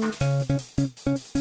Hello, 0.00 1.39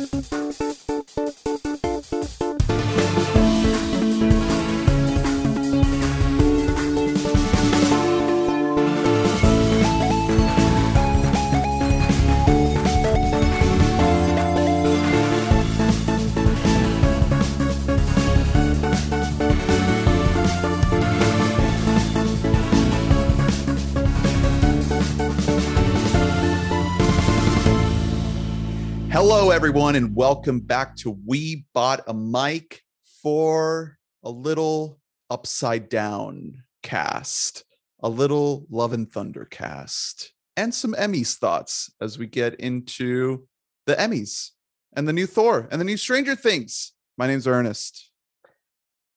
everyone, 29.60 29.98
and 29.98 30.16
welcome 30.16 30.62
back 30.62 30.96
to 30.96 31.20
We 31.26 31.66
Bought 31.74 32.00
a 32.08 32.14
Mic 32.14 32.82
for 33.22 33.98
a 34.24 34.30
little 34.30 35.02
upside 35.30 35.90
down 35.90 36.64
cast, 36.82 37.66
a 38.02 38.08
little 38.08 38.66
Love 38.70 38.94
and 38.94 39.12
Thunder 39.12 39.44
cast, 39.52 40.32
and 40.56 40.74
some 40.74 40.94
Emmys 40.94 41.36
thoughts 41.36 41.92
as 42.00 42.18
we 42.18 42.26
get 42.26 42.56
into 42.62 43.50
the 43.86 43.96
Emmys 43.96 44.52
and 44.96 45.06
the 45.06 45.12
new 45.12 45.28
Thor 45.28 45.68
and 45.74 45.82
the 45.82 45.86
new 45.86 45.98
Stranger 45.98 46.38
Things. 46.38 46.94
My 47.18 47.28
name's 47.28 47.46
Ernest. 47.46 48.12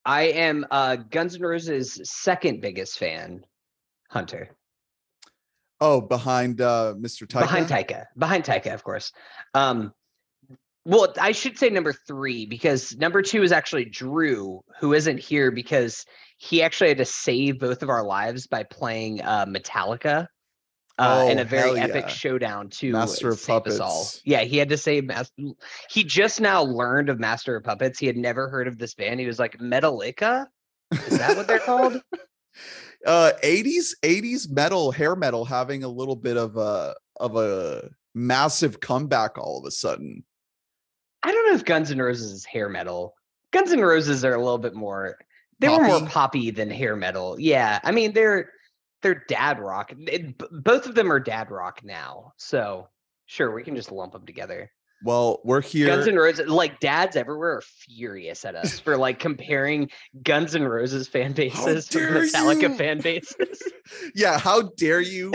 I 0.05 0.23
am 0.23 0.67
uh, 0.73 0.97
Guns 0.97 1.37
N' 1.37 1.43
Roses' 1.43 2.01
second 2.03 2.61
biggest 2.61 2.99
fan, 2.99 3.47
Hunter. 4.11 4.49
Oh, 5.81 6.01
behind 6.01 6.61
uh, 6.61 6.95
Mr. 6.99 7.29
Taika. 7.29 7.43
Behind 7.43 7.69
Taika. 7.69 8.07
Behind 8.19 8.43
Taika, 8.43 8.75
of 8.75 8.83
course. 8.83 9.13
Um, 9.55 9.93
well, 10.85 11.13
I 11.21 11.33
should 11.33 11.59
say 11.59 11.71
number 11.71 11.93
three 11.93 12.47
because 12.47 12.97
number 12.97 13.23
two 13.23 13.43
is 13.43 13.53
actually 13.53 13.85
Drew, 13.85 14.63
who 14.81 14.95
isn't 14.95 15.19
here 15.19 15.51
because 15.51 16.05
he 16.39 16.63
actually 16.63 16.89
had 16.89 16.99
to 16.99 17.05
save 17.05 17.61
both 17.61 17.83
of 17.83 17.89
our 17.89 18.05
lives 18.05 18.47
by 18.47 18.65
playing 18.65 19.23
uh, 19.23 19.47
Metallica 19.47 20.27
uh, 20.99 21.27
in 21.29 21.39
Oh, 21.39 21.43
a 21.43 21.45
very 21.45 21.79
hell 21.79 21.91
epic 21.91 22.09
showdown 22.09 22.69
to 22.71 22.93
Master 22.93 23.29
of 23.29 23.39
save 23.39 23.67
us 23.67 23.79
all. 23.79 24.05
Puppets. 24.05 24.23
Yeah, 24.25 24.41
he 24.41 24.57
had 24.59 24.69
to 24.71 24.77
save. 24.77 25.05
Mas- 25.05 25.31
he 25.89 26.03
just 26.03 26.41
now 26.41 26.63
learned 26.65 27.09
of 27.09 27.21
Master 27.21 27.55
of 27.55 27.63
Puppets. 27.63 27.99
He 27.99 28.07
had 28.07 28.17
never 28.17 28.49
heard 28.49 28.67
of 28.67 28.79
this 28.79 28.95
band. 28.95 29.21
He 29.21 29.27
was 29.27 29.39
like, 29.39 29.59
Metallica? 29.59 30.47
Is 30.91 31.19
that 31.19 31.37
what 31.37 31.47
they're 31.47 31.59
called? 31.59 32.03
uh 33.07 33.33
80s 33.43 33.95
80s 34.03 34.51
metal 34.51 34.93
hair 34.93 35.17
metal 35.17 35.45
having 35.45 35.83
a 35.83 35.89
little 35.89 36.15
bit 36.15 36.37
of 36.37 36.57
a 36.57 36.95
of 37.19 37.35
a 37.37 37.89
massive 38.15 38.79
comeback 38.79 39.39
all 39.39 39.59
of 39.59 39.65
a 39.65 39.71
sudden 39.71 40.23
I 41.23 41.33
don't 41.33 41.49
know 41.49 41.55
if 41.55 41.65
Guns 41.65 41.91
N' 41.91 41.99
Roses 42.01 42.33
is 42.33 42.45
hair 42.45 42.69
metal. 42.69 43.15
Guns 43.53 43.73
N' 43.73 43.81
Roses 43.81 44.25
are 44.25 44.35
a 44.35 44.39
little 44.43 44.59
bit 44.59 44.75
more. 44.75 45.19
They 45.59 45.69
were 45.69 45.81
more 45.85 46.01
Poppy? 46.01 46.11
poppy 46.11 46.51
than 46.51 46.71
hair 46.71 46.97
metal. 46.97 47.37
Yeah, 47.39 47.79
I 47.85 47.93
mean 47.93 48.13
they're 48.13 48.51
they're 49.03 49.25
dad 49.29 49.61
rock. 49.61 49.93
It- 49.97 50.39
b- 50.39 50.47
both 50.51 50.87
of 50.87 50.95
them 50.95 51.13
are 51.13 51.21
dad 51.21 51.51
rock 51.51 51.83
now. 51.85 52.33
So 52.37 52.89
sure, 53.27 53.55
we 53.55 53.63
can 53.63 53.77
just 53.77 53.93
lump 53.93 54.13
them 54.13 54.27
together. 54.27 54.73
Well 55.05 55.41
we're 55.45 55.61
here 55.61 55.87
Guns 55.87 56.07
N' 56.09 56.17
Roses, 56.17 56.49
like 56.49 56.79
dads 56.81 57.17
everywhere, 57.17 57.57
are 57.57 57.61
furious 57.63 58.45
at 58.45 58.55
us 58.55 58.79
for 58.79 58.97
like 58.97 59.19
comparing 59.19 59.91
Guns 60.23 60.55
N' 60.55 60.65
Roses 60.65 61.09
fan 61.09 61.33
bases 61.33 61.87
dare 61.89 62.23
Metallica 62.23 62.63
you! 62.63 62.75
fan 62.77 62.99
bases. 63.03 63.63
yeah 64.15 64.39
how 64.39 64.63
dare 64.77 65.01
you 65.03 65.33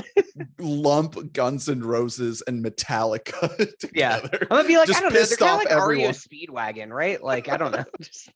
lump 0.60 1.34
guns 1.34 1.68
and 1.70 1.84
roses 1.84 2.42
and 2.48 2.64
metallica 2.64 3.50
Yeah. 3.94 4.18
together 4.20 4.40
I'm 4.50 4.58
gonna 4.58 4.68
be 4.68 4.78
like, 4.78 4.88
Just 4.88 5.00
I 5.00 5.02
don't 5.04 5.14
know. 5.14 5.24
They're 5.24 5.38
kind 5.38 5.68
of 5.68 5.72
like 5.78 5.88
REO. 5.88 6.10
Speedwagon, 6.10 6.90
right? 6.90 7.22
Like 7.24 7.50
I 7.50 7.58
don't 7.58 7.72
know. 7.72 7.86
Just- 8.02 8.30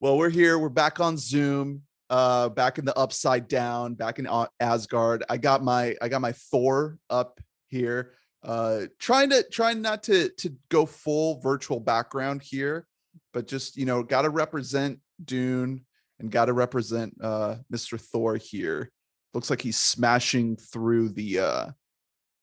well 0.00 0.16
we're 0.18 0.30
here 0.30 0.58
we're 0.58 0.68
back 0.68 0.98
on 0.98 1.16
zoom 1.16 1.82
uh 2.08 2.48
back 2.48 2.78
in 2.78 2.84
the 2.84 2.96
upside 2.98 3.46
down 3.46 3.94
back 3.94 4.18
in 4.18 4.26
asgard 4.58 5.22
i 5.28 5.36
got 5.36 5.62
my 5.62 5.94
i 6.02 6.08
got 6.08 6.20
my 6.20 6.32
thor 6.32 6.98
up 7.08 7.38
here 7.68 8.14
uh 8.42 8.82
trying 8.98 9.30
to 9.30 9.42
trying 9.50 9.82
not 9.82 10.02
to 10.02 10.30
to 10.30 10.54
go 10.70 10.86
full 10.86 11.40
virtual 11.40 11.78
background 11.78 12.42
here 12.42 12.86
but 13.32 13.46
just 13.46 13.76
you 13.76 13.84
know 13.84 14.02
got 14.02 14.22
to 14.22 14.30
represent 14.30 14.98
dune 15.24 15.84
and 16.18 16.30
got 16.30 16.46
to 16.46 16.52
represent 16.52 17.14
uh 17.22 17.56
mr 17.72 18.00
thor 18.00 18.36
here. 18.36 18.90
Looks 19.32 19.50
like 19.50 19.62
he's 19.62 19.78
smashing 19.78 20.56
through 20.56 21.10
the 21.10 21.38
uh 21.38 21.66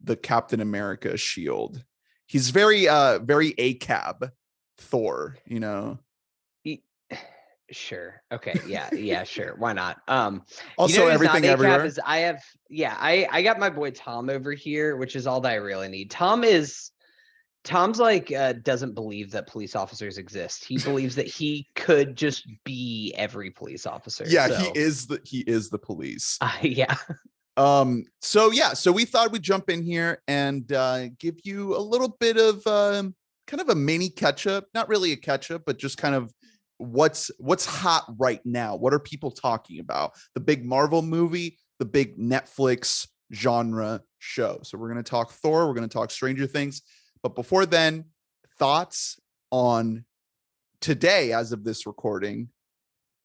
the 0.04 0.16
captain 0.16 0.62
america 0.62 1.18
shield. 1.18 1.84
He's 2.28 2.50
very 2.50 2.88
uh 2.88 3.20
very 3.20 3.54
acab 3.58 4.32
thor 4.78 5.38
you 5.46 5.60
know 5.60 6.00
Sure. 7.72 8.22
Okay. 8.32 8.54
Yeah. 8.68 8.90
Yeah. 8.94 9.24
Sure. 9.36 9.56
Why 9.58 9.74
not? 9.74 9.98
Um. 10.08 10.44
also 10.78 10.94
you 10.94 11.00
know 11.00 11.08
everything 11.08 11.46
everywhere 11.46 11.86
Is 11.86 12.00
I 12.06 12.20
have. 12.20 12.42
Yeah. 12.70 12.96
I 12.98 13.28
I 13.32 13.42
got 13.42 13.60
my 13.60 13.70
boy 13.70 13.92
Tom 13.92 14.30
over 14.30 14.54
here, 14.54 14.96
which 14.98 15.16
is 15.16 15.28
all 15.28 15.42
that 15.42 15.52
I 15.52 15.56
really 15.56 15.88
need. 15.90 16.12
Tom 16.12 16.44
is. 16.44 16.92
Tom's 17.64 18.00
like 18.00 18.32
uh, 18.32 18.54
doesn't 18.54 18.94
believe 18.94 19.32
that 19.32 19.48
police 19.48 19.76
officers 19.76 20.18
exist. 20.18 20.64
He 20.64 20.78
believes 20.78 21.16
that 21.16 21.28
he 21.40 21.68
could 21.76 22.16
just 22.16 22.48
be 22.64 23.14
every 23.18 23.52
police 23.52 23.86
officer. 23.86 24.24
yeah 24.26 24.48
so, 24.48 24.56
he 24.56 24.80
is 24.80 25.06
the 25.08 25.20
he 25.26 25.40
is 25.42 25.70
the 25.70 25.78
police 25.78 26.38
Uh, 26.40 26.50
yeah. 26.62 26.96
um 27.58 28.06
so 28.22 28.52
yeah 28.52 28.72
so 28.74 28.90
we 28.90 29.04
thought 29.04 29.34
we'd 29.34 29.42
jump 29.44 29.70
in 29.70 29.84
here 29.84 30.22
and 30.30 30.72
uh 30.72 31.10
give 31.20 31.36
you 31.44 31.76
a 31.76 31.80
little 31.82 32.16
bit 32.22 32.38
of 32.38 32.66
um 32.68 33.14
kind 33.48 33.60
of 33.60 33.68
a 33.68 33.76
mini 33.76 34.10
catch 34.10 34.48
up 34.48 34.68
not 34.74 34.88
really 34.88 35.12
a 35.12 35.18
catch 35.18 35.52
up 35.52 35.64
but 35.66 35.78
just 35.78 35.98
kind 35.98 36.16
of 36.16 36.32
what's 36.78 37.32
what's 37.40 37.66
hot 37.66 38.06
right 38.18 38.42
now? 38.46 38.76
What 38.76 38.94
are 38.94 39.00
people 39.00 39.32
talking 39.32 39.80
about? 39.80 40.14
The 40.34 40.42
big 40.42 40.66
marvel 40.66 41.02
movie 41.02 41.58
the 41.80 41.86
big 41.86 42.18
netflix 42.18 43.08
genre 43.34 44.02
show. 44.20 44.60
So 44.64 44.78
we're 44.78 44.92
going 44.92 45.04
to 45.04 45.10
talk 45.10 45.32
thor 45.32 45.68
we're 45.68 45.74
going 45.74 45.88
to 45.88 45.94
talk 45.94 46.12
stranger 46.12 46.48
things. 46.48 46.82
But 47.22 47.36
before 47.36 47.66
then 47.66 48.06
thoughts 48.58 49.20
on 49.52 50.06
today 50.82 51.34
as 51.34 51.52
of 51.52 51.64
this 51.64 51.86
recording 51.86 52.50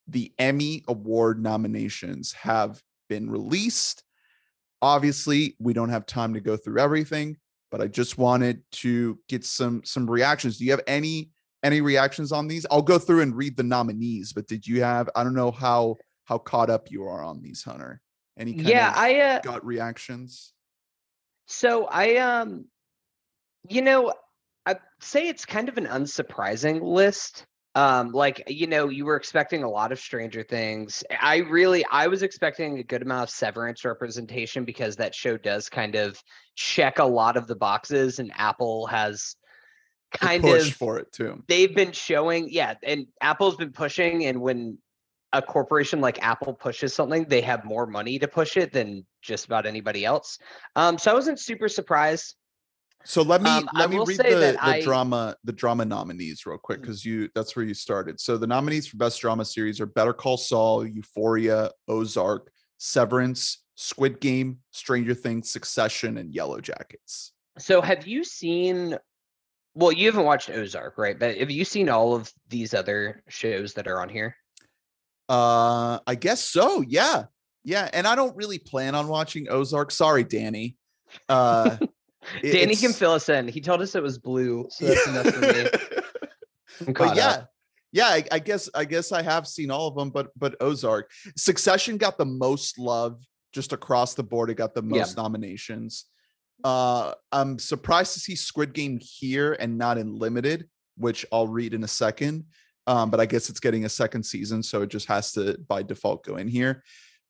the 0.08 0.32
emmy 0.38 0.82
award 0.88 1.40
nominations 1.40 2.32
have 2.32 2.82
been 3.08 3.30
released. 3.30 4.02
Obviously 4.80 5.56
we 5.58 5.72
don't 5.72 5.90
have 5.90 6.06
time 6.06 6.34
to 6.34 6.40
go 6.40 6.56
through 6.56 6.80
everything 6.80 7.36
but 7.70 7.80
i 7.80 7.86
just 7.86 8.18
wanted 8.18 8.62
to 8.70 9.18
get 9.28 9.44
some 9.44 9.82
some 9.84 10.08
reactions. 10.08 10.58
Do 10.58 10.64
you 10.64 10.70
have 10.70 10.82
any 10.86 11.30
any 11.62 11.80
reactions 11.80 12.32
on 12.32 12.48
these 12.48 12.66
i'll 12.70 12.82
go 12.82 12.98
through 12.98 13.20
and 13.20 13.36
read 13.36 13.56
the 13.56 13.62
nominees 13.62 14.32
but 14.32 14.46
did 14.46 14.66
you 14.66 14.82
have 14.82 15.08
i 15.16 15.22
don't 15.24 15.34
know 15.34 15.50
how 15.50 15.96
how 16.24 16.38
caught 16.38 16.70
up 16.70 16.90
you 16.90 17.04
are 17.04 17.22
on 17.22 17.40
these 17.42 17.62
hunter 17.62 18.00
any 18.38 18.54
kind 18.54 18.68
Yeah. 18.68 18.90
of 18.90 18.96
I. 18.96 19.20
Uh, 19.20 19.40
gut 19.40 19.64
reactions 19.64 20.52
So 21.46 21.86
I 21.86 22.16
um 22.16 22.66
you 23.68 23.82
know, 23.82 24.12
I'd 24.66 24.80
say 25.00 25.28
it's 25.28 25.44
kind 25.44 25.68
of 25.68 25.78
an 25.78 25.86
unsurprising 25.86 26.80
list. 26.82 27.46
Um 27.74 28.10
like 28.10 28.42
you 28.48 28.66
know, 28.66 28.88
you 28.88 29.04
were 29.04 29.16
expecting 29.16 29.62
a 29.62 29.70
lot 29.70 29.92
of 29.92 29.98
Stranger 30.00 30.42
Things. 30.42 31.04
I 31.20 31.38
really 31.38 31.84
I 31.90 32.06
was 32.08 32.22
expecting 32.22 32.78
a 32.78 32.82
good 32.84 33.02
amount 33.02 33.24
of 33.24 33.30
Severance 33.30 33.84
representation 33.84 34.64
because 34.64 34.96
that 34.96 35.14
show 35.14 35.36
does 35.36 35.68
kind 35.68 35.94
of 35.94 36.20
check 36.56 36.98
a 36.98 37.04
lot 37.04 37.36
of 37.36 37.46
the 37.46 37.56
boxes 37.56 38.18
and 38.18 38.32
Apple 38.36 38.86
has 38.86 39.36
kind 40.12 40.42
push 40.42 40.68
of 40.70 40.76
for 40.76 40.98
it 40.98 41.10
too 41.12 41.42
they've 41.48 41.74
been 41.74 41.92
showing 41.92 42.48
yeah, 42.50 42.74
and 42.82 43.06
Apple's 43.20 43.56
been 43.56 43.72
pushing 43.72 44.26
and 44.26 44.40
when 44.40 44.78
a 45.34 45.40
corporation 45.40 46.00
like 46.02 46.22
Apple 46.22 46.52
pushes 46.52 46.92
something, 46.92 47.24
they 47.24 47.40
have 47.40 47.64
more 47.64 47.86
money 47.86 48.18
to 48.18 48.28
push 48.28 48.58
it 48.58 48.70
than 48.70 49.06
just 49.22 49.46
about 49.46 49.64
anybody 49.64 50.04
else. 50.04 50.38
Um, 50.76 50.98
so 50.98 51.10
I 51.10 51.14
wasn't 51.14 51.40
super 51.40 51.70
surprised. 51.70 52.34
so 53.04 53.22
let 53.22 53.40
me 53.40 53.48
Um, 53.50 53.66
let 53.74 53.88
me 53.88 53.96
read 53.98 54.18
the, 54.18 54.24
the 54.24 54.58
I- 54.60 54.82
drama 54.82 55.34
the 55.42 55.52
drama 55.52 55.84
nominees 55.86 56.44
real 56.44 56.58
quick 56.58 56.80
Mm. 56.80 56.82
because 56.82 57.04
you 57.04 57.30
that's 57.34 57.56
where 57.56 57.64
you 57.64 57.72
started 57.74 58.20
so 58.20 58.36
the 58.36 58.46
nominees 58.46 58.86
for 58.86 58.96
best 58.98 59.20
drama 59.22 59.44
series 59.44 59.80
are 59.80 59.86
better 59.86 60.12
call 60.12 60.36
saul 60.36 60.86
euphoria 60.86 61.70
ozark 61.88 62.52
severance 62.78 63.64
squid 63.74 64.20
game 64.20 64.58
stranger 64.70 65.14
things 65.14 65.50
succession 65.50 66.18
and 66.18 66.34
yellow 66.34 66.60
jackets 66.60 67.32
So 67.58 67.80
have 67.80 68.06
you 68.06 68.22
seen? 68.24 68.98
Well, 69.74 69.92
you 69.92 70.06
haven't 70.06 70.24
watched 70.24 70.50
Ozark, 70.50 70.98
right? 70.98 71.18
But 71.18 71.38
have 71.38 71.50
you 71.50 71.64
seen 71.64 71.88
all 71.88 72.14
of 72.14 72.30
these 72.48 72.74
other 72.74 73.22
shows 73.28 73.72
that 73.74 73.88
are 73.88 74.00
on 74.00 74.08
here? 74.08 74.36
Uh, 75.28 75.98
I 76.06 76.14
guess 76.14 76.44
so. 76.44 76.82
Yeah, 76.82 77.24
yeah. 77.64 77.88
And 77.92 78.06
I 78.06 78.14
don't 78.14 78.36
really 78.36 78.58
plan 78.58 78.94
on 78.94 79.08
watching 79.08 79.46
Ozark. 79.48 79.90
Sorry, 79.90 80.24
Danny. 80.24 80.76
Uh, 81.28 81.76
Danny 82.42 82.76
can 82.76 82.92
fill 82.92 83.12
us 83.12 83.28
in. 83.28 83.48
He 83.48 83.60
told 83.60 83.80
us 83.80 83.94
it 83.94 84.02
was 84.02 84.18
blue, 84.18 84.66
so 84.70 84.86
that's 84.86 85.06
enough 85.06 85.26
for 85.28 85.40
me. 85.40 85.66
But 86.94 87.16
yeah, 87.16 87.28
up. 87.28 87.50
yeah. 87.92 88.06
I, 88.06 88.24
I 88.32 88.38
guess 88.40 88.68
I 88.74 88.84
guess 88.84 89.12
I 89.12 89.22
have 89.22 89.46
seen 89.46 89.70
all 89.70 89.86
of 89.86 89.94
them, 89.94 90.10
but 90.10 90.30
but 90.36 90.56
Ozark, 90.60 91.10
Succession 91.36 91.96
got 91.96 92.18
the 92.18 92.24
most 92.24 92.78
love 92.78 93.22
just 93.52 93.72
across 93.72 94.14
the 94.14 94.22
board. 94.24 94.50
It 94.50 94.54
got 94.56 94.74
the 94.74 94.82
Yeah. 94.82 95.00
most 95.00 95.16
nominations. 95.16 96.06
Uh, 96.64 97.12
I'm 97.32 97.58
surprised 97.58 98.14
to 98.14 98.20
see 98.20 98.36
Squid 98.36 98.72
Game 98.72 98.98
here 99.00 99.56
and 99.58 99.78
not 99.78 99.98
in 99.98 100.14
limited, 100.14 100.68
which 100.96 101.26
I'll 101.32 101.48
read 101.48 101.74
in 101.74 101.84
a 101.84 101.88
second. 101.88 102.44
Um, 102.86 103.10
but 103.10 103.20
I 103.20 103.26
guess 103.26 103.48
it's 103.48 103.60
getting 103.60 103.84
a 103.84 103.88
second 103.88 104.24
season, 104.24 104.62
so 104.62 104.82
it 104.82 104.88
just 104.88 105.06
has 105.06 105.32
to 105.32 105.56
by 105.68 105.82
default 105.82 106.24
go 106.24 106.36
in 106.36 106.48
here. 106.48 106.82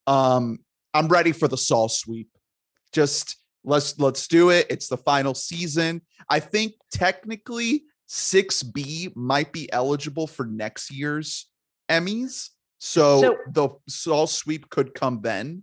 Um, 0.06 0.58
I'm 0.94 1.08
ready 1.08 1.32
for 1.32 1.46
the 1.48 1.58
Saul 1.58 1.88
sweep. 1.88 2.28
Just 2.92 3.36
let's 3.64 3.98
let's 3.98 4.26
do 4.28 4.50
it. 4.50 4.66
It's 4.70 4.88
the 4.88 4.96
final 4.96 5.34
season. 5.34 6.02
I 6.28 6.40
think 6.40 6.74
technically 6.90 7.84
6B 8.08 9.14
might 9.16 9.52
be 9.52 9.72
eligible 9.72 10.26
for 10.26 10.44
next 10.46 10.90
year's 10.90 11.48
Emmys. 11.90 12.50
So, 12.78 13.20
So- 13.20 13.36
the 13.50 13.68
Saul 13.88 14.26
sweep 14.26 14.68
could 14.70 14.94
come 14.94 15.20
then. 15.22 15.62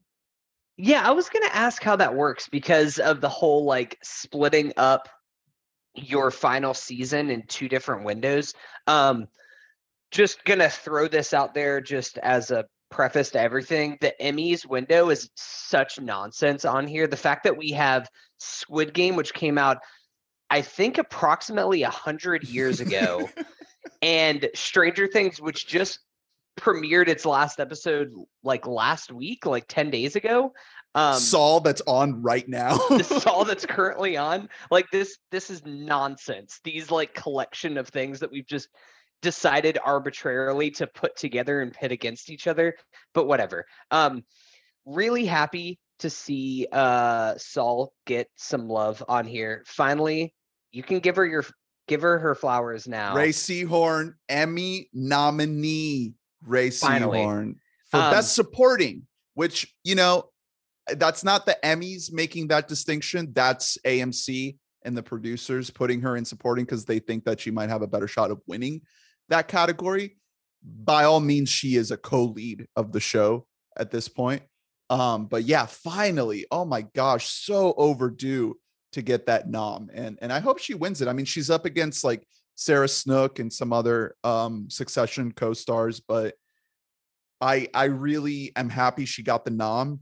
Yeah, 0.82 1.06
I 1.06 1.12
was 1.12 1.28
gonna 1.28 1.50
ask 1.52 1.84
how 1.84 1.98
that 1.98 2.16
works 2.16 2.48
because 2.48 3.00
of 3.00 3.20
the 3.20 3.28
whole 3.28 3.66
like 3.66 3.98
splitting 4.02 4.72
up 4.78 5.10
your 5.94 6.32
final 6.32 6.74
season 6.74 7.30
in 7.30 7.44
two 7.48 7.68
different 7.68 8.06
windows. 8.06 8.54
Um, 8.88 9.28
just 10.10 10.46
gonna 10.46 10.70
throw 10.70 11.10
this 11.10 11.34
out 11.34 11.54
there 11.54 11.82
just 11.82 12.18
as 12.20 12.50
a 12.52 12.66
preface 12.90 13.32
to 13.32 13.42
everything. 13.42 13.98
The 14.00 14.16
Emmys 14.22 14.66
window 14.66 15.10
is 15.10 15.30
such 15.36 16.00
nonsense 16.00 16.64
on 16.64 16.88
here. 16.88 17.08
The 17.08 17.18
fact 17.18 17.44
that 17.44 17.58
we 17.58 17.72
have 17.72 18.10
Squid 18.38 18.94
Game, 18.94 19.18
which 19.18 19.34
came 19.34 19.58
out, 19.58 19.80
I 20.50 20.62
think, 20.62 20.98
approximately 20.98 21.84
a 21.84 21.90
hundred 21.90 22.46
years 22.46 22.80
ago, 22.80 23.30
and 24.02 24.50
Stranger 24.56 25.08
Things, 25.08 25.42
which 25.42 25.68
just 25.68 26.00
premiered 26.58 27.08
its 27.08 27.26
last 27.26 27.60
episode 27.60 28.12
like 28.44 28.68
last 28.68 29.12
week, 29.12 29.46
like 29.46 29.66
10 29.68 29.90
days 29.90 30.16
ago. 30.16 30.54
Um 30.96 31.20
Saul 31.20 31.60
that's 31.60 31.82
on 31.86 32.22
right 32.22 32.48
now. 32.48 32.78
this 32.90 33.12
is 33.12 33.26
all 33.26 33.46
that's 33.46 33.66
currently 33.68 34.18
on. 34.18 34.50
Like 34.72 34.90
this, 34.92 35.18
this 35.32 35.50
is 35.50 35.66
nonsense. 35.66 36.60
These 36.64 36.92
like 36.92 37.14
collection 37.14 37.78
of 37.78 37.88
things 37.88 38.20
that 38.20 38.32
we've 38.32 38.48
just 38.48 38.70
decided 39.22 39.78
arbitrarily 39.84 40.72
to 40.72 40.88
put 40.88 41.16
together 41.16 41.62
and 41.62 41.74
pit 41.74 41.92
against 41.92 42.30
each 42.30 42.48
other. 42.48 42.76
But 43.14 43.28
whatever. 43.28 43.66
Um, 43.92 44.24
really 44.86 45.26
happy 45.26 45.80
to 46.00 46.10
see 46.10 46.66
uh 46.72 47.36
Saul 47.38 47.94
get 48.06 48.28
some 48.36 48.68
love 48.68 49.04
on 49.08 49.26
here. 49.26 49.64
Finally, 49.68 50.34
you 50.72 50.82
can 50.84 51.00
give 51.00 51.18
her 51.18 51.26
your 51.26 51.46
give 51.88 52.02
her 52.02 52.20
her 52.20 52.36
flowers 52.36 52.88
now. 52.88 53.16
Rhea 53.16 53.30
Seehorn, 53.34 54.14
Emmy 54.30 54.90
nominee. 54.94 56.14
Rhea 56.46 56.72
Finally. 56.72 57.20
Seehorn 57.20 57.56
for 57.90 58.00
Um, 58.00 58.12
best 58.12 58.36
supporting, 58.36 59.08
which 59.34 59.74
you 59.84 59.96
know, 59.96 60.30
that's 60.88 61.24
not 61.24 61.46
the 61.46 61.58
Emmys 61.64 62.12
making 62.12 62.48
that 62.48 62.68
distinction. 62.68 63.32
That's 63.34 63.78
AMC 63.86 64.58
and 64.84 64.98
the 64.98 65.04
producers 65.04 65.70
putting 65.70 66.02
her 66.02 66.16
in 66.16 66.26
supporting 66.26 66.66
because 66.66 66.86
they 66.86 67.00
think 67.00 67.26
that 67.26 67.40
she 67.40 67.52
might 67.52 67.70
have 67.70 67.82
a 67.82 67.88
better 67.88 68.08
shot 68.08 68.32
of 68.32 68.42
winning 68.48 68.82
that 69.30 69.48
category. 69.48 70.18
By 70.64 71.06
all 71.06 71.20
means, 71.20 71.50
she 71.50 71.76
is 71.76 71.92
a 71.92 71.98
co-lead 71.98 72.68
of 72.76 72.92
the 72.92 73.00
show 73.00 73.46
at 73.78 73.92
this 73.92 74.08
point. 74.08 74.44
Um, 74.90 75.28
but 75.28 75.44
yeah, 75.44 75.66
finally, 75.68 76.46
oh 76.52 76.66
my 76.66 76.82
gosh, 76.82 77.30
so 77.30 77.74
overdue 77.78 78.58
to 78.94 79.02
get 79.02 79.28
that 79.28 79.50
nom. 79.50 79.90
And 79.94 80.18
and 80.22 80.34
I 80.34 80.40
hope 80.40 80.60
she 80.60 80.74
wins 80.74 81.02
it. 81.02 81.08
I 81.08 81.14
mean, 81.14 81.26
she's 81.26 81.50
up 81.50 81.66
against 81.66 82.04
like 82.04 82.26
Sarah 82.60 82.90
Snook 82.90 83.40
and 83.40 83.52
some 83.52 83.72
other 83.72 84.18
um 84.26 84.70
succession 84.70 85.32
co-stars, 85.32 86.02
but 86.02 86.36
I 87.40 87.70
I 87.74 87.86
really 87.86 88.52
am 88.58 88.68
happy 88.68 89.06
she 89.06 89.24
got 89.24 89.46
the 89.46 89.52
nom. 89.52 90.02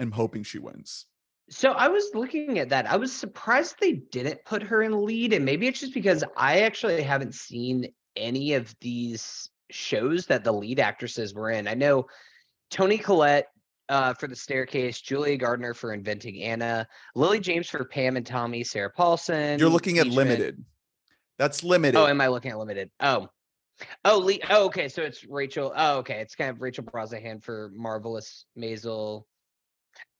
I'm 0.00 0.10
hoping 0.10 0.42
she 0.42 0.58
wins. 0.58 1.06
So 1.50 1.70
I 1.70 1.86
was 1.86 2.10
looking 2.14 2.58
at 2.58 2.68
that. 2.70 2.90
I 2.90 2.96
was 2.96 3.12
surprised 3.12 3.76
they 3.80 3.92
didn't 3.92 4.44
put 4.44 4.60
her 4.64 4.82
in 4.82 5.04
lead, 5.04 5.32
and 5.32 5.44
maybe 5.44 5.68
it's 5.68 5.78
just 5.78 5.94
because 5.94 6.24
I 6.36 6.62
actually 6.62 7.00
haven't 7.00 7.36
seen 7.36 7.86
any 8.16 8.54
of 8.54 8.74
these 8.80 9.48
shows 9.70 10.26
that 10.26 10.42
the 10.42 10.52
lead 10.52 10.80
actresses 10.80 11.32
were 11.32 11.50
in. 11.50 11.68
I 11.68 11.74
know 11.74 12.06
Toni 12.72 12.98
Collette 12.98 13.46
uh, 13.88 14.14
for 14.14 14.26
The 14.26 14.34
Staircase, 14.34 15.00
Julia 15.00 15.36
Garner 15.36 15.74
for 15.74 15.92
Inventing 15.92 16.42
Anna, 16.42 16.88
Lily 17.14 17.38
James 17.38 17.68
for 17.68 17.84
Pam 17.84 18.16
and 18.16 18.26
Tommy, 18.26 18.64
Sarah 18.64 18.90
Paulson. 18.90 19.60
You're 19.60 19.70
looking 19.70 19.98
at 19.98 20.08
limited. 20.08 20.64
That's 21.38 21.64
oh, 21.64 21.68
limited. 21.68 21.98
Oh, 21.98 22.06
am 22.06 22.20
I 22.20 22.28
looking 22.28 22.50
at 22.50 22.58
limited? 22.58 22.90
Oh. 23.00 23.28
Oh, 24.04 24.18
Lee. 24.18 24.40
Oh, 24.50 24.66
okay. 24.66 24.88
So 24.88 25.02
it's 25.02 25.24
Rachel. 25.24 25.72
Oh, 25.74 25.98
okay. 25.98 26.20
It's 26.20 26.34
kind 26.34 26.50
of 26.50 26.60
Rachel 26.60 26.84
Brosnahan 26.84 27.42
for 27.42 27.70
Marvelous 27.74 28.44
Maisel. 28.58 29.24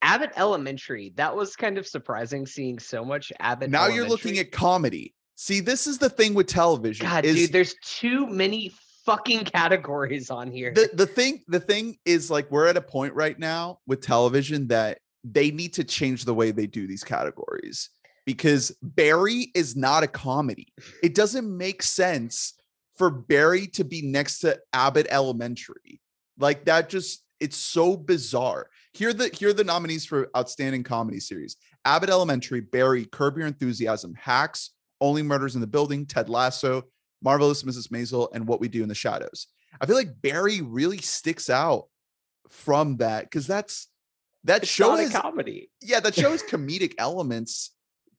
Abbott 0.00 0.30
Elementary. 0.36 1.12
That 1.16 1.34
was 1.34 1.56
kind 1.56 1.76
of 1.76 1.86
surprising 1.86 2.46
seeing 2.46 2.78
so 2.78 3.04
much 3.04 3.32
Abbott. 3.40 3.70
now 3.70 3.88
you're 3.88 4.08
looking 4.08 4.38
at 4.38 4.52
comedy. 4.52 5.14
See, 5.34 5.60
this 5.60 5.86
is 5.86 5.98
the 5.98 6.08
thing 6.08 6.34
with 6.34 6.46
television. 6.46 7.06
God, 7.06 7.24
is 7.24 7.36
dude. 7.36 7.52
There's 7.52 7.74
too 7.84 8.26
many 8.26 8.72
fucking 9.04 9.44
categories 9.44 10.30
on 10.30 10.50
here. 10.50 10.72
the 10.74 10.90
the 10.92 11.06
thing 11.06 11.42
the 11.48 11.60
thing 11.60 11.96
is 12.04 12.30
like 12.30 12.50
we're 12.50 12.66
at 12.66 12.76
a 12.76 12.80
point 12.82 13.14
right 13.14 13.38
now 13.38 13.78
with 13.86 14.02
television 14.02 14.68
that 14.68 14.98
they 15.24 15.50
need 15.50 15.72
to 15.72 15.82
change 15.82 16.24
the 16.24 16.34
way 16.34 16.50
they 16.50 16.66
do 16.66 16.86
these 16.86 17.02
categories 17.04 17.88
because 18.28 18.76
Barry 18.82 19.50
is 19.54 19.74
not 19.74 20.02
a 20.02 20.06
comedy. 20.06 20.68
It 21.02 21.14
doesn't 21.14 21.48
make 21.48 21.82
sense 21.82 22.52
for 22.94 23.08
Barry 23.08 23.66
to 23.68 23.84
be 23.84 24.02
next 24.02 24.40
to 24.40 24.60
Abbott 24.74 25.06
Elementary. 25.08 26.02
Like 26.38 26.66
that 26.66 26.90
just 26.90 27.24
it's 27.40 27.56
so 27.56 27.96
bizarre. 27.96 28.68
Here 28.92 29.14
the 29.14 29.30
here 29.32 29.48
are 29.48 29.54
the 29.54 29.64
nominees 29.64 30.04
for 30.04 30.28
outstanding 30.36 30.82
comedy 30.82 31.20
series. 31.20 31.56
Abbott 31.86 32.10
Elementary, 32.10 32.60
Barry, 32.60 33.06
Curb 33.06 33.38
Your 33.38 33.46
Enthusiasm, 33.46 34.12
Hacks, 34.20 34.72
Only 35.00 35.22
Murders 35.22 35.54
in 35.54 35.62
the 35.62 35.66
Building, 35.66 36.04
Ted 36.04 36.28
Lasso, 36.28 36.82
Marvelous 37.22 37.62
Mrs. 37.62 37.88
Maisel, 37.88 38.28
and 38.34 38.46
What 38.46 38.60
We 38.60 38.68
Do 38.68 38.82
in 38.82 38.90
the 38.90 38.94
Shadows. 38.94 39.46
I 39.80 39.86
feel 39.86 39.96
like 39.96 40.20
Barry 40.20 40.60
really 40.60 40.98
sticks 40.98 41.48
out 41.48 41.86
from 42.50 42.98
that 42.98 43.24
because 43.24 43.46
that's 43.46 43.86
that 44.44 44.64
it's 44.64 44.70
show 44.70 44.90
not 44.90 45.00
is 45.00 45.14
a 45.14 45.20
comedy. 45.22 45.70
yeah, 45.80 46.00
that 46.00 46.14
show 46.20 46.32
has 46.32 46.42
comedic 46.42 46.92
elements, 46.98 47.70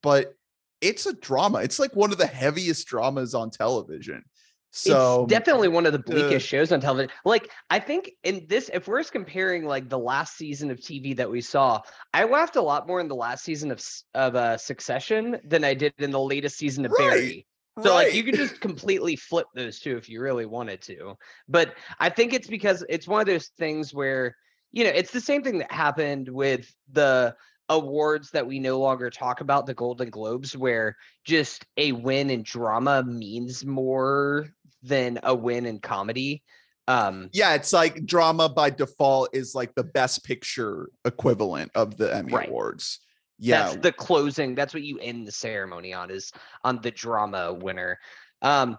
but 0.02 0.34
it's 0.80 1.06
a 1.06 1.12
drama. 1.12 1.58
It's 1.58 1.78
like 1.78 1.94
one 1.94 2.12
of 2.12 2.18
the 2.18 2.26
heaviest 2.26 2.86
dramas 2.86 3.34
on 3.34 3.50
television. 3.50 4.24
So 4.72 5.24
it's 5.24 5.30
definitely 5.30 5.68
one 5.68 5.84
of 5.84 5.92
the 5.92 5.98
bleakest 5.98 6.46
uh, 6.46 6.48
shows 6.48 6.72
on 6.72 6.80
television. 6.80 7.10
Like, 7.24 7.50
I 7.70 7.80
think 7.80 8.12
in 8.22 8.46
this, 8.48 8.70
if 8.72 8.86
we're 8.86 9.02
comparing 9.02 9.64
like 9.64 9.88
the 9.88 9.98
last 9.98 10.36
season 10.36 10.70
of 10.70 10.78
TV 10.78 11.16
that 11.16 11.28
we 11.28 11.40
saw, 11.40 11.80
I 12.14 12.24
laughed 12.24 12.56
a 12.56 12.62
lot 12.62 12.86
more 12.86 13.00
in 13.00 13.08
the 13.08 13.16
last 13.16 13.44
season 13.44 13.72
of 13.72 13.84
of 14.14 14.36
uh, 14.36 14.56
Succession 14.56 15.40
than 15.44 15.64
I 15.64 15.74
did 15.74 15.92
in 15.98 16.12
the 16.12 16.20
latest 16.20 16.56
season 16.56 16.86
of 16.86 16.92
Right, 16.92 17.10
Barry. 17.10 17.46
So 17.82 17.94
like 17.94 18.14
you 18.14 18.22
right. 18.22 18.30
could 18.30 18.38
just 18.38 18.60
completely 18.60 19.16
flip 19.16 19.46
those 19.54 19.80
two 19.80 19.96
if 19.96 20.08
you 20.08 20.20
really 20.20 20.46
wanted 20.46 20.82
to. 20.82 21.16
But 21.48 21.74
I 21.98 22.08
think 22.08 22.32
it's 22.32 22.48
because 22.48 22.84
it's 22.88 23.08
one 23.08 23.20
of 23.20 23.26
those 23.26 23.48
things 23.58 23.92
where, 23.92 24.36
you 24.70 24.84
know, 24.84 24.90
it's 24.90 25.12
the 25.12 25.20
same 25.20 25.42
thing 25.42 25.58
that 25.58 25.72
happened 25.72 26.28
with 26.28 26.72
the 26.92 27.34
awards 27.70 28.30
that 28.32 28.46
we 28.46 28.58
no 28.58 28.78
longer 28.78 29.08
talk 29.08 29.40
about, 29.40 29.64
the 29.64 29.74
Golden 29.74 30.10
Globes, 30.10 30.54
where 30.56 30.96
just 31.24 31.64
a 31.78 31.92
win 31.92 32.28
in 32.28 32.42
drama 32.42 33.02
means 33.02 33.64
more 33.64 34.48
than 34.82 35.18
a 35.22 35.34
win 35.34 35.64
in 35.64 35.78
comedy. 35.78 36.42
Um 36.88 37.30
yeah, 37.32 37.54
it's 37.54 37.72
like 37.72 38.04
drama 38.04 38.48
by 38.48 38.70
default 38.70 39.30
is 39.32 39.54
like 39.54 39.74
the 39.74 39.84
best 39.84 40.24
picture 40.24 40.90
equivalent 41.04 41.70
of 41.74 41.96
the 41.96 42.14
Emmy 42.14 42.32
Right. 42.32 42.48
Awards. 42.48 43.00
Yeah, 43.38 43.62
that's 43.62 43.76
the 43.76 43.92
closing 43.92 44.54
that's 44.54 44.74
what 44.74 44.82
you 44.82 44.98
end 44.98 45.26
the 45.26 45.32
ceremony 45.32 45.94
on 45.94 46.10
is 46.10 46.30
on 46.62 46.80
the 46.82 46.90
drama 46.90 47.54
winner 47.54 47.98
um 48.42 48.76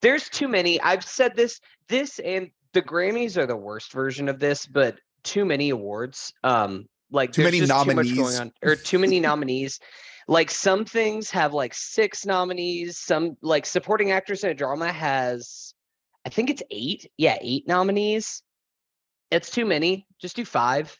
there's 0.00 0.28
too 0.28 0.46
many 0.46 0.80
i've 0.80 1.04
said 1.04 1.34
this 1.34 1.60
this 1.88 2.20
and 2.20 2.50
the 2.72 2.82
grammys 2.82 3.36
are 3.36 3.46
the 3.46 3.56
worst 3.56 3.92
version 3.92 4.28
of 4.28 4.38
this 4.38 4.64
but 4.64 5.00
too 5.24 5.44
many 5.44 5.70
awards 5.70 6.32
um 6.44 6.86
like 7.10 7.32
Too 7.32 7.42
many 7.44 7.60
too 7.60 7.66
nominees. 7.66 8.12
going 8.16 8.36
on 8.36 8.52
or 8.62 8.76
too 8.76 8.98
many 8.98 9.20
nominees. 9.28 9.78
Like 10.28 10.50
some 10.50 10.84
things 10.84 11.30
have 11.30 11.52
like 11.52 11.74
six 11.74 12.24
nominees 12.24 12.98
some 12.98 13.36
like 13.42 13.66
supporting 13.66 14.12
actress 14.12 14.44
in 14.44 14.50
a 14.50 14.54
drama 14.54 14.92
has 14.92 15.74
i 16.24 16.28
think 16.28 16.50
it's 16.50 16.62
eight 16.70 17.10
yeah 17.18 17.36
eight 17.40 17.66
nominees. 17.66 18.42
It's 19.30 19.50
too 19.50 19.64
many 19.64 20.06
just 20.20 20.36
do 20.36 20.44
five 20.44 20.96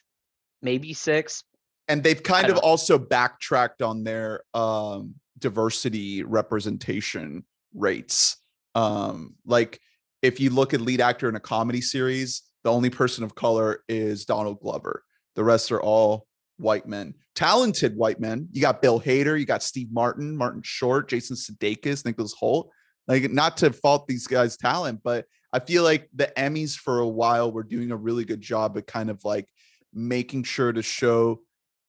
maybe 0.61 0.93
six. 0.93 1.43
And 1.87 2.03
they've 2.03 2.21
kind 2.21 2.47
of 2.47 2.55
don't- 2.55 2.63
also 2.63 2.97
backtracked 2.97 3.81
on 3.81 4.03
their 4.03 4.43
um 4.53 5.15
diversity 5.39 6.23
representation 6.23 7.45
rates. 7.73 8.37
Um 8.75 9.35
like 9.45 9.79
if 10.21 10.39
you 10.39 10.49
look 10.49 10.73
at 10.73 10.81
lead 10.81 11.01
actor 11.01 11.29
in 11.29 11.35
a 11.35 11.39
comedy 11.39 11.81
series 11.81 12.43
the 12.63 12.71
only 12.71 12.89
person 12.91 13.23
of 13.23 13.33
color 13.33 13.83
is 13.89 14.23
donald 14.25 14.59
glover 14.59 15.03
the 15.35 15.43
rest 15.43 15.71
are 15.71 15.81
all 15.81 16.27
white 16.57 16.87
men. 16.87 17.15
Talented 17.35 17.95
white 17.95 18.19
men. 18.19 18.47
You 18.51 18.61
got 18.61 18.81
bill 18.81 18.99
hader 18.99 19.39
you 19.39 19.45
got 19.45 19.63
steve 19.63 19.87
martin 19.91 20.35
martin 20.35 20.61
short 20.63 21.09
jason 21.09 21.35
sudeikis 21.35 22.05
nicholas 22.05 22.35
hoult. 22.39 22.69
Like 23.07 23.31
not 23.31 23.57
to 23.57 23.73
fault 23.73 24.07
these 24.07 24.27
guys 24.27 24.57
talent 24.57 25.01
but 25.03 25.25
i 25.51 25.59
feel 25.59 25.83
like 25.83 26.07
the 26.13 26.31
emmys 26.37 26.77
for 26.77 26.99
a 26.99 27.07
while 27.07 27.51
were 27.51 27.63
doing 27.63 27.91
a 27.91 27.97
really 27.97 28.25
good 28.25 28.41
job 28.41 28.77
at 28.77 28.87
kind 28.87 29.09
of 29.09 29.23
like 29.25 29.47
making 29.93 30.43
sure 30.43 30.71
to 30.71 30.81
show 30.81 31.41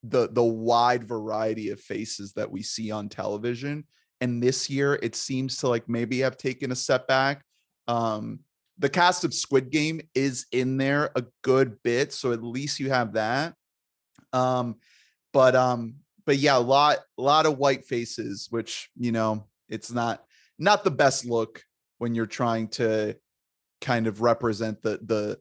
the 0.03 0.29
the 0.29 0.43
wide 0.43 1.03
variety 1.03 1.69
of 1.69 1.79
faces 1.79 2.33
that 2.33 2.51
we 2.51 2.61
see 2.61 2.91
on 2.91 3.09
television. 3.09 3.85
And 4.21 4.43
this 4.43 4.69
year 4.69 4.99
it 5.01 5.15
seems 5.15 5.57
to 5.57 5.69
like 5.69 5.87
maybe 5.87 6.19
have 6.19 6.37
taken 6.37 6.71
a 6.71 6.75
step 6.75 7.07
back. 7.07 7.43
Um 7.87 8.39
the 8.79 8.89
cast 8.89 9.23
of 9.23 9.33
squid 9.33 9.69
game 9.69 10.01
is 10.15 10.45
in 10.51 10.77
there 10.77 11.11
a 11.15 11.23
good 11.43 11.81
bit 11.83 12.11
so 12.11 12.31
at 12.31 12.43
least 12.43 12.79
you 12.79 12.89
have 12.89 13.13
that 13.13 13.53
um 14.33 14.75
but 15.31 15.55
um 15.55 15.95
but 16.25 16.37
yeah 16.37 16.57
a 16.57 16.59
lot 16.59 16.97
a 17.17 17.21
lot 17.21 17.45
of 17.45 17.57
white 17.57 17.85
faces 17.85 18.47
which 18.49 18.89
you 18.97 19.11
know 19.11 19.45
it's 19.69 19.91
not 19.91 20.23
not 20.59 20.83
the 20.83 20.91
best 20.91 21.25
look 21.25 21.63
when 21.97 22.15
you're 22.15 22.25
trying 22.25 22.67
to 22.67 23.15
kind 23.81 24.07
of 24.07 24.21
represent 24.21 24.81
the 24.81 24.99
the 25.03 25.37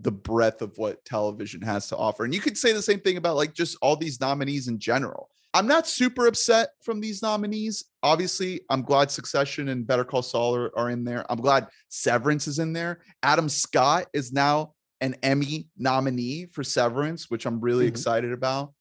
the 0.00 0.12
breadth 0.12 0.62
of 0.62 0.76
what 0.78 1.04
television 1.04 1.60
has 1.60 1.88
to 1.88 1.96
offer. 1.96 2.24
And 2.24 2.34
you 2.34 2.40
could 2.40 2.56
say 2.56 2.72
the 2.72 2.82
same 2.82 3.00
thing 3.00 3.16
about 3.16 3.36
like 3.36 3.54
just 3.54 3.76
all 3.82 3.96
these 3.96 4.20
nominees 4.20 4.68
in 4.68 4.78
general. 4.78 5.28
I'm 5.52 5.66
not 5.66 5.88
super 5.88 6.26
upset 6.26 6.70
from 6.82 7.00
these 7.00 7.22
nominees. 7.22 7.84
Obviously, 8.02 8.60
I'm 8.70 8.82
glad 8.82 9.10
Succession 9.10 9.68
and 9.68 9.86
Better 9.86 10.04
Call 10.04 10.22
Saul 10.22 10.54
are, 10.54 10.78
are 10.78 10.90
in 10.90 11.04
there. 11.04 11.26
I'm 11.30 11.40
glad 11.40 11.66
Severance 11.88 12.46
is 12.46 12.58
in 12.60 12.72
there. 12.72 13.00
Adam 13.22 13.48
Scott 13.48 14.06
is 14.12 14.32
now 14.32 14.74
an 15.00 15.16
Emmy 15.22 15.66
nominee 15.76 16.46
for 16.52 16.62
Severance, 16.62 17.30
which 17.30 17.46
I'm 17.46 17.60
really 17.60 17.86
mm-hmm. 17.86 17.94
excited 17.94 18.32
about. 18.32 18.72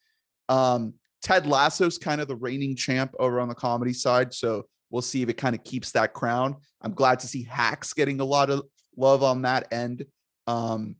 Um, 0.47 0.93
Ted 1.21 1.47
Lasso's 1.47 1.97
kind 1.97 2.21
of 2.21 2.27
the 2.27 2.35
reigning 2.35 2.75
champ 2.75 3.13
over 3.19 3.39
on 3.39 3.49
the 3.49 3.55
comedy 3.55 3.93
side. 3.93 4.33
So 4.33 4.65
we'll 4.89 5.01
see 5.01 5.21
if 5.21 5.29
it 5.29 5.37
kind 5.37 5.55
of 5.55 5.63
keeps 5.63 5.91
that 5.91 6.13
crown. 6.13 6.57
I'm 6.81 6.93
glad 6.93 7.19
to 7.21 7.27
see 7.27 7.43
Hacks 7.43 7.93
getting 7.93 8.19
a 8.19 8.25
lot 8.25 8.49
of 8.49 8.63
love 8.95 9.23
on 9.23 9.41
that 9.41 9.67
end. 9.71 10.05
Um, 10.47 10.95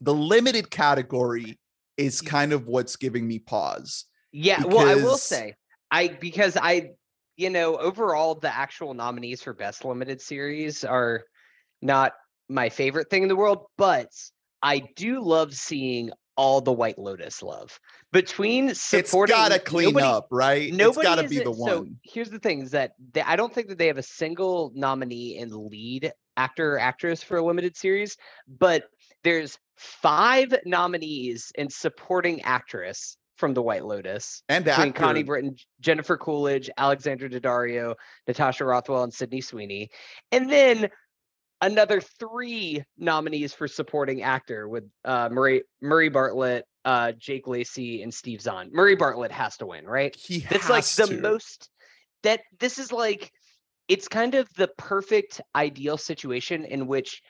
the 0.00 0.14
limited 0.14 0.70
category 0.70 1.58
is 1.96 2.20
kind 2.20 2.52
of 2.52 2.66
what's 2.66 2.96
giving 2.96 3.26
me 3.26 3.38
pause. 3.38 4.06
Yeah, 4.34 4.58
because... 4.58 4.74
well, 4.74 4.88
I 4.88 4.94
will 4.96 5.16
say, 5.16 5.54
I 5.92 6.08
because 6.08 6.56
I, 6.60 6.90
you 7.36 7.50
know, 7.50 7.76
overall 7.76 8.34
the 8.34 8.52
actual 8.52 8.92
nominees 8.92 9.42
for 9.42 9.52
best 9.52 9.84
limited 9.84 10.20
series 10.20 10.84
are 10.84 11.22
not 11.80 12.14
my 12.48 12.68
favorite 12.68 13.08
thing 13.10 13.22
in 13.22 13.28
the 13.28 13.36
world, 13.36 13.66
but 13.78 14.08
I 14.60 14.82
do 14.96 15.22
love 15.22 15.54
seeing 15.54 16.10
all 16.36 16.60
the 16.60 16.72
White 16.72 16.98
Lotus 16.98 17.44
love 17.44 17.78
between 18.12 18.74
supporting. 18.74 19.36
It's 19.36 19.48
gotta 19.48 19.60
clean 19.60 19.94
nobody, 19.94 20.04
up, 20.04 20.26
right? 20.32 20.72
Nobody 20.74 21.06
it's 21.06 21.16
gotta 21.16 21.28
be 21.28 21.38
the 21.38 21.52
one. 21.52 21.70
So 21.70 21.86
here's 22.02 22.30
the 22.30 22.40
thing: 22.40 22.62
is 22.62 22.72
that 22.72 22.94
they, 23.12 23.22
I 23.22 23.36
don't 23.36 23.54
think 23.54 23.68
that 23.68 23.78
they 23.78 23.86
have 23.86 23.98
a 23.98 24.02
single 24.02 24.72
nominee 24.74 25.38
in 25.38 25.50
lead 25.68 26.12
actor 26.36 26.74
or 26.74 26.80
actress 26.80 27.22
for 27.22 27.36
a 27.36 27.44
limited 27.44 27.76
series, 27.76 28.16
but 28.48 28.82
there's 29.22 29.56
five 29.76 30.52
nominees 30.66 31.52
in 31.54 31.70
supporting 31.70 32.42
actress 32.42 33.16
from 33.36 33.54
the 33.54 33.62
White 33.62 33.84
Lotus 33.84 34.42
and 34.48 34.64
between 34.64 34.88
actor. 34.88 35.00
Connie 35.00 35.22
Britton, 35.22 35.56
Jennifer 35.80 36.16
Coolidge, 36.16 36.70
Alexandra 36.76 37.28
Daddario, 37.28 37.94
Natasha 38.28 38.64
Rothwell, 38.64 39.02
and 39.02 39.12
Sydney 39.12 39.40
Sweeney, 39.40 39.90
and 40.32 40.50
then 40.50 40.88
another 41.60 42.00
three 42.00 42.84
nominees 42.98 43.54
for 43.54 43.66
supporting 43.66 44.22
actor 44.22 44.68
with 44.68 44.84
uh, 45.04 45.28
Murray 45.30 45.62
Murray 45.80 46.08
Bartlett, 46.08 46.66
uh, 46.84 47.12
Jake 47.12 47.46
Lacy, 47.46 48.02
and 48.02 48.12
Steve 48.12 48.40
Zahn. 48.40 48.70
Murray 48.72 48.96
Bartlett 48.96 49.32
has 49.32 49.56
to 49.58 49.66
win, 49.66 49.86
right? 49.86 50.14
He 50.14 50.40
That's 50.40 50.68
like 50.68 50.84
the 50.84 51.06
to. 51.06 51.20
most. 51.20 51.70
That 52.22 52.40
this 52.58 52.78
is 52.78 52.90
like, 52.92 53.32
it's 53.88 54.08
kind 54.08 54.34
of 54.34 54.48
the 54.56 54.68
perfect 54.78 55.40
ideal 55.54 55.98
situation 55.98 56.64
in 56.64 56.86
which 56.86 57.22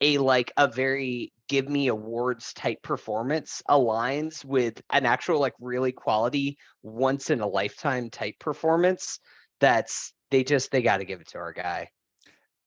a 0.00 0.18
like 0.18 0.52
a 0.56 0.68
very 0.68 1.32
give 1.48 1.68
me 1.68 1.88
awards 1.88 2.52
type 2.52 2.82
performance 2.82 3.62
aligns 3.68 4.44
with 4.44 4.80
an 4.90 5.06
actual 5.06 5.40
like 5.40 5.54
really 5.60 5.92
quality 5.92 6.58
once 6.82 7.30
in 7.30 7.40
a 7.40 7.46
lifetime 7.46 8.10
type 8.10 8.34
performance 8.38 9.18
that's 9.60 10.12
they 10.30 10.44
just 10.44 10.70
they 10.70 10.82
got 10.82 10.98
to 10.98 11.04
give 11.04 11.20
it 11.20 11.28
to 11.28 11.38
our 11.38 11.52
guy. 11.52 11.88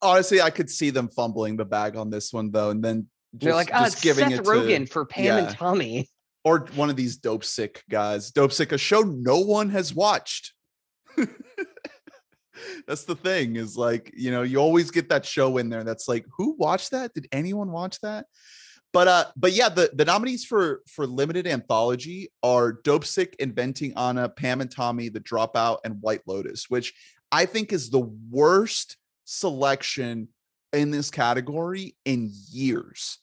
Honestly 0.02 0.42
i 0.42 0.50
could 0.50 0.70
see 0.70 0.90
them 0.90 1.10
fumbling 1.10 1.58
the 1.58 1.66
bag 1.66 1.96
on 1.96 2.10
this 2.10 2.34
one 2.34 2.50
though 2.52 2.72
and 2.72 2.84
then 2.84 3.08
just, 3.34 3.44
they're 3.44 3.54
like 3.54 3.70
oh, 3.74 3.86
just 3.86 4.02
giving 4.02 4.30
Seth 4.30 4.40
it 4.40 4.46
Rogen 4.46 4.86
to, 4.86 4.92
for 4.92 5.06
pam 5.06 5.26
yeah. 5.26 5.38
and 5.38 5.56
tommy. 5.56 6.10
Or 6.44 6.66
one 6.74 6.90
of 6.90 6.96
these 6.96 7.18
dope 7.18 7.44
sick 7.44 7.84
guys. 7.88 8.32
Dope 8.32 8.52
sick 8.52 8.72
a 8.72 8.78
show 8.80 9.02
no 9.02 9.42
one 9.42 9.70
has 9.70 9.94
watched. 9.94 10.54
That's 12.88 13.04
the 13.04 13.16
thing 13.16 13.58
is 13.58 13.78
like 13.78 14.12
you 14.16 14.32
know 14.32 14.42
you 14.42 14.58
always 14.58 14.90
get 14.90 15.10
that 15.10 15.24
show 15.24 15.58
in 15.58 15.70
there 15.70 15.84
that's 15.84 16.08
like 16.08 16.26
who 16.36 16.56
watched 16.58 16.92
that? 16.92 17.14
Did 17.14 17.28
anyone 17.32 17.72
watch 17.72 18.00
that 18.02 18.26
but 18.94 19.08
uh 19.08 19.26
but 19.36 19.54
yeah 19.54 19.70
the 19.70 19.90
the 19.94 20.06
nominees 20.06 20.46
for 20.46 20.82
for 20.88 21.06
limited 21.06 21.48
anthology 21.48 22.32
are 22.44 22.74
Dopesick 22.74 23.36
inventing 23.40 23.94
anna 23.98 24.30
pam 24.30 24.62
and 24.62 24.72
tommy 24.72 25.10
the 25.10 25.20
dropout 25.20 25.80
and 25.84 26.02
white 26.02 26.22
lotus 26.26 26.70
which 26.70 26.94
i 27.32 27.46
think 27.46 27.72
is 27.72 27.90
the 27.90 28.10
worst 28.30 28.98
selection 29.26 30.28
in 30.74 30.92
this 30.92 31.12
category 31.12 31.96
in 32.06 32.32
years. 32.52 33.20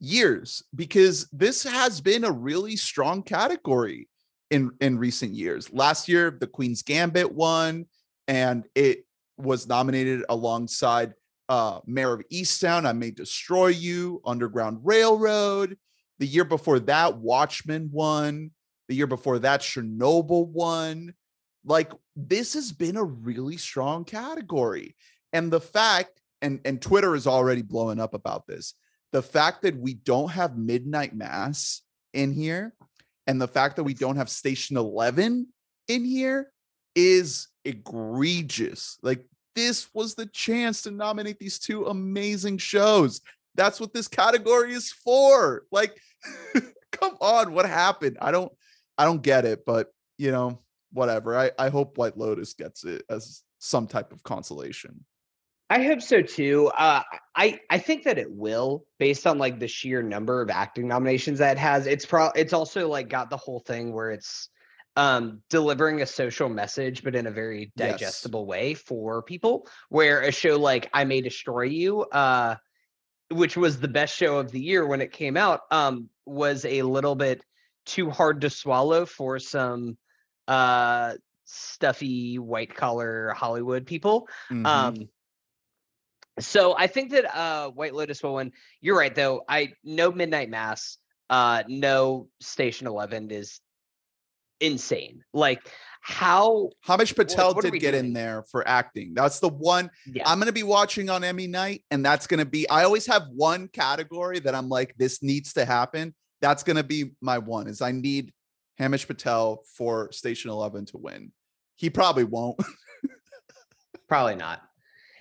Years 0.00 0.62
because 0.74 1.28
this 1.32 1.62
has 1.62 2.00
been 2.00 2.24
a 2.24 2.30
really 2.30 2.76
strong 2.76 3.22
category 3.22 4.08
in 4.50 4.72
in 4.80 4.98
recent 4.98 5.32
years. 5.32 5.72
Last 5.72 6.08
year 6.08 6.36
the 6.38 6.46
queen's 6.46 6.82
gambit 6.82 7.32
won 7.32 7.86
and 8.28 8.64
it 8.74 9.06
was 9.38 9.66
nominated 9.66 10.24
alongside 10.28 11.14
uh, 11.48 11.80
Mare 11.86 12.14
of 12.14 12.22
Easttown, 12.32 12.86
I 12.86 12.92
May 12.92 13.10
Destroy 13.10 13.68
You, 13.68 14.20
Underground 14.24 14.80
Railroad. 14.82 15.76
The 16.18 16.26
year 16.26 16.44
before 16.44 16.80
that, 16.80 17.18
Watchmen 17.18 17.90
won. 17.92 18.50
The 18.88 18.94
year 18.94 19.06
before 19.06 19.38
that, 19.40 19.60
Chernobyl 19.60 20.48
won. 20.48 21.14
Like 21.64 21.92
this 22.16 22.54
has 22.54 22.72
been 22.72 22.96
a 22.96 23.04
really 23.04 23.56
strong 23.56 24.04
category. 24.04 24.96
And 25.32 25.50
the 25.50 25.60
fact, 25.60 26.20
and, 26.42 26.60
and 26.64 26.80
Twitter 26.80 27.14
is 27.14 27.26
already 27.26 27.62
blowing 27.62 27.98
up 27.98 28.14
about 28.14 28.46
this, 28.46 28.74
the 29.12 29.22
fact 29.22 29.62
that 29.62 29.76
we 29.76 29.94
don't 29.94 30.30
have 30.30 30.56
Midnight 30.56 31.14
Mass 31.14 31.82
in 32.12 32.32
here 32.32 32.74
and 33.26 33.40
the 33.40 33.48
fact 33.48 33.76
that 33.76 33.84
we 33.84 33.94
don't 33.94 34.16
have 34.16 34.28
Station 34.28 34.76
11 34.76 35.46
in 35.88 36.04
here 36.04 36.52
is 36.94 37.48
egregious. 37.64 38.98
Like 39.02 39.24
this 39.54 39.88
was 39.94 40.14
the 40.14 40.26
chance 40.26 40.82
to 40.82 40.90
nominate 40.90 41.38
these 41.38 41.58
two 41.58 41.86
amazing 41.86 42.58
shows. 42.58 43.20
That's 43.54 43.80
what 43.80 43.92
this 43.92 44.08
category 44.08 44.72
is 44.72 44.90
for. 44.90 45.64
Like 45.70 46.00
come 46.90 47.16
on, 47.20 47.52
what 47.52 47.66
happened? 47.66 48.18
I 48.20 48.30
don't 48.30 48.52
I 48.98 49.04
don't 49.04 49.22
get 49.22 49.44
it, 49.44 49.64
but 49.64 49.92
you 50.18 50.30
know, 50.30 50.60
whatever. 50.92 51.36
I 51.36 51.50
I 51.58 51.68
hope 51.68 51.98
White 51.98 52.16
Lotus 52.16 52.54
gets 52.54 52.84
it 52.84 53.04
as 53.08 53.42
some 53.58 53.86
type 53.86 54.12
of 54.12 54.22
consolation. 54.22 55.04
I 55.70 55.82
hope 55.82 56.02
so 56.02 56.20
too. 56.20 56.68
Uh, 56.68 57.02
I 57.34 57.58
I 57.70 57.78
think 57.78 58.04
that 58.04 58.18
it 58.18 58.30
will, 58.30 58.84
based 58.98 59.26
on 59.26 59.38
like 59.38 59.58
the 59.58 59.68
sheer 59.68 60.02
number 60.02 60.42
of 60.42 60.50
acting 60.50 60.86
nominations 60.86 61.38
that 61.38 61.56
it 61.56 61.60
has. 61.60 61.86
It's 61.86 62.04
pro. 62.04 62.30
It's 62.36 62.52
also 62.52 62.88
like 62.88 63.08
got 63.08 63.30
the 63.30 63.36
whole 63.36 63.60
thing 63.60 63.92
where 63.92 64.10
it's 64.10 64.50
um, 64.96 65.42
delivering 65.50 66.02
a 66.02 66.06
social 66.06 66.48
message, 66.48 67.02
but 67.02 67.14
in 67.14 67.26
a 67.26 67.30
very 67.30 67.72
digestible 67.76 68.42
yes. 68.42 68.48
way 68.48 68.74
for 68.74 69.22
people. 69.22 69.66
Where 69.88 70.20
a 70.22 70.32
show 70.32 70.58
like 70.58 70.88
I 70.92 71.04
May 71.04 71.20
Destroy 71.20 71.62
You, 71.62 72.02
uh, 72.02 72.56
which 73.30 73.56
was 73.56 73.80
the 73.80 73.88
best 73.88 74.16
show 74.16 74.38
of 74.38 74.50
the 74.50 74.60
year 74.60 74.86
when 74.86 75.00
it 75.00 75.12
came 75.12 75.36
out, 75.36 75.62
um, 75.70 76.08
was 76.26 76.64
a 76.64 76.82
little 76.82 77.14
bit 77.14 77.44
too 77.86 78.10
hard 78.10 78.42
to 78.42 78.50
swallow 78.50 79.04
for 79.04 79.38
some 79.38 79.98
uh, 80.48 81.14
stuffy 81.44 82.38
white 82.38 82.74
collar 82.74 83.32
Hollywood 83.36 83.86
people. 83.86 84.28
Mm-hmm. 84.50 84.66
Um, 84.66 85.08
so 86.38 86.74
I 86.76 86.86
think 86.86 87.12
that 87.12 87.36
uh, 87.36 87.70
White 87.70 87.94
Lotus 87.94 88.22
will 88.22 88.34
win. 88.34 88.52
You're 88.80 88.98
right, 88.98 89.14
though. 89.14 89.42
I 89.48 89.72
no 89.84 90.10
Midnight 90.10 90.50
Mass, 90.50 90.98
uh, 91.30 91.62
no 91.68 92.28
Station 92.40 92.86
Eleven 92.86 93.30
is 93.30 93.60
insane. 94.60 95.24
Like 95.32 95.60
how 96.04 96.68
Himesh 96.86 97.16
Patel 97.16 97.48
what, 97.48 97.56
what 97.56 97.64
did 97.64 97.80
get 97.80 97.92
doing? 97.92 98.06
in 98.06 98.12
there 98.12 98.44
for 98.50 98.66
acting. 98.68 99.14
That's 99.14 99.40
the 99.40 99.48
one 99.48 99.90
yeah. 100.04 100.28
I'm 100.28 100.38
going 100.38 100.48
to 100.48 100.52
be 100.52 100.62
watching 100.62 101.08
on 101.08 101.24
Emmy 101.24 101.46
night, 101.46 101.82
and 101.90 102.04
that's 102.04 102.26
going 102.26 102.40
to 102.40 102.44
be. 102.44 102.68
I 102.68 102.84
always 102.84 103.06
have 103.06 103.22
one 103.34 103.68
category 103.68 104.38
that 104.40 104.54
I'm 104.54 104.68
like, 104.68 104.94
this 104.98 105.22
needs 105.22 105.54
to 105.54 105.64
happen. 105.64 106.14
That's 106.42 106.62
going 106.62 106.76
to 106.76 106.84
be 106.84 107.12
my 107.22 107.38
one. 107.38 107.68
Is 107.68 107.80
I 107.80 107.92
need 107.92 108.34
Hamish 108.76 109.06
Patel 109.06 109.62
for 109.78 110.12
Station 110.12 110.50
Eleven 110.50 110.84
to 110.86 110.98
win. 110.98 111.32
He 111.76 111.88
probably 111.88 112.24
won't. 112.24 112.62
probably 114.08 114.34
not. 114.34 114.60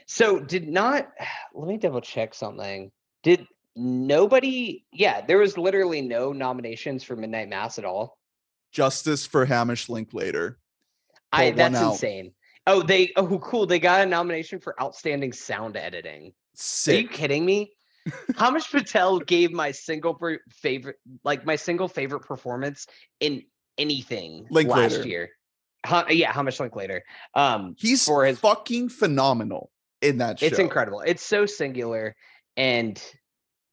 So 0.06 0.38
did 0.38 0.68
not. 0.68 1.10
Let 1.54 1.68
me 1.70 1.78
double 1.78 2.02
check 2.02 2.34
something. 2.34 2.92
Did 3.24 3.48
nobody? 3.74 4.84
Yeah, 4.92 5.22
there 5.22 5.38
was 5.38 5.58
literally 5.58 6.02
no 6.02 6.34
nominations 6.34 7.06
for 7.06 7.16
Midnight 7.16 7.48
Mass 7.48 7.80
at 7.80 7.86
all 7.86 8.18
justice 8.74 9.26
for 9.26 9.46
Hamish 9.46 9.88
Linklater. 9.88 10.58
I 11.32 11.52
that's 11.52 11.80
insane. 11.80 12.34
Oh, 12.68 12.82
they 12.82 13.12
oh 13.16 13.40
cool. 13.40 13.66
They 13.66 13.80
got 13.80 14.02
a 14.02 14.06
nomination 14.06 14.60
for 14.60 14.80
outstanding 14.82 15.32
sound 15.32 15.78
editing. 15.78 16.34
Sick. 16.54 16.94
Are 16.98 17.02
you 17.02 17.08
kidding 17.08 17.46
me? 17.46 17.74
Hamish 18.38 18.70
Patel 18.70 19.20
gave 19.20 19.52
my 19.52 19.72
single 19.72 20.20
favorite, 20.50 20.98
like 21.24 21.46
my 21.46 21.56
single 21.56 21.88
favorite 21.88 22.22
performance 22.22 22.88
in 23.22 23.44
anything 23.78 24.46
Linklater. 24.50 24.98
last 24.98 25.06
year. 25.06 25.30
Huh, 25.86 26.06
yeah, 26.10 26.32
Hamish 26.32 26.60
Linklater? 26.60 27.04
Um, 27.34 27.76
He's 27.78 28.06
for 28.06 28.26
his- 28.26 28.40
fucking 28.40 28.90
phenomenal 28.90 29.72
in 30.02 30.18
that 30.18 30.40
show. 30.40 30.46
it's 30.46 30.60
incredible. 30.60 31.02
It's 31.02 31.24
so 31.24 31.46
singular, 31.46 32.16
and 32.58 33.02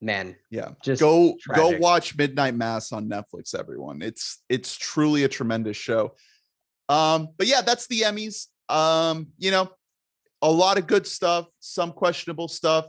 man, 0.00 0.36
Yeah. 0.50 0.70
just 0.82 1.00
go 1.00 1.36
go 1.54 1.76
watch 1.78 2.16
Midnight 2.16 2.54
Mass 2.54 2.92
on 2.92 3.08
Netflix, 3.08 3.54
everyone. 3.54 4.02
It's 4.02 4.42
it's 4.48 4.76
truly 4.76 5.24
a 5.24 5.28
tremendous 5.28 5.76
show. 5.76 6.14
Um, 6.88 7.28
but 7.36 7.46
yeah, 7.46 7.60
that's 7.60 7.86
the 7.86 8.00
Emmys. 8.02 8.46
Um, 8.68 9.28
you 9.38 9.50
know, 9.50 9.70
a 10.42 10.50
lot 10.50 10.78
of 10.78 10.86
good 10.86 11.06
stuff, 11.06 11.46
some 11.60 11.92
questionable 11.92 12.48
stuff. 12.48 12.86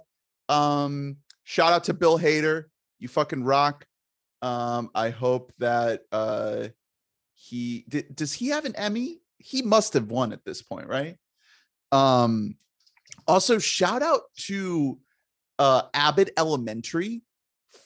Um, 0.49 1.17
shout 1.43 1.73
out 1.73 1.83
to 1.85 1.93
Bill 1.93 2.17
Hader. 2.17 2.65
You 2.99 3.07
fucking 3.07 3.43
rock. 3.43 3.85
Um, 4.41 4.89
I 4.95 5.09
hope 5.09 5.51
that 5.59 6.01
uh 6.11 6.69
he 7.35 7.85
d- 7.89 8.05
does 8.13 8.33
he 8.33 8.47
have 8.49 8.65
an 8.65 8.75
Emmy? 8.75 9.19
He 9.37 9.61
must 9.63 9.93
have 9.93 10.11
won 10.11 10.33
at 10.33 10.43
this 10.45 10.61
point, 10.61 10.87
right? 10.87 11.17
Um, 11.91 12.55
also 13.27 13.57
shout 13.59 14.01
out 14.03 14.21
to 14.41 14.99
uh 15.61 15.83
Abbott 15.93 16.31
Elementary 16.37 17.21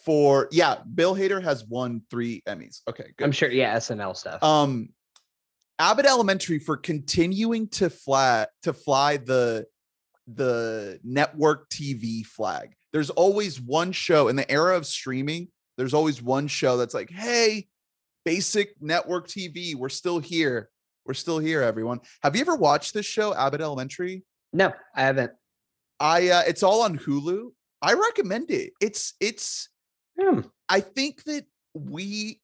for 0.05 0.47
yeah, 0.51 0.77
Bill 0.93 1.13
Hader 1.13 1.43
has 1.43 1.65
won 1.65 2.01
three 2.09 2.41
Emmys. 2.47 2.81
Okay, 2.87 3.11
good. 3.17 3.25
I'm 3.25 3.31
sure. 3.31 3.51
Yeah, 3.51 3.75
SNL 3.75 4.15
stuff. 4.15 4.41
Um, 4.41 4.89
Abbott 5.77 6.05
Elementary 6.05 6.59
for 6.59 6.77
continuing 6.77 7.67
to 7.69 7.89
fly 7.89 8.47
to 8.63 8.71
fly 8.73 9.17
the 9.17 9.65
the 10.27 10.99
network 11.03 11.69
TV 11.69 12.25
flag. 12.25 12.73
There's 12.93 13.09
always 13.09 13.59
one 13.59 13.91
show 13.91 14.29
in 14.29 14.37
the 14.37 14.49
era 14.49 14.77
of 14.77 14.85
streaming. 14.85 15.49
There's 15.77 15.93
always 15.93 16.21
one 16.21 16.47
show 16.47 16.77
that's 16.77 16.93
like, 16.93 17.09
hey, 17.09 17.67
basic 18.23 18.81
network 18.81 19.27
TV, 19.27 19.75
we're 19.75 19.89
still 19.89 20.19
here. 20.19 20.69
We're 21.05 21.13
still 21.13 21.37
here, 21.37 21.61
everyone. 21.61 21.99
Have 22.23 22.35
you 22.35 22.41
ever 22.41 22.55
watched 22.55 22.93
this 22.93 23.05
show, 23.05 23.35
Abbott 23.35 23.61
Elementary? 23.61 24.23
no, 24.53 24.71
I 24.95 25.01
haven't. 25.01 25.33
I 25.99 26.29
uh, 26.29 26.43
it's 26.47 26.63
all 26.63 26.81
on 26.81 26.97
Hulu. 26.97 27.49
I 27.85 27.93
recommend 27.93 28.51
it. 28.51 28.73
It's 28.81 29.13
it's 29.19 29.69
Hmm. 30.19 30.41
I 30.69 30.79
think 30.79 31.23
that 31.25 31.45
we 31.73 32.41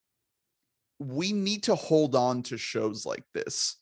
we 0.99 1.31
need 1.31 1.63
to 1.63 1.75
hold 1.75 2.15
on 2.15 2.43
to 2.43 2.57
shows 2.57 3.05
like 3.05 3.23
this 3.33 3.77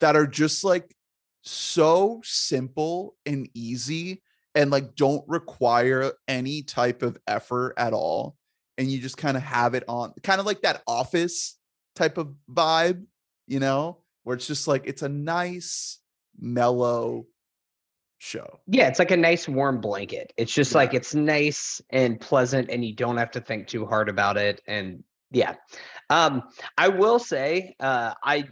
that 0.00 0.16
are 0.16 0.26
just 0.26 0.64
like 0.64 0.94
so 1.42 2.20
simple 2.24 3.16
and 3.24 3.48
easy 3.54 4.22
and 4.54 4.70
like 4.70 4.94
don't 4.96 5.24
require 5.28 6.12
any 6.26 6.62
type 6.62 7.02
of 7.02 7.16
effort 7.26 7.74
at 7.78 7.92
all 7.92 8.36
and 8.76 8.90
you 8.90 8.98
just 8.98 9.16
kind 9.16 9.36
of 9.36 9.42
have 9.42 9.74
it 9.74 9.84
on 9.88 10.12
kind 10.22 10.40
of 10.40 10.46
like 10.46 10.60
that 10.62 10.82
office 10.86 11.56
type 11.94 12.18
of 12.18 12.34
vibe 12.52 13.04
you 13.46 13.60
know 13.60 13.98
where 14.24 14.36
it's 14.36 14.46
just 14.46 14.68
like 14.68 14.82
it's 14.84 15.02
a 15.02 15.08
nice 15.08 16.00
mellow 16.38 17.24
show 18.18 18.60
Yeah, 18.66 18.88
it's 18.88 18.98
like 18.98 19.10
a 19.10 19.16
nice 19.16 19.48
warm 19.48 19.80
blanket. 19.80 20.32
It's 20.36 20.52
just 20.52 20.74
like 20.74 20.92
it's 20.92 21.14
nice 21.14 21.80
and 21.90 22.20
pleasant, 22.20 22.70
and 22.70 22.84
you 22.84 22.94
don't 22.94 23.16
have 23.16 23.30
to 23.32 23.40
think 23.40 23.68
too 23.68 23.86
hard 23.86 24.08
about 24.08 24.36
it. 24.36 24.60
And 24.66 25.04
yeah, 25.30 25.54
um, 26.10 26.42
I 26.76 26.88
will 26.88 27.18
say, 27.18 27.74
uh, 27.80 28.14
I 28.22 28.44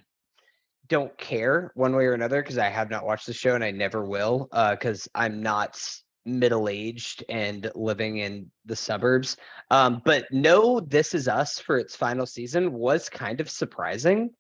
don't 0.89 1.17
care 1.19 1.73
one 1.75 1.97
way 1.97 2.07
or 2.07 2.13
another 2.15 2.43
because 2.43 2.59
I 2.59 2.69
have 2.69 2.91
not 2.91 3.05
watched 3.05 3.27
the 3.27 3.33
show 3.33 3.55
and 3.55 3.65
I 3.65 3.73
never 3.73 4.05
will, 4.05 4.49
uh 4.53 4.71
because 4.71 5.09
I'm 5.15 5.43
not 5.43 5.79
middle 6.25 6.69
aged 6.69 7.25
and 7.29 7.71
living 7.75 8.19
in 8.19 8.51
the 8.65 8.77
suburbs. 8.77 9.37
Um, 9.71 10.03
but 10.05 10.27
no, 10.31 10.81
This 10.81 11.15
Is 11.15 11.29
Us 11.29 11.59
for 11.59 11.79
its 11.79 11.97
final 11.97 12.27
season 12.27 12.73
was 12.73 13.09
kind 13.09 13.41
of 13.41 13.49
surprising. 13.49 14.31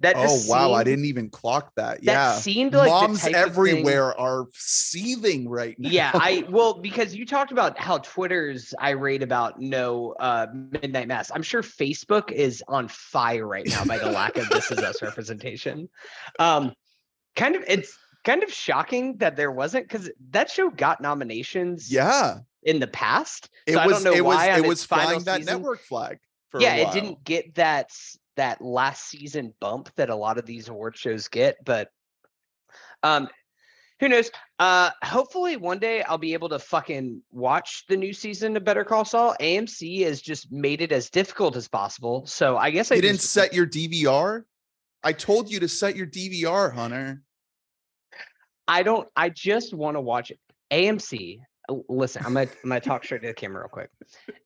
That 0.00 0.14
oh 0.16 0.40
wow 0.46 0.72
i 0.74 0.84
didn't 0.84 1.06
even 1.06 1.28
clock 1.28 1.72
that 1.74 1.96
That 1.96 2.12
yeah 2.12 2.32
seemed 2.34 2.72
like 2.72 2.84
the 2.84 2.90
moms 2.90 3.20
type 3.22 3.34
of 3.34 3.34
thing- 3.34 3.50
everywhere 3.50 4.18
are 4.20 4.46
seething 4.54 5.48
right 5.48 5.74
now. 5.78 5.90
yeah 5.90 6.10
i 6.14 6.44
well 6.48 6.74
because 6.74 7.16
you 7.16 7.26
talked 7.26 7.50
about 7.50 7.76
how 7.78 7.98
twitter's 7.98 8.72
irate 8.80 9.24
about 9.24 9.60
no 9.60 10.12
uh 10.20 10.46
midnight 10.54 11.08
mass 11.08 11.32
i'm 11.34 11.42
sure 11.42 11.62
facebook 11.62 12.30
is 12.30 12.62
on 12.68 12.86
fire 12.86 13.46
right 13.46 13.66
now 13.66 13.84
by 13.84 13.98
the 13.98 14.08
lack 14.10 14.36
of 14.36 14.48
this 14.50 14.70
is 14.70 14.78
us 14.78 15.02
representation 15.02 15.88
um 16.38 16.72
kind 17.34 17.56
of 17.56 17.64
it's 17.66 17.96
kind 18.24 18.44
of 18.44 18.52
shocking 18.52 19.16
that 19.16 19.34
there 19.34 19.50
wasn't 19.50 19.84
because 19.88 20.08
that 20.30 20.48
show 20.50 20.70
got 20.70 21.00
nominations 21.00 21.90
yeah. 21.92 22.38
in 22.62 22.78
the 22.78 22.86
past 22.86 23.48
It 23.66 23.72
so 23.74 23.84
was 23.84 23.86
i 23.86 23.94
don't 23.94 24.04
know 24.04 24.12
it 24.12 24.24
was 24.24 24.36
why 24.36 24.52
on 24.52 24.58
it 24.64 24.68
was 24.68 24.84
flying 24.84 25.24
that 25.24 25.38
season- 25.38 25.54
network 25.54 25.80
flag 25.82 26.18
for 26.50 26.60
yeah 26.60 26.76
it 26.76 26.92
didn't 26.92 27.24
get 27.24 27.56
that 27.56 27.90
that 28.38 28.62
last 28.62 29.08
season 29.08 29.52
bump 29.60 29.90
that 29.96 30.10
a 30.10 30.14
lot 30.14 30.38
of 30.38 30.46
these 30.46 30.68
award 30.68 30.96
shows 30.96 31.28
get 31.28 31.56
but 31.64 31.90
um 33.02 33.28
who 34.00 34.08
knows 34.08 34.30
uh 34.60 34.90
hopefully 35.02 35.56
one 35.56 35.78
day 35.80 36.02
i'll 36.04 36.18
be 36.18 36.32
able 36.34 36.48
to 36.48 36.58
fucking 36.58 37.20
watch 37.32 37.84
the 37.88 37.96
new 37.96 38.12
season 38.12 38.56
of 38.56 38.64
better 38.64 38.84
call 38.84 39.04
saul 39.04 39.34
amc 39.40 40.04
has 40.04 40.20
just 40.22 40.50
made 40.52 40.80
it 40.80 40.92
as 40.92 41.10
difficult 41.10 41.56
as 41.56 41.66
possible 41.68 42.24
so 42.26 42.56
i 42.56 42.70
guess 42.70 42.90
i 42.92 42.94
You 42.94 43.02
didn't 43.02 43.16
just- 43.16 43.32
set 43.32 43.52
your 43.52 43.66
DVR. 43.66 44.44
I 45.04 45.12
told 45.12 45.48
you 45.50 45.60
to 45.60 45.68
set 45.68 45.94
your 45.96 46.06
DVR, 46.06 46.72
Hunter. 46.72 47.22
i 48.68 48.82
don't 48.82 49.08
i 49.16 49.28
just 49.28 49.74
want 49.74 49.96
to 49.96 50.00
watch 50.00 50.30
it 50.30 50.38
amc 50.72 51.38
listen 51.88 52.24
i'm 52.24 52.34
gonna 52.34 52.48
i'm 52.62 52.68
gonna 52.70 52.80
talk 52.80 53.04
straight 53.04 53.22
to 53.22 53.26
the 53.28 53.34
camera 53.34 53.62
real 53.62 53.68
quick 53.68 53.90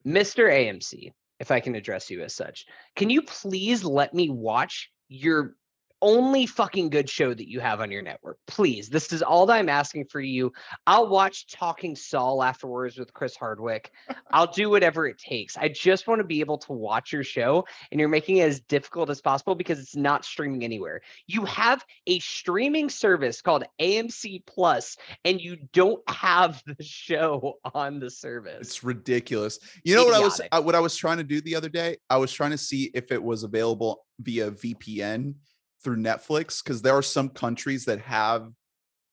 mr 0.07 0.51
amc 0.51 1.13
if 1.43 1.51
i 1.51 1.61
can 1.61 1.75
address 1.75 2.09
you 2.09 2.23
as 2.23 2.35
such. 2.35 2.65
Can 2.97 3.11
you 3.11 3.21
please 3.21 3.85
let 3.85 4.15
me 4.15 4.31
watch 4.31 4.91
your 5.09 5.57
only 6.03 6.45
fucking 6.47 6.91
good 6.91 7.09
show 7.09 7.33
that 7.33 7.49
you 7.49 7.61
have 7.61 7.81
on 7.81 7.91
your 7.91 8.03
network. 8.03 8.38
Please 8.47 8.88
this 8.88 9.12
is 9.12 9.23
all 9.23 9.47
that 9.47 9.55
i'm 9.55 9.69
asking 9.69 10.05
for 10.05 10.21
you. 10.21 10.53
I'll 10.87 11.09
watch 11.09 11.47
talking 11.47 11.97
saul 11.97 12.43
afterwards 12.43 12.99
with 12.99 13.15
chris 13.15 13.37
hardwick. 13.37 13.91
I'll 14.31 14.51
do 14.51 14.69
whatever 14.69 15.07
it 15.07 15.17
takes. 15.17 15.57
I 15.57 15.69
just 15.69 16.07
want 16.07 16.19
to 16.19 16.25
be 16.25 16.41
able 16.41 16.59
to 16.59 16.73
watch 16.73 17.12
your 17.12 17.25
show 17.25 17.65
and 17.91 18.01
you're 18.01 18.09
making 18.09 18.38
it 18.38 18.49
as 18.49 18.61
difficult 18.61 19.09
as 19.09 19.21
possible 19.21 19.55
because 19.55 19.79
it's 19.79 19.97
not 19.97 20.25
streaming 20.25 20.65
anywhere. 20.65 21.01
You 21.27 21.45
have 21.45 21.85
a 22.07 22.19
streaming 22.19 22.91
service 22.91 23.41
called 23.41 23.65
amc 23.81 24.45
plus 24.47 24.97
and 25.25 25.41
you 25.41 25.57
don't 25.73 26.03
have 26.11 26.62
the 26.67 26.83
show 26.83 27.55
on 27.75 28.01
the 28.01 28.11
service. 28.11 28.59
It's 28.61 28.85
ridiculous. 28.85 29.61
You 29.85 29.95
know 29.95 30.05
what 30.05 30.15
I 30.15 30.21
was 30.21 30.41
uh, 30.51 30.61
what 30.61 30.75
I 30.75 30.81
was 30.81 30.97
trying 30.97 31.19
to 31.19 31.25
do 31.25 31.41
the 31.41 31.55
other 31.55 31.69
day? 31.69 31.99
I 32.11 32.17
was 32.17 32.33
trying 32.33 32.51
to 32.51 32.59
see 32.59 32.91
if 32.93 33.12
it 33.12 33.23
was 33.23 33.45
available 33.45 34.05
via 34.21 34.51
VPN 34.51 35.35
through 35.83 35.97
Netflix 35.97 36.62
because 36.62 36.83
there 36.83 36.95
are 36.95 37.03
some 37.03 37.29
countries 37.29 37.85
that 37.87 38.01
have 38.01 38.51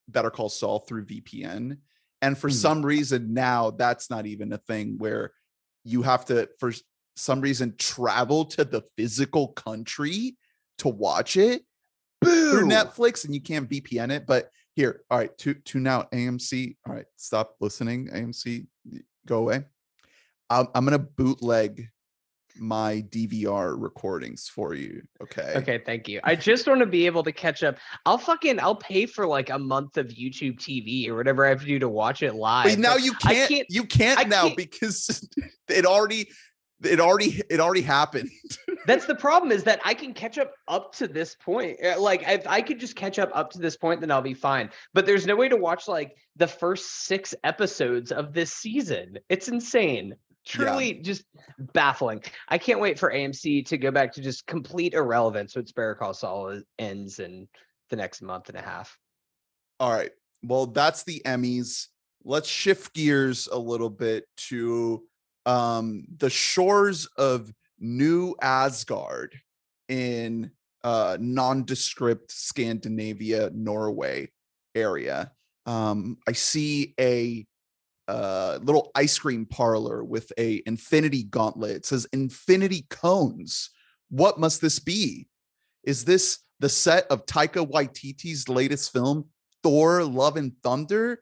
Better 0.08 0.30
Call 0.30 0.50
Saul 0.50 0.80
through 0.80 1.06
VPN, 1.06 1.78
and 2.22 2.38
for 2.38 2.50
Hmm. 2.50 2.54
some 2.56 2.86
reason 2.86 3.34
now 3.34 3.72
that's 3.72 4.10
not 4.10 4.26
even 4.26 4.52
a 4.54 4.58
thing 4.58 4.98
where 4.98 5.32
you 5.84 6.02
have 6.02 6.26
to 6.26 6.50
for 6.60 6.74
some 7.16 7.42
reason 7.42 7.76
travel 7.78 8.46
to 8.46 8.64
the 8.64 8.82
physical 8.98 9.50
country 9.50 10.38
to 10.78 10.88
watch 10.90 11.36
it 11.38 11.64
through 12.24 12.66
Netflix 12.68 13.26
and 13.26 13.34
you 13.34 13.42
can't 13.42 13.70
VPN 13.70 14.12
it. 14.12 14.26
But 14.26 14.52
here, 14.76 15.02
all 15.10 15.18
right, 15.18 15.38
to 15.40 15.54
tune 15.54 15.88
out 15.88 16.12
AMC. 16.12 16.78
All 16.88 16.94
right, 16.96 17.06
stop 17.18 17.56
listening. 17.60 18.08
AMC, 18.10 18.68
go 19.26 19.40
away. 19.40 19.64
I'm, 20.50 20.68
I'm 20.74 20.86
gonna 20.86 21.00
bootleg 21.00 21.90
my 22.60 23.04
DVR 23.10 23.76
recordings 23.78 24.48
for 24.48 24.74
you. 24.74 25.02
Okay. 25.22 25.54
Okay, 25.58 25.82
thank 25.86 26.08
you. 26.08 26.20
I 26.24 26.36
just 26.36 26.68
want 26.68 26.80
to 26.82 26.86
be 26.86 27.06
able 27.06 27.24
to 27.24 27.32
catch 27.32 27.64
up. 27.64 27.78
I'll 28.06 28.18
fucking 28.18 28.60
I'll 28.60 28.76
pay 28.76 29.06
for 29.06 29.26
like 29.26 29.50
a 29.50 29.60
month 29.60 29.98
of 29.98 30.08
YouTube 30.08 30.58
TV 30.60 31.08
or 31.08 31.16
whatever 31.16 31.46
I 31.46 31.50
have 31.50 31.62
to 31.62 31.66
do 31.68 31.80
to 31.80 31.90
watch 31.90 32.24
it 32.24 32.36
live. 32.36 32.66
But 32.70 32.80
now 32.80 32.96
you 32.96 33.14
can't, 33.14 33.50
can't- 33.50 33.68
you 33.70 33.84
can't 33.86 34.20
I 34.20 34.24
now 34.24 34.44
can't- 34.46 34.58
because 34.58 35.28
it 35.70 35.86
already 35.86 36.30
it 36.84 37.00
already 37.02 37.42
it 37.50 37.60
already 37.60 37.82
happened. 37.82 38.30
That's 38.86 39.06
the 39.06 39.16
problem 39.16 39.52
is 39.52 39.64
that 39.66 39.82
I 39.84 39.94
can 39.94 40.14
catch 40.14 40.38
up 40.38 40.54
up 40.70 40.94
to 40.96 41.08
this 41.08 41.36
point. 41.36 41.78
Uh, 41.84 42.00
Like 42.00 42.24
if 42.26 42.48
I 42.48 42.62
could 42.62 42.80
just 42.80 42.96
catch 42.96 43.20
up 43.20 43.30
up 43.34 43.52
to 43.52 43.60
this 43.60 43.76
point, 43.76 44.00
then 44.00 44.12
I'll 44.12 44.22
be 44.22 44.34
fine. 44.34 44.70
But 44.94 45.06
there's 45.06 45.28
no 45.28 45.36
way 45.36 45.50
to 45.50 45.58
watch 45.58 45.88
like 45.90 46.16
the 46.38 46.48
first 46.48 47.04
six 47.06 47.36
episodes 47.44 48.12
of 48.14 48.34
this 48.34 48.54
season. 48.54 49.18
It's 49.28 49.50
insane. 49.50 50.16
Truly 50.46 50.94
just 50.94 51.24
baffling. 51.74 52.24
I 52.48 52.58
can't 52.58 52.80
wait 52.80 52.98
for 52.98 53.12
AMC 53.12 53.66
to 53.68 53.78
go 53.78 53.92
back 53.92 54.14
to 54.14 54.22
just 54.22 54.48
complete 54.48 54.94
irrelevance 54.94 55.56
once 55.56 55.72
Better 55.72 55.96
Call 55.96 56.14
Saul 56.14 56.62
ends 56.80 57.20
in 57.20 57.48
the 57.90 57.96
next 57.96 58.22
month 58.22 58.50
and 58.50 58.58
a 58.58 58.62
half. 58.62 58.98
All 59.80 59.92
right. 59.92 60.12
Well, 60.44 60.68
that's 60.68 61.04
the 61.04 61.22
Emmys. 61.26 61.88
Let's 62.24 62.50
shift 62.50 62.94
gears 62.94 63.48
a 63.52 63.58
little 63.58 63.90
bit 63.90 64.26
to 64.50 65.04
um 65.46 66.06
the 66.18 66.30
shores 66.30 67.06
of 67.18 67.52
New 67.80 68.36
Asgard 68.42 69.40
in 69.88 70.52
uh 70.84 71.18
nondescript 71.20 72.32
Scandinavia, 72.32 73.52
Norway 73.54 74.32
area. 74.76 75.32
Um 75.66 76.18
I 76.28 76.34
see 76.34 76.94
a 77.00 77.46
uh 78.10 78.60
little 78.62 78.92
ice 78.96 79.20
cream 79.20 79.46
parlor 79.46 80.04
with 80.04 80.32
a 80.38 80.62
infinity 80.66 81.24
gauntlet. 81.24 81.78
It 81.78 81.86
says 81.86 82.08
infinity 82.12 82.86
cones 82.90 83.70
what 84.10 84.40
must 84.40 84.62
this 84.62 84.80
be? 84.80 85.28
Is 85.84 86.06
this 86.06 86.40
the 86.60 86.70
set 86.70 87.06
of 87.10 87.26
Taika 87.26 87.70
Waititi's 87.70 88.50
latest 88.50 88.92
film, 88.92 89.26
Thor: 89.64 90.04
Love 90.04 90.36
and 90.36 90.52
Thunder? 90.64 91.22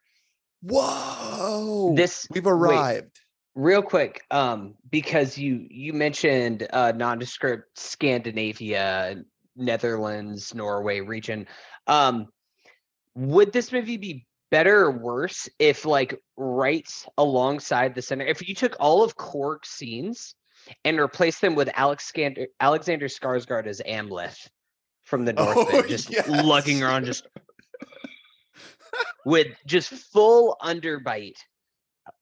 Whoa! 0.62 1.93
This 1.95 2.28
we've 2.32 2.45
wait, 2.45 2.52
arrived. 2.52 3.19
real 3.56 3.82
quick, 3.82 4.23
um, 4.32 4.76
because 4.89 5.38
you 5.38 5.67
you 5.69 5.93
mentioned 5.93 6.67
uh 6.71 6.93
nondescript 6.95 7.78
Scandinavia, 7.78 9.23
Netherlands, 9.56 10.56
Norway 10.56 11.02
region. 11.02 11.47
Um, 11.86 12.28
would 13.15 13.52
this 13.52 13.71
movie 13.71 13.97
be 13.97 14.26
better 14.51 14.86
or 14.86 14.91
worse 14.91 15.49
if 15.60 15.86
like 15.86 16.19
right 16.38 16.89
alongside 17.17 17.95
the 17.95 18.01
center, 18.01 18.25
if 18.25 18.47
you 18.47 18.55
took 18.55 18.75
all 18.79 19.03
of 19.03 19.15
Korg's 19.15 19.69
scenes 19.69 20.36
and 20.83 20.99
replaced 20.99 21.41
them 21.41 21.55
with 21.55 21.69
Alexander 21.75 22.47
Alexander 22.60 23.07
Skarsgård 23.07 23.67
as 23.67 23.81
Amleth 23.88 24.47
from 25.03 25.25
the 25.25 25.33
oh, 25.38 25.53
North 25.53 25.67
Oh, 25.73 25.81
just 25.83 26.10
yes. 26.12 26.27
lugging 26.27 26.83
around 26.83 27.05
just 27.05 27.27
with 29.25 29.47
just 29.65 29.89
full 29.89 30.57
underbite. 30.62 31.38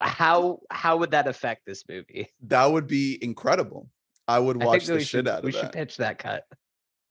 How 0.02 0.60
how 0.72 0.98
would 0.98 1.12
that 1.12 1.28
affect 1.28 1.62
this 1.66 1.84
movie? 1.88 2.28
That 2.48 2.66
would 2.66 2.88
be 2.88 3.20
incredible. 3.22 3.90
I 4.28 4.40
would 4.40 4.62
watch 4.62 4.88
think 4.88 5.00
the 5.00 5.00
shit 5.02 5.08
should 5.08 5.28
out 5.28 5.40
of 5.40 5.44
it. 5.44 5.46
we 5.46 5.52
should 5.52 5.72
pitch 5.72 5.98
that 5.98 6.18
cut. 6.18 6.44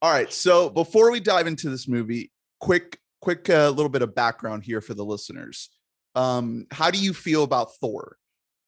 All 0.02 0.10
right. 0.10 0.32
So 0.32 0.68
before 0.68 1.10
we 1.10 1.20
dive 1.20 1.46
into 1.46 1.70
this 1.70 1.86
movie, 1.86 2.32
quick, 2.60 2.98
quick, 3.24 3.48
uh, 3.48 3.70
little 3.70 3.88
bit 3.88 4.02
of 4.02 4.14
background 4.14 4.62
here 4.64 4.82
for 4.82 4.92
the 4.92 5.04
listeners. 5.04 5.70
Um, 6.14 6.66
how 6.70 6.90
do 6.90 6.98
you 6.98 7.14
feel 7.14 7.42
about 7.42 7.74
Thor? 7.76 8.18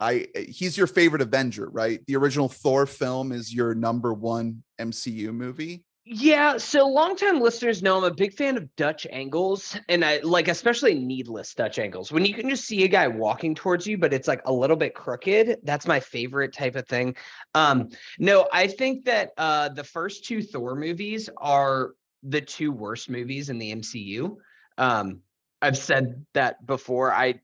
I 0.00 0.26
he's 0.48 0.78
your 0.78 0.86
favorite 0.86 1.20
Avenger, 1.20 1.68
right? 1.68 2.00
The 2.06 2.16
original 2.16 2.48
Thor 2.48 2.86
film 2.86 3.32
is 3.32 3.54
your 3.54 3.74
number 3.74 4.14
one 4.14 4.62
MCU 4.80 5.32
movie. 5.32 5.84
Yeah, 6.08 6.56
so 6.56 6.86
longtime 6.86 7.40
listeners 7.40 7.82
know 7.82 7.98
I'm 7.98 8.04
a 8.04 8.14
big 8.14 8.32
fan 8.32 8.56
of 8.56 8.74
Dutch 8.76 9.06
angles, 9.10 9.76
and 9.88 10.04
I 10.04 10.20
like 10.22 10.48
especially 10.48 10.94
needless 10.94 11.52
Dutch 11.52 11.78
angles. 11.78 12.10
When 12.12 12.24
you 12.24 12.32
can 12.32 12.48
just 12.48 12.64
see 12.64 12.84
a 12.84 12.88
guy 12.88 13.08
walking 13.08 13.54
towards 13.54 13.86
you, 13.86 13.98
but 13.98 14.14
it's 14.14 14.28
like 14.28 14.40
a 14.46 14.52
little 14.52 14.76
bit 14.76 14.94
crooked. 14.94 15.58
That's 15.64 15.86
my 15.86 16.00
favorite 16.00 16.54
type 16.54 16.76
of 16.76 16.86
thing. 16.86 17.16
Um, 17.54 17.90
no, 18.18 18.48
I 18.52 18.68
think 18.68 19.04
that 19.04 19.32
uh, 19.36 19.68
the 19.70 19.84
first 19.84 20.24
two 20.24 20.42
Thor 20.42 20.76
movies 20.76 21.28
are 21.36 21.90
the 22.28 22.40
two 22.40 22.72
worst 22.72 23.08
movies 23.10 23.50
in 23.50 23.58
the 23.58 23.72
MCU. 23.74 24.36
Um, 24.78 25.20
I've 25.62 25.76
said 25.78 26.24
that 26.34 26.64
before. 26.66 27.12
I 27.12 27.40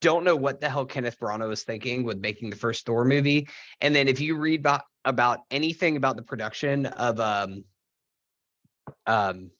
don't 0.00 0.22
know 0.24 0.36
what 0.36 0.60
the 0.60 0.68
hell 0.68 0.86
Kenneth 0.86 1.18
Branagh 1.18 1.48
was 1.48 1.64
thinking 1.64 2.04
with 2.04 2.18
making 2.18 2.50
the 2.50 2.56
first 2.56 2.86
Thor 2.86 3.04
movie. 3.04 3.48
And 3.80 3.94
then 3.94 4.06
if 4.06 4.20
you 4.20 4.36
read 4.36 4.60
about, 4.60 4.82
about 5.04 5.40
anything 5.50 5.96
about 5.96 6.16
the 6.16 6.22
production 6.22 6.86
of 6.86 7.18
um 7.18 7.64
um 9.06 9.50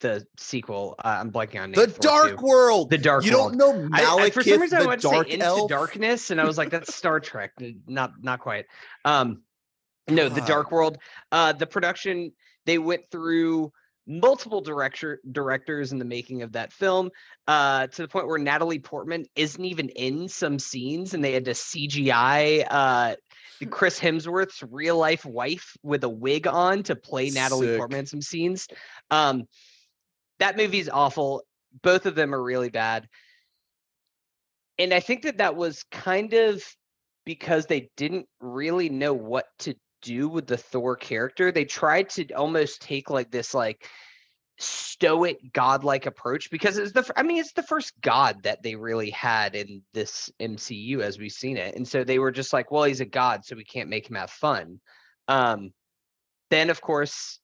the 0.00 0.26
sequel, 0.36 0.94
uh, 1.02 1.16
I'm 1.20 1.32
blanking 1.32 1.60
on. 1.62 1.72
The 1.72 1.86
Dark 1.86 2.38
2. 2.38 2.44
World. 2.46 2.90
The 2.90 2.98
Dark 2.98 3.24
You 3.24 3.32
World. 3.32 3.58
don't 3.58 3.80
know 3.80 3.88
I, 3.94 4.24
I- 4.24 4.30
for 4.30 4.42
some 4.42 4.60
reason 4.60 4.78
I 4.82 4.84
wanted 4.84 5.00
to 5.00 5.08
say 5.08 5.30
Into. 5.32 5.66
Darkness, 5.68 6.30
and 6.30 6.40
I 6.40 6.44
was 6.44 6.58
like, 6.58 6.70
that's 6.70 6.94
Star 6.94 7.18
Trek. 7.18 7.52
Not 7.86 8.12
not 8.22 8.40
quite. 8.40 8.66
Um, 9.04 9.42
no, 10.08 10.28
the 10.28 10.42
Dark 10.42 10.70
World. 10.70 10.98
Uh, 11.32 11.52
the 11.54 11.66
production 11.66 12.32
they 12.66 12.78
went 12.78 13.02
through 13.10 13.72
multiple 14.06 14.60
director 14.60 15.20
directors 15.30 15.92
in 15.92 15.98
the 15.98 16.04
making 16.04 16.42
of 16.42 16.52
that 16.52 16.72
film, 16.72 17.10
uh, 17.48 17.86
to 17.88 18.02
the 18.02 18.08
point 18.08 18.26
where 18.26 18.38
Natalie 18.38 18.78
Portman 18.78 19.26
isn't 19.34 19.64
even 19.64 19.88
in 19.90 20.28
some 20.28 20.58
scenes, 20.58 21.14
and 21.14 21.24
they 21.24 21.32
had 21.32 21.46
to 21.46 21.52
CGI 21.52 22.66
uh 22.68 23.16
Chris 23.70 23.98
Hemsworth's 23.98 24.62
real 24.70 24.98
life 24.98 25.24
wife 25.24 25.76
with 25.82 26.04
a 26.04 26.08
wig 26.08 26.46
on 26.46 26.82
to 26.84 26.96
play 26.96 27.30
Natalie 27.30 27.68
Sick. 27.68 27.78
Portman 27.78 28.00
in 28.00 28.06
some 28.06 28.22
scenes. 28.22 28.68
Um, 29.10 29.44
that 30.38 30.56
movie's 30.56 30.88
awful. 30.88 31.42
Both 31.82 32.06
of 32.06 32.14
them 32.14 32.34
are 32.34 32.42
really 32.42 32.68
bad. 32.68 33.08
And 34.78 34.92
I 34.92 35.00
think 35.00 35.22
that 35.22 35.38
that 35.38 35.56
was 35.56 35.84
kind 35.90 36.34
of 36.34 36.62
because 37.24 37.66
they 37.66 37.90
didn't 37.96 38.26
really 38.40 38.88
know 38.88 39.14
what 39.14 39.46
to 39.60 39.74
do 40.06 40.28
with 40.28 40.46
the 40.46 40.56
Thor 40.56 40.96
character. 40.96 41.50
They 41.50 41.64
tried 41.64 42.10
to 42.10 42.28
almost 42.32 42.80
take 42.80 43.10
like 43.10 43.30
this 43.30 43.52
like 43.54 43.88
stoic 44.58 45.52
godlike 45.52 46.06
approach 46.06 46.50
because 46.50 46.78
it's 46.78 46.92
the 46.92 47.12
I 47.16 47.22
mean 47.22 47.38
it's 47.38 47.52
the 47.52 47.62
first 47.62 47.92
god 48.00 48.44
that 48.44 48.62
they 48.62 48.74
really 48.74 49.10
had 49.10 49.54
in 49.54 49.82
this 49.92 50.30
MCU 50.40 51.00
as 51.00 51.18
we've 51.18 51.32
seen 51.32 51.56
it. 51.56 51.74
And 51.74 51.86
so 51.86 52.04
they 52.04 52.18
were 52.18 52.30
just 52.30 52.52
like, 52.52 52.70
well, 52.70 52.84
he's 52.84 53.00
a 53.00 53.04
god, 53.04 53.44
so 53.44 53.56
we 53.56 53.64
can't 53.64 53.90
make 53.90 54.08
him 54.08 54.16
have 54.16 54.30
fun. 54.30 54.80
Um 55.28 55.72
then 56.50 56.70
of 56.70 56.80
course 56.80 57.40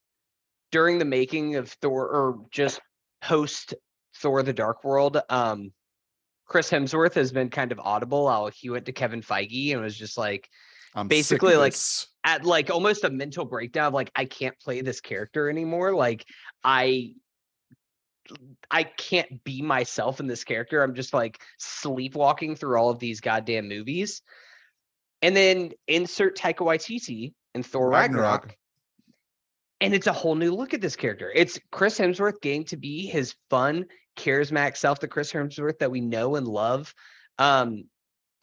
during 0.71 0.97
the 0.97 1.05
making 1.05 1.57
of 1.57 1.69
Thor 1.69 2.07
or 2.07 2.45
just 2.49 2.79
post 3.21 3.75
Thor 4.15 4.41
the 4.41 4.53
Dark 4.53 4.83
World, 4.83 5.21
um 5.29 5.73
Chris 6.45 6.71
Hemsworth 6.71 7.13
has 7.13 7.31
been 7.31 7.49
kind 7.49 7.71
of 7.71 7.79
audible. 7.79 8.49
He 8.55 8.69
went 8.69 8.85
to 8.85 8.91
Kevin 8.91 9.21
Feige 9.21 9.73
and 9.73 9.81
was 9.81 9.97
just 9.97 10.17
like 10.17 10.49
I'm 10.95 11.07
basically, 11.07 11.55
like, 11.55 11.73
this. 11.73 12.07
at 12.23 12.45
like 12.45 12.69
almost 12.69 13.03
a 13.03 13.09
mental 13.09 13.45
breakdown 13.45 13.87
of 13.87 13.93
like 13.93 14.11
I 14.15 14.25
can't 14.25 14.57
play 14.59 14.81
this 14.81 15.01
character 15.01 15.49
anymore. 15.49 15.93
Like 15.93 16.25
I 16.63 17.13
I 18.69 18.83
can't 18.83 19.43
be 19.43 19.61
myself 19.61 20.19
in 20.19 20.27
this 20.27 20.43
character. 20.43 20.81
I'm 20.81 20.95
just 20.95 21.13
like 21.13 21.41
sleepwalking 21.57 22.55
through 22.55 22.77
all 22.77 22.89
of 22.89 22.99
these 22.99 23.21
goddamn 23.21 23.67
movies. 23.67 24.21
And 25.21 25.35
then 25.35 25.71
insert 25.87 26.37
Taika 26.37 26.65
Waititi 26.65 27.33
and 27.53 27.65
Thor 27.65 27.89
Ragnarok. 27.89 28.23
Ragnarok. 28.23 28.57
And 29.81 29.93
it's 29.93 30.07
a 30.07 30.13
whole 30.13 30.35
new 30.35 30.53
look 30.53 30.73
at 30.73 30.81
this 30.81 30.95
character. 30.95 31.31
It's 31.33 31.59
Chris 31.71 31.99
Hemsworth 31.99 32.41
getting 32.41 32.63
to 32.65 32.77
be 32.77 33.05
his 33.05 33.35
fun, 33.49 33.85
charismatic 34.17 34.77
self, 34.77 34.99
the 34.99 35.07
Chris 35.07 35.31
Hemsworth 35.31 35.79
that 35.79 35.91
we 35.91 36.01
know 36.01 36.35
and 36.35 36.47
love. 36.47 36.93
Um, 37.37 37.85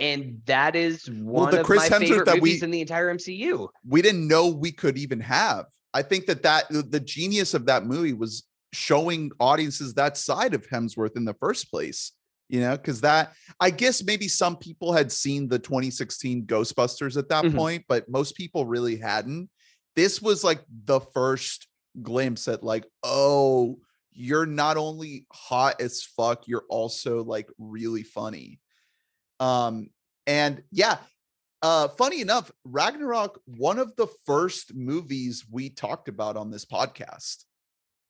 and 0.01 0.41
that 0.47 0.75
is 0.75 1.09
one 1.11 1.49
of 1.49 1.55
the 1.55 1.61
of 1.61 1.67
Chris 1.67 1.89
my 1.91 1.99
Hemsworth 1.99 2.09
favorite 2.09 2.25
that 2.27 2.35
we- 2.35 2.41
movies 2.51 2.63
in 2.63 2.71
the 2.71 2.81
entire 2.81 3.09
MCU. 3.15 3.69
we 3.87 4.03
didn't 4.03 4.27
know 4.27 4.49
we 4.49 4.73
could 4.73 4.99
even 4.99 5.21
have. 5.21 5.67
I 5.95 6.03
think 6.03 6.27
that 6.27 6.43
that 6.43 6.69
the- 6.71 7.01
genius 7.01 7.55
of 7.55 7.67
that 7.67 7.85
movie 7.87 8.13
was 8.13 8.45
showing 8.73 9.31
audiences 9.41 9.95
that 9.95 10.17
side 10.17 10.55
of 10.55 10.67
Hemsworth 10.69 11.17
in 11.17 11.25
the 11.25 11.35
first 11.35 11.71
place. 11.71 12.13
You 12.49 12.59
know, 12.61 12.77
because 12.77 13.01
that 13.03 13.33
I 13.61 13.71
guess 13.71 14.03
maybe 14.03 14.27
some 14.27 14.57
people 14.57 14.93
had 14.93 15.13
seen 15.13 15.49
the 15.49 15.61
2016 15.61 16.47
Ghostbusters 16.47 17.17
at 17.17 17.29
that 17.29 17.45
Mhm. 17.45 17.55
point, 17.55 17.85
but 17.89 18.09
most 18.09 18.35
people 18.35 18.67
really 18.67 18.97
hadn't. 18.97 19.49
This 19.95 20.21
was 20.21 20.43
like 20.43 20.65
the 20.85 20.99
first 21.01 21.69
glimpse 22.03 22.49
at 22.49 22.65
like, 22.65 22.87
oh, 23.05 23.79
you're 24.13 24.47
not 24.47 24.77
only 24.77 25.27
hot 25.33 25.81
as 25.81 26.03
fuck, 26.03 26.49
you're 26.49 26.65
also 26.69 27.23
like 27.23 27.49
really 27.59 28.03
funny. 28.03 28.59
Um, 29.41 29.91
and 30.27 30.63
yeah, 30.71 30.99
uh, 31.63 31.89
funny 31.89 32.21
enough, 32.21 32.51
Ragnarok, 32.65 33.41
one 33.47 33.79
of 33.79 33.95
the 33.97 34.07
first 34.27 34.75
movies 34.75 35.45
we 35.51 35.71
talked 35.71 36.09
about 36.09 36.37
on 36.37 36.51
this 36.51 36.65
podcast. 36.65 37.45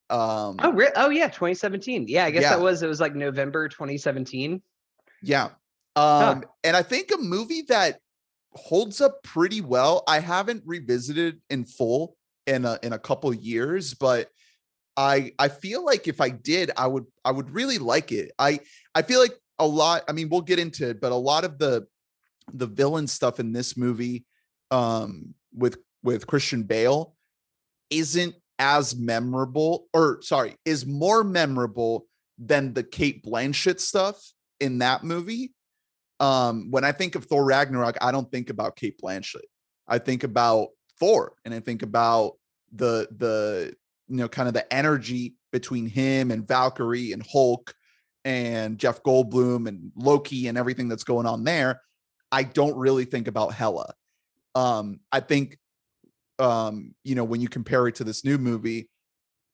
Um, 0.09 0.57
Oh, 0.61 0.71
re- 0.73 0.91
oh 0.95 1.09
yeah, 1.09 1.27
2017. 1.27 2.05
Yeah, 2.07 2.25
I 2.25 2.31
guess 2.31 2.43
Yeah. 2.43 2.51
that 2.57 2.61
was 2.61 2.83
it 2.83 2.87
was 2.87 2.99
like 2.99 3.15
November 3.15 3.67
2017. 3.69 4.61
yeah. 5.21 5.49
Um, 5.97 6.45
and 6.63 6.77
I 6.77 6.83
think 6.83 7.11
a 7.11 7.17
movie 7.17 7.63
that 7.63 7.99
holds 8.53 9.01
up 9.01 9.21
pretty 9.23 9.59
well. 9.59 10.03
I 10.07 10.19
haven't 10.19 10.63
revisited 10.65 11.41
in 11.49 11.65
full 11.65 12.15
in 12.47 12.63
a 12.63 12.79
in 12.81 12.93
a 12.93 12.99
couple 12.99 13.33
years, 13.33 13.93
but 13.93 14.29
I 14.95 15.33
I 15.37 15.49
feel 15.49 15.83
like 15.83 16.07
if 16.07 16.21
I 16.21 16.29
did, 16.29 16.71
I 16.77 16.87
would 16.87 17.05
I 17.25 17.31
would 17.31 17.49
really 17.51 17.77
like 17.77 18.13
it. 18.13 18.31
I 18.39 18.61
I 18.95 19.01
feel 19.01 19.19
like 19.19 19.37
a 19.61 19.65
lot. 19.65 20.03
I 20.09 20.11
mean, 20.11 20.27
we'll 20.27 20.41
get 20.41 20.59
into 20.59 20.89
it, 20.89 20.99
but 20.99 21.11
a 21.11 21.15
lot 21.15 21.45
of 21.45 21.57
the 21.57 21.87
the 22.53 22.67
villain 22.67 23.07
stuff 23.07 23.39
in 23.39 23.53
this 23.53 23.77
movie, 23.77 24.25
um, 24.71 25.35
with 25.53 25.77
with 26.03 26.27
Christian 26.27 26.63
Bale, 26.63 27.15
isn't 27.89 28.35
as 28.59 28.95
memorable, 28.95 29.87
or 29.93 30.19
sorry, 30.21 30.55
is 30.65 30.85
more 30.85 31.23
memorable 31.23 32.07
than 32.37 32.73
the 32.73 32.83
Cate 32.83 33.23
Blanchett 33.23 33.79
stuff 33.79 34.19
in 34.59 34.79
that 34.79 35.03
movie. 35.03 35.53
Um, 36.19 36.69
when 36.71 36.83
I 36.83 36.91
think 36.91 37.15
of 37.15 37.25
Thor 37.25 37.45
Ragnarok, 37.45 37.97
I 38.01 38.11
don't 38.11 38.29
think 38.31 38.49
about 38.49 38.75
Cate 38.75 38.99
Blanchett. 39.01 39.45
I 39.87 39.99
think 39.99 40.23
about 40.23 40.69
Thor, 40.99 41.33
and 41.45 41.53
I 41.53 41.59
think 41.59 41.83
about 41.83 42.33
the 42.73 43.07
the 43.15 43.75
you 44.07 44.17
know 44.17 44.27
kind 44.27 44.47
of 44.47 44.55
the 44.55 44.71
energy 44.73 45.35
between 45.51 45.85
him 45.85 46.31
and 46.31 46.47
Valkyrie 46.47 47.11
and 47.11 47.23
Hulk 47.31 47.75
and 48.25 48.77
Jeff 48.77 49.01
Goldblum 49.03 49.67
and 49.67 49.91
Loki 49.95 50.47
and 50.47 50.57
everything 50.57 50.87
that's 50.87 51.03
going 51.03 51.25
on 51.25 51.43
there. 51.43 51.81
I 52.31 52.43
don't 52.43 52.77
really 52.77 53.05
think 53.05 53.27
about 53.27 53.53
Hela. 53.53 53.93
Um, 54.55 54.99
I 55.11 55.19
think 55.19 55.57
um, 56.39 56.95
you 57.03 57.13
know, 57.15 57.23
when 57.23 57.39
you 57.39 57.47
compare 57.47 57.87
it 57.87 57.95
to 57.95 58.03
this 58.03 58.25
new 58.25 58.37
movie, 58.37 58.89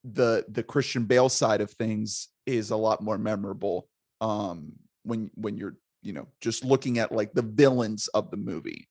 the 0.03 0.45
the 0.47 0.63
Christian 0.63 1.05
Bale 1.05 1.29
side 1.29 1.61
of 1.61 1.71
things 1.71 2.29
is 2.45 2.71
a 2.71 2.77
lot 2.77 3.01
more 3.01 3.17
memorable 3.17 3.89
um 4.21 4.71
when 5.03 5.29
when 5.35 5.57
you're, 5.57 5.75
you 6.01 6.13
know, 6.13 6.27
just 6.39 6.63
looking 6.63 6.97
at 6.97 7.11
like 7.11 7.33
the 7.33 7.41
villains 7.41 8.07
of 8.09 8.31
the 8.31 8.37
movie. 8.37 8.87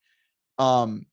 Um 0.59 1.07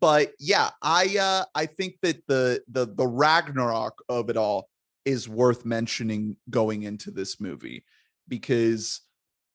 but 0.00 0.32
yeah, 0.38 0.70
I 0.82 1.16
uh 1.18 1.44
I 1.54 1.66
think 1.66 1.96
that 2.02 2.26
the 2.26 2.62
the 2.68 2.86
the 2.86 3.06
Ragnarok 3.06 4.02
of 4.08 4.28
it 4.28 4.36
all 4.36 4.68
is 5.04 5.28
worth 5.28 5.64
mentioning 5.64 6.36
going 6.50 6.82
into 6.82 7.10
this 7.10 7.40
movie 7.40 7.84
because 8.28 9.00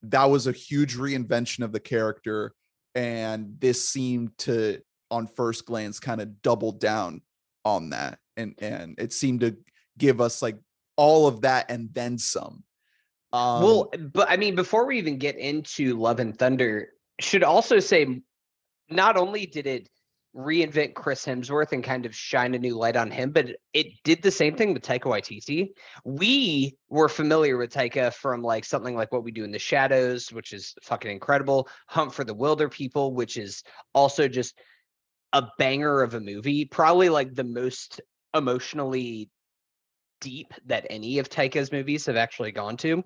that 0.04 0.26
was 0.26 0.48
a 0.48 0.52
huge 0.52 0.96
reinvention 0.96 1.64
of 1.64 1.72
the 1.72 1.80
character 1.80 2.54
and 2.96 3.56
this 3.60 3.88
seemed 3.88 4.38
to 4.38 4.80
on 5.10 5.28
first 5.28 5.66
glance 5.66 6.00
kind 6.00 6.22
of 6.22 6.42
double 6.42 6.72
down 6.72 7.22
on 7.64 7.90
that 7.92 8.20
and 8.36 8.56
and 8.60 8.96
it 9.00 9.14
seemed 9.14 9.42
to 9.42 9.56
give 9.98 10.22
us 10.22 10.42
like 10.42 10.58
all 10.96 11.28
of 11.28 11.42
that 11.42 11.70
and 11.70 11.94
then 11.94 12.18
some. 12.18 12.64
Um, 13.34 13.62
well 13.62 13.92
but 14.14 14.30
i 14.30 14.38
mean 14.38 14.56
before 14.56 14.86
we 14.86 14.98
even 14.98 15.18
get 15.18 15.38
into 15.38 15.98
love 15.98 16.22
and 16.22 16.38
thunder 16.38 16.90
should 17.20 17.44
also 17.44 17.80
say 17.80 18.22
not 18.90 19.18
only 19.18 19.46
did 19.46 19.68
it 19.68 19.90
reinvent 20.38 20.94
Chris 20.94 21.26
Hemsworth 21.26 21.72
and 21.72 21.84
kind 21.84 22.06
of 22.06 22.16
shine 22.16 22.54
a 22.54 22.60
new 22.60 22.76
light 22.76 22.96
on 22.96 23.10
him, 23.10 23.32
but 23.32 23.56
it 23.74 23.88
did 24.04 24.22
the 24.22 24.30
same 24.30 24.56
thing 24.56 24.74
with 24.74 24.84
Taika 24.84 25.06
Waititi. 25.06 25.70
We 26.06 26.78
were 26.90 27.10
familiar 27.10 27.58
with 27.58 27.74
Taika 27.74 28.14
from 28.14 28.44
like 28.44 28.64
something 28.64 28.96
like 28.96 29.12
What 29.12 29.24
We 29.24 29.32
Do 29.32 29.44
in 29.44 29.52
the 29.52 29.60
Shadows, 29.60 30.32
which 30.32 30.54
is 30.54 30.76
fucking 30.84 31.10
incredible, 31.10 31.68
Hunt 31.88 32.14
for 32.14 32.24
the 32.24 32.36
Wilderpeople, 32.36 33.14
which 33.14 33.36
is 33.36 33.64
also 33.96 34.28
just 34.28 34.60
a 35.34 35.48
banger 35.58 36.04
of 36.04 36.14
a 36.14 36.20
movie, 36.20 36.66
probably 36.66 37.10
like 37.10 37.34
the 37.34 37.44
most 37.44 38.00
emotionally 38.36 39.30
deep 40.22 40.54
that 40.68 40.86
any 40.90 41.18
of 41.18 41.30
Taika's 41.30 41.72
movies 41.72 42.06
have 42.06 42.16
actually 42.16 42.52
gone 42.52 42.78
to. 42.78 43.04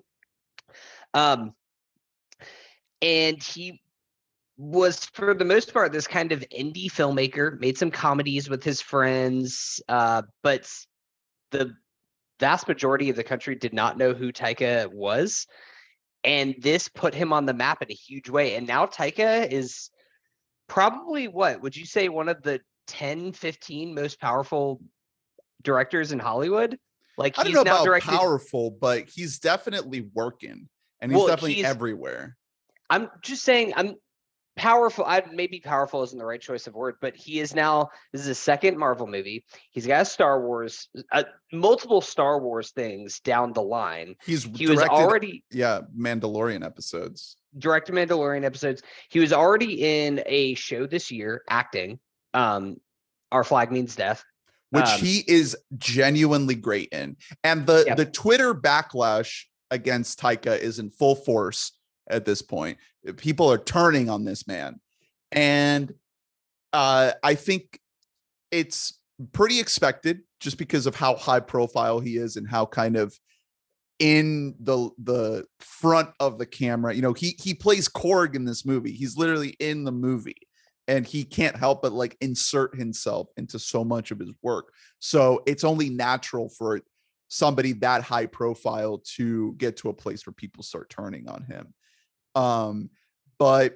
Um, 1.14 1.54
and 3.00 3.42
he 3.42 3.80
was 4.62 5.06
for 5.06 5.34
the 5.34 5.44
most 5.44 5.72
part 5.72 5.90
this 5.90 6.06
kind 6.06 6.30
of 6.30 6.38
indie 6.56 6.86
filmmaker 6.86 7.58
made 7.58 7.76
some 7.76 7.90
comedies 7.90 8.48
with 8.48 8.62
his 8.62 8.80
friends 8.80 9.82
uh, 9.88 10.22
but 10.44 10.70
the 11.50 11.74
vast 12.38 12.68
majority 12.68 13.10
of 13.10 13.16
the 13.16 13.24
country 13.24 13.56
did 13.56 13.74
not 13.74 13.98
know 13.98 14.14
who 14.14 14.32
taika 14.32 14.86
was 14.86 15.48
and 16.22 16.54
this 16.60 16.86
put 16.86 17.12
him 17.12 17.32
on 17.32 17.44
the 17.44 17.52
map 17.52 17.82
in 17.82 17.90
a 17.90 17.94
huge 17.94 18.30
way 18.30 18.54
and 18.54 18.64
now 18.64 18.86
taika 18.86 19.50
is 19.50 19.90
probably 20.68 21.26
what 21.26 21.60
would 21.60 21.76
you 21.76 21.84
say 21.84 22.08
one 22.08 22.28
of 22.28 22.40
the 22.42 22.60
10 22.86 23.32
15 23.32 23.92
most 23.92 24.20
powerful 24.20 24.80
directors 25.62 26.12
in 26.12 26.20
hollywood? 26.20 26.78
Like 27.18 27.36
I 27.36 27.42
don't 27.42 27.52
know 27.52 27.62
about 27.62 27.84
directed... 27.84 28.10
powerful 28.10 28.70
but 28.70 29.08
he's 29.12 29.40
definitely 29.40 30.08
working 30.14 30.68
and 31.00 31.10
he's 31.10 31.18
well, 31.18 31.26
definitely 31.26 31.54
he's, 31.54 31.64
everywhere. 31.64 32.36
I'm 32.88 33.10
just 33.22 33.42
saying 33.42 33.72
i'm 33.76 33.96
powerful 34.54 35.04
i 35.06 35.22
maybe 35.32 35.60
powerful 35.60 36.02
isn't 36.02 36.18
the 36.18 36.24
right 36.24 36.40
choice 36.40 36.66
of 36.66 36.74
word 36.74 36.96
but 37.00 37.16
he 37.16 37.40
is 37.40 37.54
now 37.54 37.88
this 38.12 38.20
is 38.20 38.26
his 38.28 38.38
second 38.38 38.76
marvel 38.76 39.06
movie. 39.06 39.44
He's 39.70 39.86
got 39.86 40.02
a 40.02 40.04
star 40.04 40.42
wars 40.42 40.88
uh, 41.10 41.24
multiple 41.52 42.00
star 42.00 42.38
wars 42.38 42.70
things 42.70 43.20
down 43.20 43.52
the 43.52 43.62
line. 43.62 44.14
He's 44.24 44.44
he 44.44 44.66
was 44.66 44.80
already 44.80 45.44
yeah 45.50 45.80
mandalorian 45.98 46.64
episodes. 46.64 47.36
Directed 47.56 47.94
mandalorian 47.94 48.44
episodes. 48.44 48.82
He 49.08 49.20
was 49.20 49.32
already 49.32 50.04
in 50.04 50.22
a 50.26 50.54
show 50.54 50.86
this 50.86 51.10
year 51.10 51.42
acting 51.48 51.98
um 52.34 52.76
our 53.30 53.44
flag 53.44 53.72
means 53.72 53.96
death 53.96 54.24
which 54.70 54.86
um, 54.86 55.00
he 55.00 55.22
is 55.28 55.54
genuinely 55.76 56.54
great 56.54 56.88
in. 56.92 57.16
And 57.44 57.66
the 57.66 57.84
yep. 57.86 57.96
the 57.96 58.06
twitter 58.06 58.54
backlash 58.54 59.44
against 59.70 60.20
taika 60.20 60.58
is 60.58 60.78
in 60.78 60.90
full 60.90 61.14
force 61.14 61.72
at 62.08 62.24
this 62.24 62.42
point. 62.42 62.78
People 63.16 63.50
are 63.50 63.58
turning 63.58 64.08
on 64.08 64.24
this 64.24 64.46
man. 64.46 64.80
And 65.30 65.92
uh, 66.72 67.12
I 67.22 67.34
think 67.34 67.80
it's 68.50 68.98
pretty 69.32 69.60
expected 69.60 70.20
just 70.40 70.58
because 70.58 70.86
of 70.86 70.94
how 70.94 71.16
high 71.16 71.40
profile 71.40 72.00
he 72.00 72.16
is 72.16 72.36
and 72.36 72.48
how 72.48 72.66
kind 72.66 72.96
of 72.96 73.18
in 73.98 74.54
the 74.58 74.90
the 74.98 75.44
front 75.60 76.10
of 76.18 76.38
the 76.38 76.46
camera. 76.46 76.94
You 76.94 77.02
know, 77.02 77.12
he 77.12 77.36
he 77.40 77.54
plays 77.54 77.88
Korg 77.88 78.34
in 78.34 78.44
this 78.44 78.66
movie. 78.66 78.92
He's 78.92 79.16
literally 79.16 79.50
in 79.60 79.84
the 79.84 79.92
movie 79.92 80.48
and 80.88 81.06
he 81.06 81.24
can't 81.24 81.56
help 81.56 81.82
but 81.82 81.92
like 81.92 82.16
insert 82.20 82.76
himself 82.76 83.28
into 83.36 83.58
so 83.58 83.84
much 83.84 84.10
of 84.10 84.18
his 84.18 84.32
work. 84.42 84.72
So 84.98 85.42
it's 85.46 85.64
only 85.64 85.88
natural 85.88 86.48
for 86.48 86.80
somebody 87.28 87.72
that 87.72 88.02
high 88.02 88.26
profile 88.26 89.02
to 89.16 89.54
get 89.54 89.76
to 89.78 89.88
a 89.88 89.94
place 89.94 90.26
where 90.26 90.34
people 90.34 90.62
start 90.62 90.90
turning 90.90 91.28
on 91.28 91.44
him. 91.44 91.72
Um, 92.34 92.90
but 93.38 93.74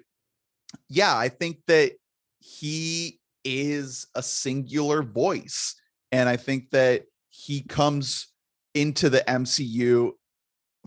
yeah, 0.88 1.16
I 1.16 1.28
think 1.28 1.58
that 1.66 1.92
he 2.38 3.18
is 3.44 4.06
a 4.14 4.22
singular 4.22 5.02
voice. 5.02 5.74
And 6.12 6.28
I 6.28 6.36
think 6.36 6.70
that 6.70 7.04
he 7.28 7.62
comes 7.62 8.28
into 8.74 9.08
the 9.10 9.24
MCU 9.26 10.12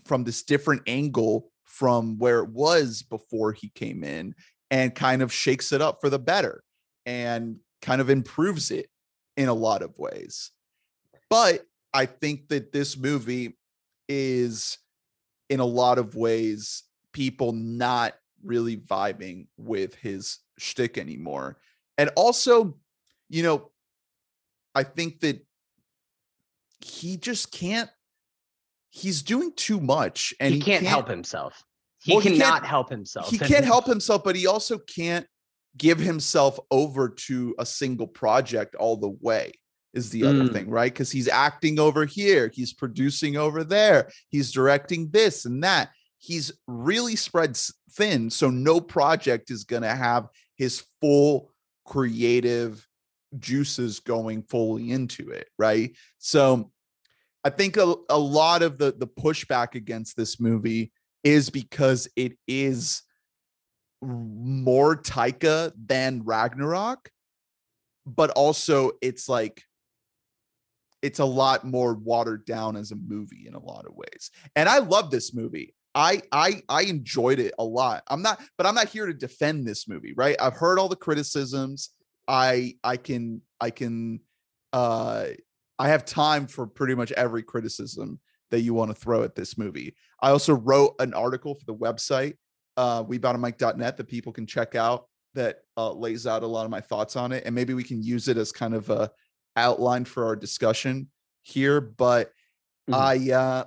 from 0.06 0.24
this 0.24 0.44
different 0.44 0.84
angle 0.88 1.52
from 1.66 2.18
where 2.18 2.40
it 2.40 2.50
was 2.50 3.04
before 3.04 3.54
he 3.54 3.70
came 3.70 4.04
in 4.04 4.36
and 4.72 4.94
kind 4.94 5.22
of 5.22 5.34
shakes 5.34 5.72
it 5.72 5.82
up 5.82 6.00
for 6.02 6.10
the 6.10 6.20
better 6.20 6.64
and 7.06 7.58
kind 7.82 8.02
of 8.02 8.10
improves 8.10 8.72
it 8.72 8.88
in 9.38 9.48
a 9.48 9.54
lot 9.54 9.82
of 9.82 9.98
ways. 9.98 10.52
But 11.30 11.66
I 11.94 12.06
think 12.06 12.50
that 12.50 12.72
this 12.72 12.98
movie 12.98 13.58
is 14.08 14.78
in 15.50 15.60
a 15.60 15.66
lot 15.66 15.98
of 15.98 16.16
ways 16.16 16.84
people 17.14 17.52
not 17.52 18.14
really 18.44 18.78
vibing 18.78 19.48
with 19.58 19.96
his 19.96 20.40
shtick 20.58 20.98
anymore. 20.98 21.58
And 21.98 22.10
also, 22.16 22.78
you 23.30 23.44
know, 23.44 23.72
I 24.76 24.84
think 24.84 25.22
that 25.22 25.46
he 26.80 27.18
just 27.18 27.52
can't. 27.52 27.90
He's 28.92 29.22
doing 29.22 29.54
too 29.56 29.80
much, 29.80 30.34
and 30.40 30.54
he, 30.54 30.60
he 30.60 30.66
can't, 30.66 30.82
can't, 30.82 30.90
help 30.90 31.08
himself. 31.08 31.64
He 32.02 32.14
well, 32.14 32.22
cannot 32.22 32.64
he 32.64 32.68
help 32.68 32.90
himself. 32.90 33.30
He 33.30 33.38
can't 33.38 33.66
help 33.66 33.86
himself, 33.86 34.24
but 34.24 34.36
he 34.36 34.48
also 34.48 34.78
can't 34.78 35.28
give 35.78 36.00
himself 36.00 36.60
over 36.72 37.10
to 37.10 37.56
a 37.60 37.66
single 37.66 38.08
project 38.08 38.76
all 38.76 38.98
the 38.98 39.16
way 39.22 39.52
is 39.94 40.10
the 40.10 40.24
other 40.24 40.44
mm. 40.44 40.54
thing, 40.54 40.70
right? 40.70 40.92
Because 40.92 41.12
he's 41.12 41.28
acting 41.28 41.80
over 41.80 42.06
here, 42.06 42.52
he's 42.54 42.74
producing 42.74 43.38
over 43.38 43.64
there, 43.64 44.10
he's 44.30 44.52
directing 44.52 45.10
this 45.10 45.46
and 45.46 45.64
that 45.64 45.90
he's 46.20 46.52
really 46.68 47.16
spread 47.16 47.58
thin. 47.92 48.30
So 48.30 48.50
no 48.50 48.80
project 48.80 49.50
is 49.50 49.64
going 49.64 49.82
to 49.82 49.96
have 49.96 50.28
his 50.56 50.84
full 51.02 51.52
creative 51.86 52.86
juices 53.40 54.00
going 54.00 54.44
fully 54.44 54.92
into 54.92 55.30
it. 55.30 55.48
Right. 55.58 55.96
So 56.20 56.72
I 57.44 57.50
think 57.50 57.78
a, 57.78 57.96
a 58.10 58.20
lot 58.20 58.62
of 58.62 58.78
the, 58.78 58.94
the 58.98 59.08
pushback 59.08 59.76
against 59.76 60.18
this 60.18 60.40
movie 60.40 60.92
is 61.24 61.50
because 61.50 62.08
it 62.16 62.34
is 62.48 63.02
more 64.02 64.96
Taika 64.96 65.72
than 65.78 66.24
Ragnarok, 66.24 67.10
but 68.06 68.30
also 68.32 68.92
it's 69.02 69.28
like 69.28 69.64
it's 71.02 71.20
a 71.20 71.26
lot 71.26 71.64
more 71.66 71.94
watered 71.94 72.46
down 72.46 72.76
as 72.76 72.92
a 72.92 72.96
movie 72.96 73.46
in 73.48 73.56
a 73.56 73.60
lot 73.60 73.86
of 73.86 73.96
ways. 73.96 74.32
And 74.56 74.68
I 74.68 74.80
love 74.80 75.12
this 75.12 75.34
movie. 75.34 75.74
I 76.00 76.22
I 76.32 76.62
I 76.70 76.84
enjoyed 76.84 77.40
it 77.40 77.54
a 77.60 77.64
lot. 77.64 78.04
I'm 78.08 78.22
not, 78.22 78.42
but 78.58 78.66
I'm 78.66 78.74
not 78.74 78.88
here 78.88 79.06
to 79.06 79.14
defend 79.14 79.68
this 79.68 79.86
movie, 79.86 80.14
right? 80.16 80.38
I've 80.40 80.56
heard 80.56 80.80
all 80.80 80.88
the 80.88 80.96
criticisms. 80.96 81.90
I 82.26 82.76
I 82.86 82.96
can 82.96 83.42
I 83.60 83.70
can 83.70 84.22
uh 84.72 85.26
I 85.78 85.90
have 85.90 86.06
time 86.06 86.48
for 86.48 86.68
pretty 86.68 86.96
much 86.96 87.12
every 87.12 87.44
criticism 87.44 88.20
that 88.50 88.62
you 88.62 88.74
want 88.74 88.92
to 88.92 88.96
throw 88.96 89.24
at 89.24 89.36
this 89.36 89.58
movie. 89.58 89.94
I 90.22 90.30
also 90.30 90.54
wrote 90.54 90.96
an 91.00 91.14
article 91.14 91.56
for 91.56 91.66
the 91.66 91.76
website, 91.76 92.36
uh 92.78 93.04
weboughtamic.net 93.04 93.98
that 93.98 94.08
people 94.08 94.32
can 94.32 94.48
check 94.48 94.76
out 94.76 95.06
that 95.34 95.58
uh, 95.78 95.92
lays 95.92 96.26
out 96.26 96.44
a 96.44 96.48
lot 96.48 96.64
of 96.64 96.72
my 96.72 96.82
thoughts 96.82 97.16
on 97.18 97.34
it. 97.34 97.44
And 97.46 97.54
maybe 97.54 97.74
we 97.74 97.84
can 97.84 98.02
use 98.02 98.30
it 98.30 98.38
as 98.38 98.54
kind 98.54 98.74
of 98.74 98.90
a 98.90 99.12
outline 99.58 100.06
for 100.06 100.26
our 100.26 100.36
discussion 100.38 101.10
here. 101.44 101.82
But 101.82 102.32
mm-hmm. 102.90 102.96
I 102.96 103.36
uh 103.36 103.64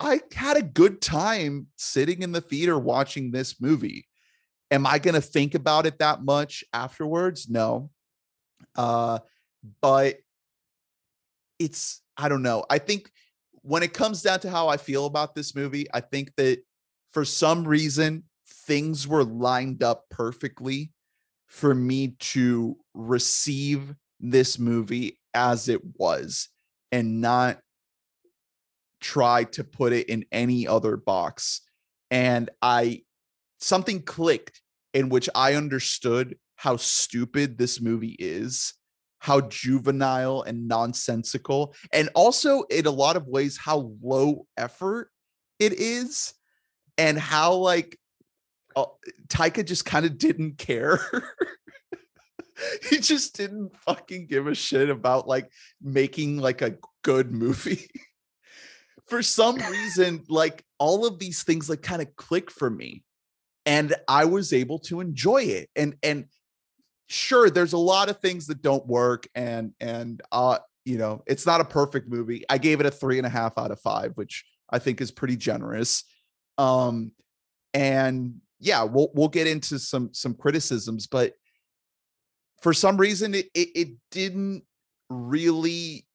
I 0.00 0.20
had 0.32 0.56
a 0.56 0.62
good 0.62 1.00
time 1.00 1.66
sitting 1.76 2.22
in 2.22 2.32
the 2.32 2.40
theater 2.40 2.78
watching 2.78 3.30
this 3.30 3.60
movie. 3.60 4.06
Am 4.70 4.86
I 4.86 4.98
going 4.98 5.14
to 5.14 5.20
think 5.20 5.54
about 5.54 5.86
it 5.86 5.98
that 5.98 6.22
much 6.22 6.62
afterwards? 6.72 7.48
No. 7.48 7.90
Uh, 8.76 9.18
but 9.80 10.18
it's, 11.58 12.02
I 12.16 12.28
don't 12.28 12.42
know. 12.42 12.64
I 12.70 12.78
think 12.78 13.10
when 13.62 13.82
it 13.82 13.92
comes 13.92 14.22
down 14.22 14.40
to 14.40 14.50
how 14.50 14.68
I 14.68 14.76
feel 14.76 15.06
about 15.06 15.34
this 15.34 15.54
movie, 15.54 15.86
I 15.92 16.00
think 16.00 16.34
that 16.36 16.58
for 17.12 17.24
some 17.24 17.66
reason, 17.66 18.24
things 18.46 19.08
were 19.08 19.24
lined 19.24 19.82
up 19.82 20.04
perfectly 20.10 20.92
for 21.46 21.74
me 21.74 22.14
to 22.20 22.76
receive 22.94 23.94
this 24.20 24.58
movie 24.58 25.18
as 25.34 25.68
it 25.68 25.80
was 25.98 26.48
and 26.92 27.20
not 27.20 27.58
try 29.00 29.44
to 29.44 29.64
put 29.64 29.92
it 29.92 30.08
in 30.08 30.24
any 30.32 30.66
other 30.66 30.96
box. 30.96 31.60
And 32.10 32.50
I, 32.62 33.02
something 33.60 34.02
clicked 34.02 34.60
in 34.94 35.08
which 35.08 35.28
I 35.34 35.54
understood 35.54 36.36
how 36.56 36.76
stupid 36.76 37.58
this 37.58 37.80
movie 37.80 38.16
is, 38.18 38.74
how 39.20 39.42
juvenile 39.42 40.42
and 40.42 40.66
nonsensical, 40.66 41.74
and 41.92 42.08
also 42.14 42.62
in 42.62 42.86
a 42.86 42.90
lot 42.90 43.16
of 43.16 43.26
ways 43.26 43.58
how 43.58 43.92
low 44.02 44.46
effort 44.56 45.10
it 45.58 45.72
is, 45.74 46.34
and 46.96 47.18
how 47.18 47.54
like 47.54 47.98
uh, 48.74 48.86
Taika 49.28 49.64
just 49.64 49.84
kind 49.84 50.06
of 50.06 50.18
didn't 50.18 50.58
care. 50.58 51.00
he 52.90 52.98
just 52.98 53.36
didn't 53.36 53.76
fucking 53.84 54.26
give 54.26 54.46
a 54.46 54.54
shit 54.54 54.90
about 54.90 55.28
like 55.28 55.50
making 55.80 56.38
like 56.38 56.62
a 56.62 56.76
good 57.02 57.32
movie. 57.32 57.88
For 59.08 59.22
some 59.22 59.56
reason, 59.56 60.24
like 60.28 60.64
all 60.78 61.06
of 61.06 61.18
these 61.18 61.42
things 61.42 61.68
like 61.68 61.82
kind 61.82 62.02
of 62.02 62.14
click 62.16 62.50
for 62.50 62.68
me. 62.70 63.02
And 63.66 63.94
I 64.06 64.24
was 64.24 64.52
able 64.52 64.78
to 64.80 65.00
enjoy 65.00 65.42
it. 65.42 65.68
And 65.76 65.96
and 66.02 66.26
sure, 67.08 67.50
there's 67.50 67.74
a 67.74 67.78
lot 67.78 68.08
of 68.08 68.20
things 68.20 68.46
that 68.46 68.62
don't 68.62 68.86
work, 68.86 69.28
and 69.34 69.72
and 69.80 70.22
uh, 70.32 70.58
you 70.84 70.96
know, 70.96 71.22
it's 71.26 71.46
not 71.46 71.60
a 71.60 71.64
perfect 71.64 72.08
movie. 72.08 72.44
I 72.48 72.58
gave 72.58 72.80
it 72.80 72.86
a 72.86 72.90
three 72.90 73.18
and 73.18 73.26
a 73.26 73.30
half 73.30 73.58
out 73.58 73.70
of 73.70 73.80
five, 73.80 74.12
which 74.16 74.44
I 74.70 74.78
think 74.78 75.00
is 75.00 75.10
pretty 75.10 75.36
generous. 75.36 76.04
Um, 76.56 77.12
and 77.74 78.40
yeah, 78.60 78.84
we'll 78.84 79.10
we'll 79.14 79.28
get 79.28 79.46
into 79.46 79.78
some 79.78 80.10
some 80.12 80.34
criticisms, 80.34 81.06
but 81.06 81.34
for 82.62 82.72
some 82.72 82.96
reason 82.96 83.34
it 83.34 83.46
it, 83.54 83.68
it 83.74 83.88
didn't 84.10 84.64
really 85.10 86.06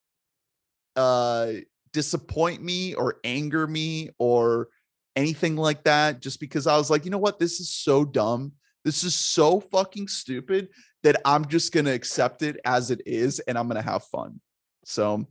uh 0.96 1.54
disappoint 1.94 2.62
me 2.62 2.94
or 2.96 3.20
anger 3.24 3.68
me 3.68 4.10
or 4.18 4.68
anything 5.16 5.56
like 5.56 5.84
that 5.84 6.22
just 6.22 6.40
because 6.40 6.68
I 6.68 6.78
was 6.78 6.90
like, 6.90 7.06
you 7.06 7.12
know 7.12 7.18
what? 7.18 7.40
This 7.40 7.60
is 7.60 7.74
so 7.74 8.04
dumb. 8.04 8.54
This 8.84 9.04
is 9.04 9.16
so 9.16 9.62
fucking 9.62 10.08
stupid 10.08 10.70
that 11.04 11.22
I'm 11.24 11.48
just 11.48 11.72
going 11.72 11.86
to 11.86 11.94
accept 11.94 12.42
it 12.42 12.58
as 12.66 12.92
it 12.92 13.02
is 13.06 13.40
and 13.40 13.58
I'm 13.58 13.68
going 13.68 13.82
to 13.82 13.90
have 13.90 14.04
fun. 14.06 14.42
So 14.86 15.28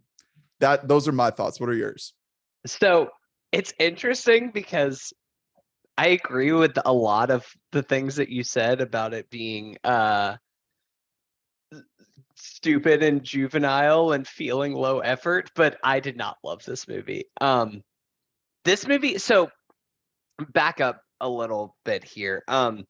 that 0.61 0.89
those 0.89 1.09
are 1.09 1.13
my 1.13 1.31
thoughts. 1.31 1.61
What 1.61 1.69
are 1.69 1.75
yours? 1.75 2.15
So 2.67 3.11
it's 3.51 3.75
interesting 3.79 4.51
because 4.53 5.13
I 5.99 6.09
agree 6.09 6.53
with 6.53 6.79
a 6.85 6.93
lot 6.93 7.31
of 7.31 7.45
the 7.73 7.83
things 7.83 8.17
that 8.17 8.31
you 8.31 8.45
said 8.45 8.81
about 8.81 9.13
it 9.13 9.29
being 9.29 9.77
uh 9.85 10.37
stupid 12.43 13.03
and 13.03 13.23
juvenile 13.23 14.13
and 14.13 14.27
feeling 14.27 14.75
low 14.75 15.01
effort, 15.01 15.51
but 15.55 15.79
I 15.85 16.01
did 16.01 16.17
not 16.17 16.39
love 16.43 16.65
this 16.65 16.89
movie. 16.89 17.27
Um 17.41 17.83
this 18.65 18.87
movie 18.87 19.19
so 19.19 19.51
back 20.53 20.81
up 20.81 21.03
a 21.21 21.29
little 21.29 21.77
bit 21.85 22.05
here. 22.05 22.43
Um 22.49 22.85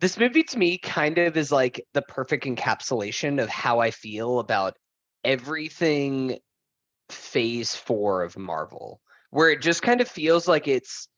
this 0.00 0.18
movie 0.18 0.44
to 0.44 0.58
me 0.58 0.78
kind 0.78 1.18
of 1.18 1.36
is 1.36 1.50
like 1.50 1.84
the 1.94 2.02
perfect 2.02 2.44
encapsulation 2.44 3.42
of 3.42 3.48
how 3.48 3.80
I 3.80 3.90
feel 3.90 4.38
about 4.38 4.76
everything 5.24 6.38
phase 7.08 7.74
4 7.74 8.22
of 8.22 8.36
Marvel 8.38 9.00
where 9.30 9.50
it 9.50 9.60
just 9.60 9.82
kind 9.82 10.00
of 10.00 10.08
feels 10.08 10.46
like 10.46 10.68
it's 10.68 11.08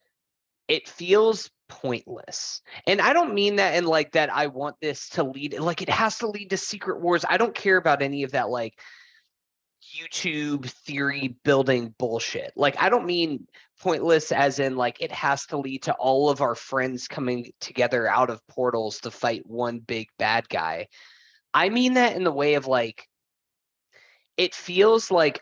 it 0.69 0.89
feels 0.89 1.51
pointless. 1.69 2.63
And 2.87 3.01
I 3.01 3.13
don't 3.13 3.35
mean 3.35 3.57
that 3.57 3.75
in 3.75 3.85
like 3.85 4.13
that 4.13 4.33
I 4.33 4.49
want 4.49 4.77
this 4.81 5.09
to 5.11 5.25
lead 5.25 5.59
like 5.59 5.83
it 5.83 5.89
has 5.89 6.19
to 6.19 6.29
lead 6.29 6.51
to 6.51 6.57
Secret 6.57 7.01
Wars. 7.01 7.25
I 7.29 7.37
don't 7.37 7.55
care 7.55 7.77
about 7.77 8.03
any 8.03 8.23
of 8.23 8.33
that 8.33 8.49
like 8.49 8.79
YouTube 9.95 10.67
theory 10.67 11.37
building 11.45 11.95
bullshit. 11.99 12.53
Like 12.57 12.81
I 12.81 12.89
don't 12.89 13.07
mean 13.07 13.47
pointless 13.81 14.33
as 14.33 14.59
in 14.59 14.77
like 14.77 15.01
it 15.01 15.13
has 15.13 15.47
to 15.47 15.59
lead 15.59 15.83
to 15.85 15.93
all 15.95 16.31
of 16.31 16.41
our 16.41 16.55
friends 16.55 17.09
coming 17.09 17.53
together 17.61 18.09
out 18.09 18.31
of 18.31 18.47
portals 18.49 19.01
to 19.01 19.11
fight 19.11 19.47
one 19.47 19.79
big 19.79 20.09
bad 20.19 20.49
guy. 20.49 20.89
I 21.53 21.69
mean 21.69 21.95
that 21.95 22.17
in 22.17 22.25
the 22.25 22.33
way 22.33 22.55
of 22.55 22.67
like 22.67 23.09
it 24.37 24.55
feels 24.55 25.11
like 25.11 25.41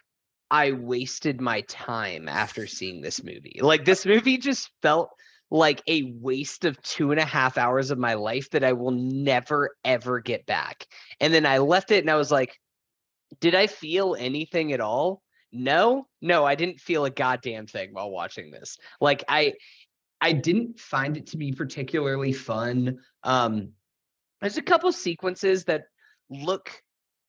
I 0.50 0.72
wasted 0.72 1.40
my 1.40 1.62
time 1.62 2.28
after 2.28 2.66
seeing 2.66 3.00
this 3.00 3.22
movie. 3.22 3.58
Like 3.60 3.84
this 3.84 4.06
movie 4.06 4.38
just 4.38 4.70
felt 4.82 5.10
like 5.50 5.82
a 5.86 6.14
waste 6.20 6.64
of 6.64 6.80
two 6.82 7.10
and 7.10 7.20
a 7.20 7.24
half 7.24 7.58
hours 7.58 7.90
of 7.90 7.98
my 7.98 8.14
life 8.14 8.50
that 8.50 8.64
I 8.64 8.72
will 8.72 8.90
never 8.90 9.76
ever 9.84 10.20
get 10.20 10.46
back. 10.46 10.86
And 11.20 11.32
then 11.32 11.46
I 11.46 11.58
left 11.58 11.90
it 11.90 12.02
and 12.02 12.10
I 12.10 12.16
was 12.16 12.30
like, 12.30 12.58
did 13.40 13.54
I 13.54 13.66
feel 13.66 14.16
anything 14.18 14.72
at 14.72 14.80
all? 14.80 15.22
No, 15.52 16.08
no, 16.20 16.44
I 16.44 16.56
didn't 16.56 16.80
feel 16.80 17.04
a 17.04 17.10
goddamn 17.10 17.66
thing 17.66 17.90
while 17.92 18.10
watching 18.10 18.50
this. 18.50 18.76
Like 19.00 19.24
I 19.28 19.54
I 20.20 20.32
didn't 20.32 20.80
find 20.80 21.16
it 21.16 21.28
to 21.28 21.36
be 21.36 21.52
particularly 21.52 22.32
fun. 22.32 22.98
Um 23.22 23.72
there's 24.40 24.56
a 24.56 24.62
couple 24.62 24.90
sequences 24.92 25.64
that 25.64 25.84
look 26.28 26.70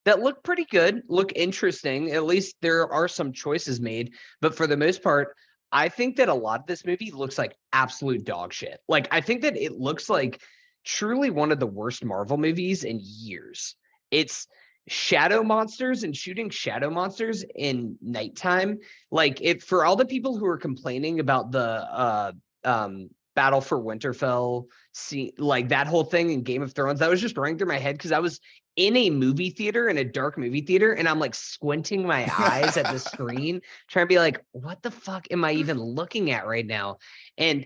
that 0.05 0.21
look 0.21 0.43
pretty 0.43 0.65
good, 0.65 1.01
look 1.07 1.33
interesting. 1.35 2.11
At 2.11 2.25
least 2.25 2.55
there 2.61 2.91
are 2.91 3.07
some 3.07 3.33
choices 3.33 3.79
made, 3.79 4.13
but 4.41 4.55
for 4.55 4.67
the 4.67 4.77
most 4.77 5.03
part, 5.03 5.35
I 5.75 5.89
think 5.89 6.15
that 6.15 6.29
a 6.29 6.33
lot 6.33 6.61
of 6.61 6.67
this 6.67 6.85
movie 6.85 7.11
looks 7.11 7.37
like 7.37 7.53
absolute 7.73 8.23
dog 8.23 8.53
shit. 8.53 8.79
Like 8.87 9.09
I 9.11 9.19
think 9.19 9.41
that 9.41 9.57
it 9.57 9.73
looks 9.73 10.09
like 10.09 10.41
truly 10.85 11.29
one 11.29 11.51
of 11.51 11.59
the 11.59 11.67
worst 11.67 12.05
Marvel 12.05 12.37
movies 12.37 12.85
in 12.85 13.01
years. 13.03 13.75
It's 14.09 14.47
shadow 14.87 15.43
monsters 15.43 16.03
and 16.03 16.15
shooting 16.15 16.49
shadow 16.49 16.89
monsters 16.89 17.43
in 17.55 17.97
nighttime. 18.01 18.77
Like 19.11 19.41
it 19.41 19.61
for 19.61 19.83
all 19.83 19.97
the 19.97 20.05
people 20.05 20.37
who 20.37 20.45
are 20.45 20.57
complaining 20.57 21.19
about 21.19 21.51
the 21.51 21.59
uh 21.59 22.31
um 22.63 23.09
Battle 23.35 23.59
for 23.59 23.77
Winterfell, 23.77 24.67
see 24.93 25.33
like 25.37 25.67
that 25.69 25.87
whole 25.87 26.05
thing 26.05 26.29
in 26.29 26.43
Game 26.43 26.61
of 26.61 26.71
Thrones, 26.71 27.01
that 27.01 27.09
was 27.09 27.19
just 27.19 27.35
running 27.35 27.57
through 27.57 27.67
my 27.67 27.79
head 27.79 27.97
because 27.97 28.13
I 28.13 28.19
was 28.19 28.39
in 28.75 28.97
a 28.97 29.09
movie 29.09 29.49
theater 29.49 29.87
in 29.87 29.97
a 29.97 30.03
dark 30.03 30.37
movie 30.37 30.61
theater 30.61 30.93
and 30.93 31.07
I'm 31.07 31.19
like 31.19 31.33
squinting 31.33 32.05
my 32.05 32.29
eyes 32.37 32.77
at 32.77 32.91
the 32.91 32.99
screen, 33.11 33.61
trying 33.87 34.05
to 34.05 34.09
be 34.09 34.19
like, 34.19 34.43
what 34.51 34.81
the 34.81 34.91
fuck 34.91 35.27
am 35.31 35.45
I 35.45 35.53
even 35.53 35.79
looking 35.79 36.31
at 36.31 36.45
right 36.45 36.65
now? 36.65 36.97
And 37.37 37.65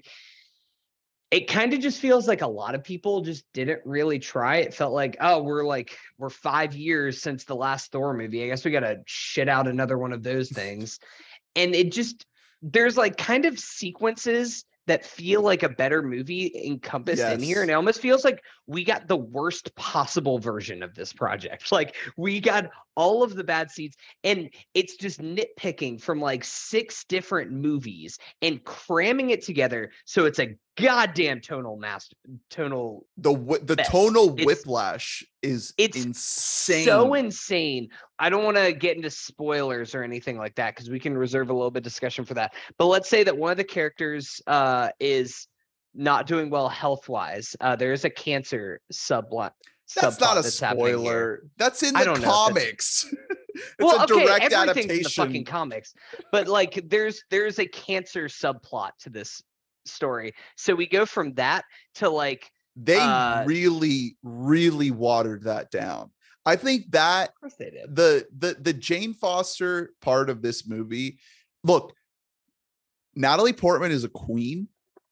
it 1.32 1.48
kind 1.48 1.74
of 1.74 1.80
just 1.80 2.00
feels 2.00 2.28
like 2.28 2.41
a 2.41 2.48
lot 2.48 2.74
of 2.74 2.84
people 2.84 3.22
just 3.22 3.45
didn't 3.54 3.82
really 3.86 4.17
try. 4.17 4.58
It 4.58 4.74
felt 4.74 4.93
like, 4.93 5.17
oh, 5.19 5.43
we're 5.43 5.65
like, 5.65 5.95
we're 6.17 6.30
five 6.30 6.76
years 6.76 7.22
since 7.22 7.43
the 7.43 7.56
last 7.56 7.91
Thor 7.91 8.15
movie. 8.15 8.43
I 8.43 8.48
guess 8.48 8.65
we 8.65 8.72
got 8.72 8.80
to 8.80 9.02
shit 9.06 9.48
out 9.48 9.67
another 9.67 9.98
one 9.98 10.12
of 10.12 10.24
those 10.24 10.50
things. 10.50 11.00
And 11.56 11.76
it 11.76 11.91
just, 11.91 12.26
there's 12.63 12.98
like 12.98 13.17
kind 13.17 13.45
of 13.45 13.60
sequences 13.60 14.65
that 14.88 15.06
feel 15.06 15.43
like 15.43 15.62
a 15.62 15.69
better 15.69 16.02
movie 16.02 16.52
encompassed 16.65 17.19
yes. 17.19 17.36
in 17.36 17.41
here. 17.41 17.62
And 17.62 17.69
it 17.69 17.76
almost 17.76 18.02
feels 18.02 18.26
like 18.26 18.41
we 18.69 18.84
got 18.84 19.08
the 19.08 19.17
worst 19.17 19.73
possible 19.75 20.38
version 20.38 20.84
of 20.84 20.93
this 20.93 21.12
project. 21.12 21.71
Like 21.79 21.95
we 22.17 22.41
got 22.41 22.69
all 22.95 23.23
of 23.23 23.36
the 23.36 23.43
bad 23.43 23.71
seeds, 23.71 23.95
and 24.25 24.49
it's 24.73 24.97
just 24.97 25.21
nitpicking 25.21 26.01
from 26.01 26.19
like 26.19 26.43
six 26.43 27.05
different 27.05 27.51
movies 27.51 28.17
and 28.41 28.62
cramming 28.65 29.29
it 29.29 29.43
together 29.43 29.91
so 30.03 30.25
it's 30.25 30.39
a 30.39 30.58
goddamn 30.77 31.41
tonal 31.41 31.77
master 31.77 32.15
tonal 32.49 33.05
the 33.17 33.34
the 33.63 33.75
tonal 33.75 34.34
it's, 34.38 34.45
whiplash 34.45 35.25
is 35.41 35.73
it's 35.77 36.05
insane 36.05 36.86
so 36.86 37.13
insane. 37.13 37.89
i 38.17 38.29
don't 38.29 38.45
want 38.45 38.55
to 38.55 38.71
get 38.71 38.95
into 38.95 39.10
spoilers 39.10 39.93
or 39.93 40.03
anything 40.03 40.38
like 40.38 40.55
that 40.55 40.73
because 40.75 40.89
we 40.89 40.99
can 40.99 41.17
reserve 41.17 41.49
a 41.49 41.53
little 41.53 41.71
bit 41.71 41.79
of 41.79 41.84
discussion 41.84 42.25
for 42.25 42.34
that. 42.34 42.53
But 42.77 42.86
let's 42.86 43.10
say 43.10 43.23
that 43.23 43.38
one 43.38 43.51
of 43.51 43.58
the 43.58 43.63
characters 43.63 44.41
uh 44.47 44.89
is 44.99 45.47
not 45.93 46.28
doing 46.28 46.49
well 46.49 46.69
health 46.69 47.10
wise 47.10 47.56
uh 47.62 47.75
there 47.75 47.93
is 47.93 48.06
a 48.06 48.10
cancer 48.10 48.80
subplot 48.93 49.52
that's 49.95 50.19
not 50.19 50.38
a 50.38 50.41
that's 50.41 50.56
spoiler. 50.56 51.43
That's 51.58 51.84
in 51.84 51.93
the 51.93 52.21
comics. 52.23 53.12
it's 53.49 53.75
well, 53.80 54.04
okay, 54.04 54.21
everything's 54.21 54.54
adaptation. 54.54 54.91
in 54.91 55.04
the 55.04 55.10
fucking 55.10 55.45
comics. 55.45 55.93
But 56.32 56.47
like 56.47 56.80
there's 56.88 57.23
there's 57.30 57.60
a 57.60 57.65
cancer 57.65 58.25
subplot 58.25 58.91
to 58.99 59.10
this 59.10 59.41
story. 59.86 60.34
So 60.56 60.75
we 60.75 60.88
go 60.88 61.06
from 61.06 61.34
that 61.36 61.65
to 61.95 62.10
like 62.10 62.52
they 62.75 62.99
uh, 62.99 63.45
really, 63.45 64.17
really 64.23 64.91
watered 64.91 65.43
that 65.43 65.71
down. 65.71 66.12
I 66.45 66.55
think 66.55 66.91
that 66.91 67.32
the 67.49 68.28
the 68.38 68.57
the 68.59 68.74
Jane 68.74 69.13
Foster 69.13 69.91
part 70.01 70.30
of 70.30 70.41
this 70.41 70.68
movie. 70.68 71.20
Look, 71.63 71.93
Natalie 73.16 73.53
Portman 73.53 73.91
is 73.91 74.03
a 74.03 74.09
queen, 74.09 74.68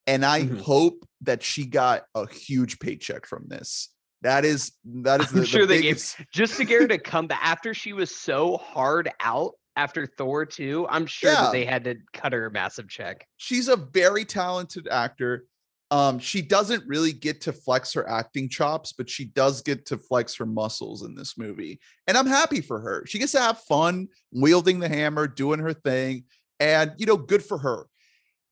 and 0.07 0.25
I 0.25 0.43
mm-hmm. 0.43 0.57
hope 0.57 1.05
that 1.21 1.43
she 1.43 1.65
got 1.65 2.03
a 2.15 2.27
huge 2.27 2.79
paycheck 2.79 3.27
from 3.27 3.45
this. 3.47 3.89
That 4.21 4.45
is 4.45 4.71
that 4.85 5.21
is. 5.21 5.31
The, 5.31 5.41
I'm 5.41 5.45
sure 5.45 5.61
the 5.61 5.75
they 5.75 5.81
biggest... 5.81 6.17
gave 6.17 6.27
just 6.33 6.57
to 6.57 6.65
get 6.65 6.81
her 6.81 6.87
to 6.87 6.97
come 6.97 7.27
back 7.27 7.41
after 7.43 7.73
she 7.73 7.93
was 7.93 8.09
so 8.09 8.57
hard 8.57 9.11
out 9.19 9.53
after 9.75 10.07
Thor 10.07 10.43
2, 10.43 10.87
I'm 10.89 11.05
sure 11.05 11.31
yeah. 11.31 11.43
that 11.43 11.51
they 11.51 11.63
had 11.63 11.83
to 11.83 11.95
cut 12.11 12.33
her 12.33 12.47
a 12.47 12.51
massive 12.51 12.89
check. 12.89 13.27
She's 13.37 13.67
a 13.67 13.75
very 13.75 14.25
talented 14.25 14.87
actor. 14.87 15.45
Um, 15.91 16.19
she 16.19 16.41
doesn't 16.41 16.85
really 16.87 17.13
get 17.13 17.41
to 17.41 17.53
flex 17.53 17.93
her 17.93 18.09
acting 18.09 18.49
chops, 18.49 18.91
but 18.91 19.07
she 19.09 19.25
does 19.25 19.61
get 19.61 19.85
to 19.85 19.97
flex 19.97 20.35
her 20.37 20.47
muscles 20.47 21.03
in 21.03 21.15
this 21.15 21.37
movie. 21.37 21.79
And 22.07 22.17
I'm 22.17 22.25
happy 22.25 22.59
for 22.59 22.79
her. 22.81 23.05
She 23.05 23.19
gets 23.19 23.33
to 23.33 23.39
have 23.39 23.59
fun 23.59 24.07
wielding 24.31 24.79
the 24.79 24.89
hammer, 24.89 25.27
doing 25.27 25.59
her 25.59 25.73
thing, 25.73 26.25
and 26.59 26.93
you 26.97 27.05
know, 27.05 27.15
good 27.15 27.43
for 27.43 27.59
her. 27.59 27.85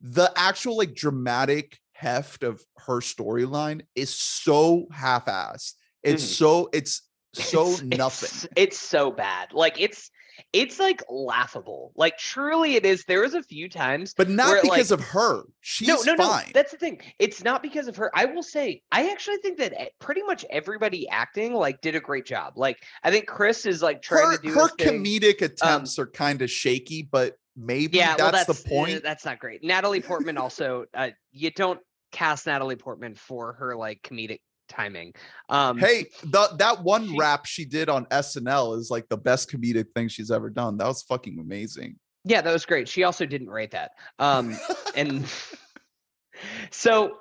The 0.02 0.32
actual 0.36 0.78
like 0.78 0.94
dramatic 0.94 1.80
heft 1.94 2.44
of 2.44 2.62
her 2.86 3.00
storyline 3.00 3.82
is 3.96 4.14
so 4.14 4.88
half-assed 4.92 5.74
It's 6.04 6.24
Mhm. 6.24 6.28
so 6.38 6.70
it's 6.74 7.02
so 7.34 7.68
It's- 7.74 7.82
nothing. 7.84 8.30
It's, 8.32 8.48
it's 8.56 8.80
so 8.80 9.12
bad. 9.12 9.54
Like 9.54 9.80
it's 9.80 10.10
it's 10.52 10.80
like 10.80 11.02
laughable. 11.10 11.94
Like 11.96 12.18
truly 12.18 12.76
it 12.76 12.86
is. 12.86 13.06
There 13.06 13.22
was 13.22 13.34
a 13.36 13.42
few 13.44 13.70
times 13.70 14.14
But 14.16 14.30
not 14.30 14.62
because 14.62 14.92
like- 14.92 15.00
of 15.00 15.06
her. 15.08 15.44
She's 15.62 15.88
no, 15.88 15.96
no, 16.06 16.16
fine. 16.18 16.46
no. 16.48 16.52
That's 16.54 16.72
the 16.74 16.78
thing. 16.78 17.00
It's 17.20 17.42
not 17.44 17.64
because 17.64 17.88
of 17.88 17.96
her. 17.96 18.12
I 18.14 18.26
will 18.26 18.44
say, 18.44 18.82
I 18.92 19.10
actually 19.12 19.38
think 19.38 19.58
that 19.60 19.72
e- 19.82 19.90
pretty 20.00 20.24
much 20.24 20.44
everybody 20.50 21.08
acting 21.08 21.54
like 21.54 21.80
did 21.82 21.96
a 21.96 22.02
great 22.02 22.26
job. 22.26 22.54
Like 22.58 22.84
I 23.04 23.12
think 23.12 23.28
Chris 23.28 23.66
is 23.66 23.82
like 23.82 24.02
trying 24.02 24.32
her 24.32 24.38
to 24.38 24.44
do 24.44 24.54
her 24.54 24.62
his 24.64 24.72
thing. 24.78 25.04
comedic 25.06 25.42
attempts 25.42 25.98
are 25.98 26.08
kind 26.08 26.42
of 26.42 26.52
shaky, 26.52 27.02
but 27.04 27.38
maybe 27.56 27.98
Yeah, 27.98 28.16
well, 28.18 28.32
that's, 28.32 28.48
that's 28.48 28.64
the 28.64 28.70
uh, 28.70 28.78
point. 28.78 29.04
that's 29.04 29.26
not 29.26 29.40
great. 29.40 29.64
Natalie 29.64 30.02
Portman 30.02 30.38
also. 30.38 30.86
Uh, 30.94 31.10
you 31.32 31.52
don't 31.52 31.80
cast 32.12 32.48
Natalie 32.48 32.76
Portman 32.76 33.16
for 33.16 33.54
her 33.54 33.76
like 33.76 34.02
comedic 34.02 34.40
timing. 34.70 35.14
Um, 35.50 35.78
hey, 35.78 36.08
the, 36.24 36.56
that 36.58 36.84
one 36.84 37.08
she- 37.08 37.18
rap 37.18 37.46
she 37.46 37.66
did 37.66 37.90
on 37.90 38.06
SNL 38.06 38.78
is 38.78 38.90
like 38.90 39.08
the 39.10 39.18
best 39.18 39.52
comedic 39.52 39.88
thing 39.94 40.08
she's 40.08 40.32
ever 40.32 40.50
done. 40.50 40.78
That 40.78 40.88
was 40.88 41.04
fucking 41.04 41.38
amazing. 41.40 41.98
Yeah, 42.24 42.42
that 42.42 42.52
was 42.52 42.66
great. 42.66 42.88
She 42.88 43.04
also 43.04 43.26
didn't 43.26 43.50
rate 43.50 43.72
that. 43.72 43.92
Um, 44.20 44.58
and 44.96 45.26
so 46.72 47.18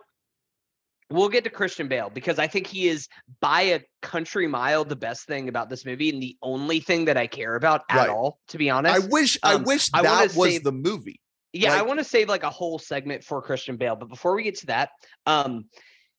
we'll 1.10 1.28
get 1.28 1.44
to 1.44 1.50
Christian 1.50 1.86
Bale 1.88 2.10
because 2.10 2.38
I 2.38 2.46
think 2.46 2.66
he 2.66 2.88
is 2.88 3.08
by 3.40 3.60
a 3.62 3.80
country 4.02 4.46
mile 4.46 4.84
the 4.84 4.96
best 4.96 5.26
thing 5.26 5.48
about 5.48 5.68
this 5.68 5.84
movie 5.84 6.10
and 6.10 6.22
the 6.22 6.36
only 6.42 6.80
thing 6.80 7.04
that 7.06 7.16
I 7.16 7.26
care 7.26 7.54
about 7.56 7.82
at 7.90 7.96
Right. 7.96 8.08
all, 8.08 8.38
to 8.48 8.58
be 8.58 8.70
honest. 8.70 8.94
I 9.04 9.06
wish 9.08 9.38
I 9.42 9.54
um, 9.54 9.64
wish 9.64 9.90
I 9.92 10.02
wanna 10.02 10.28
that 10.28 10.36
was 10.36 10.50
save- 10.52 10.64
the 10.64 10.72
movie. 10.72 11.20
Yeah, 11.52 11.74
I 11.74 11.82
want 11.82 12.00
to 12.00 12.04
save 12.04 12.28
like 12.28 12.42
a 12.42 12.50
whole 12.50 12.80
segment 12.80 13.22
for 13.22 13.40
Christian 13.40 13.76
Bale, 13.76 13.94
but 13.94 14.08
before 14.08 14.34
we 14.34 14.42
get 14.42 14.56
to 14.56 14.66
that, 14.66 14.90
um, 15.24 15.66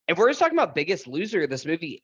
if 0.07 0.17
we're 0.17 0.29
just 0.29 0.39
talking 0.39 0.57
about 0.57 0.73
biggest 0.75 1.07
loser 1.07 1.43
of 1.43 1.49
this 1.49 1.65
movie, 1.65 2.03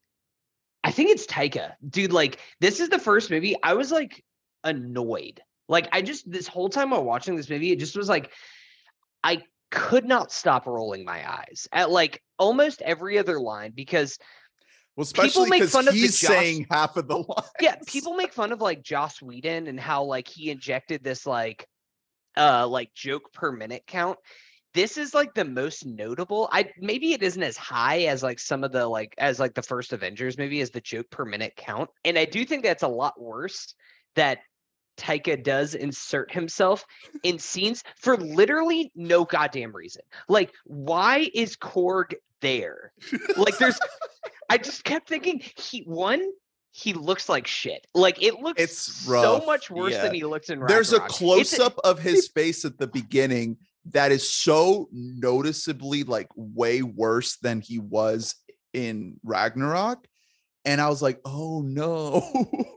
I 0.84 0.92
think 0.92 1.12
it's 1.12 1.26
Taika. 1.26 1.76
Dude, 1.88 2.12
like 2.12 2.40
this 2.60 2.82
is 2.82 2.90
the 2.90 3.00
first 3.00 3.30
movie 3.30 3.56
I 3.64 3.76
was 3.76 3.90
like 3.90 4.22
annoyed. 4.66 5.40
Like 5.70 5.88
I 5.94 6.02
just 6.02 6.30
this 6.30 6.48
whole 6.48 6.68
time 6.68 6.90
while 6.90 7.04
watching 7.06 7.36
this 7.38 7.50
movie, 7.50 7.72
it 7.72 7.80
just 7.80 7.96
was 7.96 8.10
like 8.10 8.32
I 9.24 9.44
could 9.70 10.06
not 10.06 10.32
stop 10.34 10.66
rolling 10.68 11.06
my 11.06 11.32
eyes 11.32 11.68
at 11.72 11.90
like 11.90 12.22
almost 12.42 12.82
every 12.82 13.18
other 13.20 13.40
line 13.40 13.72
because 13.76 14.18
Well, 14.98 15.06
People 15.06 15.24
especially 15.24 15.50
make 15.52 15.60
because 15.62 15.72
fun 15.72 15.88
of 15.88 15.94
the 15.94 16.00
he's 16.00 16.20
Joss- 16.20 16.32
saying 16.32 16.68
half 16.72 16.98
of 16.98 17.08
the 17.08 17.18
line. 17.18 17.48
yeah, 17.62 17.76
people 17.88 18.16
make 18.16 18.34
fun 18.34 18.52
of 18.52 18.60
like 18.60 18.82
Joss 18.84 19.22
Whedon 19.22 19.68
and 19.68 19.80
how 19.80 20.04
like 20.04 20.28
he 20.28 20.50
injected 20.50 21.04
this 21.04 21.26
like 21.26 21.66
uh 22.38 22.68
like 22.68 22.94
joke 22.96 23.32
per 23.34 23.52
minute 23.52 23.84
count. 23.88 24.18
This 24.74 24.98
is 24.98 25.14
like 25.14 25.34
the 25.34 25.44
most 25.46 25.86
notable. 25.86 26.48
I 26.52 26.72
maybe 26.80 27.12
it 27.14 27.22
isn't 27.24 27.44
as 27.44 27.58
high 27.58 28.04
as 28.04 28.24
like 28.24 28.40
some 28.40 28.64
of 28.64 28.72
the 28.72 28.88
like 28.88 29.14
as 29.18 29.40
like 29.40 29.54
the 29.54 29.62
first 29.62 29.92
Avengers 29.94 30.38
movie 30.38 30.62
as 30.62 30.72
the 30.72 30.82
joke 30.82 31.10
per 31.12 31.26
minute 31.26 31.54
count. 31.58 31.90
And 32.06 32.18
I 32.18 32.26
do 32.26 32.44
think 32.46 32.64
that's 32.64 32.84
a 32.84 32.88
lot 32.88 33.20
worse 33.22 33.76
that 34.16 34.40
Taika 34.98 35.42
does 35.44 35.74
insert 35.76 36.32
himself 36.32 36.86
in 37.24 37.38
scenes 37.40 37.84
for 37.98 38.16
literally 38.18 38.92
no 38.96 39.26
goddamn 39.26 39.76
reason. 39.76 40.04
Like, 40.30 40.52
why 40.66 41.30
is 41.34 41.56
Korg 41.58 42.14
there? 42.42 42.94
Like, 43.38 43.58
there's 43.58 43.80
I 44.50 44.58
just 44.58 44.84
kept 44.84 45.08
thinking 45.08 45.42
he 45.56 45.84
one, 45.84 46.22
he 46.72 46.94
looks 46.94 47.30
like 47.30 47.48
shit. 47.48 47.86
Like 47.94 48.22
it 48.22 48.36
looks 48.36 48.62
It's 48.62 48.78
so 48.78 49.44
much 49.46 49.70
worse 49.70 49.94
yeah. 49.94 50.04
than 50.04 50.14
he 50.14 50.24
looks 50.24 50.50
in 50.50 50.60
There's 50.60 50.94
a 50.94 51.00
close 51.00 51.60
up 51.60 51.78
of 51.84 52.00
his 52.00 52.28
face 52.36 52.66
at 52.66 52.78
the 52.78 52.88
beginning 52.88 53.58
that 53.86 54.12
is 54.12 54.30
so 54.30 54.88
noticeably 54.92 56.04
like 56.04 56.28
way 56.36 56.82
worse 56.82 57.38
than 57.38 57.62
he 57.62 57.80
was 57.80 58.36
in 58.74 59.20
Ragnarok. 59.24 60.08
And 60.66 60.80
I 60.80 60.90
was 60.90 61.02
like, 61.02 61.20
oh 61.26 61.62
no. 61.62 62.24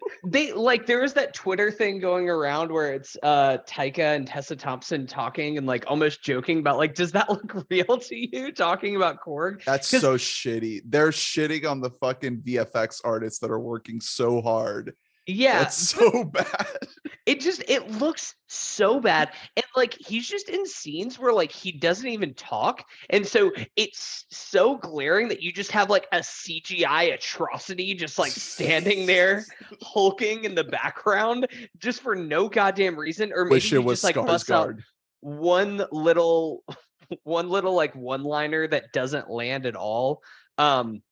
they 0.26 0.53
like 0.53 0.87
there 0.87 1.03
was 1.03 1.12
that 1.14 1.35
Twitter 1.35 1.70
thing 1.70 2.01
going 2.01 2.30
around 2.30 2.72
where 2.72 2.95
it's 2.95 3.16
uh 3.22 3.59
Taika 3.68 4.16
and 4.16 4.26
Tessa 4.26 4.57
Thompson 4.57 5.07
talking 5.07 5.59
and 5.59 5.66
like 5.66 5.85
almost 5.87 6.22
joking 6.22 6.61
about 6.61 6.78
like, 6.78 6.95
does 6.95 7.12
that 7.12 7.28
look 7.30 7.66
real 7.70 7.99
to 7.99 8.37
you? 8.37 8.53
Talking 8.53 8.97
about 8.97 9.18
Korg. 9.24 9.64
That's 9.64 9.89
so 9.89 10.16
shitty. 10.16 10.82
They're 10.87 11.11
shitting 11.11 11.68
on 11.68 11.80
the 11.80 11.91
fucking 11.91 12.39
VFX 12.39 13.01
artists 13.05 13.39
that 13.41 13.51
are 13.51 13.61
working 13.61 14.01
so 14.01 14.41
hard. 14.41 14.95
Yeah, 15.27 15.61
That's 15.61 15.77
so 15.77 16.25
bad. 16.33 16.66
it 17.27 17.41
just 17.41 17.62
it 17.68 17.91
looks 17.93 18.35
so 18.47 19.01
bad 19.01 19.31
and 19.57 19.64
like 19.75 19.97
he's 19.99 20.29
just 20.29 20.49
in 20.49 20.66
scenes 20.66 21.18
where 21.18 21.33
like 21.33 21.51
he 21.51 21.72
doesn't 21.72 22.07
even 22.07 22.35
talk 22.35 22.85
and 23.11 23.27
so 23.27 23.51
it's 23.77 24.27
so 24.31 24.77
glaring 24.77 25.29
that 25.29 25.43
you 25.43 25.53
just 25.53 25.70
have 25.72 25.89
like 25.91 26.07
a 26.12 26.18
cgi 26.18 27.14
atrocity 27.14 27.95
just 27.95 28.18
like 28.18 28.31
standing 28.31 29.07
there 29.07 29.45
hulking 29.83 30.45
in 30.45 30.55
the 30.55 30.64
background 30.64 31.47
just 31.79 32.01
for 32.01 32.14
no 32.14 32.49
goddamn 32.49 32.97
reason 32.99 33.33
or 33.35 33.45
maybe 33.45 33.55
Wish 33.55 33.72
it 33.72 33.79
was 33.79 34.03
just 34.03 34.16
like 34.16 34.27
busts 34.27 34.51
out 34.51 34.75
one 35.20 35.85
little 35.91 36.62
one 37.22 37.49
little 37.49 37.75
like 37.75 37.95
one 37.95 38.22
liner 38.22 38.68
that 38.68 38.93
doesn't 38.93 39.31
land 39.31 39.66
at 39.66 39.77
all 39.77 40.20
um 40.59 41.03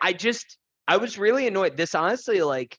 i 0.00 0.12
just 0.12 0.58
i 0.88 0.96
was 0.96 1.18
really 1.18 1.46
annoyed 1.46 1.76
this 1.76 1.94
honestly 1.94 2.42
like 2.42 2.76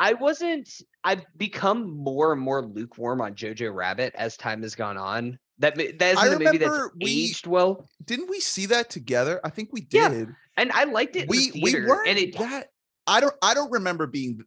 i 0.00 0.14
wasn't 0.14 0.68
i've 1.04 1.24
become 1.36 1.96
more 1.96 2.32
and 2.32 2.40
more 2.40 2.64
lukewarm 2.64 3.20
on 3.20 3.34
jojo 3.34 3.72
rabbit 3.72 4.12
as 4.16 4.36
time 4.36 4.62
has 4.62 4.74
gone 4.74 4.96
on 4.96 5.38
that 5.60 5.76
that 5.98 6.16
a 6.16 6.38
movie 6.38 6.58
that's 6.58 6.88
we- 7.00 7.24
aged 7.24 7.46
well 7.46 7.86
Didn't 8.04 8.30
we 8.30 8.40
see 8.40 8.66
that 8.66 8.88
together? 8.88 9.40
I 9.44 9.50
think 9.50 9.68
we 9.72 9.82
did. 9.82 10.12
Yeah, 10.12 10.24
and 10.56 10.72
i 10.72 10.84
liked 10.84 11.16
it 11.16 11.28
we 11.28 11.50
the 11.50 11.60
we 11.62 11.74
weren't 11.74 12.08
and 12.08 12.18
it 12.18 12.36
that 12.38 12.68
I 13.06 13.20
don't 13.20 13.34
I 13.42 13.54
don't 13.54 13.70
remember 13.70 14.06
being 14.06 14.40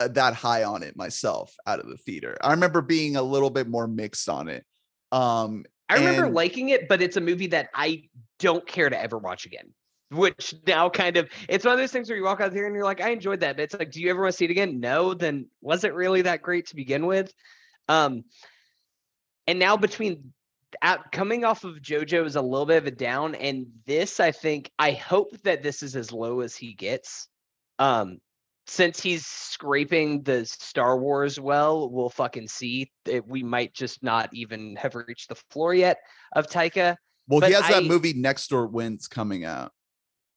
uh, 0.00 0.08
that 0.08 0.34
high 0.34 0.64
on 0.64 0.82
it 0.82 0.96
myself 0.96 1.54
out 1.66 1.78
of 1.80 1.88
the 1.88 1.96
theater. 1.96 2.36
I 2.40 2.50
remember 2.52 2.80
being 2.82 3.16
a 3.16 3.22
little 3.22 3.50
bit 3.50 3.68
more 3.68 3.86
mixed 3.86 4.28
on 4.28 4.48
it. 4.48 4.64
Um 5.12 5.64
I 5.88 5.94
remember 5.94 6.24
and- 6.24 6.34
liking 6.34 6.70
it, 6.70 6.88
but 6.88 7.00
it's 7.02 7.16
a 7.16 7.20
movie 7.20 7.48
that 7.48 7.68
I 7.72 8.08
don't 8.40 8.66
care 8.66 8.90
to 8.90 9.00
ever 9.00 9.16
watch 9.18 9.46
again. 9.46 9.72
Which 10.10 10.54
now 10.66 10.88
kind 10.88 11.18
of 11.18 11.28
it's 11.48 11.66
one 11.66 11.74
of 11.74 11.78
those 11.78 11.92
things 11.92 12.08
where 12.08 12.16
you 12.16 12.24
walk 12.24 12.40
out 12.40 12.54
here 12.54 12.66
and 12.66 12.74
you're 12.74 12.84
like, 12.84 13.02
I 13.02 13.10
enjoyed 13.10 13.40
that. 13.40 13.56
But 13.56 13.64
it's 13.64 13.74
like, 13.74 13.90
do 13.90 14.00
you 14.00 14.08
ever 14.08 14.22
want 14.22 14.32
to 14.32 14.36
see 14.36 14.46
it 14.46 14.50
again? 14.50 14.80
No, 14.80 15.12
then 15.12 15.48
was 15.60 15.84
it 15.84 15.92
really 15.92 16.22
that 16.22 16.40
great 16.40 16.66
to 16.68 16.76
begin 16.76 17.04
with? 17.04 17.32
Um 17.88 18.24
and 19.46 19.58
now 19.58 19.76
between 19.76 20.32
at, 20.82 21.12
coming 21.12 21.44
off 21.44 21.64
of 21.64 21.76
JoJo 21.76 22.24
is 22.24 22.36
a 22.36 22.42
little 22.42 22.66
bit 22.66 22.78
of 22.78 22.86
a 22.86 22.90
down, 22.90 23.34
and 23.34 23.66
this 23.86 24.18
I 24.18 24.32
think 24.32 24.70
I 24.78 24.92
hope 24.92 25.30
that 25.42 25.62
this 25.62 25.82
is 25.82 25.94
as 25.94 26.10
low 26.10 26.40
as 26.40 26.56
he 26.56 26.72
gets. 26.72 27.28
Um 27.78 28.18
since 28.66 29.00
he's 29.00 29.26
scraping 29.26 30.22
the 30.22 30.44
Star 30.46 30.98
Wars 30.98 31.38
well, 31.38 31.90
we'll 31.90 32.10
fucking 32.10 32.48
see. 32.48 32.90
That 33.04 33.28
we 33.28 33.42
might 33.42 33.74
just 33.74 34.02
not 34.02 34.30
even 34.32 34.76
have 34.76 34.94
reached 34.94 35.28
the 35.28 35.42
floor 35.50 35.74
yet 35.74 35.98
of 36.32 36.46
Taika. 36.46 36.96
well 37.26 37.40
he 37.40 37.52
but 37.52 37.62
has 37.62 37.74
that 37.74 37.84
movie 37.84 38.14
Next 38.14 38.48
Goal 38.48 38.68
Wins 38.68 39.06
coming 39.06 39.44
out. 39.44 39.72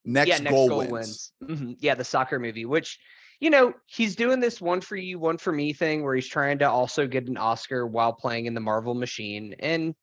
Next, 0.04 0.28
yeah, 0.30 0.38
next 0.40 0.52
goal, 0.52 0.68
goal 0.70 0.78
wins. 0.80 1.32
wins. 1.40 1.60
Mhm, 1.62 1.76
Yeah, 1.80 1.96
the 1.96 2.04
soccer 2.04 2.40
movie, 2.40 2.66
which 2.66 3.00
you 3.40 3.50
know 3.50 3.74
he's 3.86 4.16
doing 4.16 4.40
this 4.40 4.60
one 4.62 4.82
for 4.82 4.96
you, 4.96 5.20
one 5.20 5.38
for 5.38 5.52
me 5.52 5.74
thing, 5.74 6.04
where 6.04 6.16
he's 6.16 6.28
trying 6.28 6.60
to 6.60 6.70
also 6.70 7.08
get 7.08 7.28
an 7.28 7.38
Oscar 7.38 7.86
while 7.88 8.14
playing 8.14 8.46
in 8.46 8.54
the 8.54 8.60
Marvel 8.62 8.94
machine, 8.96 9.56
and 9.60 9.94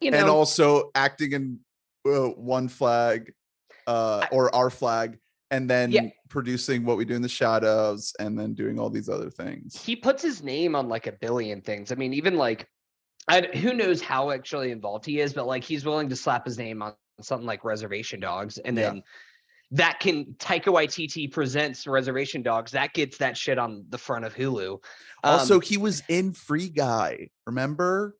you 0.00 0.10
know, 0.10 0.18
and 0.18 0.28
also 0.28 0.90
acting 0.94 1.32
in 1.32 1.60
uh, 2.06 2.28
one 2.30 2.68
flag 2.68 3.32
uh 3.86 4.20
I- 4.22 4.28
or 4.34 4.54
our 4.54 4.70
flag 4.70 5.18
and 5.50 5.68
then 5.68 5.92
Yeah. 5.92 6.08
producing 6.28 6.84
what 6.84 6.96
we 6.96 7.04
do 7.04 7.14
in 7.14 7.22
the 7.22 7.28
shadows 7.28 8.12
and 8.18 8.38
then 8.38 8.54
doing 8.54 8.78
all 8.78 8.88
these 8.88 9.08
other 9.08 9.28
things. 9.28 9.76
he 9.84 9.94
puts 9.94 10.22
his 10.22 10.42
name 10.42 10.74
on 10.74 10.88
like 10.88 11.06
a 11.06 11.12
billion 11.12 11.60
things. 11.60 11.92
I 11.92 11.96
mean, 11.96 12.14
even 12.14 12.36
like, 12.36 12.66
I, 13.28 13.42
who 13.42 13.74
knows 13.74 14.00
how 14.00 14.30
actually 14.30 14.70
involved 14.70 15.04
he 15.04 15.20
is, 15.20 15.34
but 15.34 15.46
like 15.46 15.62
he's 15.62 15.84
willing 15.84 16.08
to 16.08 16.16
slap 16.16 16.46
his 16.46 16.56
name 16.58 16.80
on 16.82 16.94
something 17.20 17.46
like 17.46 17.64
Reservation 17.64 18.20
Dogs, 18.20 18.58
and 18.58 18.76
Yeah. 18.76 18.90
then 18.90 19.02
that 19.72 20.00
can 20.00 20.34
Taika 20.34 20.64
Waititi 20.66 21.30
presents 21.30 21.86
Reservation 21.86 22.42
Dogs. 22.42 22.72
That 22.72 22.92
gets 22.92 23.18
that 23.18 23.36
shit 23.36 23.58
on 23.58 23.86
the 23.88 23.98
front 23.98 24.24
of 24.24 24.34
Hulu. 24.34 24.82
Also, 25.24 25.56
Um, 25.56 25.60
he 25.62 25.76
was 25.78 26.02
in 26.08 26.32
Free 26.32 26.68
Guy. 26.68 27.30
Remember? 27.46 28.16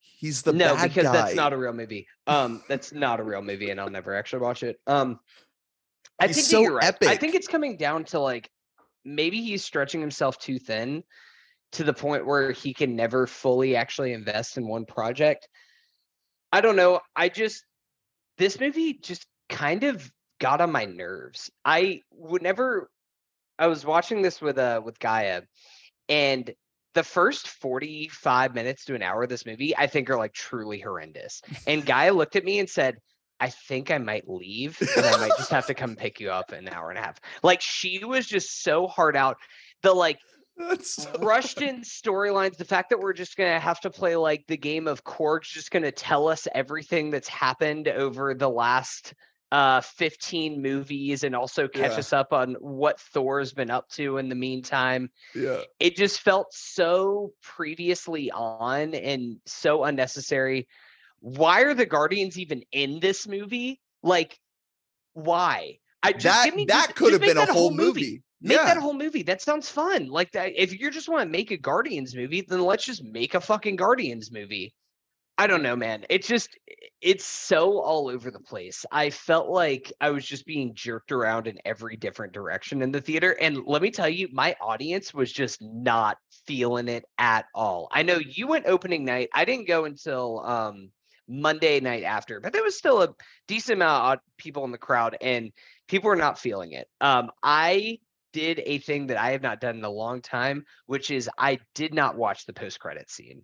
He's 0.00 0.42
the 0.42 0.52
no, 0.52 0.74
because 0.80 1.04
guy. 1.04 1.12
that's 1.12 1.34
not 1.34 1.52
a 1.52 1.56
real 1.56 1.72
movie. 1.72 2.06
Um, 2.26 2.62
that's 2.68 2.92
not 2.92 3.20
a 3.20 3.24
real 3.24 3.42
movie, 3.42 3.70
and 3.70 3.80
I'll 3.80 3.90
never 3.90 4.14
actually 4.14 4.40
watch 4.40 4.62
it. 4.62 4.78
Um, 4.86 5.18
I 6.20 6.26
He's 6.28 6.36
think 6.36 6.46
so 6.46 6.60
you're 6.60 6.74
right. 6.76 6.94
I 7.02 7.16
think 7.16 7.34
it's 7.34 7.48
coming 7.48 7.76
down 7.76 8.04
to 8.06 8.20
like 8.20 8.48
maybe 9.04 9.42
he's 9.42 9.64
stretching 9.64 10.00
himself 10.00 10.38
too 10.38 10.58
thin 10.58 11.02
to 11.72 11.82
the 11.82 11.92
point 11.92 12.26
where 12.26 12.52
he 12.52 12.72
can 12.74 12.94
never 12.94 13.26
fully 13.26 13.74
actually 13.74 14.12
invest 14.12 14.58
in 14.58 14.68
one 14.68 14.84
project. 14.84 15.48
I 16.52 16.60
don't 16.60 16.76
know. 16.76 17.00
I 17.16 17.28
just 17.30 17.64
this 18.38 18.58
movie 18.58 18.94
just 18.94 19.26
kind 19.48 19.84
of 19.84 20.10
got 20.40 20.60
on 20.60 20.72
my 20.72 20.84
nerves. 20.84 21.50
I 21.64 22.00
would 22.12 22.42
never 22.42 22.90
I 23.58 23.66
was 23.66 23.84
watching 23.84 24.22
this 24.22 24.40
with 24.40 24.58
uh 24.58 24.80
with 24.84 24.98
Gaia 24.98 25.42
and 26.08 26.52
the 26.94 27.02
first 27.02 27.48
45 27.48 28.54
minutes 28.54 28.84
to 28.84 28.94
an 28.94 29.02
hour 29.02 29.22
of 29.22 29.28
this 29.28 29.46
movie 29.46 29.76
I 29.76 29.86
think 29.86 30.10
are 30.10 30.16
like 30.16 30.32
truly 30.32 30.78
horrendous. 30.78 31.42
And 31.66 31.86
Gaia 31.86 32.12
looked 32.12 32.36
at 32.36 32.44
me 32.44 32.58
and 32.58 32.68
said, 32.68 32.98
I 33.40 33.48
think 33.48 33.90
I 33.90 33.98
might 33.98 34.28
leave 34.28 34.80
and 34.96 35.04
I 35.04 35.16
might 35.16 35.36
just 35.36 35.50
have 35.50 35.66
to 35.66 35.74
come 35.82 35.96
pick 35.96 36.20
you 36.20 36.30
up 36.30 36.52
in 36.52 36.66
an 36.66 36.74
hour 36.74 36.90
and 36.90 36.98
a 36.98 37.02
half. 37.02 37.20
Like 37.42 37.60
she 37.60 38.04
was 38.04 38.26
just 38.26 38.62
so 38.62 38.86
hard 38.86 39.16
out. 39.16 39.36
The 39.82 39.92
like 39.92 40.18
That's 40.56 40.94
so 40.94 41.12
rushed 41.20 41.62
in 41.62 41.80
storylines. 41.82 42.56
The 42.56 42.64
fact 42.64 42.90
that 42.90 43.00
we're 43.00 43.12
just 43.14 43.36
gonna 43.36 43.58
have 43.60 43.80
to 43.80 43.90
play 43.90 44.16
like 44.16 44.44
the 44.48 44.56
game 44.56 44.86
of 44.86 45.02
Korg's 45.04 45.48
just 45.48 45.70
gonna 45.70 45.92
tell 45.92 46.28
us 46.28 46.46
everything 46.54 47.10
that's 47.10 47.28
happened 47.28 47.88
over 47.88 48.34
the 48.34 48.48
last 48.50 49.14
uh 49.50 49.80
15 49.82 50.62
movies 50.62 51.24
and 51.24 51.34
also 51.36 51.68
catch 51.68 51.92
Yeah. 51.92 51.98
us 51.98 52.12
up 52.12 52.32
on 52.32 52.54
what 52.60 52.98
Thor's 53.00 53.52
been 53.52 53.70
up 53.70 53.88
to 53.90 54.16
in 54.18 54.28
the 54.30 54.34
meantime. 54.34 55.10
yeah. 55.34 55.60
It 55.78 55.96
just 55.96 56.20
felt 56.20 56.48
so 56.52 57.32
previously 57.42 58.30
on 58.30 58.94
and 58.94 59.36
so 59.46 59.84
unnecessary. 59.84 60.68
Why 61.20 61.62
are 61.62 61.74
the 61.74 61.86
Guardians 61.86 62.38
even 62.38 62.62
in 62.72 62.98
this 63.00 63.28
movie? 63.28 63.80
Like, 64.02 64.38
why? 65.12 65.78
I 66.02 66.12
just 66.12 66.24
That 66.24 66.44
give 66.46 66.54
me 66.56 66.64
that 66.66 66.94
could 66.96 67.12
have 67.12 67.20
been 67.22 67.36
a 67.38 67.46
whole 67.52 67.72
movie. 67.74 68.22
Make 68.42 68.58
yeah. 68.58 68.64
that 68.64 68.76
whole 68.78 68.94
movie. 68.94 69.22
That 69.22 69.40
sounds 69.40 69.68
fun. 69.68 70.08
Like 70.08 70.32
that. 70.32 70.52
If 70.56 70.74
you're 70.74 70.90
just 70.90 71.08
want 71.08 71.22
to 71.22 71.30
make 71.30 71.52
a 71.52 71.56
Guardians 71.56 72.14
movie, 72.14 72.40
then 72.40 72.60
let's 72.60 72.84
just 72.84 73.04
make 73.04 73.34
a 73.34 73.40
fucking 73.40 73.76
Guardians 73.76 74.32
movie. 74.32 74.74
I 75.38 75.46
don't 75.46 75.62
know, 75.62 75.76
man. 75.76 76.04
It's 76.10 76.28
just 76.28 76.56
it's 77.00 77.24
so 77.24 77.80
all 77.80 78.08
over 78.08 78.30
the 78.30 78.40
place. 78.40 78.84
I 78.92 79.10
felt 79.10 79.48
like 79.48 79.92
I 80.00 80.10
was 80.10 80.26
just 80.26 80.44
being 80.44 80.74
jerked 80.74 81.10
around 81.10 81.46
in 81.46 81.58
every 81.64 81.96
different 81.96 82.32
direction 82.32 82.82
in 82.82 82.92
the 82.92 83.00
theater. 83.00 83.36
And 83.40 83.64
let 83.66 83.80
me 83.80 83.90
tell 83.90 84.08
you, 84.08 84.28
my 84.32 84.54
audience 84.60 85.14
was 85.14 85.32
just 85.32 85.60
not 85.62 86.18
feeling 86.46 86.88
it 86.88 87.04
at 87.18 87.46
all. 87.54 87.88
I 87.92 88.02
know 88.02 88.18
you 88.18 88.46
went 88.46 88.66
opening 88.66 89.04
night. 89.04 89.30
I 89.34 89.44
didn't 89.44 89.68
go 89.68 89.84
until 89.84 90.40
um 90.44 90.90
Monday 91.28 91.80
night 91.80 92.02
after, 92.02 92.40
but 92.40 92.52
there 92.52 92.64
was 92.64 92.76
still 92.76 93.02
a 93.02 93.14
decent 93.48 93.78
amount 93.78 94.14
of 94.14 94.36
people 94.36 94.64
in 94.64 94.72
the 94.72 94.78
crowd 94.78 95.16
and 95.20 95.52
people 95.88 96.08
were 96.08 96.16
not 96.16 96.38
feeling 96.38 96.72
it. 96.72 96.88
Um 97.00 97.30
I 97.42 97.98
did 98.32 98.60
a 98.64 98.78
thing 98.78 99.08
that 99.08 99.16
I 99.16 99.30
have 99.32 99.42
not 99.42 99.60
done 99.60 99.76
in 99.76 99.84
a 99.84 99.90
long 99.90 100.20
time, 100.20 100.64
which 100.86 101.10
is 101.10 101.28
I 101.38 101.58
did 101.74 101.94
not 101.94 102.16
watch 102.16 102.46
the 102.46 102.52
post 102.52 102.80
credit 102.80 103.10
scene. 103.10 103.42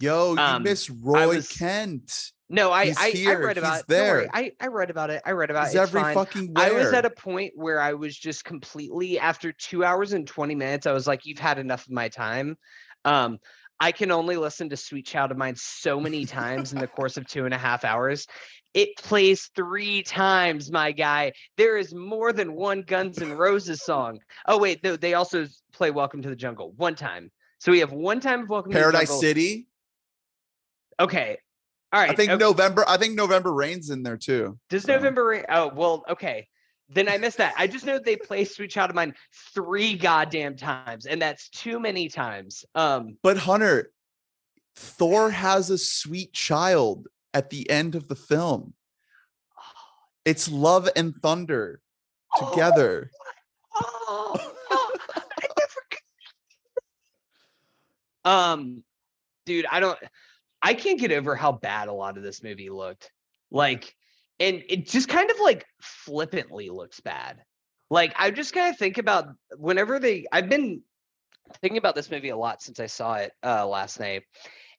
Yo, 0.00 0.32
you 0.34 0.38
Um, 0.38 0.62
miss 0.62 0.88
Roy 0.90 1.28
was- 1.28 1.48
Kent. 1.48 2.32
No, 2.48 2.70
I 2.70 2.86
He's 2.86 2.98
I, 2.98 3.30
I 3.30 3.34
read 3.36 3.56
about 3.56 3.72
he's 3.72 3.80
it. 3.80 3.86
Don't 3.88 3.98
worry, 4.08 4.22
there. 4.24 4.30
I 4.34 4.52
I 4.60 4.66
read 4.66 4.90
about 4.90 5.08
it. 5.08 5.22
I 5.24 5.30
read 5.30 5.48
about 5.50 5.68
He's 5.68 5.74
it. 5.74 5.78
It's 5.78 5.88
every 5.88 6.02
fine. 6.02 6.14
fucking 6.14 6.52
I 6.54 6.70
was 6.72 6.92
at 6.92 7.06
a 7.06 7.10
point 7.10 7.52
where 7.56 7.80
I 7.80 7.94
was 7.94 8.14
just 8.16 8.44
completely 8.44 9.18
after 9.18 9.52
two 9.52 9.84
hours 9.84 10.12
and 10.12 10.26
20 10.26 10.54
minutes, 10.54 10.86
I 10.86 10.92
was 10.92 11.06
like, 11.06 11.24
you've 11.24 11.38
had 11.38 11.58
enough 11.58 11.86
of 11.86 11.92
my 11.92 12.08
time. 12.10 12.58
Um, 13.06 13.38
I 13.80 13.90
can 13.90 14.10
only 14.10 14.36
listen 14.36 14.68
to 14.68 14.76
Sweet 14.76 15.06
Child 15.06 15.30
of 15.30 15.38
Mine 15.38 15.54
so 15.56 15.98
many 15.98 16.26
times 16.26 16.74
in 16.74 16.78
the 16.78 16.86
course 16.86 17.16
of 17.16 17.26
two 17.26 17.46
and 17.46 17.54
a 17.54 17.58
half 17.58 17.84
hours. 17.84 18.26
It 18.74 18.96
plays 18.96 19.50
three 19.54 20.02
times, 20.02 20.70
my 20.70 20.92
guy. 20.92 21.32
There 21.56 21.76
is 21.76 21.94
more 21.94 22.32
than 22.32 22.54
one 22.54 22.82
Guns 22.82 23.20
N' 23.20 23.32
Roses 23.32 23.82
song. 23.82 24.20
Oh, 24.46 24.58
wait, 24.58 24.82
no, 24.82 24.96
they 24.96 25.14
also 25.14 25.46
play 25.72 25.90
Welcome 25.90 26.22
to 26.22 26.30
the 26.30 26.36
Jungle 26.36 26.72
one 26.76 26.94
time. 26.94 27.30
So 27.58 27.70
we 27.70 27.80
have 27.80 27.92
one 27.92 28.20
time 28.20 28.42
of 28.42 28.48
Welcome 28.48 28.72
to 28.72 28.78
the 28.78 28.82
Paradise 28.82 29.20
City. 29.20 29.68
Okay. 30.98 31.36
All 31.92 32.00
right. 32.00 32.10
I 32.10 32.14
think 32.14 32.30
okay. 32.30 32.38
November. 32.38 32.84
I 32.88 32.96
think 32.96 33.14
November 33.14 33.52
Rain's 33.52 33.90
in 33.90 34.02
there 34.02 34.16
too. 34.16 34.58
Does 34.70 34.84
So- 34.84 34.94
November 34.94 35.26
Rain? 35.26 35.44
Oh, 35.50 35.70
well, 35.74 36.04
okay. 36.08 36.48
Then 36.88 37.08
I 37.08 37.18
missed 37.18 37.38
that. 37.38 37.54
I 37.56 37.66
just 37.66 37.86
know 37.86 37.98
they 37.98 38.16
play 38.16 38.44
Sweet 38.44 38.70
Child 38.70 38.90
of 38.90 38.96
Mine 38.96 39.14
three 39.54 39.96
goddamn 39.96 40.56
times, 40.56 41.06
and 41.06 41.20
that's 41.22 41.48
too 41.48 41.78
many 41.80 42.08
times. 42.08 42.64
Um, 42.74 43.16
But 43.22 43.38
Hunter, 43.38 43.92
Thor 44.76 45.30
has 45.30 45.70
a 45.70 45.78
sweet 45.78 46.32
child 46.32 47.08
at 47.34 47.50
the 47.50 47.68
end 47.70 47.94
of 47.94 48.08
the 48.08 48.16
film. 48.16 48.74
It's 50.24 50.48
love 50.48 50.88
and 50.94 51.16
thunder 51.20 51.80
together. 52.38 53.10
oh, 53.74 54.36
oh, 54.70 54.90
I 55.10 55.46
never. 55.58 55.82
Um, 58.24 58.84
dude, 59.46 59.66
I 59.70 59.80
don't. 59.80 59.98
I 60.62 60.74
can't 60.74 61.00
get 61.00 61.10
over 61.10 61.34
how 61.34 61.50
bad 61.50 61.88
a 61.88 61.92
lot 61.92 62.16
of 62.16 62.22
this 62.22 62.42
movie 62.42 62.70
looked. 62.70 63.10
Like, 63.50 63.96
and 64.38 64.62
it 64.68 64.86
just 64.86 65.08
kind 65.08 65.28
of 65.28 65.40
like 65.40 65.66
flippantly 65.80 66.70
looks 66.70 67.00
bad. 67.00 67.42
Like, 67.90 68.14
I 68.16 68.30
just 68.30 68.54
kind 68.54 68.70
of 68.70 68.78
think 68.78 68.98
about 68.98 69.26
whenever 69.56 69.98
they. 69.98 70.26
I've 70.30 70.48
been 70.48 70.82
thinking 71.60 71.78
about 71.78 71.94
this 71.94 72.10
movie 72.10 72.30
a 72.30 72.36
lot 72.36 72.62
since 72.62 72.80
I 72.80 72.86
saw 72.86 73.14
it 73.14 73.32
uh, 73.42 73.66
last 73.66 73.98
night. 73.98 74.22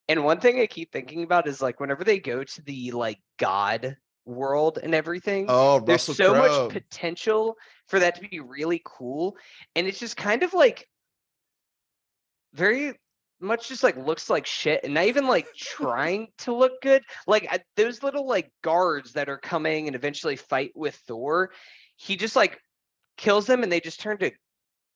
And 0.10 0.24
one 0.24 0.40
thing 0.40 0.60
I 0.60 0.66
keep 0.66 0.92
thinking 0.92 1.24
about 1.24 1.48
is 1.48 1.62
like 1.62 1.80
whenever 1.80 2.04
they 2.04 2.20
go 2.20 2.44
to 2.44 2.62
the 2.64 2.92
like 2.92 3.20
God 3.40 3.96
world 4.26 4.80
and 4.82 4.94
everything, 4.94 5.46
Oh, 5.50 5.80
there's 5.80 6.08
Russell 6.10 6.14
so 6.14 6.34
Crowe. 6.34 6.64
much 6.68 6.74
potential 6.74 7.56
for 7.88 8.00
that 8.00 8.16
to 8.16 8.22
be 8.28 8.40
really 8.40 8.82
cool. 8.86 9.38
And 9.76 9.88
it's 9.88 10.00
just 10.00 10.18
kind 10.18 10.44
of 10.44 10.54
like 10.54 10.88
very 12.54 12.94
much 13.40 13.68
just 13.68 13.84
like 13.84 13.98
looks 13.98 14.30
like 14.30 14.46
shit 14.46 14.82
and 14.84 14.94
not 14.94 15.06
even 15.06 15.28
like 15.28 15.48
trying 15.58 16.28
to 16.40 16.54
look 16.54 16.74
good. 16.82 17.02
Like 17.28 17.64
those 17.76 18.04
little 18.04 18.28
like 18.28 18.52
guards 18.62 19.14
that 19.14 19.30
are 19.30 19.38
coming 19.38 19.88
and 19.88 19.96
eventually 19.96 20.36
fight 20.36 20.72
with 20.76 20.96
Thor, 21.08 21.52
he 21.98 22.16
just 22.16 22.36
like 22.36 22.60
kills 23.18 23.46
them 23.46 23.64
and 23.64 23.72
they 23.72 23.80
just 23.80 24.00
turn 24.00 24.18
to 24.20 24.32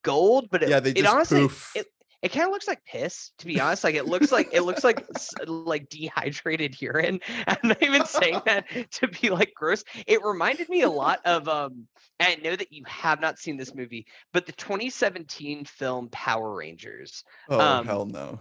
gold. 0.03 0.47
But 0.51 0.63
it, 0.63 0.69
yeah, 0.69 0.79
they 0.79 0.91
it 0.91 0.97
just 0.97 1.13
honestly 1.13 1.41
poof. 1.41 1.71
it 1.75 1.87
it 2.21 2.31
kind 2.31 2.45
of 2.45 2.51
looks 2.51 2.67
like 2.67 2.83
piss 2.85 3.31
to 3.37 3.45
be 3.45 3.59
honest 3.59 3.83
like 3.83 3.95
it 3.95 4.07
looks 4.07 4.31
like 4.31 4.49
it 4.51 4.61
looks 4.61 4.83
like 4.83 5.05
like 5.47 5.87
dehydrated 5.89 6.79
urine 6.81 7.19
i'm 7.47 7.57
not 7.63 7.81
even 7.81 8.05
saying 8.05 8.41
that 8.45 8.65
to 8.91 9.07
be 9.07 9.29
like 9.29 9.53
gross 9.55 9.83
it 10.05 10.23
reminded 10.23 10.67
me 10.69 10.81
a 10.81 10.89
lot 10.89 11.19
of 11.25 11.47
um 11.47 11.87
and 12.19 12.29
i 12.29 12.35
know 12.41 12.55
that 12.55 12.71
you 12.71 12.83
have 12.87 13.21
not 13.21 13.37
seen 13.37 13.57
this 13.57 13.75
movie 13.75 14.05
but 14.33 14.45
the 14.45 14.51
2017 14.53 15.65
film 15.65 16.09
power 16.09 16.55
rangers 16.55 17.23
oh 17.49 17.59
um, 17.59 17.85
hell 17.85 18.05
no. 18.05 18.39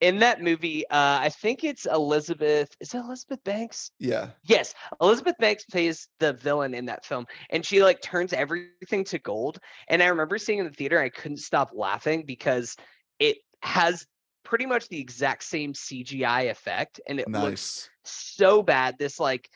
in 0.00 0.18
that 0.20 0.42
movie 0.42 0.88
uh 0.88 1.18
i 1.20 1.28
think 1.28 1.62
it's 1.62 1.86
elizabeth 1.86 2.74
is 2.80 2.94
it 2.94 2.98
elizabeth 2.98 3.42
banks 3.44 3.90
Yeah. 3.98 4.28
Yes, 4.44 4.74
Elizabeth 5.00 5.36
Banks 5.38 5.64
plays 5.64 6.08
the 6.18 6.32
villain 6.32 6.74
in 6.74 6.86
that 6.86 7.04
film, 7.04 7.26
and 7.50 7.64
she 7.64 7.82
like 7.82 8.00
turns 8.00 8.32
everything 8.32 9.04
to 9.04 9.18
gold. 9.18 9.58
And 9.88 10.02
I 10.02 10.06
remember 10.06 10.38
seeing 10.38 10.58
in 10.58 10.64
the 10.64 10.72
theater, 10.72 10.98
I 10.98 11.08
couldn't 11.08 11.38
stop 11.38 11.70
laughing 11.74 12.24
because 12.26 12.76
it 13.20 13.38
has 13.62 14.06
pretty 14.42 14.66
much 14.66 14.88
the 14.88 14.98
exact 14.98 15.44
same 15.44 15.72
CGI 15.74 16.50
effect, 16.50 17.00
and 17.06 17.20
it 17.20 17.28
looks 17.30 17.88
so 18.02 18.62
bad. 18.62 18.96
This 18.98 19.20
like 19.20 19.48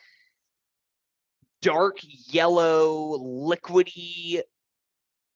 dark 1.61 1.97
yellow, 2.01 3.17
liquidy 3.17 4.41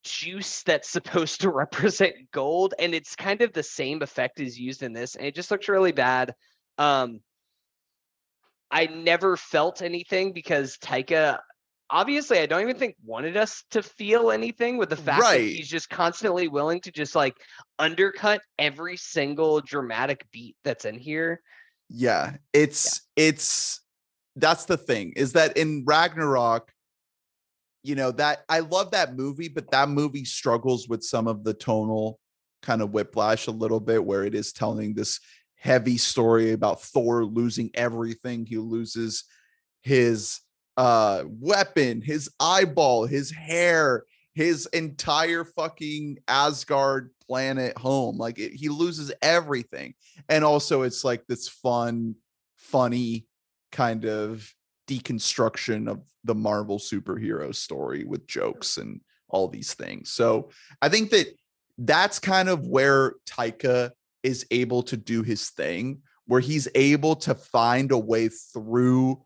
juice 0.03 0.63
that's 0.63 0.89
supposed 0.89 1.41
to 1.41 1.49
represent 1.49 2.15
gold, 2.31 2.73
and 2.79 2.93
it's 2.93 3.15
kind 3.15 3.41
of 3.41 3.51
the 3.51 3.63
same 3.63 4.01
effect 4.01 4.39
is 4.39 4.57
used 4.57 4.83
in 4.83 4.93
this, 4.93 5.15
and 5.15 5.25
it 5.25 5.35
just 5.35 5.51
looks 5.51 5.67
really 5.67 5.91
bad. 5.91 6.33
Um, 6.77 7.19
I 8.71 8.85
never 8.85 9.35
felt 9.35 9.81
anything 9.81 10.31
because 10.31 10.77
Taika 10.77 11.39
obviously 11.89 12.39
I 12.39 12.45
don't 12.45 12.61
even 12.61 12.77
think 12.77 12.95
wanted 13.03 13.37
us 13.37 13.63
to 13.71 13.81
feel 13.81 14.31
anything 14.31 14.77
with 14.77 14.89
the 14.89 14.95
fact 14.95 15.23
that 15.23 15.39
he's 15.39 15.67
just 15.67 15.89
constantly 15.89 16.47
willing 16.47 16.81
to 16.81 16.91
just 16.91 17.15
like 17.15 17.35
undercut 17.77 18.41
every 18.57 18.97
single 18.97 19.61
dramatic 19.61 20.25
beat 20.31 20.55
that's 20.63 20.85
in 20.85 20.97
here. 20.97 21.41
Yeah. 21.89 22.37
It's 22.53 23.01
it's 23.15 23.81
that's 24.35 24.65
the 24.65 24.77
thing 24.77 25.13
is 25.15 25.33
that 25.33 25.57
in 25.57 25.83
Ragnarok, 25.85 26.71
you 27.83 27.95
know, 27.95 28.11
that 28.11 28.43
I 28.47 28.59
love 28.59 28.91
that 28.91 29.15
movie, 29.15 29.49
but 29.49 29.71
that 29.71 29.89
movie 29.89 30.25
struggles 30.25 30.87
with 30.87 31.03
some 31.03 31.27
of 31.27 31.43
the 31.43 31.53
tonal 31.53 32.19
kind 32.61 32.81
of 32.81 32.91
whiplash 32.91 33.47
a 33.47 33.51
little 33.51 33.79
bit 33.79 34.03
where 34.03 34.23
it 34.23 34.35
is 34.35 34.53
telling 34.53 34.93
this 34.93 35.19
heavy 35.55 35.97
story 35.97 36.51
about 36.51 36.81
Thor 36.81 37.25
losing 37.25 37.71
everything. 37.73 38.45
He 38.45 38.57
loses 38.57 39.23
his 39.81 40.41
uh 40.79 41.25
weapon, 41.27 42.01
his 42.01 42.29
eyeball, 42.39 43.05
his 43.05 43.29
hair, 43.29 44.05
his 44.33 44.65
entire 44.67 45.43
fucking 45.43 46.17
Asgard 46.29 47.11
planet 47.27 47.77
home. 47.77 48.17
Like 48.17 48.39
it, 48.39 48.53
he 48.53 48.69
loses 48.69 49.11
everything. 49.21 49.95
And 50.29 50.45
also 50.45 50.83
it's 50.83 51.03
like 51.03 51.27
this 51.27 51.49
fun, 51.49 52.15
funny 52.55 53.25
kind 53.73 54.05
of 54.05 54.49
deconstruction 54.87 55.89
of 55.89 55.99
the 56.23 56.35
Marvel 56.35 56.79
superhero 56.79 57.53
story 57.53 58.05
with 58.05 58.25
jokes 58.27 58.77
and 58.77 59.01
all 59.27 59.49
these 59.49 59.73
things. 59.73 60.09
So 60.11 60.49
I 60.81 60.87
think 60.87 61.09
that 61.09 61.27
that's 61.77 62.19
kind 62.19 62.47
of 62.47 62.65
where 62.65 63.15
Taika 63.29 63.91
is 64.23 64.45
able 64.51 64.83
to 64.83 64.95
do 64.95 65.23
his 65.23 65.49
thing, 65.49 66.01
where 66.27 66.41
he's 66.41 66.69
able 66.75 67.17
to 67.17 67.35
find 67.35 67.91
a 67.91 67.97
way 67.97 68.29
through 68.29 69.21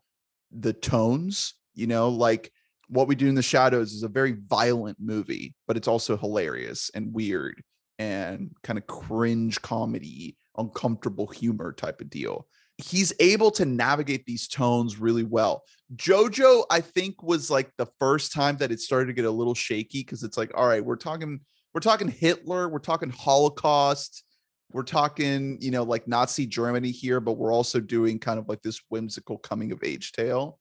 the 0.58 0.72
tones, 0.72 1.54
you 1.74 1.86
know, 1.86 2.08
like 2.08 2.50
what 2.88 3.08
we 3.08 3.14
do 3.14 3.28
in 3.28 3.34
the 3.34 3.42
shadows 3.42 3.92
is 3.92 4.02
a 4.02 4.08
very 4.08 4.32
violent 4.32 4.98
movie, 5.00 5.54
but 5.66 5.76
it's 5.76 5.88
also 5.88 6.16
hilarious 6.16 6.90
and 6.94 7.12
weird 7.12 7.62
and 7.98 8.50
kind 8.62 8.78
of 8.78 8.86
cringe 8.86 9.60
comedy, 9.62 10.36
uncomfortable 10.56 11.26
humor 11.26 11.72
type 11.72 12.00
of 12.00 12.10
deal. 12.10 12.46
he's 12.78 13.12
able 13.20 13.50
to 13.52 13.64
navigate 13.64 14.26
these 14.26 14.48
tones 14.48 14.98
really 14.98 15.22
well. 15.22 15.62
Jojo, 15.94 16.64
I 16.70 16.80
think, 16.80 17.22
was 17.22 17.50
like 17.50 17.70
the 17.76 17.88
first 17.98 18.32
time 18.32 18.56
that 18.58 18.72
it 18.72 18.80
started 18.80 19.06
to 19.06 19.12
get 19.12 19.24
a 19.24 19.30
little 19.30 19.54
shaky 19.54 20.00
because 20.00 20.22
it's 20.22 20.36
like, 20.36 20.50
all 20.56 20.66
right, 20.66 20.84
we're 20.84 20.96
talking, 20.96 21.40
we're 21.72 21.80
talking 21.80 22.08
Hitler, 22.08 22.68
we're 22.68 22.78
talking 22.80 23.10
Holocaust, 23.10 24.23
we're 24.72 24.82
talking, 24.82 25.58
you 25.60 25.70
know, 25.70 25.84
like 25.84 26.08
Nazi 26.08 26.46
Germany 26.46 26.90
here, 26.90 27.20
but 27.20 27.34
we're 27.34 27.52
also 27.52 27.80
doing 27.80 28.18
kind 28.18 28.38
of 28.38 28.48
like 28.48 28.62
this 28.62 28.80
whimsical 28.88 29.38
coming 29.38 29.72
of 29.72 29.84
age 29.84 30.12
tale, 30.12 30.58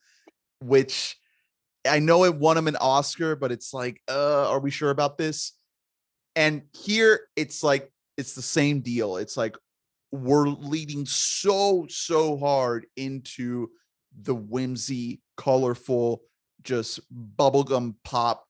which 0.60 1.18
I 1.88 2.00
know 2.00 2.24
it 2.24 2.36
won 2.36 2.58
him 2.58 2.68
an 2.68 2.78
Oscar, 2.78 3.36
but 3.36 3.52
it's 3.52 3.74
like, 3.74 4.02
uh, 4.08 4.50
are 4.50 4.60
we 4.60 4.72
sure 4.72 4.92
about 4.92 5.18
this? 5.18 5.54
And 6.36 6.64
here 6.74 7.22
it's 7.36 7.64
like 7.64 7.92
it's 8.18 8.36
the 8.36 8.42
same 8.42 8.82
deal. 8.82 9.18
It's 9.18 9.38
like 9.38 9.56
we're 10.12 10.48
leading 10.48 11.06
so 11.06 11.86
so 11.90 12.38
hard 12.38 12.86
into 12.96 13.70
the 14.22 14.36
whimsy, 14.36 15.22
colorful, 15.38 16.22
just 16.62 17.00
bubblegum 17.38 17.96
pop, 18.04 18.46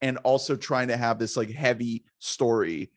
and 0.00 0.18
also 0.18 0.56
trying 0.56 0.88
to 0.88 0.96
have 0.96 1.18
this 1.18 1.36
like 1.36 1.50
heavy 1.50 2.04
story 2.18 2.90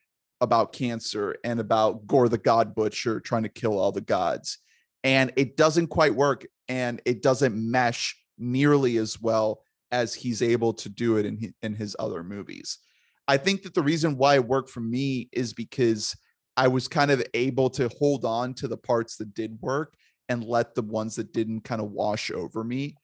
about 0.45 0.71
cancer 0.71 1.35
and 1.43 1.59
about 1.59 2.07
Gore 2.07 2.29
the 2.29 2.37
God 2.37 2.73
Butcher 2.73 3.19
trying 3.19 3.43
to 3.43 3.49
kill 3.49 3.77
all 3.77 3.91
the 3.91 3.99
gods. 3.99 4.59
And 5.03 5.33
it 5.35 5.57
doesn't 5.57 5.87
quite 5.87 6.15
work 6.15 6.45
and 6.69 7.01
it 7.05 7.21
doesn't 7.21 7.53
mesh 7.53 8.15
nearly 8.37 8.97
as 8.97 9.21
well 9.21 9.61
as 9.91 10.15
he's 10.15 10.41
able 10.41 10.73
to 10.73 10.89
do 10.89 11.17
it 11.17 11.25
in, 11.25 11.53
in 11.61 11.75
his 11.75 11.95
other 11.99 12.23
movies. 12.23 12.79
I 13.27 13.37
think 13.37 13.63
that 13.63 13.73
the 13.73 13.83
reason 13.83 14.17
why 14.17 14.35
it 14.35 14.47
worked 14.47 14.69
for 14.69 14.79
me 14.79 15.29
is 15.31 15.53
because 15.53 16.15
I 16.57 16.67
was 16.69 16.87
kind 16.87 17.11
of 17.11 17.23
able 17.33 17.69
to 17.71 17.89
hold 17.99 18.23
on 18.23 18.53
to 18.55 18.67
the 18.67 18.77
parts 18.77 19.17
that 19.17 19.33
did 19.33 19.59
work 19.61 19.95
and 20.29 20.43
let 20.43 20.73
the 20.73 20.81
ones 20.81 21.15
that 21.15 21.33
didn't 21.33 21.61
kind 21.61 21.81
of 21.81 21.91
wash 21.91 22.31
over 22.31 22.63
me 22.63 22.95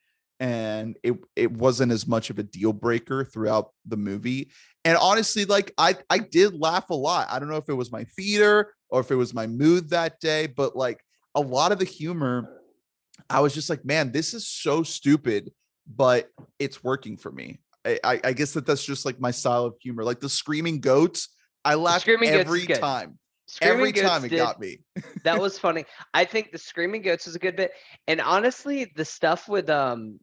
and 0.41 0.97
it 1.03 1.13
it 1.35 1.51
wasn't 1.51 1.91
as 1.91 2.07
much 2.07 2.31
of 2.31 2.39
a 2.39 2.43
deal 2.43 2.73
breaker 2.73 3.23
throughout 3.23 3.69
the 3.85 3.95
movie 3.95 4.51
and 4.83 4.97
honestly 4.97 5.45
like 5.45 5.71
i 5.77 5.95
i 6.09 6.17
did 6.17 6.59
laugh 6.59 6.89
a 6.89 6.95
lot 6.95 7.27
i 7.29 7.37
don't 7.37 7.47
know 7.47 7.57
if 7.57 7.69
it 7.69 7.75
was 7.75 7.91
my 7.91 8.03
theater 8.15 8.73
or 8.89 8.99
if 8.99 9.11
it 9.11 9.15
was 9.15 9.35
my 9.35 9.45
mood 9.45 9.91
that 9.91 10.19
day 10.19 10.47
but 10.47 10.75
like 10.75 10.99
a 11.35 11.39
lot 11.39 11.71
of 11.71 11.77
the 11.77 11.85
humor 11.85 12.59
i 13.29 13.39
was 13.39 13.53
just 13.53 13.69
like 13.69 13.85
man 13.85 14.11
this 14.11 14.33
is 14.33 14.47
so 14.47 14.81
stupid 14.81 15.51
but 15.87 16.27
it's 16.57 16.83
working 16.83 17.15
for 17.17 17.31
me 17.31 17.59
i 17.85 17.99
i, 18.03 18.19
I 18.23 18.33
guess 18.33 18.53
that 18.53 18.65
that's 18.65 18.83
just 18.83 19.05
like 19.05 19.19
my 19.19 19.31
style 19.31 19.65
of 19.65 19.75
humor 19.79 20.03
like 20.03 20.19
the 20.19 20.29
screaming 20.29 20.79
goats 20.79 21.29
i 21.63 21.75
laughed 21.75 22.07
every 22.07 22.65
time 22.65 23.19
Screaming 23.47 23.79
Every 23.79 23.91
Goats 23.91 24.07
time 24.07 24.23
it 24.23 24.29
did, 24.29 24.37
got 24.37 24.61
me. 24.61 24.79
that 25.25 25.37
was 25.37 25.59
funny. 25.59 25.83
I 26.13 26.23
think 26.23 26.53
the 26.53 26.57
Screaming 26.57 27.01
Goats 27.01 27.25
was 27.25 27.35
a 27.35 27.39
good 27.39 27.57
bit. 27.57 27.73
And 28.07 28.21
honestly, 28.21 28.93
the 28.95 29.03
stuff 29.03 29.49
with 29.49 29.69
um 29.69 30.21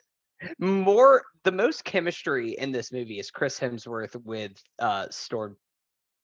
more 0.58 1.22
the 1.44 1.52
most 1.52 1.84
chemistry 1.84 2.52
in 2.58 2.72
this 2.72 2.92
movie 2.92 3.18
is 3.18 3.30
Chris 3.30 3.58
Hemsworth 3.58 4.16
with 4.24 4.52
uh 4.78 5.06
Storm. 5.10 5.56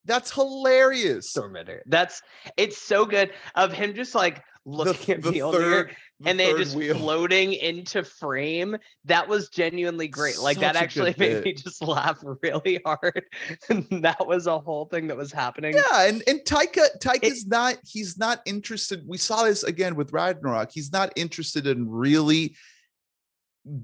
That's 0.05 0.31
hilarious. 0.31 1.33
Stormbreaker. 1.35 1.79
That's 1.87 2.21
it's 2.57 2.77
so 2.77 3.05
good 3.05 3.31
of 3.55 3.73
him 3.73 3.95
just 3.95 4.13
like 4.15 4.43
looking 4.65 5.21
the, 5.21 5.27
at 5.27 5.33
the 5.33 5.39
third, 5.51 5.95
the 6.19 6.29
and 6.29 6.39
they 6.39 6.53
just 6.53 6.75
wheel. 6.75 6.95
floating 6.97 7.53
into 7.53 8.03
frame. 8.03 8.77
That 9.05 9.27
was 9.27 9.49
genuinely 9.49 10.07
great. 10.07 10.39
Like 10.39 10.55
Such 10.55 10.61
that 10.61 10.75
actually 10.75 11.15
made 11.17 11.43
bit. 11.43 11.45
me 11.45 11.53
just 11.53 11.81
laugh 11.81 12.23
really 12.41 12.79
hard. 12.85 13.23
and 13.69 13.87
that 14.03 14.25
was 14.25 14.47
a 14.47 14.59
whole 14.59 14.85
thing 14.85 15.07
that 15.07 15.17
was 15.17 15.31
happening. 15.31 15.73
Yeah, 15.75 16.07
and 16.07 16.23
and 16.27 16.39
Taika 16.41 16.87
Taika's 16.99 17.43
it, 17.43 17.49
not 17.49 17.77
he's 17.85 18.17
not 18.17 18.41
interested. 18.45 19.03
We 19.07 19.17
saw 19.17 19.43
this 19.43 19.63
again 19.63 19.95
with 19.95 20.13
Ragnarok. 20.13 20.71
He's 20.71 20.91
not 20.91 21.11
interested 21.15 21.67
in 21.67 21.89
really 21.89 22.55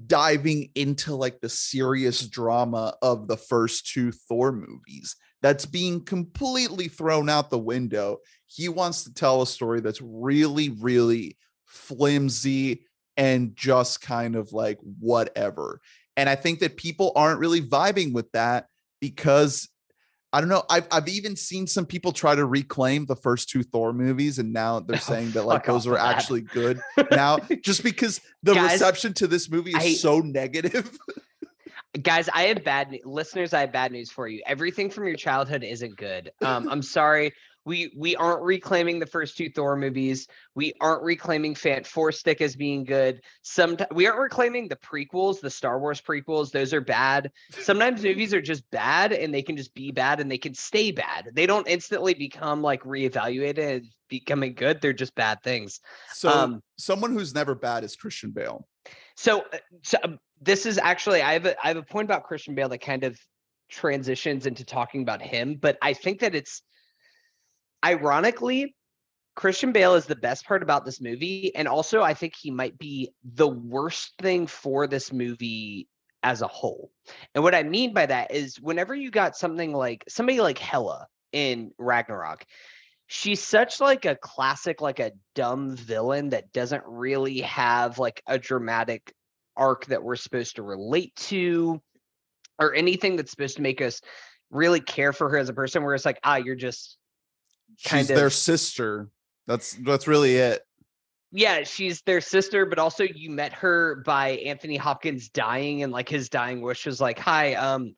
diving 0.06 0.70
into 0.74 1.14
like 1.14 1.40
the 1.40 1.48
serious 1.48 2.26
drama 2.28 2.94
of 3.02 3.28
the 3.28 3.36
first 3.36 3.90
two 3.92 4.12
Thor 4.12 4.52
movies. 4.52 5.16
That's 5.40 5.66
being 5.66 6.04
completely 6.04 6.88
thrown 6.88 7.28
out 7.28 7.50
the 7.50 7.58
window. 7.58 8.18
He 8.46 8.68
wants 8.68 9.04
to 9.04 9.14
tell 9.14 9.42
a 9.42 9.46
story 9.46 9.80
that's 9.80 10.00
really, 10.00 10.68
really 10.68 11.36
flimsy 11.66 12.86
and 13.16 13.56
just 13.56 14.00
kind 14.00 14.36
of 14.36 14.52
like 14.52 14.78
whatever. 15.00 15.80
And 16.16 16.28
I 16.28 16.36
think 16.36 16.60
that 16.60 16.76
people 16.76 17.12
aren't 17.16 17.40
really 17.40 17.60
vibing 17.60 18.12
with 18.12 18.30
that 18.32 18.66
because 19.00 19.68
I 20.32 20.40
don't 20.40 20.48
know. 20.48 20.62
I've 20.70 20.86
I've 20.90 21.08
even 21.08 21.36
seen 21.36 21.66
some 21.66 21.84
people 21.84 22.12
try 22.12 22.34
to 22.34 22.46
reclaim 22.46 23.04
the 23.04 23.16
first 23.16 23.50
two 23.50 23.62
Thor 23.62 23.92
movies, 23.92 24.38
and 24.38 24.52
now 24.52 24.80
they're 24.80 24.96
oh, 24.96 25.00
saying 25.00 25.32
that 25.32 25.44
like 25.44 25.66
those 25.66 25.86
are 25.86 25.98
actually 25.98 26.40
good 26.40 26.80
now, 27.10 27.38
just 27.60 27.82
because 27.82 28.20
the 28.42 28.54
guys, 28.54 28.72
reception 28.72 29.12
to 29.14 29.26
this 29.26 29.50
movie 29.50 29.70
is 29.70 29.76
I, 29.76 29.92
so 29.92 30.20
negative. 30.20 30.98
guys, 32.02 32.30
I 32.32 32.44
have 32.44 32.64
bad 32.64 32.98
listeners. 33.04 33.52
I 33.52 33.60
have 33.60 33.72
bad 33.72 33.92
news 33.92 34.10
for 34.10 34.26
you. 34.26 34.42
Everything 34.46 34.88
from 34.88 35.06
your 35.06 35.16
childhood 35.16 35.62
isn't 35.64 35.96
good. 35.96 36.32
Um, 36.40 36.68
I'm 36.68 36.82
sorry 36.82 37.32
we 37.64 37.92
we 37.96 38.16
aren't 38.16 38.42
reclaiming 38.42 38.98
the 38.98 39.06
first 39.06 39.36
two 39.36 39.48
Thor 39.48 39.76
movies. 39.76 40.26
We 40.54 40.72
aren't 40.80 41.02
reclaiming 41.02 41.54
Fant 41.54 41.86
Four 41.86 42.12
Stick 42.12 42.40
as 42.40 42.56
being 42.56 42.84
good. 42.84 43.20
Some 43.42 43.76
we 43.92 44.06
aren't 44.06 44.20
reclaiming 44.20 44.68
the 44.68 44.76
prequels, 44.76 45.40
the 45.40 45.50
Star 45.50 45.78
Wars 45.78 46.00
prequels. 46.00 46.50
Those 46.50 46.72
are 46.74 46.80
bad. 46.80 47.30
Sometimes 47.50 48.02
movies 48.02 48.34
are 48.34 48.40
just 48.40 48.68
bad, 48.70 49.12
and 49.12 49.32
they 49.32 49.42
can 49.42 49.56
just 49.56 49.74
be 49.74 49.90
bad, 49.92 50.20
and 50.20 50.30
they 50.30 50.38
can 50.38 50.54
stay 50.54 50.90
bad. 50.90 51.30
They 51.34 51.46
don't 51.46 51.68
instantly 51.68 52.14
become 52.14 52.62
like 52.62 52.82
reevaluated 52.82 53.76
and 53.76 53.86
becoming 54.08 54.54
good. 54.54 54.80
They're 54.80 54.92
just 54.92 55.14
bad 55.14 55.42
things. 55.42 55.80
So 56.12 56.30
um, 56.30 56.62
someone 56.76 57.12
who's 57.12 57.34
never 57.34 57.54
bad 57.54 57.84
is 57.84 57.96
Christian 57.96 58.30
Bale. 58.30 58.66
So, 59.16 59.40
uh, 59.52 59.58
so 59.82 59.98
um, 60.02 60.18
this 60.40 60.66
is 60.66 60.78
actually 60.78 61.22
I 61.22 61.34
have 61.34 61.46
a 61.46 61.64
I 61.64 61.68
have 61.68 61.76
a 61.76 61.82
point 61.82 62.06
about 62.06 62.24
Christian 62.24 62.54
Bale 62.54 62.68
that 62.70 62.80
kind 62.80 63.04
of 63.04 63.18
transitions 63.70 64.46
into 64.46 64.64
talking 64.64 65.02
about 65.02 65.22
him, 65.22 65.56
but 65.60 65.78
I 65.80 65.94
think 65.94 66.20
that 66.20 66.34
it's 66.34 66.62
ironically, 67.84 68.74
Christian 69.34 69.72
Bale 69.72 69.94
is 69.94 70.06
the 70.06 70.16
best 70.16 70.44
part 70.44 70.62
about 70.62 70.84
this 70.84 71.00
movie. 71.00 71.54
And 71.54 71.66
also, 71.66 72.02
I 72.02 72.14
think 72.14 72.34
he 72.36 72.50
might 72.50 72.78
be 72.78 73.10
the 73.24 73.48
worst 73.48 74.12
thing 74.18 74.46
for 74.46 74.86
this 74.86 75.12
movie 75.12 75.88
as 76.22 76.42
a 76.42 76.46
whole. 76.46 76.90
And 77.34 77.42
what 77.42 77.54
I 77.54 77.62
mean 77.62 77.94
by 77.94 78.06
that 78.06 78.32
is 78.32 78.60
whenever 78.60 78.94
you 78.94 79.10
got 79.10 79.36
something 79.36 79.72
like 79.72 80.04
somebody 80.08 80.40
like 80.40 80.58
Hela 80.58 81.06
in 81.32 81.72
Ragnarok, 81.78 82.44
she's 83.06 83.42
such 83.42 83.80
like 83.80 84.04
a 84.04 84.16
classic, 84.16 84.80
like 84.80 85.00
a 85.00 85.12
dumb 85.34 85.76
villain 85.76 86.30
that 86.30 86.52
doesn't 86.52 86.84
really 86.86 87.40
have 87.40 87.98
like 87.98 88.22
a 88.26 88.38
dramatic 88.38 89.12
arc 89.56 89.86
that 89.86 90.02
we're 90.02 90.16
supposed 90.16 90.56
to 90.56 90.62
relate 90.62 91.14
to 91.16 91.80
or 92.58 92.74
anything 92.74 93.16
that's 93.16 93.30
supposed 93.30 93.56
to 93.56 93.62
make 93.62 93.80
us 93.80 94.00
really 94.50 94.80
care 94.80 95.12
for 95.12 95.28
her 95.28 95.38
as 95.38 95.48
a 95.48 95.54
person 95.54 95.82
where 95.82 95.94
it's 95.94 96.04
like 96.04 96.18
ah 96.24 96.36
you're 96.36 96.54
just 96.54 96.96
she's 97.76 98.10
of, 98.10 98.16
their 98.16 98.30
sister. 98.30 99.08
That's 99.46 99.74
that's 99.84 100.06
really 100.06 100.36
it. 100.36 100.62
Yeah, 101.32 101.64
she's 101.64 102.02
their 102.02 102.20
sister, 102.20 102.66
but 102.66 102.78
also 102.78 103.04
you 103.04 103.30
met 103.30 103.52
her 103.54 104.02
by 104.04 104.30
Anthony 104.30 104.76
Hopkins 104.76 105.28
dying, 105.30 105.82
and 105.82 105.92
like 105.92 106.08
his 106.08 106.28
dying 106.28 106.60
wish 106.60 106.86
was 106.86 107.00
like, 107.00 107.18
"Hi, 107.18 107.54
um, 107.54 107.94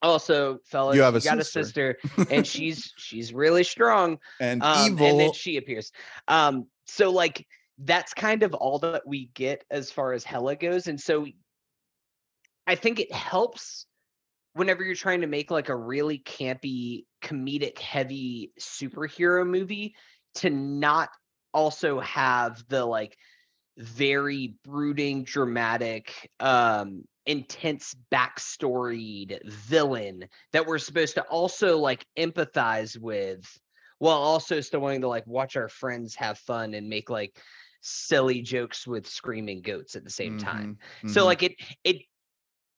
also, 0.00 0.58
fellas, 0.64 0.96
you, 0.96 1.02
have 1.02 1.14
a 1.14 1.18
you 1.18 1.24
got 1.24 1.38
sister. 1.44 1.60
a 1.60 1.64
sister, 1.64 2.28
and 2.30 2.46
she's 2.54 2.92
she's 2.96 3.32
really 3.32 3.64
strong 3.64 4.18
and 4.40 4.62
um, 4.62 4.92
evil." 4.92 5.06
And 5.06 5.20
then 5.20 5.32
she 5.32 5.58
appears. 5.58 5.92
Um, 6.28 6.66
so 6.86 7.10
like 7.10 7.46
that's 7.78 8.14
kind 8.14 8.42
of 8.42 8.54
all 8.54 8.78
that 8.80 9.06
we 9.06 9.30
get 9.34 9.64
as 9.70 9.90
far 9.90 10.12
as 10.12 10.24
Hela 10.24 10.56
goes, 10.56 10.88
and 10.88 11.00
so 11.00 11.26
I 12.66 12.74
think 12.74 13.00
it 13.00 13.12
helps 13.12 13.86
whenever 14.54 14.84
you're 14.84 14.94
trying 14.94 15.22
to 15.22 15.26
make 15.26 15.50
like 15.50 15.68
a 15.68 15.76
really 15.76 16.18
campy, 16.18 17.04
comedic 17.22 17.78
heavy 17.78 18.52
superhero 18.60 19.46
movie 19.46 19.94
to 20.36 20.50
not 20.50 21.10
also 21.54 22.00
have 22.00 22.62
the 22.68 22.84
like 22.84 23.16
very 23.78 24.56
brooding, 24.64 25.24
dramatic, 25.24 26.30
um, 26.40 27.04
intense 27.24 27.94
backstoried 28.12 29.38
villain 29.44 30.28
that 30.52 30.66
we're 30.66 30.78
supposed 30.78 31.14
to 31.14 31.22
also 31.22 31.78
like 31.78 32.04
empathize 32.18 32.98
with 32.98 33.46
while 33.98 34.18
also 34.18 34.60
still 34.60 34.80
wanting 34.80 35.02
to 35.02 35.08
like 35.08 35.26
watch 35.26 35.56
our 35.56 35.68
friends 35.68 36.16
have 36.16 36.36
fun 36.36 36.74
and 36.74 36.88
make 36.88 37.08
like 37.08 37.38
silly 37.80 38.42
jokes 38.42 38.86
with 38.86 39.06
screaming 39.06 39.62
goats 39.62 39.94
at 39.94 40.02
the 40.02 40.10
same 40.10 40.36
mm-hmm, 40.36 40.46
time. 40.46 40.78
Mm-hmm. 40.98 41.08
So 41.10 41.24
like 41.24 41.42
it 41.44 41.54
it 41.84 42.02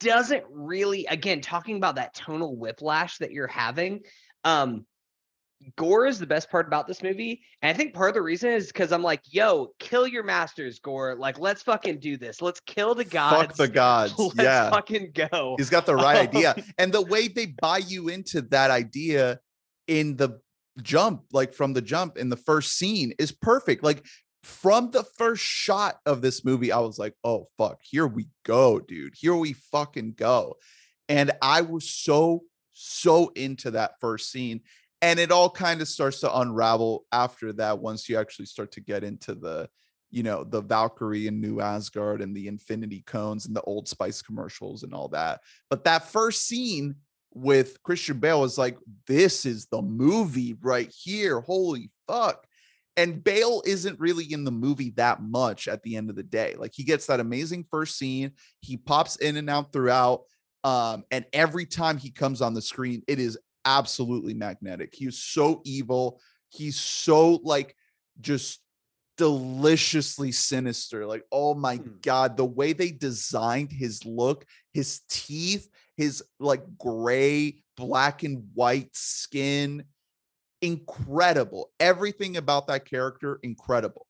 doesn't 0.00 0.44
really 0.50 1.06
again 1.06 1.40
talking 1.40 1.76
about 1.76 1.96
that 1.96 2.14
tonal 2.14 2.56
whiplash 2.56 3.18
that 3.18 3.32
you're 3.32 3.46
having 3.46 4.00
um 4.44 4.84
Gore 5.76 6.06
is 6.06 6.18
the 6.18 6.26
best 6.26 6.50
part 6.50 6.66
about 6.66 6.86
this 6.86 7.02
movie. 7.02 7.42
And 7.62 7.74
I 7.74 7.78
think 7.78 7.94
part 7.94 8.10
of 8.10 8.14
the 8.14 8.22
reason 8.22 8.50
is 8.50 8.66
because 8.66 8.92
I'm 8.92 9.02
like, 9.02 9.22
yo, 9.24 9.72
kill 9.78 10.06
your 10.06 10.22
masters, 10.22 10.78
Gore. 10.78 11.14
Like, 11.14 11.38
let's 11.38 11.62
fucking 11.62 12.00
do 12.00 12.16
this. 12.16 12.42
Let's 12.42 12.60
kill 12.60 12.94
the 12.94 13.04
gods. 13.04 13.46
Fuck 13.46 13.56
the 13.56 13.68
gods. 13.68 14.14
Let's 14.18 14.34
yeah. 14.36 14.70
fucking 14.70 15.12
go. 15.14 15.54
He's 15.56 15.70
got 15.70 15.86
the 15.86 15.94
right 15.94 16.28
idea. 16.28 16.54
And 16.78 16.92
the 16.92 17.02
way 17.02 17.28
they 17.28 17.46
buy 17.46 17.78
you 17.78 18.08
into 18.08 18.42
that 18.42 18.70
idea 18.70 19.38
in 19.86 20.16
the 20.16 20.40
jump 20.82 21.22
like 21.32 21.54
from 21.54 21.72
the 21.72 21.82
jump 21.82 22.16
in 22.16 22.28
the 22.28 22.36
first 22.36 22.76
scene 22.76 23.12
is 23.18 23.30
perfect 23.30 23.84
like 23.84 24.04
from 24.44 24.90
the 24.90 25.02
first 25.02 25.42
shot 25.42 25.98
of 26.06 26.20
this 26.20 26.44
movie 26.44 26.70
i 26.70 26.78
was 26.78 26.98
like 26.98 27.14
oh 27.24 27.48
fuck 27.56 27.80
here 27.82 28.06
we 28.06 28.26
go 28.44 28.78
dude 28.78 29.14
here 29.16 29.34
we 29.34 29.52
fucking 29.52 30.12
go. 30.16 30.56
And 31.08 31.32
i 31.42 31.60
was 31.60 31.88
so 31.88 32.42
so 32.72 33.30
into 33.34 33.72
that 33.72 34.00
first 34.00 34.30
scene 34.30 34.60
and 35.02 35.18
it 35.18 35.30
all 35.30 35.50
kind 35.50 35.80
of 35.80 35.88
starts 35.88 36.20
to 36.20 36.38
unravel 36.38 37.04
after 37.12 37.52
that 37.54 37.78
once 37.78 38.08
you 38.08 38.18
actually 38.18 38.46
start 38.46 38.72
to 38.72 38.80
get 38.80 39.04
into 39.04 39.34
the 39.34 39.68
you 40.10 40.22
know 40.22 40.44
the 40.44 40.60
valkyrie 40.60 41.26
and 41.26 41.40
new 41.40 41.60
asgard 41.60 42.22
and 42.22 42.36
the 42.36 42.48
infinity 42.48 43.02
cones 43.06 43.46
and 43.46 43.56
the 43.56 43.62
old 43.62 43.88
spice 43.88 44.22
commercials 44.22 44.82
and 44.82 44.94
all 44.94 45.08
that. 45.08 45.40
But 45.70 45.84
that 45.84 46.08
first 46.08 46.46
scene 46.46 46.96
with 47.36 47.82
christian 47.82 48.18
bale 48.18 48.40
was 48.40 48.56
like 48.56 48.78
this 49.08 49.44
is 49.44 49.66
the 49.66 49.82
movie 49.82 50.56
right 50.62 50.92
here 50.96 51.40
holy 51.40 51.90
fuck 52.06 52.46
and 52.96 53.22
Bale 53.24 53.62
isn't 53.66 53.98
really 53.98 54.32
in 54.32 54.44
the 54.44 54.52
movie 54.52 54.90
that 54.96 55.20
much 55.22 55.66
at 55.68 55.82
the 55.82 55.96
end 55.96 56.10
of 56.10 56.16
the 56.16 56.22
day. 56.22 56.54
Like 56.56 56.72
he 56.74 56.84
gets 56.84 57.06
that 57.06 57.20
amazing 57.20 57.66
first 57.70 57.98
scene, 57.98 58.32
he 58.60 58.76
pops 58.76 59.16
in 59.16 59.36
and 59.36 59.50
out 59.50 59.72
throughout. 59.72 60.22
Um, 60.62 61.04
and 61.10 61.24
every 61.32 61.66
time 61.66 61.98
he 61.98 62.10
comes 62.10 62.40
on 62.40 62.54
the 62.54 62.62
screen, 62.62 63.02
it 63.08 63.18
is 63.18 63.38
absolutely 63.64 64.34
magnetic. 64.34 64.94
He's 64.94 65.18
so 65.18 65.60
evil. 65.64 66.20
He's 66.50 66.78
so 66.78 67.40
like 67.42 67.74
just 68.20 68.60
deliciously 69.16 70.32
sinister. 70.32 71.06
Like, 71.06 71.24
oh 71.30 71.54
my 71.54 71.78
Mm. 71.78 72.02
god, 72.02 72.36
the 72.36 72.44
way 72.44 72.72
they 72.72 72.90
designed 72.90 73.72
his 73.72 74.04
look, 74.04 74.44
his 74.72 75.00
teeth, 75.08 75.68
his 75.96 76.22
like 76.40 76.62
gray, 76.78 77.62
black 77.76 78.22
and 78.22 78.48
white 78.54 78.94
skin, 78.94 79.84
incredible. 80.64 81.70
Everything 81.80 82.36
about 82.36 82.66
that 82.68 82.84
character, 82.84 83.38
incredible. 83.42 84.06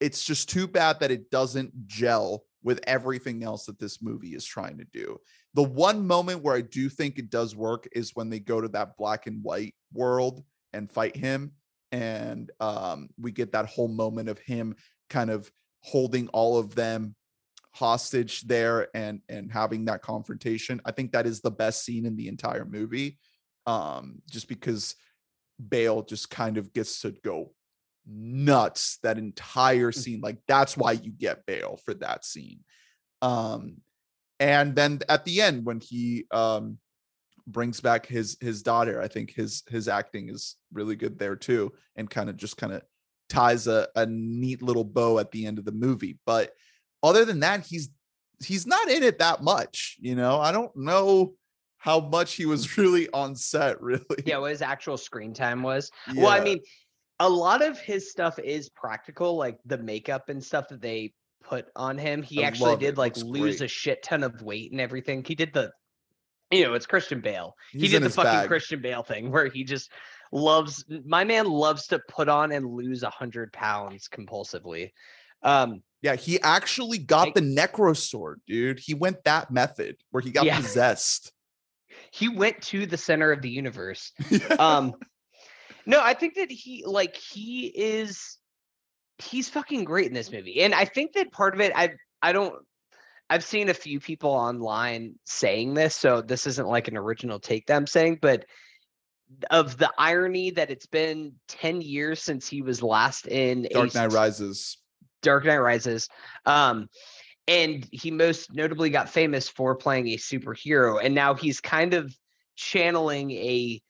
It's 0.00 0.24
just 0.24 0.48
too 0.48 0.66
bad 0.66 1.00
that 1.00 1.10
it 1.10 1.30
doesn't 1.30 1.86
gel 1.86 2.44
with 2.62 2.80
everything 2.86 3.44
else 3.44 3.66
that 3.66 3.78
this 3.78 4.02
movie 4.02 4.34
is 4.34 4.44
trying 4.44 4.78
to 4.78 4.86
do. 4.92 5.20
The 5.52 5.62
one 5.62 6.06
moment 6.06 6.42
where 6.42 6.56
I 6.56 6.62
do 6.62 6.88
think 6.88 7.18
it 7.18 7.30
does 7.30 7.54
work 7.54 7.86
is 7.92 8.16
when 8.16 8.30
they 8.30 8.40
go 8.40 8.60
to 8.60 8.68
that 8.68 8.96
black 8.96 9.26
and 9.26 9.42
white 9.44 9.74
world 9.92 10.42
and 10.72 10.90
fight 10.90 11.14
him 11.14 11.52
and 11.92 12.50
um 12.58 13.08
we 13.20 13.30
get 13.30 13.52
that 13.52 13.66
whole 13.66 13.86
moment 13.86 14.28
of 14.28 14.38
him 14.40 14.74
kind 15.08 15.30
of 15.30 15.50
holding 15.82 16.26
all 16.28 16.58
of 16.58 16.74
them 16.74 17.14
hostage 17.70 18.40
there 18.42 18.88
and 18.96 19.20
and 19.28 19.52
having 19.52 19.84
that 19.84 20.02
confrontation. 20.02 20.80
I 20.84 20.90
think 20.90 21.12
that 21.12 21.26
is 21.26 21.40
the 21.40 21.50
best 21.50 21.84
scene 21.84 22.06
in 22.06 22.16
the 22.16 22.28
entire 22.28 22.64
movie. 22.64 23.18
Um 23.66 24.22
just 24.28 24.48
because 24.48 24.96
Bale 25.68 26.02
just 26.02 26.30
kind 26.30 26.58
of 26.58 26.72
gets 26.72 27.00
to 27.02 27.12
go 27.22 27.52
nuts 28.06 28.98
that 29.02 29.18
entire 29.18 29.92
scene. 29.92 30.20
Like 30.20 30.38
that's 30.46 30.76
why 30.76 30.92
you 30.92 31.10
get 31.10 31.46
Bale 31.46 31.78
for 31.84 31.94
that 31.94 32.24
scene. 32.24 32.60
Um, 33.22 33.78
and 34.40 34.74
then 34.74 35.00
at 35.08 35.24
the 35.24 35.40
end 35.40 35.64
when 35.64 35.80
he 35.80 36.26
um 36.30 36.78
brings 37.46 37.80
back 37.80 38.06
his 38.06 38.36
his 38.40 38.62
daughter, 38.62 39.00
I 39.00 39.08
think 39.08 39.32
his 39.32 39.62
his 39.68 39.88
acting 39.88 40.28
is 40.28 40.56
really 40.72 40.96
good 40.96 41.18
there 41.18 41.36
too, 41.36 41.72
and 41.96 42.10
kind 42.10 42.28
of 42.28 42.36
just 42.36 42.56
kind 42.56 42.72
of 42.72 42.82
ties 43.28 43.66
a, 43.66 43.88
a 43.96 44.06
neat 44.06 44.62
little 44.62 44.84
bow 44.84 45.18
at 45.18 45.30
the 45.30 45.46
end 45.46 45.58
of 45.58 45.64
the 45.64 45.72
movie. 45.72 46.18
But 46.26 46.52
other 47.02 47.24
than 47.24 47.40
that, 47.40 47.66
he's 47.66 47.90
he's 48.42 48.66
not 48.66 48.88
in 48.90 49.02
it 49.02 49.18
that 49.18 49.42
much. 49.42 49.96
You 50.00 50.14
know, 50.14 50.40
I 50.40 50.52
don't 50.52 50.74
know 50.76 51.34
how 51.84 52.00
much 52.00 52.32
he 52.32 52.46
was 52.46 52.78
really 52.78 53.10
on 53.10 53.36
set, 53.36 53.78
really. 53.82 54.00
Yeah, 54.24 54.38
what 54.38 54.50
his 54.52 54.62
actual 54.62 54.96
screen 54.96 55.34
time 55.34 55.62
was. 55.62 55.90
Well, 56.16 56.28
I 56.28 56.40
mean, 56.40 56.60
a 57.20 57.28
lot 57.28 57.60
of 57.60 57.78
his 57.78 58.10
stuff 58.10 58.38
is 58.38 58.70
practical, 58.70 59.36
like 59.36 59.58
the 59.66 59.76
makeup 59.76 60.30
and 60.30 60.42
stuff 60.42 60.68
that 60.68 60.80
they 60.80 61.12
put 61.42 61.66
on 61.76 61.98
him. 61.98 62.22
He 62.22 62.42
I 62.42 62.46
actually 62.46 62.70
love 62.70 62.82
it. 62.82 62.86
did 62.86 62.96
like 62.96 63.18
lose 63.18 63.58
great. 63.58 63.66
a 63.66 63.68
shit 63.68 64.02
ton 64.02 64.22
of 64.22 64.40
weight 64.40 64.72
and 64.72 64.80
everything. 64.80 65.22
He 65.22 65.34
did 65.34 65.52
the, 65.52 65.72
you 66.50 66.64
know, 66.64 66.72
it's 66.72 66.86
Christian 66.86 67.20
Bale. 67.20 67.54
He's 67.70 67.82
he 67.82 67.88
did 67.88 68.02
the 68.02 68.08
fucking 68.08 68.30
bag. 68.32 68.48
Christian 68.48 68.80
Bale 68.80 69.02
thing 69.02 69.30
where 69.30 69.48
he 69.48 69.62
just 69.62 69.92
loves. 70.32 70.86
My 71.04 71.22
man 71.22 71.44
loves 71.44 71.86
to 71.88 72.00
put 72.08 72.30
on 72.30 72.50
and 72.52 72.64
lose 72.64 73.02
a 73.02 73.10
hundred 73.10 73.52
pounds 73.52 74.08
compulsively. 74.08 74.90
Um, 75.42 75.82
Yeah, 76.00 76.16
he 76.16 76.40
actually 76.40 76.96
got 76.96 77.28
I- 77.28 77.32
the 77.34 77.40
necro 77.42 77.94
sword, 77.94 78.40
dude. 78.46 78.78
He 78.78 78.94
went 78.94 79.22
that 79.24 79.50
method 79.50 79.96
where 80.12 80.22
he 80.22 80.30
got 80.30 80.46
Yeah. 80.46 80.56
possessed. 80.56 81.30
He 82.14 82.28
went 82.28 82.62
to 82.62 82.86
the 82.86 82.96
center 82.96 83.32
of 83.32 83.42
the 83.42 83.50
universe. 83.50 84.12
Um 84.58 84.94
no 85.86 86.00
i 86.02 86.14
think 86.14 86.34
that 86.34 86.50
he 86.50 86.84
like 86.86 87.16
he 87.16 87.66
is 87.66 88.38
he's 89.18 89.48
fucking 89.48 89.84
great 89.84 90.06
in 90.06 90.14
this 90.14 90.32
movie 90.32 90.62
and 90.62 90.74
i 90.74 90.84
think 90.84 91.12
that 91.12 91.30
part 91.30 91.54
of 91.54 91.60
it 91.60 91.72
i 91.74 91.90
i 92.22 92.32
don't 92.32 92.54
i've 93.30 93.44
seen 93.44 93.68
a 93.68 93.74
few 93.74 94.00
people 94.00 94.30
online 94.30 95.14
saying 95.24 95.74
this 95.74 95.94
so 95.94 96.20
this 96.20 96.46
isn't 96.46 96.68
like 96.68 96.88
an 96.88 96.96
original 96.96 97.38
take 97.38 97.66
that 97.66 97.76
i'm 97.76 97.86
saying 97.86 98.18
but 98.20 98.44
of 99.50 99.76
the 99.78 99.90
irony 99.98 100.50
that 100.50 100.70
it's 100.70 100.86
been 100.86 101.32
10 101.48 101.80
years 101.80 102.22
since 102.22 102.46
he 102.46 102.62
was 102.62 102.82
last 102.82 103.26
in 103.26 103.66
Dark 103.72 103.94
Knight 103.94 104.12
Rises. 104.12 104.76
Dark 105.22 105.46
Knight 105.46 105.58
Rises. 105.58 106.08
Um, 106.44 106.88
and 107.46 107.86
he 107.92 108.10
most 108.10 108.54
notably 108.54 108.90
got 108.90 109.08
famous 109.08 109.48
for 109.48 109.74
playing 109.74 110.08
a 110.08 110.16
superhero, 110.16 111.00
and 111.02 111.14
now 111.14 111.34
he's 111.34 111.60
kind 111.60 111.94
of 111.94 112.14
channeling 112.56 113.30
a 113.32 113.80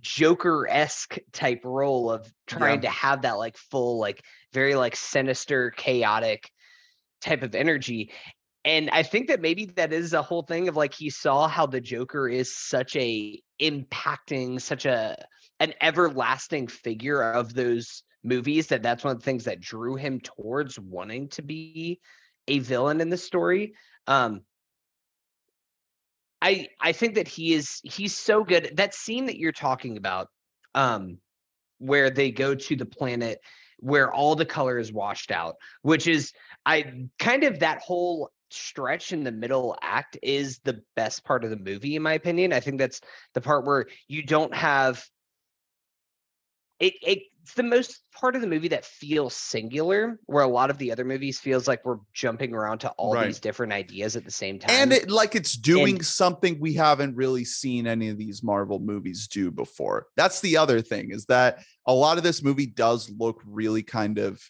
Joker-esque 0.00 1.18
type 1.32 1.60
role 1.64 2.10
of 2.10 2.32
trying 2.46 2.80
to 2.80 2.88
have 2.88 3.22
that 3.22 3.38
like 3.38 3.56
full, 3.56 3.98
like 3.98 4.22
very 4.52 4.74
like 4.74 4.96
sinister, 4.96 5.70
chaotic 5.70 6.50
type 7.20 7.42
of 7.42 7.54
energy. 7.54 8.10
And 8.64 8.90
I 8.90 9.02
think 9.02 9.28
that 9.28 9.40
maybe 9.40 9.66
that 9.66 9.92
is 9.92 10.12
a 10.12 10.22
whole 10.22 10.42
thing 10.42 10.68
of 10.68 10.76
like 10.76 10.94
he 10.94 11.10
saw 11.10 11.48
how 11.48 11.66
the 11.66 11.80
Joker 11.80 12.28
is 12.28 12.56
such 12.56 12.96
a 12.96 13.42
impacting, 13.60 14.60
such 14.60 14.86
a 14.86 15.16
an 15.60 15.74
everlasting 15.80 16.68
figure 16.68 17.22
of 17.22 17.54
those 17.54 18.02
movies 18.24 18.68
that 18.68 18.82
that's 18.82 19.04
one 19.04 19.12
of 19.12 19.18
the 19.18 19.24
things 19.24 19.44
that 19.44 19.60
drew 19.60 19.96
him 19.96 20.20
towards 20.20 20.78
wanting 20.78 21.28
to 21.28 21.42
be 21.42 22.00
a 22.48 22.58
villain 22.60 23.00
in 23.00 23.10
the 23.10 23.16
story. 23.16 23.74
Um 24.06 24.42
I 26.42 26.68
I 26.80 26.92
think 26.92 27.14
that 27.14 27.28
he 27.28 27.54
is 27.54 27.80
he's 27.84 28.16
so 28.16 28.42
good. 28.42 28.72
That 28.74 28.94
scene 28.94 29.26
that 29.26 29.38
you're 29.38 29.52
talking 29.52 29.96
about, 29.96 30.28
um, 30.74 31.18
where 31.78 32.10
they 32.10 32.32
go 32.32 32.54
to 32.54 32.76
the 32.76 32.86
planet 32.86 33.38
where 33.78 34.12
all 34.12 34.36
the 34.36 34.46
color 34.46 34.78
is 34.78 34.92
washed 34.92 35.32
out, 35.32 35.56
which 35.82 36.06
is 36.06 36.32
I 36.64 37.08
kind 37.18 37.42
of 37.42 37.60
that 37.60 37.80
whole 37.80 38.30
stretch 38.50 39.12
in 39.12 39.24
the 39.24 39.32
middle 39.32 39.76
act 39.82 40.16
is 40.22 40.60
the 40.60 40.80
best 40.94 41.24
part 41.24 41.42
of 41.42 41.50
the 41.50 41.56
movie, 41.56 41.96
in 41.96 42.02
my 42.02 42.12
opinion. 42.12 42.52
I 42.52 42.60
think 42.60 42.78
that's 42.78 43.00
the 43.34 43.40
part 43.40 43.66
where 43.66 43.86
you 44.06 44.22
don't 44.22 44.54
have 44.54 45.04
it, 46.78 47.22
it's 47.42 47.54
the 47.54 47.62
most 47.64 48.02
part 48.14 48.36
of 48.36 48.40
the 48.40 48.46
movie 48.46 48.68
that 48.68 48.84
feels 48.84 49.34
singular, 49.34 50.18
where 50.26 50.44
a 50.44 50.48
lot 50.48 50.70
of 50.70 50.78
the 50.78 50.92
other 50.92 51.04
movies 51.04 51.40
feels 51.40 51.66
like 51.66 51.84
we're 51.84 51.98
jumping 52.14 52.54
around 52.54 52.78
to 52.78 52.90
all 52.90 53.14
Right. 53.14 53.26
these 53.26 53.40
different 53.40 53.72
ideas 53.72 54.14
at 54.14 54.24
the 54.24 54.30
same 54.30 54.60
time. 54.60 54.70
And 54.70 54.92
it 54.92 55.10
like 55.10 55.34
it's 55.34 55.54
doing 55.56 55.96
And- 55.96 56.06
something 56.06 56.60
we 56.60 56.74
haven't 56.74 57.16
really 57.16 57.44
seen 57.44 57.86
any 57.88 58.08
of 58.10 58.16
these 58.18 58.42
Marvel 58.44 58.78
movies 58.78 59.26
do 59.26 59.50
before. 59.50 60.06
That's 60.16 60.40
the 60.40 60.56
other 60.56 60.80
thing 60.80 61.10
is 61.10 61.26
that 61.26 61.64
a 61.86 61.92
lot 61.92 62.16
of 62.16 62.22
this 62.22 62.42
movie 62.44 62.66
does 62.66 63.10
look 63.10 63.40
really 63.44 63.82
kind 63.82 64.18
of 64.18 64.40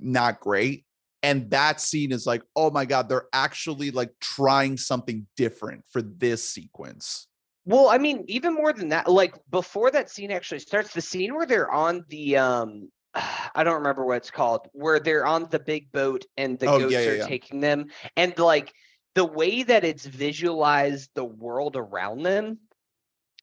not 0.00 0.40
great. 0.40 0.86
And 1.22 1.50
that 1.50 1.80
scene 1.80 2.10
is 2.10 2.26
like, 2.26 2.42
oh 2.56 2.70
my 2.70 2.84
God, 2.84 3.08
they're 3.08 3.28
actually 3.32 3.90
like 3.90 4.10
trying 4.20 4.76
something 4.78 5.26
different 5.36 5.84
for 5.90 6.00
this 6.02 6.48
sequence. 6.50 7.28
Well, 7.64 7.88
I 7.88 7.98
mean, 7.98 8.24
even 8.28 8.54
more 8.54 8.72
than 8.72 8.88
that, 8.88 9.08
like 9.08 9.34
before 9.50 9.90
that 9.92 10.10
scene 10.10 10.30
actually 10.32 10.58
starts, 10.60 10.92
the 10.92 11.00
scene 11.00 11.34
where 11.34 11.46
they're 11.46 11.70
on 11.70 12.04
the 12.08 12.36
um 12.36 12.90
I 13.14 13.62
don't 13.64 13.76
remember 13.76 14.04
what 14.04 14.18
it's 14.18 14.30
called, 14.30 14.68
where 14.72 14.98
they're 15.00 15.26
on 15.26 15.48
the 15.50 15.60
big 15.60 15.92
boat 15.92 16.24
and 16.36 16.58
the 16.58 16.66
Oh, 16.66 16.78
ghosts 16.78 16.90
yeah, 16.90 17.00
yeah, 17.00 17.12
are 17.12 17.16
yeah. 17.16 17.28
taking 17.28 17.60
them, 17.60 17.86
and 18.16 18.36
like 18.38 18.72
the 19.14 19.24
way 19.24 19.62
that 19.62 19.84
it's 19.84 20.06
visualized 20.06 21.10
the 21.14 21.24
world 21.24 21.76
around 21.76 22.22
them 22.22 22.58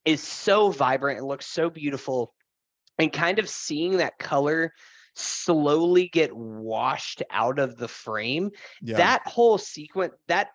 is 0.06 0.22
so 0.22 0.72
vibrant 0.72 1.20
and 1.20 1.28
looks 1.28 1.48
so 1.48 1.70
beautiful. 1.70 2.34
And 3.00 3.14
kind 3.14 3.40
of 3.40 3.50
seeing 3.50 3.98
that 3.98 4.20
color 4.20 4.74
slowly 5.16 6.10
get 6.10 6.36
washed 6.36 7.24
out 7.32 7.60
of 7.60 7.78
the 7.78 7.88
frame 7.88 8.52
that 8.94 9.22
whole 9.28 9.58
sequence 9.58 10.14
that 10.28 10.50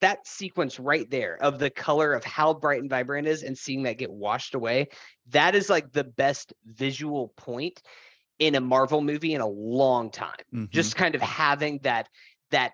that 0.00 0.26
sequence 0.26 0.78
right 0.78 1.10
there 1.10 1.36
of 1.42 1.58
the 1.58 1.70
color 1.70 2.12
of 2.12 2.24
how 2.24 2.54
bright 2.54 2.80
and 2.80 2.90
vibrant 2.90 3.26
it 3.26 3.30
is 3.30 3.42
and 3.42 3.56
seeing 3.58 3.82
that 3.82 3.98
get 3.98 4.10
washed 4.10 4.54
away 4.54 4.88
that 5.28 5.54
is 5.54 5.68
like 5.68 5.92
the 5.92 6.04
best 6.04 6.52
visual 6.64 7.28
point 7.36 7.82
in 8.38 8.54
a 8.54 8.60
marvel 8.60 9.00
movie 9.00 9.34
in 9.34 9.40
a 9.40 9.46
long 9.46 10.10
time 10.10 10.44
Mhm. 10.54 10.70
just 10.70 10.96
kind 10.96 11.14
of 11.14 11.20
having 11.20 11.78
that 11.80 12.08
that 12.50 12.72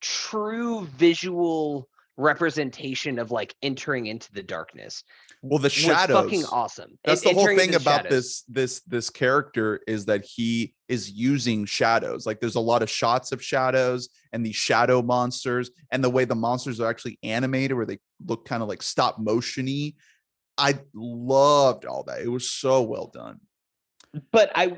true 0.00 0.86
visual 0.86 1.88
representation 2.16 3.18
of 3.18 3.30
like 3.30 3.54
entering 3.62 4.06
into 4.06 4.30
the 4.32 4.42
darkness. 4.42 5.04
Well, 5.42 5.58
the 5.58 5.70
shadows. 5.70 6.24
fucking 6.24 6.44
awesome. 6.46 6.98
That's 7.02 7.22
the 7.22 7.32
whole 7.32 7.46
thing 7.46 7.70
the 7.70 7.78
about 7.78 8.02
shadows. 8.02 8.10
this 8.10 8.42
this 8.42 8.80
this 8.82 9.10
character 9.10 9.80
is 9.86 10.04
that 10.04 10.24
he 10.24 10.74
is 10.88 11.10
using 11.10 11.64
shadows. 11.64 12.26
Like 12.26 12.40
there's 12.40 12.56
a 12.56 12.60
lot 12.60 12.82
of 12.82 12.90
shots 12.90 13.32
of 13.32 13.42
shadows 13.42 14.10
and 14.32 14.44
these 14.44 14.56
shadow 14.56 15.00
monsters 15.00 15.70
and 15.90 16.04
the 16.04 16.10
way 16.10 16.26
the 16.26 16.34
monsters 16.34 16.78
are 16.78 16.90
actually 16.90 17.18
animated 17.22 17.76
where 17.76 17.86
they 17.86 17.98
look 18.26 18.44
kind 18.44 18.62
of 18.62 18.68
like 18.68 18.82
stop 18.82 19.18
motiony. 19.18 19.94
I 20.58 20.78
loved 20.92 21.86
all 21.86 22.02
that. 22.04 22.20
It 22.20 22.28
was 22.28 22.50
so 22.50 22.82
well 22.82 23.06
done. 23.06 23.40
but 24.32 24.52
I 24.54 24.76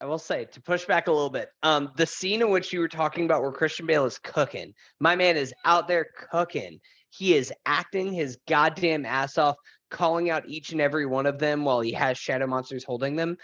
I 0.00 0.04
will 0.04 0.18
say 0.18 0.44
to 0.44 0.60
push 0.60 0.84
back 0.84 1.08
a 1.08 1.12
little 1.12 1.30
bit. 1.30 1.50
Um, 1.62 1.90
the 1.96 2.06
scene 2.06 2.42
in 2.42 2.50
which 2.50 2.72
you 2.72 2.80
were 2.80 2.88
talking 2.88 3.24
about 3.24 3.42
where 3.42 3.50
Christian 3.50 3.86
Bale 3.86 4.04
is 4.04 4.18
cooking, 4.18 4.74
my 5.00 5.16
man 5.16 5.36
is 5.36 5.54
out 5.64 5.88
there 5.88 6.06
cooking. 6.30 6.80
He 7.16 7.34
is 7.34 7.52
acting 7.64 8.12
his 8.12 8.38
goddamn 8.48 9.06
ass 9.06 9.38
off, 9.38 9.56
calling 9.90 10.30
out 10.30 10.48
each 10.48 10.72
and 10.72 10.80
every 10.80 11.06
one 11.06 11.26
of 11.26 11.38
them 11.38 11.64
while 11.64 11.80
he 11.80 11.92
has 11.92 12.18
shadow 12.18 12.46
monsters 12.46 12.84
holding 12.84 13.16
them. 13.16 13.36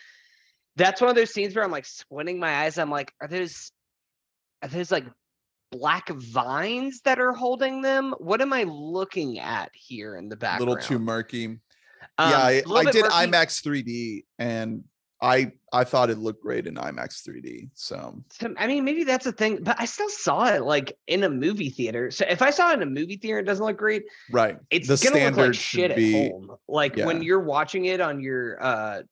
That's 0.76 1.00
one 1.00 1.10
of 1.10 1.16
those 1.16 1.32
scenes 1.32 1.54
where 1.54 1.64
I'm 1.64 1.70
like 1.70 1.86
squinting 1.86 2.38
my 2.38 2.64
eyes. 2.64 2.78
I'm 2.78 2.90
like, 2.90 3.12
are 3.20 3.28
those 3.28 3.72
are 4.62 4.68
those 4.68 4.90
like 4.90 5.04
black 5.70 6.08
vines 6.08 7.00
that 7.04 7.18
are 7.18 7.32
holding 7.32 7.82
them? 7.82 8.14
What 8.18 8.40
am 8.40 8.52
I 8.52 8.64
looking 8.64 9.38
at 9.38 9.70
here 9.74 10.16
in 10.16 10.28
the 10.28 10.36
A 10.36 10.38
background? 10.38 10.70
little 10.70 10.84
too 10.84 10.98
murky. 10.98 11.46
Um, 12.18 12.30
yeah, 12.30 12.38
I, 12.38 12.50
a 12.66 12.72
I 12.74 12.84
did 12.84 13.02
murky. 13.02 13.14
IMAX 13.14 13.62
3D 13.62 14.24
and 14.38 14.84
I 15.22 15.52
I 15.72 15.84
thought 15.84 16.10
it 16.10 16.18
looked 16.18 16.42
great 16.42 16.66
in 16.66 16.74
IMAX 16.74 17.26
3D. 17.26 17.70
So 17.74 18.22
So, 18.30 18.52
I 18.58 18.66
mean, 18.66 18.84
maybe 18.84 19.04
that's 19.04 19.24
a 19.24 19.32
thing, 19.32 19.62
but 19.62 19.76
I 19.78 19.84
still 19.84 20.08
saw 20.08 20.46
it 20.52 20.64
like 20.64 20.98
in 21.06 21.22
a 21.22 21.30
movie 21.30 21.70
theater. 21.70 22.10
So 22.10 22.26
if 22.28 22.42
I 22.42 22.50
saw 22.50 22.72
it 22.72 22.74
in 22.74 22.82
a 22.82 22.86
movie 22.86 23.16
theater, 23.16 23.38
it 23.38 23.44
doesn't 23.44 23.64
look 23.64 23.78
great. 23.78 24.02
right. 24.32 24.58
It's 24.70 24.88
the 24.88 24.96
gonna 24.96 25.24
look 25.24 25.24
like 25.24 25.32
standard 25.34 25.56
should 25.56 25.80
shit 25.80 25.90
at 25.92 25.96
be 25.96 26.28
home. 26.28 26.56
Like 26.68 26.96
yeah. 26.96 27.06
when 27.06 27.22
you're 27.22 27.40
watching 27.40 27.84
it 27.84 28.00
on 28.00 28.20
your 28.20 28.62
uh 28.62 29.02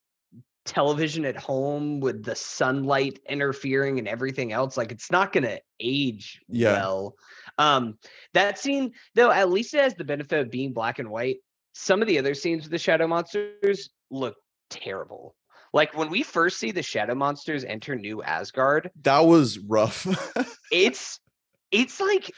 television 0.67 1.25
at 1.25 1.37
home 1.37 2.01
with 2.01 2.25
the 2.25 2.35
sunlight 2.35 3.21
interfering 3.29 3.99
and 3.99 4.09
everything 4.09 4.53
else, 4.53 4.77
like 4.77 4.91
it's 4.91 5.13
not 5.13 5.33
gonna 5.33 5.61
age 5.79 6.41
Yeah. 6.49 6.73
well. 6.73 7.15
Um, 7.57 7.99
that 8.35 8.59
scene 8.59 8.93
though, 9.15 9.31
at 9.31 9.49
least 9.49 9.75
it 9.75 9.81
has 9.81 9.95
the 9.95 10.05
benefit 10.05 10.41
of 10.41 10.51
being 10.51 10.73
black 10.73 10.99
and 10.99 11.09
white. 11.09 11.37
Some 11.73 12.03
of 12.03 12.09
the 12.09 12.19
other 12.19 12.35
scenes 12.35 12.65
with 12.65 12.73
the 12.73 12.79
shadow 12.79 13.07
monsters 13.07 13.91
look 14.11 14.35
terrible. 14.71 15.37
Like 15.73 15.97
when 15.97 16.11
we 16.11 16.23
first 16.23 16.59
see 16.59 16.73
the 16.73 16.83
shadow 16.83 17.15
monsters 17.15 17.65
enter 17.65 17.95
New 17.95 18.23
Asgard, 18.23 18.91
that 19.03 19.21
was 19.21 19.59
rough. 19.59 20.07
it's 20.73 21.21
it's 21.71 22.01
like 22.01 22.31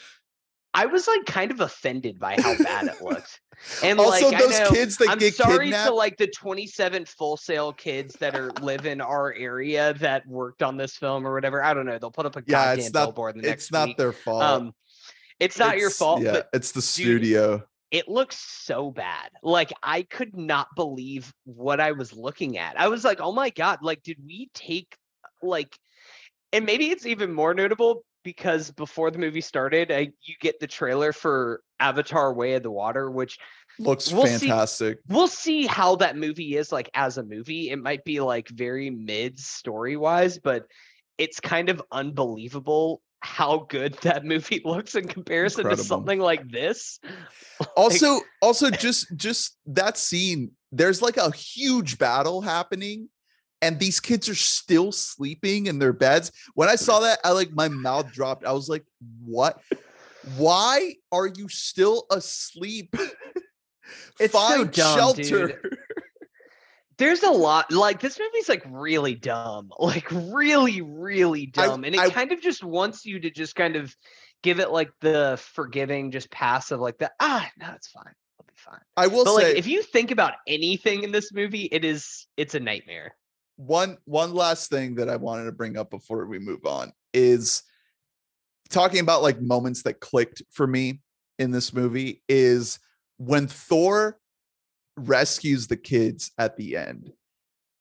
I 0.74 0.86
was 0.86 1.06
like 1.06 1.24
kind 1.26 1.50
of 1.50 1.60
offended 1.60 2.18
by 2.18 2.36
how 2.40 2.56
bad 2.58 2.86
it 2.88 3.00
looked. 3.02 3.40
And 3.82 4.00
also, 4.00 4.30
like, 4.30 4.38
those 4.38 4.58
know, 4.58 4.70
kids 4.70 4.96
that 4.96 5.10
I'm 5.10 5.18
get 5.18 5.34
sorry 5.34 5.66
kidnapped. 5.66 5.88
to 5.88 5.94
like 5.94 6.16
the 6.16 6.26
27 6.26 7.04
full 7.04 7.36
sale 7.36 7.72
kids 7.72 8.14
that 8.16 8.34
are 8.34 8.50
live 8.60 8.86
in 8.86 9.00
our 9.00 9.32
area 9.34 9.94
that 10.00 10.26
worked 10.26 10.62
on 10.62 10.76
this 10.76 10.96
film 10.96 11.26
or 11.26 11.32
whatever. 11.34 11.62
I 11.62 11.72
don't 11.72 11.86
know. 11.86 11.98
They'll 11.98 12.10
put 12.10 12.26
up 12.26 12.36
a 12.36 12.40
Yeah, 12.46 12.64
goddamn 12.64 12.78
it's 12.86 12.92
not- 12.94 13.04
billboard 13.06 13.36
the 13.36 13.42
next 13.42 13.64
it's 13.64 13.72
not 13.72 13.88
week. 13.88 13.96
their 13.98 14.12
fault. 14.12 14.42
Um, 14.42 14.72
it's 15.38 15.58
not 15.58 15.78
your 15.78 15.90
fault, 15.90 16.22
Yeah, 16.22 16.32
but 16.32 16.48
it's 16.52 16.72
the 16.72 16.82
studio. 16.82 17.62
It 17.92 18.08
looks 18.08 18.36
so 18.38 18.90
bad. 18.90 19.30
Like 19.44 19.72
I 19.82 20.02
could 20.02 20.36
not 20.36 20.66
believe 20.74 21.32
what 21.44 21.78
I 21.78 21.92
was 21.92 22.12
looking 22.12 22.58
at. 22.58 22.80
I 22.80 22.88
was 22.88 23.04
like, 23.04 23.20
"Oh 23.20 23.32
my 23.32 23.50
god, 23.50 23.78
like 23.82 24.02
did 24.02 24.16
we 24.26 24.48
take 24.54 24.96
like 25.42 25.76
and 26.52 26.64
maybe 26.66 26.90
it's 26.90 27.06
even 27.06 27.32
more 27.32 27.54
notable 27.54 28.02
because 28.24 28.70
before 28.72 29.10
the 29.10 29.18
movie 29.18 29.40
started, 29.40 29.90
I, 29.90 30.10
you 30.22 30.34
get 30.40 30.60
the 30.60 30.66
trailer 30.66 31.12
for 31.12 31.60
Avatar 31.80 32.32
Way 32.34 32.54
of 32.54 32.62
the 32.62 32.70
Water, 32.70 33.10
which 33.10 33.38
Looks 33.78 34.12
we'll 34.12 34.26
see- 34.26 34.46
fantastic. 34.48 34.98
we'll 35.08 35.28
see 35.28 35.66
how 35.66 35.96
that 35.96 36.16
movie 36.16 36.56
is 36.56 36.70
like 36.72 36.90
as 36.94 37.18
a 37.18 37.22
movie. 37.24 37.70
It 37.70 37.76
might 37.78 38.04
be 38.04 38.20
like 38.20 38.48
very 38.48 38.90
mid 38.90 39.38
story 39.38 39.96
wise, 39.96 40.38
but 40.38 40.66
it's 41.18 41.40
kind 41.40 41.68
of 41.68 41.82
unbelievable 41.90 43.00
how 43.22 43.66
good 43.68 43.94
that 44.02 44.24
movie 44.24 44.60
looks 44.64 44.94
in 44.94 45.06
comparison 45.08 45.60
Incredible. 45.60 45.82
to 45.82 45.88
something 45.88 46.20
like 46.20 46.50
this. 46.50 47.00
also 47.76 48.20
also 48.42 48.70
just 48.86 49.16
just 49.16 49.56
that 49.66 49.96
scene 49.96 50.50
there's 50.72 51.00
like 51.00 51.16
a 51.16 51.30
huge 51.30 51.98
battle 51.98 52.40
happening 52.40 53.08
and 53.60 53.78
these 53.78 54.00
kids 54.00 54.28
are 54.28 54.34
still 54.34 54.90
sleeping 54.90 55.66
in 55.66 55.78
their 55.78 55.92
beds 55.92 56.32
when 56.54 56.68
i 56.68 56.74
saw 56.74 56.98
that 56.98 57.20
i 57.24 57.30
like 57.30 57.52
my 57.52 57.68
mouth 57.68 58.10
dropped 58.10 58.44
i 58.44 58.50
was 58.52 58.68
like 58.68 58.84
what 59.24 59.60
why 60.36 60.92
are 61.12 61.28
you 61.28 61.48
still 61.48 62.04
asleep 62.10 62.96
It's 64.18 64.32
so 64.32 64.38
find 64.40 64.72
dumb, 64.72 64.98
shelter 64.98 65.46
dude. 65.46 65.78
There's 67.02 67.24
a 67.24 67.30
lot 67.30 67.72
like 67.72 67.98
this 67.98 68.16
movie's 68.18 68.48
like 68.48 68.62
really 68.70 69.16
dumb, 69.16 69.70
like 69.80 70.06
really, 70.12 70.82
really 70.82 71.50
I- 71.56 71.66
dumb. 71.66 71.82
and 71.84 71.94
it 71.96 72.00
I- 72.00 72.10
kind 72.10 72.30
of 72.30 72.40
just 72.40 72.62
wants 72.62 73.04
you 73.04 73.18
to 73.20 73.28
just 73.30 73.56
kind 73.56 73.74
of 73.74 73.96
give 74.44 74.60
it 74.60 74.70
like 74.70 74.90
the 75.00 75.36
forgiving, 75.52 76.12
just 76.12 76.30
passive, 76.30 76.78
like 76.78 76.98
the 76.98 77.10
ah, 77.18 77.48
no, 77.58 77.72
it's 77.74 77.88
fine. 77.88 78.12
I'll 78.38 78.46
be 78.46 78.54
fine. 78.54 78.80
i 78.96 79.08
will 79.08 79.24
But 79.24 79.36
say 79.40 79.48
like 79.48 79.56
if 79.56 79.66
you 79.66 79.82
think 79.82 80.12
about 80.12 80.34
anything 80.46 81.02
in 81.02 81.10
this 81.10 81.32
movie, 81.32 81.64
it 81.72 81.84
is 81.84 82.28
it's 82.36 82.54
a 82.54 82.60
nightmare. 82.60 83.16
one 83.56 83.98
one 84.04 84.32
last 84.32 84.70
thing 84.70 84.94
that 84.94 85.08
I 85.08 85.16
wanted 85.16 85.46
to 85.46 85.52
bring 85.52 85.76
up 85.76 85.90
before 85.90 86.24
we 86.26 86.38
move 86.38 86.64
on 86.66 86.92
is 87.12 87.64
talking 88.70 89.00
about 89.00 89.22
like 89.22 89.40
moments 89.40 89.82
that 89.82 89.98
clicked 89.98 90.42
for 90.50 90.66
me 90.68 91.00
in 91.40 91.50
this 91.50 91.72
movie 91.74 92.22
is 92.28 92.78
when 93.18 93.48
Thor 93.48 94.18
rescues 94.96 95.66
the 95.66 95.76
kids 95.76 96.32
at 96.38 96.56
the 96.56 96.76
end 96.76 97.12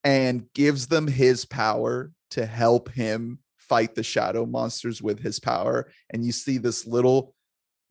and 0.04 0.52
gives 0.54 0.88
them 0.88 1.08
his 1.08 1.46
power 1.46 2.12
to 2.32 2.46
help 2.46 2.90
him 2.90 3.40
fight 3.58 3.96
the 3.96 4.04
shadow 4.04 4.46
monsters 4.46 5.02
with 5.02 5.20
his 5.20 5.40
power 5.40 5.92
and 6.10 6.26
you 6.26 6.32
see 6.32 6.58
this 6.58 6.86
little 6.86 7.34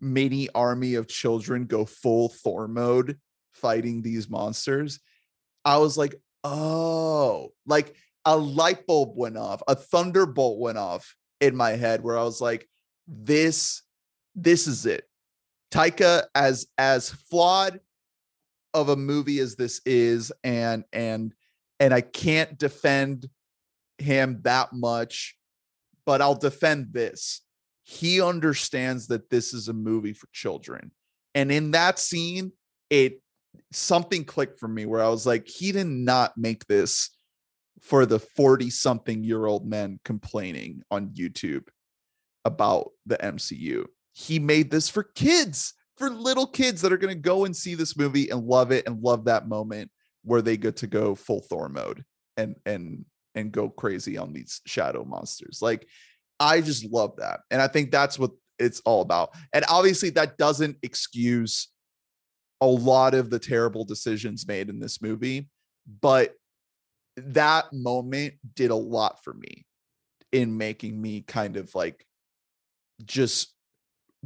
mini 0.01 0.49
army 0.55 0.95
of 0.95 1.09
children 1.09 1.67
go 1.67 1.85
full 1.85 2.29
Thor 2.29 2.69
mode 2.69 3.19
fighting 3.53 4.03
these 4.03 4.29
monsters 4.29 5.01
I 5.65 5.79
was 5.79 5.97
like 5.97 6.15
oh, 6.45 7.53
like 7.67 7.95
a 8.25 8.37
light 8.37 8.87
bulb 8.87 9.13
went 9.15 9.37
off, 9.37 9.63
a 9.69 9.75
thunderbolt 9.75 10.59
went 10.59 10.79
off 10.79 11.17
in 11.41 11.57
my 11.57 11.71
head 11.71 12.03
where 12.03 12.19
I 12.19 12.25
was 12.25 12.41
like, 12.41 12.69
this, 13.07 13.83
this 14.35 14.67
is 14.67 14.87
it. 14.87 15.05
Taika, 15.73 16.25
as 16.35 16.67
as 16.79 17.11
flawed 17.11 17.81
of 18.75 18.89
a 18.89 18.97
movie 18.97 19.39
as 19.39 19.57
this 19.57 19.81
is, 19.85 20.33
and 20.45 20.85
and 20.93 21.35
and 21.79 21.95
I 21.95 22.01
can't 22.01 22.59
defend 22.59 23.29
him 23.99 24.41
that 24.43 24.73
much, 24.73 25.37
but 26.05 26.21
I'll 26.21 26.35
defend 26.35 26.93
this. 26.93 27.43
He 27.85 28.21
understands 28.21 29.09
that 29.09 29.31
this 29.31 29.53
is 29.53 29.69
a 29.69 29.73
movie 29.73 30.13
for 30.13 30.29
children. 30.33 30.93
And 31.35 31.51
in 31.51 31.73
that 31.73 31.99
scene, 31.99 32.53
it 32.89 33.21
something 33.73 34.25
clicked 34.25 34.59
for 34.59 34.69
me 34.69 34.87
where 34.87 35.03
I 35.03 35.09
was 35.09 35.27
like, 35.27 35.49
he 35.49 35.73
did 35.73 35.87
not 35.87 36.37
make 36.37 36.67
this 36.67 37.11
for 37.81 38.07
the 38.07 38.19
40 38.19 38.71
something 38.71 39.25
year 39.25 39.47
old 39.47 39.67
men 39.67 40.01
complaining 40.05 40.83
on 40.91 41.11
YouTube 41.11 41.69
about 42.45 42.91
the 43.07 43.17
MCU. 43.17 43.87
He 44.13 44.39
made 44.39 44.71
this 44.71 44.89
for 44.89 45.03
kids, 45.03 45.75
for 46.01 46.09
little 46.09 46.47
kids 46.47 46.81
that 46.81 46.95
are 46.95 46.97
going 46.97 47.15
to 47.15 47.21
go 47.21 47.45
and 47.45 47.55
see 47.55 47.75
this 47.75 47.95
movie 47.95 48.31
and 48.31 48.43
love 48.43 48.73
it 48.73 48.87
and 48.87 49.03
love 49.03 49.27
that 49.27 49.47
moment 49.47 49.91
where 50.25 50.41
they 50.41 50.57
get 50.57 50.77
to 50.77 50.87
go 50.87 51.15
full 51.15 51.43
Thor 51.43 51.69
mode 51.69 52.05
and 52.39 52.57
and 52.65 53.05
and 53.35 53.53
go 53.53 53.69
crazy 53.69 54.17
on 54.17 54.33
these 54.33 54.63
shadow 54.65 55.05
monsters. 55.05 55.61
Like 55.61 55.87
I 56.41 56.63
just 56.63 56.87
love 56.87 57.17
that. 57.19 57.41
And 57.51 57.61
I 57.61 57.69
think 57.69 57.91
that's 57.91 58.19
what 58.19 58.31
it's 58.59 58.81
all 58.87 59.03
about. 59.03 59.35
And 59.53 59.63
obviously 59.69 60.09
that 60.11 60.39
doesn't 60.39 60.79
excuse 60.83 61.69
a 62.63 62.67
lot 62.67 63.15
of 63.15 63.29
the 63.29 63.39
terrible 63.39 63.85
decisions 63.85 64.49
made 64.49 64.71
in 64.71 64.81
this 64.81 65.03
movie, 65.03 65.51
but 66.01 66.35
that 67.17 67.67
moment 67.75 68.35
did 68.55 68.71
a 68.71 68.75
lot 68.77 69.23
for 69.23 69.35
me 69.35 69.67
in 70.33 70.57
making 70.57 71.01
me 71.01 71.21
kind 71.21 71.59
of 71.59 71.75
like 71.75 72.07
just 73.05 73.55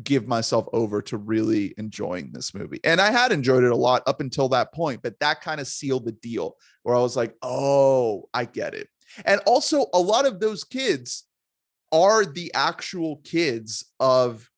give 0.02 0.26
myself 0.26 0.66
over 0.72 1.00
to 1.02 1.16
really 1.16 1.72
enjoying 1.78 2.32
this 2.32 2.52
movie. 2.54 2.80
And 2.82 3.00
I 3.00 3.10
had 3.12 3.30
enjoyed 3.30 3.62
it 3.62 3.70
a 3.70 3.76
lot 3.76 4.02
up 4.06 4.20
until 4.20 4.48
that 4.48 4.74
point, 4.74 5.02
but 5.02 5.20
that 5.20 5.40
kind 5.40 5.60
of 5.60 5.68
sealed 5.68 6.04
the 6.04 6.12
deal 6.12 6.56
where 6.82 6.96
I 6.96 7.00
was 7.00 7.16
like, 7.16 7.34
"Oh, 7.42 8.28
I 8.34 8.44
get 8.44 8.74
it." 8.74 8.88
And 9.24 9.40
also 9.46 9.86
a 9.94 10.00
lot 10.00 10.26
of 10.26 10.40
those 10.40 10.64
kids 10.64 11.24
are 11.92 12.24
the 12.24 12.52
actual 12.54 13.18
kids 13.18 13.92
of 14.00 14.50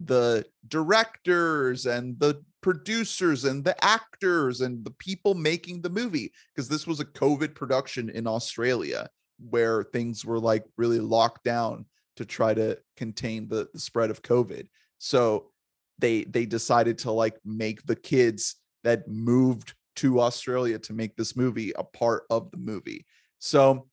the 0.00 0.44
directors 0.68 1.86
and 1.86 2.18
the 2.20 2.42
producers 2.60 3.44
and 3.44 3.64
the 3.64 3.84
actors 3.84 4.60
and 4.60 4.84
the 4.84 4.90
people 4.92 5.34
making 5.34 5.80
the 5.80 5.90
movie 5.90 6.32
because 6.54 6.68
this 6.68 6.86
was 6.86 7.00
a 7.00 7.04
covid 7.04 7.54
production 7.54 8.08
in 8.10 8.26
australia 8.26 9.08
where 9.50 9.84
things 9.84 10.24
were 10.24 10.40
like 10.40 10.64
really 10.76 11.00
locked 11.00 11.44
down 11.44 11.84
to 12.18 12.24
try 12.24 12.54
to 12.54 12.78
contain 12.96 13.48
the, 13.48 13.68
the 13.72 13.80
spread 13.80 14.10
of 14.10 14.22
covid 14.22 14.66
So 14.98 15.50
they 15.98 16.24
they 16.24 16.46
decided 16.46 16.98
to 16.98 17.10
like 17.12 17.36
make 17.44 17.84
the 17.86 17.96
kids 17.96 18.56
that 18.84 19.08
moved 19.08 19.74
to 19.96 20.20
Australia 20.20 20.78
to 20.78 20.92
make 20.92 21.16
this 21.16 21.36
movie 21.36 21.72
a 21.76 21.82
part 21.82 22.22
of 22.30 22.50
the 22.52 22.56
movie. 22.56 23.04
So 23.40 23.88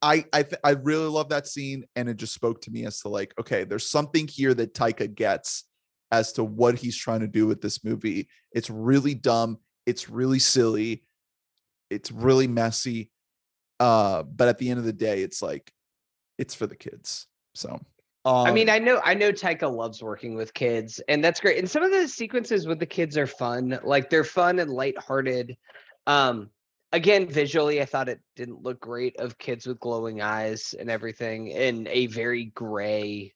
I 0.00 0.24
I 0.32 0.42
th- 0.42 0.60
I 0.64 0.70
really 0.70 1.08
love 1.08 1.28
that 1.28 1.46
scene 1.46 1.84
and 1.94 2.08
it 2.08 2.16
just 2.16 2.34
spoke 2.34 2.62
to 2.62 2.70
me 2.70 2.86
as 2.86 3.00
to 3.00 3.08
like 3.08 3.34
okay, 3.38 3.64
there's 3.64 3.88
something 3.88 4.26
here 4.26 4.54
that 4.54 4.74
Taika 4.74 5.14
gets 5.14 5.64
as 6.10 6.32
to 6.34 6.44
what 6.44 6.78
he's 6.78 6.96
trying 6.96 7.20
to 7.20 7.26
do 7.28 7.46
with 7.46 7.60
this 7.60 7.84
movie. 7.84 8.28
It's 8.52 8.70
really 8.70 9.14
dumb, 9.14 9.58
it's 9.84 10.08
really 10.08 10.38
silly, 10.38 11.04
it's 11.90 12.10
really 12.10 12.46
messy. 12.46 13.10
Uh 13.78 14.22
but 14.22 14.48
at 14.48 14.58
the 14.58 14.70
end 14.70 14.78
of 14.78 14.86
the 14.86 14.92
day 14.92 15.22
it's 15.22 15.42
like 15.42 15.70
it's 16.38 16.54
for 16.54 16.66
the 16.66 16.76
kids. 16.76 17.26
So 17.56 17.80
I 18.26 18.50
mean, 18.50 18.68
um, 18.68 18.74
I 18.74 18.78
know 18.78 19.00
I 19.04 19.14
know 19.14 19.32
Taika 19.32 19.72
loves 19.72 20.02
working 20.02 20.34
with 20.34 20.52
kids, 20.52 21.00
and 21.08 21.22
that's 21.24 21.40
great. 21.40 21.58
And 21.58 21.70
some 21.70 21.82
of 21.82 21.92
the 21.92 22.08
sequences 22.08 22.66
with 22.66 22.80
the 22.80 22.86
kids 22.86 23.16
are 23.16 23.26
fun. 23.26 23.78
Like 23.84 24.10
they're 24.10 24.24
fun 24.24 24.58
and 24.58 24.70
lighthearted. 24.70 25.56
Um, 26.06 26.50
again, 26.92 27.28
visually, 27.28 27.80
I 27.80 27.84
thought 27.84 28.08
it 28.08 28.20
didn't 28.34 28.62
look 28.62 28.80
great 28.80 29.18
of 29.20 29.38
kids 29.38 29.66
with 29.66 29.80
glowing 29.80 30.22
eyes 30.22 30.74
and 30.78 30.90
everything 30.90 31.48
in 31.48 31.86
a 31.88 32.06
very 32.06 32.46
gray, 32.46 33.32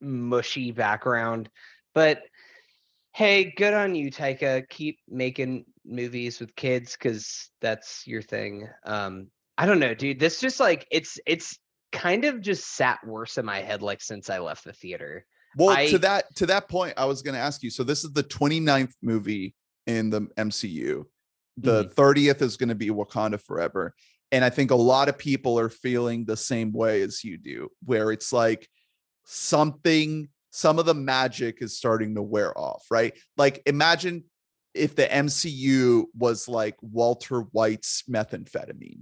mushy 0.00 0.70
background. 0.70 1.50
But 1.94 2.22
hey, 3.12 3.52
good 3.56 3.74
on 3.74 3.94
you, 3.94 4.10
Taika. 4.10 4.68
Keep 4.68 5.00
making 5.08 5.64
movies 5.84 6.40
with 6.40 6.54
kids 6.54 6.92
because 6.92 7.50
that's 7.60 8.06
your 8.06 8.22
thing. 8.22 8.68
Um, 8.84 9.28
I 9.58 9.66
don't 9.66 9.80
know, 9.80 9.94
dude. 9.94 10.18
This 10.18 10.40
just 10.40 10.60
like 10.60 10.86
it's 10.90 11.18
it's 11.26 11.58
kind 11.92 12.24
of 12.24 12.40
just 12.40 12.74
sat 12.74 12.98
worse 13.06 13.38
in 13.38 13.44
my 13.44 13.60
head 13.60 13.82
like 13.82 14.02
since 14.02 14.30
I 14.30 14.38
left 14.38 14.64
the 14.64 14.72
theater. 14.72 15.24
Well, 15.56 15.70
I- 15.70 15.86
to 15.88 15.98
that 15.98 16.34
to 16.36 16.46
that 16.46 16.68
point, 16.68 16.94
I 16.96 17.04
was 17.04 17.22
going 17.22 17.34
to 17.34 17.40
ask 17.40 17.62
you. 17.62 17.70
So 17.70 17.84
this 17.84 18.04
is 18.04 18.12
the 18.12 18.22
29th 18.24 18.94
movie 19.02 19.54
in 19.86 20.10
the 20.10 20.22
MCU. 20.38 21.04
The 21.58 21.84
Mm-hmm. 21.84 22.00
30th 22.00 22.40
is 22.42 22.56
going 22.56 22.70
to 22.70 22.74
be 22.74 22.88
Wakanda 22.88 23.38
Forever. 23.40 23.94
And 24.30 24.42
I 24.42 24.48
think 24.48 24.70
a 24.70 24.74
lot 24.74 25.10
of 25.10 25.18
people 25.18 25.58
are 25.58 25.68
feeling 25.68 26.24
the 26.24 26.38
same 26.38 26.72
way 26.72 27.02
as 27.02 27.22
you 27.22 27.36
do, 27.36 27.68
where 27.84 28.10
it's 28.10 28.32
like 28.32 28.66
something, 29.26 30.28
some 30.50 30.78
of 30.78 30.86
the 30.86 30.94
magic 30.94 31.58
is 31.60 31.76
starting 31.76 32.14
to 32.14 32.22
wear 32.22 32.56
off, 32.58 32.86
right? 32.90 33.12
Like 33.36 33.62
imagine 33.66 34.24
if 34.74 34.94
the 34.96 35.04
MCU 35.04 36.04
was 36.16 36.48
like 36.48 36.76
Walter 36.80 37.40
White's 37.52 38.04
methamphetamine 38.10 39.00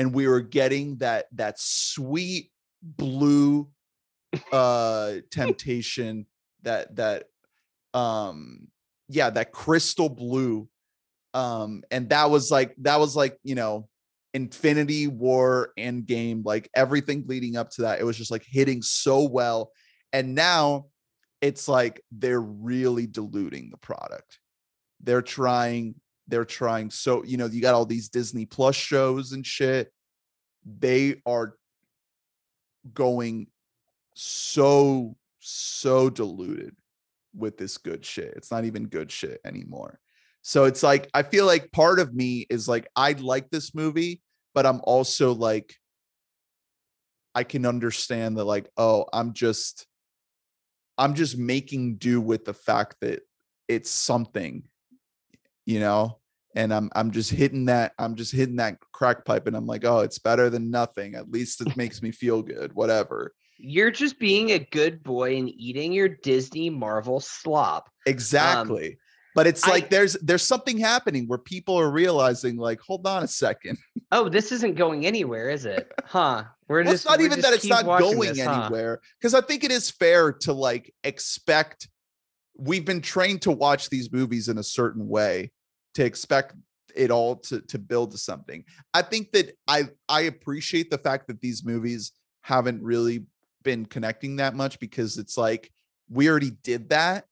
and 0.00 0.14
we 0.14 0.26
were 0.26 0.40
getting 0.40 0.96
that 0.96 1.26
that 1.32 1.58
sweet 1.58 2.50
blue 2.82 3.68
uh 4.52 5.16
temptation 5.30 6.24
that 6.62 6.96
that 6.96 7.24
um 7.92 8.68
yeah 9.08 9.28
that 9.28 9.52
crystal 9.52 10.08
blue 10.08 10.68
um 11.34 11.82
and 11.90 12.08
that 12.08 12.30
was 12.30 12.50
like 12.50 12.74
that 12.78 12.98
was 12.98 13.14
like 13.14 13.38
you 13.42 13.54
know 13.54 13.86
infinity 14.32 15.06
war 15.06 15.72
and 15.76 16.06
game 16.06 16.42
like 16.44 16.70
everything 16.74 17.24
leading 17.26 17.56
up 17.56 17.68
to 17.68 17.82
that 17.82 18.00
it 18.00 18.04
was 18.04 18.16
just 18.16 18.30
like 18.30 18.44
hitting 18.48 18.80
so 18.80 19.28
well 19.28 19.70
and 20.12 20.34
now 20.34 20.86
it's 21.40 21.68
like 21.68 22.02
they're 22.10 22.40
really 22.40 23.06
diluting 23.06 23.70
the 23.70 23.76
product. 23.78 24.38
They're 25.02 25.22
trying 25.22 25.94
they're 26.30 26.44
trying 26.44 26.90
so 26.90 27.24
you 27.24 27.36
know 27.36 27.46
you 27.46 27.60
got 27.60 27.74
all 27.74 27.86
these 27.86 28.08
disney 28.08 28.46
plus 28.46 28.76
shows 28.76 29.32
and 29.32 29.46
shit. 29.46 29.92
They 30.64 31.20
are 31.26 31.56
going 32.94 33.48
so 34.14 35.16
so 35.40 36.10
diluted 36.10 36.76
with 37.34 37.56
this 37.56 37.78
good 37.78 38.04
shit. 38.04 38.34
It's 38.36 38.50
not 38.50 38.64
even 38.64 38.86
good 38.88 39.10
shit 39.10 39.40
anymore. 39.44 40.00
So 40.42 40.64
it's 40.64 40.82
like 40.82 41.08
i 41.12 41.22
feel 41.22 41.46
like 41.46 41.72
part 41.72 41.98
of 41.98 42.14
me 42.14 42.46
is 42.48 42.66
like 42.66 42.88
i 42.96 43.12
like 43.12 43.50
this 43.50 43.74
movie 43.74 44.22
but 44.54 44.66
i'm 44.66 44.80
also 44.84 45.32
like 45.34 45.74
i 47.34 47.44
can 47.44 47.66
understand 47.66 48.36
that 48.36 48.44
like 48.44 48.68
oh 48.76 49.06
i'm 49.12 49.32
just 49.34 49.86
i'm 50.96 51.14
just 51.14 51.36
making 51.36 51.96
do 51.96 52.20
with 52.20 52.44
the 52.44 52.54
fact 52.54 52.96
that 53.00 53.20
it's 53.68 53.90
something 53.90 54.62
you 55.66 55.80
know 55.80 56.18
and 56.54 56.72
i'm 56.74 56.90
i'm 56.94 57.10
just 57.10 57.30
hitting 57.30 57.64
that 57.66 57.92
i'm 57.98 58.14
just 58.14 58.32
hitting 58.32 58.56
that 58.56 58.76
crack 58.92 59.24
pipe 59.24 59.46
and 59.46 59.56
i'm 59.56 59.66
like 59.66 59.84
oh 59.84 60.00
it's 60.00 60.18
better 60.18 60.50
than 60.50 60.70
nothing 60.70 61.14
at 61.14 61.30
least 61.30 61.60
it 61.60 61.76
makes 61.76 62.02
me 62.02 62.10
feel 62.10 62.42
good 62.42 62.72
whatever 62.74 63.32
You're 63.58 63.90
just 63.90 64.18
being 64.18 64.50
a 64.52 64.58
good 64.58 65.02
boy 65.02 65.36
and 65.36 65.48
eating 65.48 65.92
your 65.92 66.08
Disney 66.08 66.70
Marvel 66.70 67.20
slop. 67.20 67.88
exactly 68.06 68.98
but 69.34 69.46
it's 69.46 69.62
Um, 69.64 69.70
I- 69.70 69.74
like 69.74 69.90
there's 69.90 70.14
there's 70.14 70.42
something 70.42 70.78
happening 70.78 71.26
where 71.28 71.38
people 71.38 71.78
are 71.78 71.90
realizing 71.90 72.56
like 72.56 72.80
hold 72.80 73.06
on 73.06 73.22
a 73.22 73.28
second 73.28 73.78
Oh, 74.12 74.28
this 74.28 74.50
isn't 74.50 74.74
going 74.74 75.06
anywhere, 75.06 75.50
is 75.50 75.64
it? 75.66 75.88
Huh? 76.04 76.42
We're 76.66 76.82
well, 76.82 76.92
just 76.92 77.04
it's 77.04 77.10
not 77.10 77.20
even 77.20 77.40
that 77.42 77.52
it's 77.52 77.64
not 77.64 77.84
going 77.84 78.18
this, 78.18 78.40
anywhere 78.40 79.00
because 79.20 79.34
i 79.34 79.40
think 79.40 79.62
it 79.62 79.70
is 79.70 79.88
fair 79.90 80.32
to 80.32 80.52
like 80.52 80.92
expect 81.04 81.88
we've 82.56 82.84
been 82.84 83.00
trained 83.00 83.42
to 83.42 83.50
watch 83.52 83.88
these 83.88 84.10
movies 84.12 84.48
in 84.48 84.58
a 84.58 84.62
certain 84.62 85.06
way 85.08 85.52
to 85.94 86.04
expect 86.04 86.54
it 86.94 87.10
all 87.10 87.36
to 87.36 87.60
to 87.62 87.78
build 87.78 88.10
to 88.10 88.18
something 88.18 88.64
i 88.94 89.00
think 89.02 89.30
that 89.32 89.56
i 89.68 89.84
i 90.08 90.22
appreciate 90.22 90.90
the 90.90 90.98
fact 90.98 91.28
that 91.28 91.40
these 91.40 91.64
movies 91.64 92.12
haven't 92.42 92.82
really 92.82 93.24
been 93.62 93.86
connecting 93.86 94.36
that 94.36 94.54
much 94.54 94.78
because 94.80 95.18
it's 95.18 95.36
like 95.36 95.70
we 96.08 96.28
already 96.28 96.50
did 96.62 96.88
that 96.90 97.26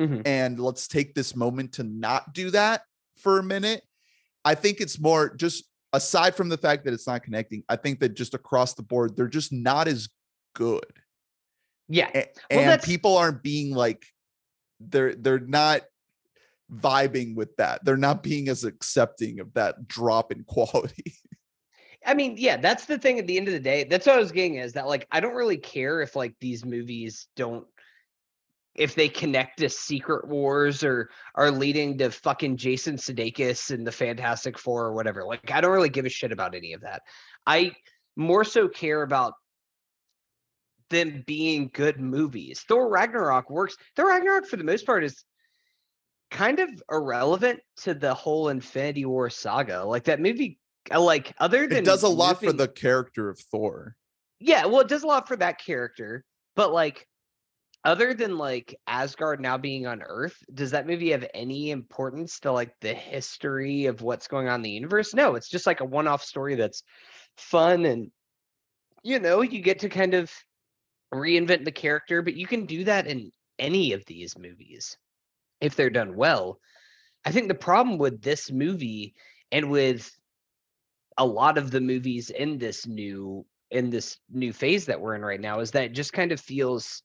Mhm. 0.00 0.22
and 0.26 0.60
let's 0.60 0.86
take 0.88 1.14
this 1.14 1.34
moment 1.36 1.72
to 1.74 1.82
not 1.82 2.32
do 2.32 2.50
that 2.50 2.82
for 3.16 3.38
a 3.38 3.42
minute 3.42 3.82
i 4.44 4.54
think 4.54 4.80
it's 4.80 4.98
more 4.98 5.34
just 5.34 5.64
aside 5.92 6.34
from 6.34 6.48
the 6.48 6.56
fact 6.58 6.84
that 6.84 6.92
it's 6.94 7.06
not 7.06 7.22
connecting 7.22 7.62
i 7.68 7.76
think 7.76 8.00
that 8.00 8.10
just 8.10 8.34
across 8.34 8.74
the 8.74 8.82
board 8.82 9.16
they're 9.16 9.26
just 9.28 9.52
not 9.52 9.86
as 9.88 10.08
good 10.54 10.84
Yeah. 11.88 12.10
Well, 12.50 12.72
and 12.72 12.82
people 12.82 13.16
aren't 13.16 13.42
being 13.42 13.74
like 13.74 14.04
they're 14.80 15.14
they're 15.14 15.40
not 15.40 15.82
vibing 16.74 17.34
with 17.34 17.56
that 17.56 17.84
they're 17.84 17.96
not 17.96 18.22
being 18.22 18.48
as 18.48 18.64
accepting 18.64 19.40
of 19.40 19.52
that 19.54 19.88
drop 19.88 20.32
in 20.32 20.44
quality 20.48 21.14
I 22.06 22.14
mean, 22.14 22.36
yeah, 22.38 22.56
that's 22.56 22.86
the 22.86 22.96
thing 22.96 23.18
at 23.18 23.26
the 23.26 23.36
end 23.36 23.48
of 23.48 23.54
the 23.54 23.60
day. 23.60 23.84
That's 23.84 24.06
what 24.06 24.16
I 24.16 24.20
was 24.20 24.32
getting 24.32 24.54
is 24.54 24.72
that 24.74 24.86
like 24.86 25.06
I 25.10 25.20
don't 25.20 25.34
really 25.34 25.56
care 25.56 26.00
if 26.00 26.16
like 26.16 26.34
these 26.40 26.64
movies 26.64 27.26
don't 27.36 27.66
if 28.74 28.94
they 28.94 29.08
connect 29.08 29.58
to 29.58 29.68
Secret 29.68 30.28
Wars 30.28 30.84
or 30.84 31.10
are 31.34 31.50
leading 31.50 31.98
to 31.98 32.10
fucking 32.10 32.56
Jason 32.56 32.96
Sudeikis 32.96 33.72
and 33.72 33.86
the 33.86 33.92
Fantastic 33.92 34.56
Four 34.56 34.86
or 34.86 34.94
whatever. 34.94 35.24
Like 35.24 35.50
I 35.50 35.60
don't 35.60 35.72
really 35.72 35.88
give 35.88 36.06
a 36.06 36.08
shit 36.08 36.32
about 36.32 36.54
any 36.54 36.72
of 36.72 36.82
that. 36.82 37.02
I 37.46 37.72
more 38.16 38.44
so 38.44 38.68
care 38.68 39.02
about 39.02 39.34
them 40.90 41.24
being 41.26 41.70
good 41.74 42.00
movies. 42.00 42.64
Thor 42.66 42.88
Ragnarok 42.88 43.50
works. 43.50 43.76
Thor 43.96 44.08
Ragnarok 44.08 44.46
for 44.46 44.56
the 44.56 44.64
most 44.64 44.86
part 44.86 45.04
is 45.04 45.24
kind 46.30 46.60
of 46.60 46.68
irrelevant 46.90 47.60
to 47.78 47.94
the 47.94 48.14
whole 48.14 48.48
Infinity 48.48 49.04
War 49.04 49.30
saga. 49.30 49.84
Like 49.84 50.04
that 50.04 50.20
movie 50.20 50.58
uh, 50.90 51.00
like 51.00 51.34
other 51.38 51.66
than 51.66 51.78
it 51.78 51.84
does 51.84 52.02
a 52.02 52.08
lot 52.08 52.40
for 52.40 52.52
the 52.52 52.68
character 52.68 53.28
of 53.28 53.38
thor 53.50 53.96
yeah, 54.40 54.66
well, 54.66 54.80
it 54.80 54.88
does 54.88 55.02
a 55.02 55.06
lot 55.06 55.26
for 55.26 55.36
that 55.36 55.60
character, 55.60 56.24
but 56.54 56.72
like, 56.72 57.06
other 57.84 58.12
than 58.12 58.38
like 58.38 58.74
Asgard 58.86 59.40
now 59.40 59.56
being 59.56 59.86
on 59.86 60.02
Earth, 60.02 60.36
does 60.52 60.72
that 60.72 60.86
movie 60.86 61.10
have 61.10 61.26
any 61.32 61.70
importance 61.70 62.40
to 62.40 62.52
like 62.52 62.74
the 62.80 62.92
history 62.92 63.86
of 63.86 64.02
what's 64.02 64.28
going 64.28 64.48
on 64.48 64.56
in 64.56 64.62
the 64.62 64.70
universe? 64.70 65.14
No, 65.14 65.36
it's 65.36 65.48
just 65.48 65.66
like 65.66 65.80
a 65.80 65.84
one-off 65.84 66.22
story 66.22 66.54
that's 66.56 66.82
fun 67.36 67.84
and 67.84 68.10
you 69.04 69.20
know, 69.20 69.42
you 69.42 69.60
get 69.60 69.78
to 69.80 69.88
kind 69.88 70.14
of 70.14 70.30
reinvent 71.14 71.64
the 71.64 71.72
character, 71.72 72.20
but 72.20 72.34
you 72.34 72.46
can 72.46 72.66
do 72.66 72.84
that 72.84 73.06
in 73.06 73.30
any 73.58 73.92
of 73.92 74.04
these 74.06 74.36
movies 74.36 74.96
if 75.60 75.76
they're 75.76 75.90
done 75.90 76.14
well. 76.14 76.60
I 77.24 77.32
think 77.32 77.48
the 77.48 77.54
problem 77.54 77.98
with 77.98 78.22
this 78.22 78.50
movie 78.50 79.14
and 79.50 79.70
with 79.70 80.10
a 81.16 81.26
lot 81.26 81.58
of 81.58 81.70
the 81.70 81.80
movies 81.80 82.30
in 82.30 82.58
this 82.58 82.86
new 82.86 83.44
in 83.70 83.90
this 83.90 84.18
new 84.30 84.52
phase 84.52 84.86
that 84.86 85.00
we're 85.00 85.14
in 85.14 85.22
right 85.22 85.40
now 85.40 85.60
is 85.60 85.72
that 85.72 85.84
it 85.84 85.92
just 85.92 86.12
kind 86.12 86.32
of 86.32 86.40
feels 86.40 87.02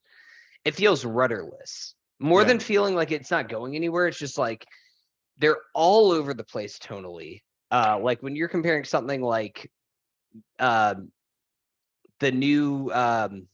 it 0.64 0.76
feels 0.76 1.04
rudderless 1.04 1.96
more 2.20 2.42
Yeah. 2.42 2.48
than 2.48 2.60
feeling 2.60 2.96
like 2.96 3.12
it's 3.12 3.32
not 3.32 3.50
going 3.50 3.76
anywhere 3.76 4.08
it's 4.08 4.20
just 4.20 4.38
like 4.38 4.66
they're 5.40 5.58
all 5.74 6.12
over 6.12 6.34
the 6.34 6.44
place 6.44 6.80
tonally 6.80 7.42
uh 7.72 8.00
like 8.02 8.22
when 8.22 8.36
you're 8.36 8.48
comparing 8.48 8.86
something 8.86 9.22
like 9.22 9.70
um 10.60 11.12
the 12.20 12.32
new 12.32 12.90
um 12.94 13.48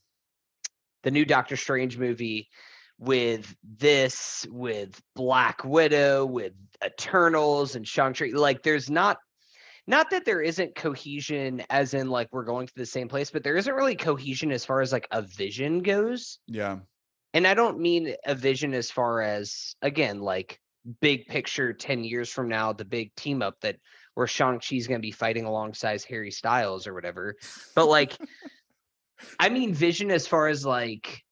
the 1.02 1.10
new 1.10 1.24
Doctor 1.24 1.56
Strange 1.56 1.96
movie 1.98 2.48
with 3.00 3.56
this 3.78 4.46
with 4.50 5.00
Black 5.16 5.64
Widow 5.64 6.26
with 6.26 6.52
Eternals 6.84 7.74
and 7.74 7.88
Shang-Chi 7.88 8.30
like 8.34 8.62
there's 8.62 8.90
not 8.90 9.16
not 9.86 10.10
that 10.10 10.26
there 10.26 10.42
isn't 10.42 10.76
cohesion 10.76 11.62
as 11.70 11.94
in 11.94 12.10
like 12.10 12.28
we're 12.30 12.44
going 12.44 12.66
to 12.66 12.74
the 12.76 12.84
same 12.84 13.08
place 13.08 13.30
but 13.30 13.42
there 13.42 13.56
isn't 13.56 13.74
really 13.74 13.96
cohesion 13.96 14.52
as 14.52 14.66
far 14.66 14.82
as 14.82 14.92
like 14.92 15.08
a 15.10 15.22
vision 15.22 15.80
goes 15.80 16.38
yeah 16.46 16.78
and 17.32 17.46
I 17.46 17.54
don't 17.54 17.80
mean 17.80 18.14
a 18.26 18.34
vision 18.34 18.74
as 18.74 18.90
far 18.90 19.22
as 19.22 19.74
again 19.80 20.20
like 20.20 20.60
big 21.00 21.26
picture 21.26 21.72
10 21.72 22.04
years 22.04 22.28
from 22.28 22.48
now 22.48 22.74
the 22.74 22.84
big 22.84 23.14
team 23.14 23.40
up 23.40 23.54
that 23.62 23.76
where 24.14 24.26
Shang-Chi's 24.26 24.86
going 24.86 25.00
to 25.00 25.06
be 25.06 25.12
fighting 25.12 25.46
alongside 25.46 26.02
Harry 26.02 26.30
Styles 26.30 26.86
or 26.86 26.92
whatever. 26.92 27.36
But 27.74 27.86
like 27.86 28.16
I 29.38 29.48
mean 29.48 29.72
vision 29.72 30.10
as 30.10 30.26
far 30.26 30.48
as 30.48 30.66
like 30.66 31.22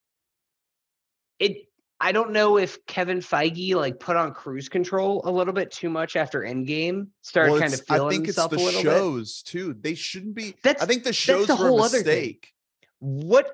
it 1.39 1.65
I 2.01 2.13
don't 2.13 2.31
know 2.31 2.59
if 2.59 2.85
Kevin 2.87 3.19
Feige 3.19 3.75
like 3.75 3.99
put 3.99 4.17
on 4.17 4.33
cruise 4.33 4.69
control 4.69 5.21
a 5.25 5.31
little 5.33 5.53
bit 5.53 5.73
too 5.73 5.91
much 5.91 6.15
after 6.15 6.43
Endgame, 6.43 7.09
started 7.23 7.53
Well, 7.53 7.61
kind 7.61 7.73
of 7.75 7.81
it's- 7.81 7.91
I 7.91 7.97
feeling 7.97 8.11
think 8.19 8.29
it's 8.29 8.37
the 8.37 8.47
a 8.47 8.49
little 8.49 8.67
bit. 8.67 8.83
shows 8.83 9.43
too. 9.43 9.75
They 9.81 9.95
shouldn't 9.97 10.35
be. 10.37 10.55
That's 10.63 10.81
I 10.83 10.87
think 10.87 11.03
the 11.03 11.13
shows 11.13 11.49
the 11.49 11.57
were 11.57 11.67
a 11.67 11.69
whole 11.71 11.83
other 11.83 11.99
thing. 12.03 12.05
mistake. 12.17 12.53
What 13.01 13.51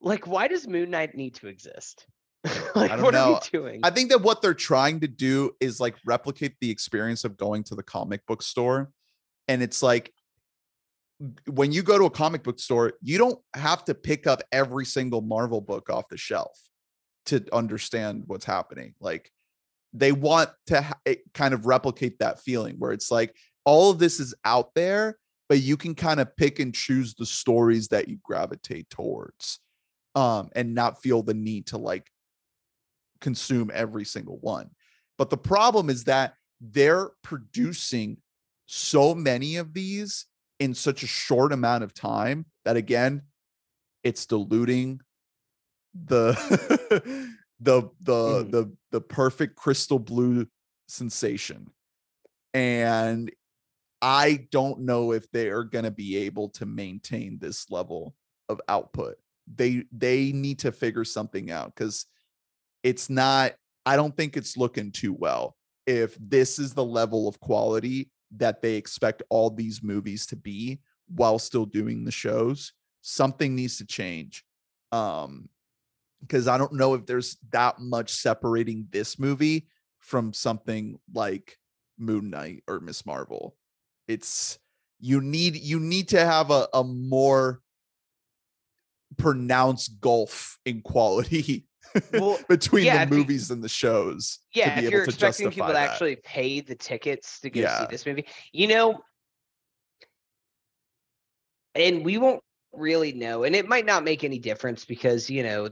like 0.00 0.26
why 0.26 0.48
does 0.48 0.66
Moon 0.68 0.90
Knight 0.90 1.14
need 1.14 1.34
to 1.36 1.48
exist? 1.48 2.06
like 2.74 2.90
don't 2.90 3.02
what 3.02 3.14
are 3.14 3.32
know. 3.32 3.40
doing? 3.50 3.80
I 3.82 3.90
think 3.90 4.10
that 4.10 4.22
what 4.22 4.40
they're 4.42 4.54
trying 4.54 5.00
to 5.00 5.08
do 5.08 5.52
is 5.58 5.80
like 5.80 5.96
replicate 6.04 6.54
the 6.60 6.70
experience 6.70 7.24
of 7.24 7.36
going 7.36 7.64
to 7.64 7.74
the 7.74 7.82
comic 7.82 8.24
book 8.26 8.42
store. 8.42 8.90
And 9.48 9.62
it's 9.62 9.82
like 9.82 10.12
when 11.46 11.72
you 11.72 11.82
go 11.82 11.98
to 11.98 12.04
a 12.04 12.10
comic 12.10 12.42
book 12.42 12.58
store, 12.58 12.94
you 13.02 13.18
don't 13.18 13.38
have 13.54 13.84
to 13.86 13.94
pick 13.94 14.26
up 14.26 14.42
every 14.52 14.84
single 14.84 15.22
Marvel 15.22 15.60
book 15.60 15.88
off 15.88 16.08
the 16.08 16.16
shelf 16.16 16.58
to 17.26 17.44
understand 17.52 18.24
what's 18.26 18.44
happening. 18.44 18.94
Like 19.00 19.30
they 19.92 20.12
want 20.12 20.50
to 20.66 20.82
ha- 20.82 21.14
kind 21.32 21.54
of 21.54 21.66
replicate 21.66 22.18
that 22.18 22.40
feeling 22.40 22.76
where 22.78 22.92
it's 22.92 23.10
like 23.10 23.34
all 23.64 23.90
of 23.90 23.98
this 23.98 24.20
is 24.20 24.34
out 24.44 24.74
there, 24.74 25.18
but 25.48 25.60
you 25.60 25.76
can 25.76 25.94
kind 25.94 26.20
of 26.20 26.36
pick 26.36 26.58
and 26.58 26.74
choose 26.74 27.14
the 27.14 27.26
stories 27.26 27.88
that 27.88 28.08
you 28.08 28.18
gravitate 28.22 28.90
towards 28.90 29.60
um 30.14 30.48
and 30.54 30.74
not 30.74 31.02
feel 31.02 31.22
the 31.22 31.34
need 31.34 31.66
to 31.66 31.76
like 31.76 32.10
consume 33.20 33.70
every 33.72 34.04
single 34.04 34.38
one. 34.38 34.70
But 35.18 35.30
the 35.30 35.36
problem 35.38 35.88
is 35.88 36.04
that 36.04 36.34
they're 36.60 37.10
producing 37.22 38.18
so 38.66 39.14
many 39.14 39.56
of 39.56 39.72
these 39.72 40.26
in 40.58 40.74
such 40.74 41.02
a 41.02 41.06
short 41.06 41.52
amount 41.52 41.84
of 41.84 41.94
time 41.94 42.46
that 42.64 42.76
again, 42.76 43.22
it's 44.02 44.26
diluting 44.26 45.00
the 45.94 46.32
the 47.60 47.82
the 48.00 48.12
Mhm. 48.12 48.50
the 48.50 48.76
the 48.90 49.00
perfect 49.00 49.56
crystal 49.56 49.98
blue 49.98 50.46
sensation. 50.88 51.70
And 52.54 53.30
I 54.00 54.46
don't 54.50 54.80
know 54.80 55.12
if 55.12 55.30
they 55.30 55.48
are 55.48 55.64
going 55.64 55.84
to 55.84 55.90
be 55.90 56.16
able 56.18 56.50
to 56.50 56.66
maintain 56.66 57.38
this 57.38 57.70
level 57.70 58.14
of 58.48 58.60
output. 58.68 59.16
They 59.52 59.84
they 59.92 60.32
need 60.32 60.60
to 60.60 60.72
figure 60.72 61.04
something 61.04 61.50
out 61.50 61.74
cuz 61.74 62.06
it's 62.82 63.08
not 63.10 63.54
I 63.84 63.96
don't 63.96 64.16
think 64.16 64.36
it's 64.36 64.56
looking 64.56 64.90
too 64.92 65.12
well 65.12 65.56
if 65.86 66.16
this 66.20 66.58
is 66.58 66.74
the 66.74 66.84
level 66.84 67.28
of 67.28 67.38
quality 67.40 68.10
that 68.30 68.62
they 68.62 68.74
expect 68.74 69.22
all 69.28 69.50
these 69.50 69.82
movies 69.82 70.26
to 70.26 70.36
be 70.36 70.80
while 71.08 71.38
still 71.38 71.66
doing 71.66 72.04
the 72.04 72.10
shows 72.10 72.72
something 73.00 73.54
needs 73.54 73.78
to 73.78 73.86
change 73.86 74.44
um 74.92 75.48
because 76.20 76.48
I 76.48 76.58
don't 76.58 76.72
know 76.72 76.94
if 76.94 77.06
there's 77.06 77.36
that 77.50 77.78
much 77.78 78.10
separating 78.10 78.88
this 78.90 79.18
movie 79.18 79.68
from 79.98 80.32
something 80.32 80.98
like 81.12 81.58
Moon 81.98 82.30
Knight 82.30 82.62
or 82.66 82.80
Miss 82.80 83.06
Marvel. 83.06 83.56
It's 84.08 84.58
you 84.98 85.20
need 85.20 85.56
you 85.56 85.80
need 85.80 86.08
to 86.08 86.24
have 86.24 86.50
a, 86.50 86.68
a 86.72 86.84
more 86.84 87.60
pronounced 89.16 90.00
gulf 90.00 90.58
in 90.64 90.80
quality 90.82 91.66
Well, 92.12 92.38
between 92.48 92.84
yeah, 92.84 93.04
the 93.04 93.14
movies 93.14 93.50
and 93.50 93.62
the 93.62 93.68
shows 93.68 94.38
to 94.54 94.60
yeah, 94.60 94.80
if 94.80 94.90
you're 94.90 95.04
expecting 95.04 95.50
people 95.50 95.68
to 95.68 95.78
actually 95.78 96.16
pay 96.16 96.60
the 96.60 96.74
tickets 96.74 97.40
to 97.40 97.50
go 97.50 97.60
see 97.60 97.86
this 97.90 98.06
movie, 98.06 98.26
you 98.52 98.68
know, 98.68 99.00
and 101.74 102.04
we 102.04 102.18
won't 102.18 102.42
really 102.72 103.12
know, 103.12 103.44
and 103.44 103.54
it 103.54 103.68
might 103.68 103.86
not 103.86 104.04
make 104.04 104.24
any 104.24 104.38
difference 104.38 104.84
because 104.84 105.30
you 105.30 105.42
know 105.42 105.68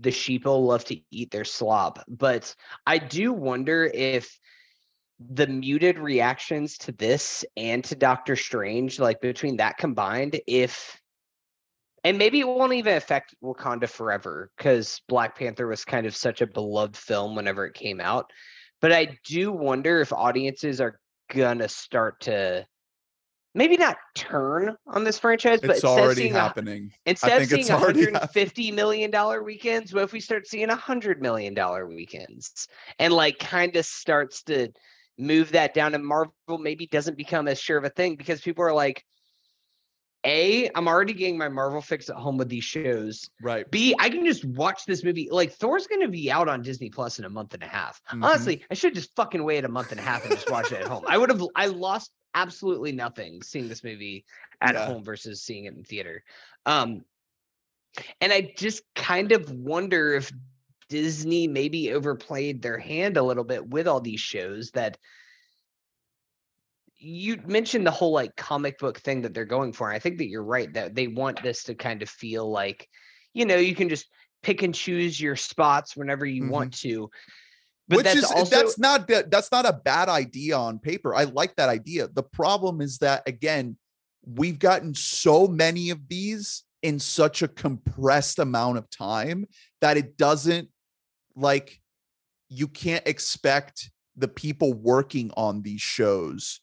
the 0.00 0.10
sheeple 0.10 0.66
love 0.66 0.84
to 0.86 1.00
eat 1.10 1.30
their 1.30 1.44
slop, 1.44 2.04
but 2.08 2.54
I 2.86 2.98
do 2.98 3.32
wonder 3.32 3.84
if 3.84 4.38
the 5.18 5.46
muted 5.46 5.98
reactions 5.98 6.78
to 6.78 6.92
this 6.92 7.44
and 7.56 7.84
to 7.84 7.94
Doctor 7.94 8.36
Strange, 8.36 8.98
like 8.98 9.20
between 9.20 9.58
that 9.58 9.76
combined, 9.76 10.40
if 10.46 10.99
and 12.04 12.18
maybe 12.18 12.40
it 12.40 12.46
won't 12.46 12.72
even 12.72 12.96
affect 12.96 13.34
Wakanda 13.42 13.88
forever 13.88 14.50
because 14.56 15.00
Black 15.08 15.36
Panther 15.38 15.66
was 15.66 15.84
kind 15.84 16.06
of 16.06 16.16
such 16.16 16.40
a 16.40 16.46
beloved 16.46 16.96
film 16.96 17.34
whenever 17.36 17.66
it 17.66 17.74
came 17.74 18.00
out. 18.00 18.30
But 18.80 18.92
I 18.92 19.18
do 19.24 19.52
wonder 19.52 20.00
if 20.00 20.12
audiences 20.12 20.80
are 20.80 20.98
gonna 21.28 21.68
start 21.68 22.20
to 22.22 22.66
maybe 23.54 23.76
not 23.76 23.96
turn 24.14 24.76
on 24.86 25.04
this 25.04 25.18
franchise, 25.18 25.60
but 25.60 25.70
it's 25.70 25.84
already 25.84 26.22
seeing 26.22 26.36
a- 26.36 26.40
happening. 26.40 26.92
instead 27.04 27.42
of 27.42 27.48
seeing 27.48 27.60
it's 27.60 27.70
150 27.70 28.72
million 28.72 29.10
dollar 29.10 29.42
weekends, 29.42 29.92
what 29.92 30.04
if 30.04 30.12
we 30.12 30.20
start 30.20 30.46
seeing 30.46 30.68
100 30.68 31.20
million 31.20 31.52
dollar 31.52 31.86
weekends 31.86 32.68
and 32.98 33.12
like 33.12 33.38
kind 33.38 33.76
of 33.76 33.84
starts 33.84 34.42
to 34.44 34.68
move 35.18 35.52
that 35.52 35.74
down 35.74 35.94
and 35.94 36.04
Marvel 36.04 36.32
maybe 36.58 36.86
doesn't 36.86 37.18
become 37.18 37.46
as 37.48 37.60
sure 37.60 37.76
of 37.76 37.84
a 37.84 37.90
thing 37.90 38.16
because 38.16 38.40
people 38.40 38.64
are 38.64 38.72
like, 38.72 39.04
A, 40.26 40.70
I'm 40.74 40.86
already 40.86 41.14
getting 41.14 41.38
my 41.38 41.48
Marvel 41.48 41.80
fix 41.80 42.10
at 42.10 42.16
home 42.16 42.36
with 42.36 42.48
these 42.48 42.64
shows. 42.64 43.30
Right. 43.40 43.70
B, 43.70 43.94
I 43.98 44.10
can 44.10 44.24
just 44.26 44.44
watch 44.44 44.84
this 44.84 45.02
movie. 45.02 45.28
Like 45.30 45.52
Thor's 45.52 45.86
gonna 45.86 46.08
be 46.08 46.30
out 46.30 46.48
on 46.48 46.62
Disney 46.62 46.90
Plus 46.90 47.18
in 47.18 47.24
a 47.24 47.30
month 47.30 47.54
and 47.54 47.62
a 47.62 47.66
half. 47.66 48.02
Mhm. 48.12 48.24
Honestly, 48.24 48.64
I 48.70 48.74
should 48.74 48.94
just 48.94 49.14
fucking 49.16 49.42
wait 49.42 49.64
a 49.64 49.68
month 49.68 49.92
and 49.92 50.00
a 50.00 50.02
half 50.02 50.24
and 50.24 50.34
just 50.34 50.50
watch 50.50 50.72
it 50.72 50.80
at 50.82 50.88
home. 50.88 51.04
I 51.08 51.16
would 51.16 51.30
have 51.30 51.42
I 51.54 51.66
lost 51.66 52.12
absolutely 52.34 52.92
nothing 52.92 53.42
seeing 53.42 53.68
this 53.68 53.82
movie 53.82 54.24
at 54.60 54.74
Yeah. 54.74 54.86
home 54.86 55.02
versus 55.02 55.42
seeing 55.42 55.64
it 55.64 55.74
in 55.74 55.84
theater. 55.84 56.22
Um 56.66 57.04
and 58.20 58.32
I 58.32 58.52
just 58.56 58.82
kind 58.94 59.32
of 59.32 59.50
wonder 59.50 60.14
if 60.14 60.30
Disney 60.88 61.48
maybe 61.48 61.92
overplayed 61.92 62.62
their 62.62 62.78
hand 62.78 63.16
a 63.16 63.22
little 63.22 63.44
bit 63.44 63.66
with 63.66 63.88
all 63.88 64.00
these 64.00 64.20
shows 64.20 64.70
that 64.72 64.98
you 67.00 67.38
mentioned 67.46 67.86
the 67.86 67.90
whole 67.90 68.12
like 68.12 68.36
comic 68.36 68.78
book 68.78 68.98
thing 68.98 69.22
that 69.22 69.32
they're 69.32 69.46
going 69.46 69.72
for. 69.72 69.88
And 69.88 69.96
I 69.96 69.98
think 69.98 70.18
that 70.18 70.28
you're 70.28 70.44
right 70.44 70.72
that 70.74 70.94
they 70.94 71.06
want 71.08 71.42
this 71.42 71.64
to 71.64 71.74
kind 71.74 72.02
of 72.02 72.10
feel 72.10 72.48
like, 72.50 72.86
you 73.32 73.46
know, 73.46 73.56
you 73.56 73.74
can 73.74 73.88
just 73.88 74.06
pick 74.42 74.62
and 74.62 74.74
choose 74.74 75.20
your 75.20 75.36
spots 75.36 75.96
whenever 75.96 76.26
you 76.26 76.44
Mhm. 76.44 76.50
want 76.50 76.74
to. 76.80 77.10
But 77.88 77.96
Which 77.96 78.04
that's 78.04 78.16
is 78.18 78.24
also 78.24 78.56
that's 78.56 78.78
not 78.78 79.08
that's 79.08 79.50
not 79.50 79.66
a 79.66 79.72
bad 79.72 80.08
idea 80.08 80.56
on 80.56 80.78
paper. 80.78 81.14
I 81.14 81.24
like 81.24 81.56
that 81.56 81.68
idea. 81.68 82.06
The 82.06 82.22
problem 82.22 82.80
is 82.80 82.98
that 82.98 83.22
again, 83.26 83.78
we've 84.24 84.58
gotten 84.58 84.94
so 84.94 85.48
many 85.48 85.90
of 85.90 86.06
these 86.06 86.64
in 86.82 86.98
such 86.98 87.42
a 87.42 87.48
compressed 87.48 88.38
amount 88.38 88.78
of 88.78 88.88
time 88.90 89.46
that 89.80 89.96
it 89.96 90.16
doesn't 90.16 90.68
like 91.34 91.80
you 92.48 92.68
can't 92.68 93.06
expect 93.06 93.90
the 94.16 94.28
people 94.28 94.74
working 94.74 95.30
on 95.36 95.62
these 95.62 95.80
shows 95.80 96.60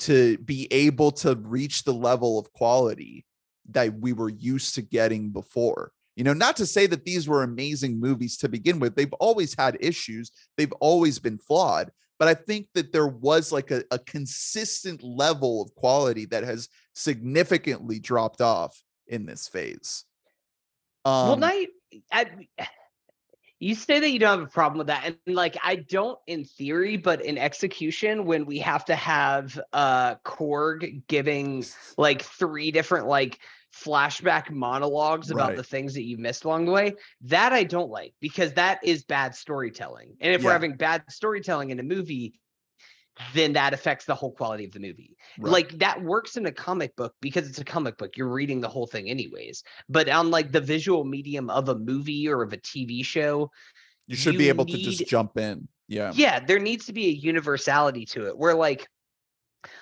to 0.00 0.38
be 0.38 0.68
able 0.70 1.12
to 1.12 1.36
reach 1.36 1.84
the 1.84 1.94
level 1.94 2.38
of 2.38 2.52
quality 2.52 3.24
that 3.70 3.98
we 3.98 4.12
were 4.12 4.28
used 4.28 4.74
to 4.74 4.82
getting 4.82 5.30
before. 5.30 5.92
You 6.16 6.24
know, 6.24 6.32
not 6.32 6.56
to 6.56 6.66
say 6.66 6.86
that 6.86 7.04
these 7.04 7.28
were 7.28 7.42
amazing 7.42 7.98
movies 7.98 8.36
to 8.38 8.48
begin 8.48 8.78
with. 8.78 8.94
They've 8.94 9.12
always 9.14 9.54
had 9.54 9.76
issues, 9.80 10.30
they've 10.56 10.72
always 10.74 11.18
been 11.18 11.38
flawed. 11.38 11.90
But 12.18 12.28
I 12.28 12.34
think 12.34 12.68
that 12.74 12.92
there 12.92 13.08
was 13.08 13.50
like 13.50 13.72
a, 13.72 13.82
a 13.90 13.98
consistent 13.98 15.02
level 15.02 15.60
of 15.60 15.74
quality 15.74 16.26
that 16.26 16.44
has 16.44 16.68
significantly 16.94 17.98
dropped 17.98 18.40
off 18.40 18.80
in 19.08 19.26
this 19.26 19.48
phase. 19.48 20.04
Um, 21.04 21.26
well, 21.28 21.36
night. 21.36 21.68
I, 22.12 22.26
you 23.64 23.74
say 23.74 23.98
that 24.00 24.10
you 24.10 24.18
don't 24.18 24.38
have 24.40 24.48
a 24.48 24.50
problem 24.50 24.78
with 24.78 24.88
that, 24.88 25.04
and 25.26 25.36
like 25.36 25.56
I 25.62 25.76
don't 25.76 26.18
in 26.26 26.44
theory, 26.44 26.96
but 26.96 27.24
in 27.24 27.38
execution, 27.38 28.26
when 28.26 28.44
we 28.46 28.58
have 28.58 28.84
to 28.86 28.94
have 28.94 29.58
uh 29.72 30.16
Korg 30.16 31.02
giving 31.08 31.66
like 31.96 32.22
three 32.22 32.70
different 32.70 33.06
like 33.06 33.38
flashback 33.74 34.50
monologues 34.50 35.30
about 35.30 35.48
Right. 35.48 35.56
the 35.56 35.64
things 35.64 35.94
that 35.94 36.04
you 36.04 36.16
missed 36.18 36.44
along 36.44 36.66
the 36.66 36.72
way, 36.72 36.94
that 37.22 37.52
I 37.52 37.64
don't 37.64 37.90
like 37.90 38.14
because 38.20 38.52
that 38.54 38.80
is 38.84 39.04
bad 39.04 39.34
storytelling. 39.34 40.16
And 40.20 40.32
if 40.34 40.44
we're 40.44 40.52
having 40.52 40.76
bad 40.76 41.04
storytelling 41.08 41.70
in 41.70 41.80
a 41.80 41.82
movie, 41.82 42.34
then 43.32 43.52
that 43.52 43.72
affects 43.72 44.04
the 44.04 44.14
whole 44.14 44.32
quality 44.32 44.64
of 44.64 44.72
the 44.72 44.80
movie 44.80 45.16
right. 45.38 45.52
like 45.52 45.78
that 45.78 46.02
works 46.02 46.36
in 46.36 46.46
a 46.46 46.52
comic 46.52 46.94
book 46.96 47.14
because 47.20 47.48
it's 47.48 47.60
a 47.60 47.64
comic 47.64 47.96
book 47.96 48.16
you're 48.16 48.28
reading 48.28 48.60
the 48.60 48.68
whole 48.68 48.86
thing 48.86 49.08
anyways 49.08 49.62
but 49.88 50.08
on 50.08 50.30
like 50.30 50.50
the 50.50 50.60
visual 50.60 51.04
medium 51.04 51.48
of 51.50 51.68
a 51.68 51.78
movie 51.78 52.28
or 52.28 52.42
of 52.42 52.52
a 52.52 52.58
tv 52.58 53.04
show 53.04 53.50
you 54.06 54.16
should 54.16 54.34
you 54.34 54.38
be 54.38 54.48
able 54.48 54.66
to 54.66 54.76
just 54.76 55.06
jump 55.06 55.38
in. 55.38 55.66
Yeah. 55.88 56.12
yeah 56.14 56.40
there 56.40 56.58
needs 56.58 56.86
to 56.86 56.92
be 56.92 57.06
a 57.06 57.12
universality 57.12 58.04
to 58.06 58.26
it 58.28 58.36
where 58.36 58.54
like 58.54 58.86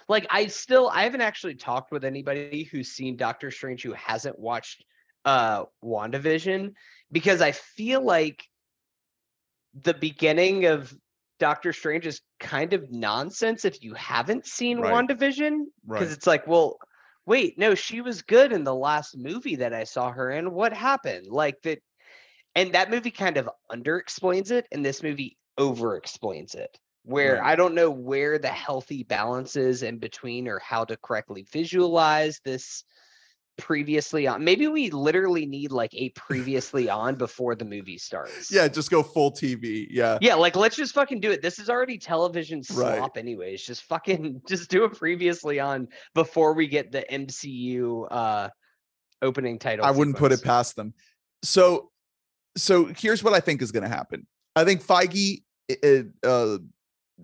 like 0.09 0.27
i 0.31 0.47
still 0.47 0.91
i 0.93 1.05
haven't 1.05 1.21
actually 1.23 1.55
talked 1.55 1.91
with 1.91 2.05
anybody 2.05 2.69
who's 2.71 2.89
seen 2.89 3.17
doctor 3.17 3.51
strange 3.51 3.83
who 3.83 3.93
hasn't 3.93 4.39
watched 4.39 4.85
uh 5.25 5.65
WandaVision 5.85 6.73
because 7.13 7.43
I 7.43 7.53
feel 7.53 8.03
like 8.03 8.45
the 9.75 9.95
beginning 9.95 10.65
of 10.67 10.95
Doctor 11.43 11.73
Strange 11.73 12.07
is 12.07 12.21
kind 12.39 12.73
of 12.73 12.93
nonsense 12.93 13.65
if 13.65 13.83
you 13.83 13.95
haven't 13.95 14.47
seen 14.47 14.79
Right. 14.79 14.95
WandaVision 14.95 15.65
because 15.89 16.09
Right. 16.09 16.17
it's 16.17 16.27
like, 16.29 16.47
well, 16.47 16.79
wait, 17.27 17.59
no, 17.59 17.75
she 17.75 18.01
was 18.01 18.23
good 18.23 18.53
in 18.53 18.63
the 18.63 18.75
last 18.75 19.17
movie 19.19 19.57
that 19.57 19.75
I 19.75 19.83
saw 19.83 20.13
her 20.13 20.31
in. 20.31 20.53
What 20.53 20.73
happened? 20.73 21.27
Like 21.27 21.61
that 21.63 21.81
and 22.55 22.75
that 22.75 22.91
movie 22.91 23.11
kind 23.11 23.39
of 23.39 23.51
under 23.69 23.97
explains 23.97 24.53
it 24.53 24.69
and 24.71 24.87
this 24.87 25.03
movie 25.03 25.37
over 25.59 25.97
explains 25.97 26.55
it 26.55 26.79
where 27.05 27.43
Right. 27.43 27.53
i 27.53 27.57
don't 27.57 27.75
know 27.75 27.91
where 27.91 28.39
the 28.39 28.47
healthy 28.49 29.03
balance 29.03 29.57
is 29.57 29.83
in 29.83 29.99
between 29.99 30.47
or 30.47 30.61
how 30.61 30.85
to 30.85 30.97
correctly 30.97 31.45
visualize 31.53 32.41
this 32.45 32.85
previously 33.59 34.27
on 34.27 34.43
maybe 34.43 34.67
we 34.67 34.89
literally 34.91 35.45
need 35.47 35.71
like 35.71 35.93
a 35.95 36.09
previously 36.11 36.89
on 36.89 37.15
before 37.15 37.55
the 37.55 37.65
movie 37.65 37.99
starts 37.99 38.51
Yeah, 38.51 38.67
just 38.67 38.91
go 38.91 39.03
full 39.03 39.31
TV. 39.31 39.87
Yeah. 39.91 40.19
yeah 40.23 40.35
like 40.35 40.57
let's 40.57 40.75
just 40.75 40.95
fucking 40.95 41.21
do 41.21 41.31
it 41.31 41.43
this 41.43 41.59
is 41.59 41.69
already 41.69 41.99
television 41.99 42.59
Right. 42.75 42.97
slop 42.97 43.19
anyways 43.19 43.63
just 43.63 43.83
fucking 43.85 44.41
just 44.49 44.71
do 44.71 44.85
it 44.85 44.97
previously 44.97 45.61
on 45.61 45.89
before 46.15 46.55
we 46.55 46.67
get 46.67 46.91
the 46.93 47.05
mcu 47.11 48.07
uh 48.11 48.49
opening 49.21 49.59
title 49.59 49.85
I 49.85 49.91
wouldn't 49.91 50.17
put 50.17 50.33
it 50.33 50.43
past 50.43 50.75
them. 50.77 50.95
So, 51.45 51.91
so 52.57 52.87
here's 52.87 53.23
what 53.23 53.35
I 53.35 53.41
think 53.41 53.63
is 53.63 53.71
going 53.73 53.85
to 53.85 53.89
happen. 53.89 54.27
I 54.57 54.65
think 54.65 54.83
Feige, 54.85 55.43
uh, 55.85 56.27
uh, 56.27 56.59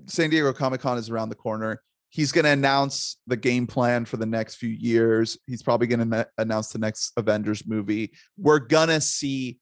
San 0.07 0.31
Diego 0.31 0.53
Comic 0.53 0.81
Con 0.81 0.97
is 0.99 1.11
around 1.11 1.29
the 1.29 1.35
corner. 1.35 1.83
He's 2.11 2.33
going 2.33 2.45
to 2.45 2.51
announce 2.51 3.19
the 3.27 3.37
game 3.37 3.67
plan 3.67 4.05
for 4.05 4.17
the 4.17 4.27
next 4.27 4.57
few 4.57 4.71
years. 4.71 5.37
He's 5.47 5.63
probably 5.63 5.87
going 5.87 6.11
to 6.11 6.29
announce 6.39 6.71
the 6.71 6.79
next 6.79 7.13
Avengers 7.17 7.67
movie. 7.67 8.13
We're 8.39 8.61
going 8.61 8.89
to 8.89 9.01
see 9.01 9.59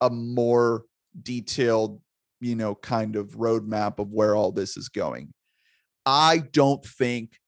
a 0.00 0.10
more 0.10 0.84
detailed, 1.22 2.00
you 2.40 2.54
know, 2.54 2.74
kind 2.74 3.16
of 3.16 3.30
roadmap 3.30 3.98
of 3.98 4.12
where 4.12 4.36
all 4.36 4.52
this 4.52 4.76
is 4.76 4.88
going. 4.88 5.32
I 6.04 6.38
don't 6.52 6.84
think 6.84 7.38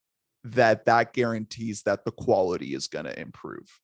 that 0.43 0.85
that 0.85 1.13
guarantees 1.13 1.83
that 1.83 2.05
the 2.05 2.11
quality 2.11 2.73
is 2.73 2.87
going 2.87 3.05
to 3.05 3.19
improve. 3.19 3.79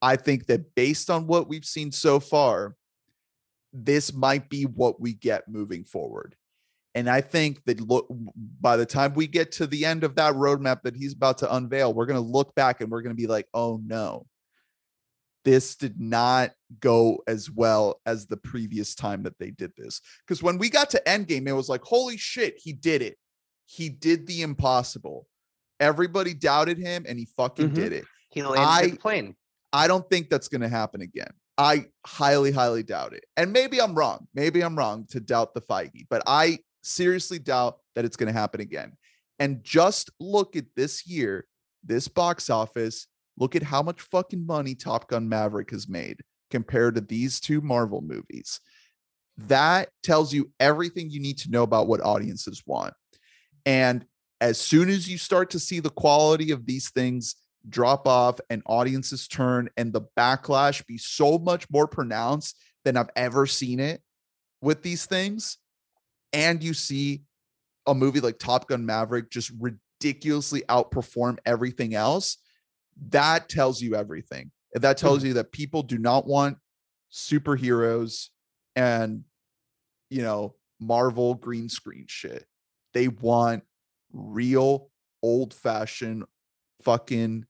I 0.00 0.16
think 0.16 0.46
that 0.46 0.74
based 0.74 1.10
on 1.10 1.26
what 1.26 1.48
we've 1.48 1.64
seen 1.64 1.92
so 1.92 2.20
far, 2.20 2.74
this 3.72 4.12
might 4.12 4.48
be 4.48 4.64
what 4.64 5.00
we 5.00 5.12
get 5.12 5.48
moving 5.48 5.84
forward. 5.84 6.36
And 6.96 7.10
I 7.10 7.20
think 7.20 7.62
that 7.66 7.78
look 7.78 8.06
by 8.58 8.78
the 8.78 8.86
time 8.86 9.12
we 9.12 9.26
get 9.26 9.52
to 9.52 9.66
the 9.66 9.84
end 9.84 10.02
of 10.02 10.14
that 10.14 10.32
roadmap 10.32 10.80
that 10.82 10.96
he's 10.96 11.12
about 11.12 11.36
to 11.38 11.54
unveil, 11.54 11.92
we're 11.92 12.06
going 12.06 12.16
to 12.20 12.26
look 12.26 12.54
back 12.54 12.80
and 12.80 12.90
we're 12.90 13.02
going 13.02 13.14
to 13.14 13.20
be 13.22 13.26
like, 13.26 13.46
oh 13.52 13.78
no, 13.84 14.26
this 15.44 15.76
did 15.76 16.00
not 16.00 16.52
go 16.80 17.18
as 17.26 17.50
well 17.50 18.00
as 18.06 18.26
the 18.26 18.38
previous 18.38 18.94
time 18.94 19.22
that 19.24 19.38
they 19.38 19.50
did 19.50 19.72
this. 19.76 20.00
Because 20.26 20.42
when 20.42 20.56
we 20.56 20.70
got 20.70 20.88
to 20.88 21.02
Endgame, 21.06 21.46
it 21.46 21.52
was 21.52 21.68
like, 21.68 21.82
holy 21.82 22.16
shit, 22.16 22.54
he 22.56 22.72
did 22.72 23.02
it. 23.02 23.18
He 23.66 23.90
did 23.90 24.26
the 24.26 24.40
impossible. 24.40 25.26
Everybody 25.78 26.32
doubted 26.32 26.78
him 26.78 27.04
and 27.06 27.18
he 27.18 27.26
fucking 27.36 27.72
Mhm. 27.72 27.74
did 27.74 27.92
it. 27.92 28.06
he 28.30 28.42
landed 28.42 28.66
I- 28.66 28.90
the 28.92 28.96
plane 28.96 29.36
I 29.72 29.86
don't 29.86 30.08
think 30.08 30.30
that's 30.30 30.48
going 30.48 30.62
to 30.62 30.68
happen 30.68 31.02
again. 31.02 31.30
I 31.58 31.86
highly, 32.06 32.52
highly 32.52 32.82
doubt 32.82 33.12
it. 33.12 33.24
And 33.36 33.52
maybe 33.52 33.80
I'm 33.82 33.94
wrong. 33.94 34.28
Maybe 34.32 34.62
I'm 34.62 34.76
wrong 34.76 35.06
to 35.10 35.20
doubt 35.20 35.52
the 35.52 35.60
Feige, 35.60 36.06
but 36.08 36.22
I 36.26 36.60
seriously 36.86 37.38
doubt 37.38 37.78
that 37.94 38.04
it's 38.04 38.16
going 38.16 38.32
to 38.32 38.38
happen 38.38 38.60
again. 38.60 38.92
And 39.38 39.62
just 39.62 40.10
look 40.20 40.56
at 40.56 40.66
this 40.76 41.06
year, 41.06 41.46
this 41.84 42.08
box 42.08 42.48
office. 42.50 43.06
Look 43.38 43.54
at 43.54 43.62
how 43.62 43.82
much 43.82 44.00
fucking 44.00 44.46
money 44.46 44.74
Top 44.74 45.08
Gun 45.08 45.28
Maverick 45.28 45.70
has 45.70 45.88
made 45.88 46.20
compared 46.50 46.94
to 46.94 47.02
these 47.02 47.38
two 47.38 47.60
Marvel 47.60 48.00
movies. 48.00 48.60
That 49.36 49.90
tells 50.02 50.32
you 50.32 50.50
everything 50.58 51.10
you 51.10 51.20
need 51.20 51.38
to 51.38 51.50
know 51.50 51.62
about 51.62 51.86
what 51.86 52.00
audiences 52.00 52.62
want. 52.66 52.94
And 53.66 54.06
as 54.40 54.58
soon 54.58 54.88
as 54.88 55.08
you 55.08 55.18
start 55.18 55.50
to 55.50 55.58
see 55.58 55.80
the 55.80 55.90
quality 55.90 56.50
of 56.50 56.64
these 56.64 56.90
things 56.90 57.36
drop 57.68 58.06
off 58.06 58.40
and 58.48 58.62
audiences 58.66 59.26
turn 59.28 59.68
and 59.76 59.92
the 59.92 60.02
backlash 60.16 60.86
be 60.86 60.98
so 60.98 61.38
much 61.38 61.68
more 61.68 61.86
pronounced 61.86 62.56
than 62.84 62.96
I've 62.96 63.10
ever 63.16 63.46
seen 63.46 63.80
it 63.80 64.00
with 64.62 64.82
these 64.82 65.06
things, 65.06 65.58
and 66.32 66.62
you 66.62 66.74
see 66.74 67.22
a 67.86 67.94
movie 67.94 68.20
like 68.20 68.38
Top 68.38 68.68
Gun 68.68 68.84
Maverick 68.84 69.30
just 69.30 69.52
ridiculously 69.58 70.62
outperform 70.68 71.38
everything 71.46 71.94
else, 71.94 72.38
that 73.08 73.48
tells 73.48 73.80
you 73.80 73.94
everything. 73.94 74.50
That 74.74 74.98
tells 74.98 75.18
mm-hmm. 75.18 75.28
you 75.28 75.32
that 75.34 75.52
people 75.52 75.82
do 75.82 75.98
not 75.98 76.26
want 76.26 76.58
superheroes 77.12 78.28
and 78.74 79.24
you 80.10 80.22
know 80.22 80.54
Marvel 80.80 81.34
green 81.34 81.68
screen 81.68 82.06
shit. 82.08 82.44
They 82.92 83.08
want 83.08 83.62
real 84.12 84.90
old 85.22 85.54
fashioned 85.54 86.24
fucking 86.82 87.46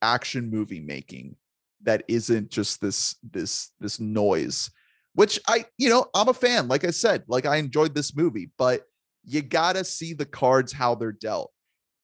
action 0.00 0.50
movie 0.50 0.80
making 0.80 1.36
that 1.82 2.04
isn't 2.08 2.50
just 2.50 2.80
this 2.80 3.16
this 3.22 3.70
this 3.80 3.98
noise 4.00 4.70
which 5.14 5.38
i 5.48 5.64
you 5.78 5.88
know 5.88 6.06
i'm 6.14 6.28
a 6.28 6.34
fan 6.34 6.68
like 6.68 6.84
i 6.84 6.90
said 6.90 7.22
like 7.28 7.46
i 7.46 7.56
enjoyed 7.56 7.94
this 7.94 8.14
movie 8.16 8.50
but 8.58 8.82
you 9.24 9.42
gotta 9.42 9.84
see 9.84 10.12
the 10.14 10.26
cards 10.26 10.72
how 10.72 10.94
they're 10.94 11.12
dealt 11.12 11.52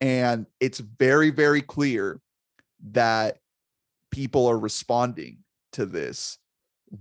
and 0.01 0.47
it's 0.61 0.79
very 0.79 1.31
very 1.31 1.63
clear 1.63 2.21
that 2.93 3.39
people 4.11 4.47
are 4.47 4.59
responding 4.59 5.39
to 5.73 5.85
this 5.87 6.39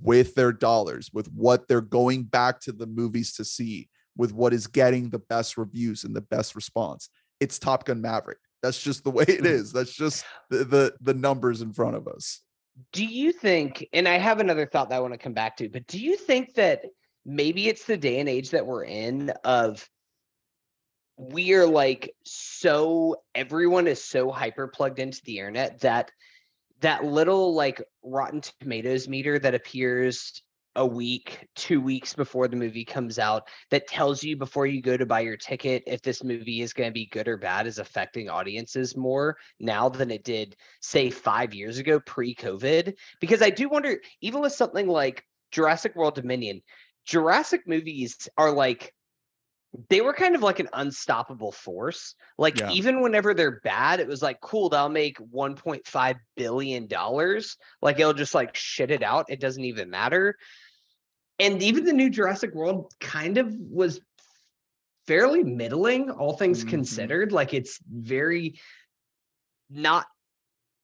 with 0.02 0.36
their 0.36 0.52
dollars 0.52 1.10
with 1.14 1.28
what 1.28 1.68
they're 1.68 1.82
going 1.82 2.24
back 2.24 2.60
to 2.60 2.72
the 2.72 2.88
movies 2.88 3.34
to 3.34 3.46
see 3.46 3.88
with 4.18 4.34
what 4.34 4.54
is 4.54 4.68
getting 4.68 5.10
the 5.10 5.20
best 5.20 5.58
reviews 5.58 6.04
and 6.04 6.16
the 6.16 6.22
best 6.22 6.56
response. 6.56 7.10
It's 7.40 7.60
top 7.60 7.86
gun 7.86 8.02
maverick. 8.02 8.40
That's 8.64 8.82
just 8.82 9.04
the 9.04 9.12
way 9.12 9.24
it 9.28 9.42
Mhm. 9.44 9.72
that's 9.72 9.94
just 9.94 10.26
the 10.50 10.66
the, 10.66 10.94
the 11.02 11.14
numbers 11.14 11.62
in 11.62 11.72
front 11.74 11.96
of 11.96 12.08
us 12.08 12.42
Do 12.92 13.06
you 13.06 13.32
think, 13.32 13.88
and 13.94 14.08
I 14.08 14.18
have 14.18 14.40
another 14.40 14.66
thought 14.66 14.90
that 14.90 14.96
I 14.96 15.00
want 15.00 15.14
to 15.14 15.20
come 15.20 15.34
back 15.34 15.58
to, 15.58 15.70
but 15.70 15.88
do 15.88 16.00
you 16.00 16.16
think 16.16 16.54
that 16.56 16.84
maybe 17.26 17.68
it's 17.68 17.86
the 17.86 17.98
day 17.98 18.20
and 18.20 18.30
age 18.30 18.52
that 18.52 18.66
we're 18.66 18.86
in 18.86 19.32
of 19.44 19.88
we 21.18 21.54
are 21.54 21.66
like 21.66 22.14
so 22.24 23.18
everyone 23.34 23.88
is 23.88 24.04
so 24.04 24.32
hyper 24.32 24.68
plugged 24.68 25.00
into 25.00 25.22
the 25.26 25.40
internet 25.40 25.80
that 25.82 26.12
that 26.82 27.04
little 27.04 27.56
like 27.56 27.82
rotten 28.04 28.42
tomatoes 28.60 29.08
meter 29.08 29.40
that 29.40 29.56
appears 29.56 30.42
a 30.78 30.86
week 30.86 31.48
two 31.56 31.82
weeks 31.82 32.14
before 32.14 32.48
the 32.48 32.56
movie 32.56 32.86
comes 32.86 33.18
out 33.18 33.48
that 33.72 33.88
tells 33.88 34.24
you 34.24 34.38
before 34.38 34.68
you 34.68 34.80
go 34.80 34.96
to 34.96 35.08
buy 35.08 35.20
your 35.20 35.36
ticket 35.36 35.84
if 35.88 36.04
this 36.04 36.24
movie 36.24 36.62
is 36.62 36.72
going 36.72 36.88
to 36.88 36.94
be 36.94 37.08
good 37.08 37.28
or 37.28 37.36
bad 37.36 37.66
is 37.66 37.80
affecting 37.80 38.30
audiences 38.30 38.96
more 38.96 39.36
now 39.60 39.90
than 39.90 40.12
it 40.12 40.24
did 40.24 40.56
say 40.80 41.10
five 41.10 41.54
years 41.54 41.80
ago 41.80 42.00
pre-covid. 42.00 42.94
Because 43.20 43.42
i 43.42 43.50
do 43.50 43.68
wonder 43.68 44.00
even 44.22 44.40
with 44.40 44.54
something 44.54 44.88
like 44.88 45.24
jurassic 45.52 45.96
world 45.96 46.14
dominion 46.14 46.62
jurassic 47.06 47.62
movies 47.66 48.30
are 48.38 48.52
like 48.52 48.94
they 49.90 50.02
were 50.02 50.14
kind 50.14 50.36
of 50.36 50.42
like 50.42 50.60
an 50.60 50.70
unstoppable 50.74 51.52
force. 51.52 52.16
Like 52.38 52.60
Yeah. 52.60 52.72
even 52.72 53.02
whenever 53.02 53.34
they're 53.34 53.60
bad 53.64 54.00
it 54.00 54.08
was 54.08 54.22
like 54.22 54.40
cool 54.42 54.70
they'll 54.70 54.90
make 54.90 55.18
1.5 55.20 56.16
billion 56.36 56.88
dollars. 56.88 57.58
Like 57.82 58.00
it'll 58.00 58.14
just 58.14 58.34
like 58.34 58.56
shit 58.56 58.92
it 58.92 59.04
out. 59.04 59.26
It 59.30 59.40
doesn't 59.40 59.64
even 59.64 59.90
matter 59.90 60.38
and 61.40 61.62
even 61.62 61.86
the 61.86 61.94
new 61.94 62.10
jurassic 62.10 62.54
world 62.54 62.94
kind 63.00 63.38
of 63.38 63.54
was 63.60 64.02
fairly 65.06 65.44
middling 65.44 66.10
all 66.10 66.36
things 66.36 66.64
Mhm. 66.64 66.70
considered. 66.70 67.32
Like 67.32 67.54
it's 67.54 67.80
very 67.90 68.60
not 69.70 70.06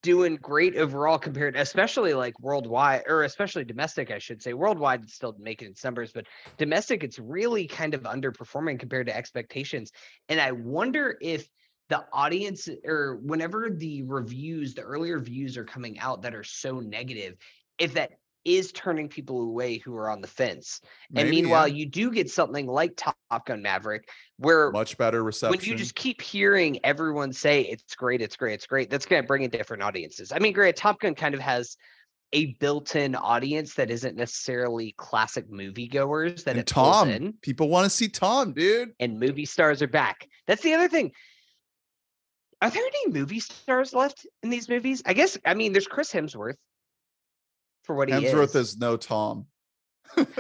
doing 0.02 0.36
great 0.36 0.76
overall 0.76 1.18
compared 1.18 1.56
especially 1.56 2.14
like 2.14 2.38
worldwide 2.42 3.04
or 3.08 3.24
especially 3.24 3.64
domestic 3.64 4.12
i 4.12 4.20
should 4.20 4.42
say. 4.42 4.54
Worldwide 4.54 5.04
it's 5.04 5.14
still 5.14 5.34
making 5.40 5.70
its 5.70 5.84
numbers 5.84 6.12
but 6.12 6.26
domestic 6.58 7.04
it's 7.06 7.20
really 7.20 7.68
kind 7.68 7.94
of 7.94 8.02
underperforming 8.02 8.80
compared 8.80 9.08
to 9.08 9.16
expectations. 9.16 9.92
And 10.28 10.42
i 10.42 10.52
wonder 10.52 11.18
if 11.22 11.48
the 11.90 12.06
audience 12.12 12.68
or 12.86 13.18
whenever 13.24 13.70
the 13.70 14.04
reviews 14.04 14.74
the 14.74 14.82
earlier 14.82 15.16
reviews 15.16 15.58
are 15.58 15.66
coming 15.66 16.00
out 16.00 16.22
that 16.24 16.36
are 16.36 16.44
so 16.44 16.80
negative 16.82 17.36
if 17.78 17.94
that 17.94 18.12
is 18.46 18.72
turning 18.72 19.08
people 19.08 19.42
away 19.42 19.78
who 19.78 19.96
are 19.96 20.10
on 20.10 20.22
the 20.22 20.28
fence 20.28 20.82
and 21.16 21.30
meanwhile 21.30 21.68
yeah. 21.68 21.76
you 21.76 21.86
do 21.86 22.12
get 22.12 22.30
something 22.30 22.68
like 22.68 22.92
top 22.98 23.16
gun 23.46 23.62
maverick 23.62 24.10
where 24.38 24.72
much 24.72 24.98
better 24.98 25.24
reception 25.24 25.58
when 25.58 25.70
you 25.70 25.76
just 25.76 25.96
keep 25.96 26.22
hearing 26.22 26.80
everyone 26.84 27.32
say 27.32 27.62
it's 27.62 27.96
great, 27.96 28.22
it's 28.22 28.36
great, 28.36 28.54
it's 28.54 28.66
great, 28.66 28.90
that's 28.90 29.06
going 29.06 29.22
to 29.22 29.28
bring 29.28 29.44
in 29.44 29.50
different 29.50 29.84
audiences. 29.84 30.32
I 30.32 30.40
mean, 30.40 30.54
great, 30.54 30.76
Top 30.76 31.00
Gun 31.00 31.16
kind 31.16 31.34
of 31.34 31.42
has 31.42 31.78
a 32.34 32.48
built-in 32.56 33.16
audience 33.16 33.76
that 33.76 33.92
isn't 33.92 34.16
necessarily 34.16 34.94
classic 34.98 35.50
moviegoers 35.52 36.44
that 36.46 36.58
and 36.58 36.66
tom 36.66 37.10
in, 37.10 37.34
people 37.42 37.70
want 37.70 37.86
to 37.86 37.90
see 37.90 38.08
tom 38.08 38.54
dude 38.54 38.92
and 39.00 39.20
movie 39.20 39.46
stars 39.46 39.82
are 39.82 39.88
back. 39.88 40.28
That's 40.48 40.64
the 40.64 40.74
other 40.74 40.88
thing. 40.88 41.12
Are 42.62 42.70
there 42.70 42.84
any 42.84 43.14
movie 43.14 43.40
stars 43.40 43.94
left 43.94 44.26
in 44.42 44.50
these 44.50 44.68
movies? 44.68 45.04
I 45.06 45.14
guess 45.14 45.38
I 45.46 45.54
mean 45.54 45.74
there's 45.74 45.88
Chris 45.88 46.12
Hemsworth. 46.12 46.56
For 47.84 47.96
what 47.96 48.10
he 48.10 48.16
Hemsworth 48.16 48.56
is. 48.56 48.70
is 48.74 48.78
no 48.78 48.98
Tom. 48.98 49.46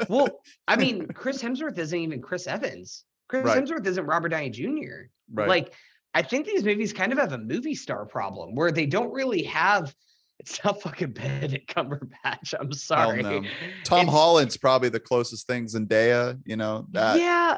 well, 0.10 0.28
I 0.68 0.76
mean, 0.78 1.08
Chris 1.08 1.42
Hemsworth 1.42 1.78
isn't 1.78 1.98
even 1.98 2.22
Chris 2.22 2.48
Evans. 2.48 3.06
Chris 3.30 3.46
Right. 3.46 3.64
Hemsworth 3.64 3.86
isn't 3.88 4.06
Robert 4.06 4.30
Downey 4.30 4.50
Jr. 4.50 5.08
Right. 5.32 5.48
Like, 5.48 5.74
I 6.14 6.22
think 6.22 6.46
these 6.46 6.64
movies 6.64 6.94
kind 6.94 7.12
of 7.12 7.18
have 7.18 7.34
a 7.34 7.38
movie 7.38 7.74
star 7.76 8.06
problem 8.06 8.56
where 8.56 8.72
they 8.72 8.86
don't 8.86 9.12
really 9.12 9.44
have. 9.44 9.94
It's 10.40 10.64
not 10.64 10.82
fucking 10.82 11.12
Benedict 11.14 11.74
Cumberbatch. 11.74 12.54
I'm 12.60 12.72
sorry. 12.74 13.22
no. 13.24 13.42
Tom 13.84 14.02
it's- 14.02 14.10
Holland's 14.14 14.58
probably 14.58 14.90
the 14.90 15.00
closest 15.00 15.48
thing. 15.48 15.66
Zendaya, 15.66 16.40
you 16.46 16.56
know 16.58 16.86
that. 16.92 17.18
Yeah, 17.20 17.58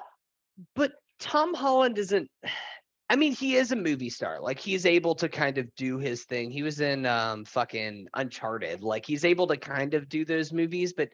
but 0.76 0.94
Tom 1.20 1.53
Holland 1.53 1.98
isn't. 1.98 2.30
I 3.10 3.15
mean, 3.15 3.34
he 3.34 3.56
is 3.56 3.72
a 3.72 3.76
movie 3.76 4.10
star. 4.10 4.40
Like 4.41 4.60
he's 4.60 4.86
able 4.86 5.15
to 5.15 5.30
kind 5.30 5.57
of 5.57 5.73
do 5.76 5.99
his 5.99 6.23
thing. 6.23 6.49
He 6.49 6.64
was 6.64 6.80
in 6.80 7.06
um 7.06 7.45
fucking 7.45 8.07
Uncharted. 8.14 8.84
Like 8.84 9.06
he's 9.06 9.26
able 9.26 9.48
to 9.48 9.57
kind 9.57 9.94
of 9.94 10.10
do 10.10 10.26
those 10.26 10.52
movies, 10.52 10.94
but 10.94 11.10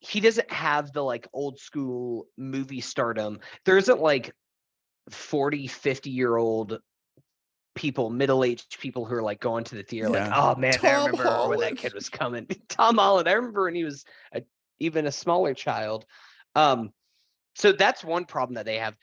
he 0.00 0.20
doesn't 0.20 0.50
have 0.50 0.92
the 0.92 1.02
like 1.02 1.26
old 1.32 1.58
school 1.58 2.26
movie 2.36 2.80
stardom. 2.80 3.40
There 3.64 3.78
isn't 3.78 4.00
like 4.00 4.32
40, 5.10 5.66
50 5.66 6.10
year 6.10 6.36
old 6.36 6.80
people, 7.74 8.10
middle-aged 8.10 8.78
people 8.80 9.04
who 9.04 9.14
are 9.14 9.22
like 9.22 9.40
going 9.40 9.64
to 9.64 9.76
the 9.76 9.82
theater 9.82 10.08
like, 10.08 10.32
oh 10.34 10.56
man, 10.56 10.74
I 10.74 10.76
Tom 10.76 11.06
remember 11.06 11.48
when 11.48 11.60
that 11.60 11.76
kid 11.76 11.94
was 11.94 12.08
coming. 12.08 12.46
Tom 12.68 12.98
Holland. 12.98 13.28
I 13.28 13.32
remember 13.32 13.64
when 13.64 13.74
he 13.74 13.84
was 13.84 14.04
a, 14.32 14.42
even 14.80 15.06
a 15.06 15.12
smaller 15.12 15.54
child. 15.54 16.04
Um, 16.54 16.92
so 17.54 17.72
that's 17.72 18.04
one 18.04 18.24
problem 18.24 18.56
that 18.56 18.66
they 18.66 18.78
have. 18.78 18.96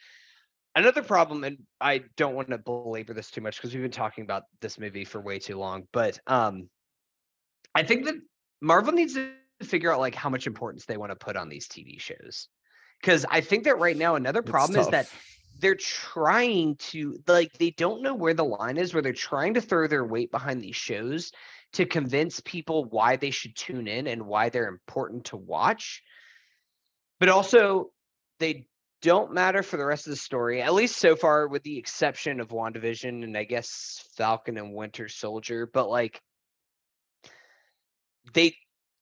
Another 0.76 1.02
problem, 1.02 1.42
and 1.42 1.56
I 1.80 2.02
don't 2.18 2.34
want 2.34 2.50
to 2.50 2.58
belabor 2.58 3.14
this 3.14 3.30
too 3.30 3.40
much 3.40 3.56
because 3.56 3.72
we've 3.72 3.82
been 3.82 3.90
talking 3.90 4.24
about 4.24 4.42
this 4.60 4.78
movie 4.78 5.06
for 5.06 5.22
way 5.22 5.38
too 5.38 5.56
long, 5.56 5.88
but 5.90 6.20
um, 6.26 6.68
I 7.74 7.82
think 7.82 8.04
that 8.04 8.16
Marvel 8.60 8.92
needs 8.92 9.14
to 9.14 9.32
figure 9.62 9.90
out 9.90 10.00
like 10.00 10.14
how 10.14 10.28
much 10.28 10.46
importance 10.46 10.84
they 10.84 10.98
want 10.98 11.12
to 11.12 11.16
put 11.16 11.34
on 11.34 11.48
these 11.48 11.66
TV 11.66 11.98
shows. 11.98 12.48
Because 13.00 13.24
I 13.30 13.40
think 13.40 13.64
that 13.64 13.78
right 13.78 13.96
now 13.96 14.16
another 14.16 14.42
problem 14.42 14.78
is 14.78 14.88
that 14.88 15.08
they're 15.60 15.76
trying 15.76 16.76
to 16.76 17.18
like 17.26 17.52
they 17.54 17.70
don't 17.70 18.02
know 18.02 18.14
where 18.14 18.34
the 18.34 18.44
line 18.44 18.76
is 18.76 18.92
where 18.92 19.02
they're 19.02 19.14
trying 19.14 19.54
to 19.54 19.62
throw 19.62 19.86
their 19.86 20.04
weight 20.04 20.30
behind 20.30 20.62
these 20.62 20.76
shows 20.76 21.32
to 21.72 21.86
convince 21.86 22.40
people 22.40 22.84
why 22.84 23.16
they 23.16 23.30
should 23.30 23.56
tune 23.56 23.88
in 23.88 24.06
and 24.06 24.26
why 24.26 24.50
they're 24.50 24.68
important 24.68 25.24
to 25.26 25.36
watch 25.36 26.02
but 27.18 27.28
also 27.28 27.90
they 28.38 28.66
don't 29.02 29.32
matter 29.32 29.62
for 29.62 29.76
the 29.76 29.84
rest 29.84 30.06
of 30.06 30.10
the 30.10 30.16
story 30.16 30.62
at 30.62 30.74
least 30.74 30.96
so 30.96 31.14
far 31.16 31.48
with 31.48 31.62
the 31.62 31.78
exception 31.78 32.40
of 32.40 32.48
wandavision 32.48 33.22
and 33.24 33.36
i 33.36 33.44
guess 33.44 34.04
falcon 34.16 34.56
and 34.56 34.74
winter 34.74 35.08
soldier 35.08 35.68
but 35.72 35.88
like 35.88 36.20
they 38.32 38.54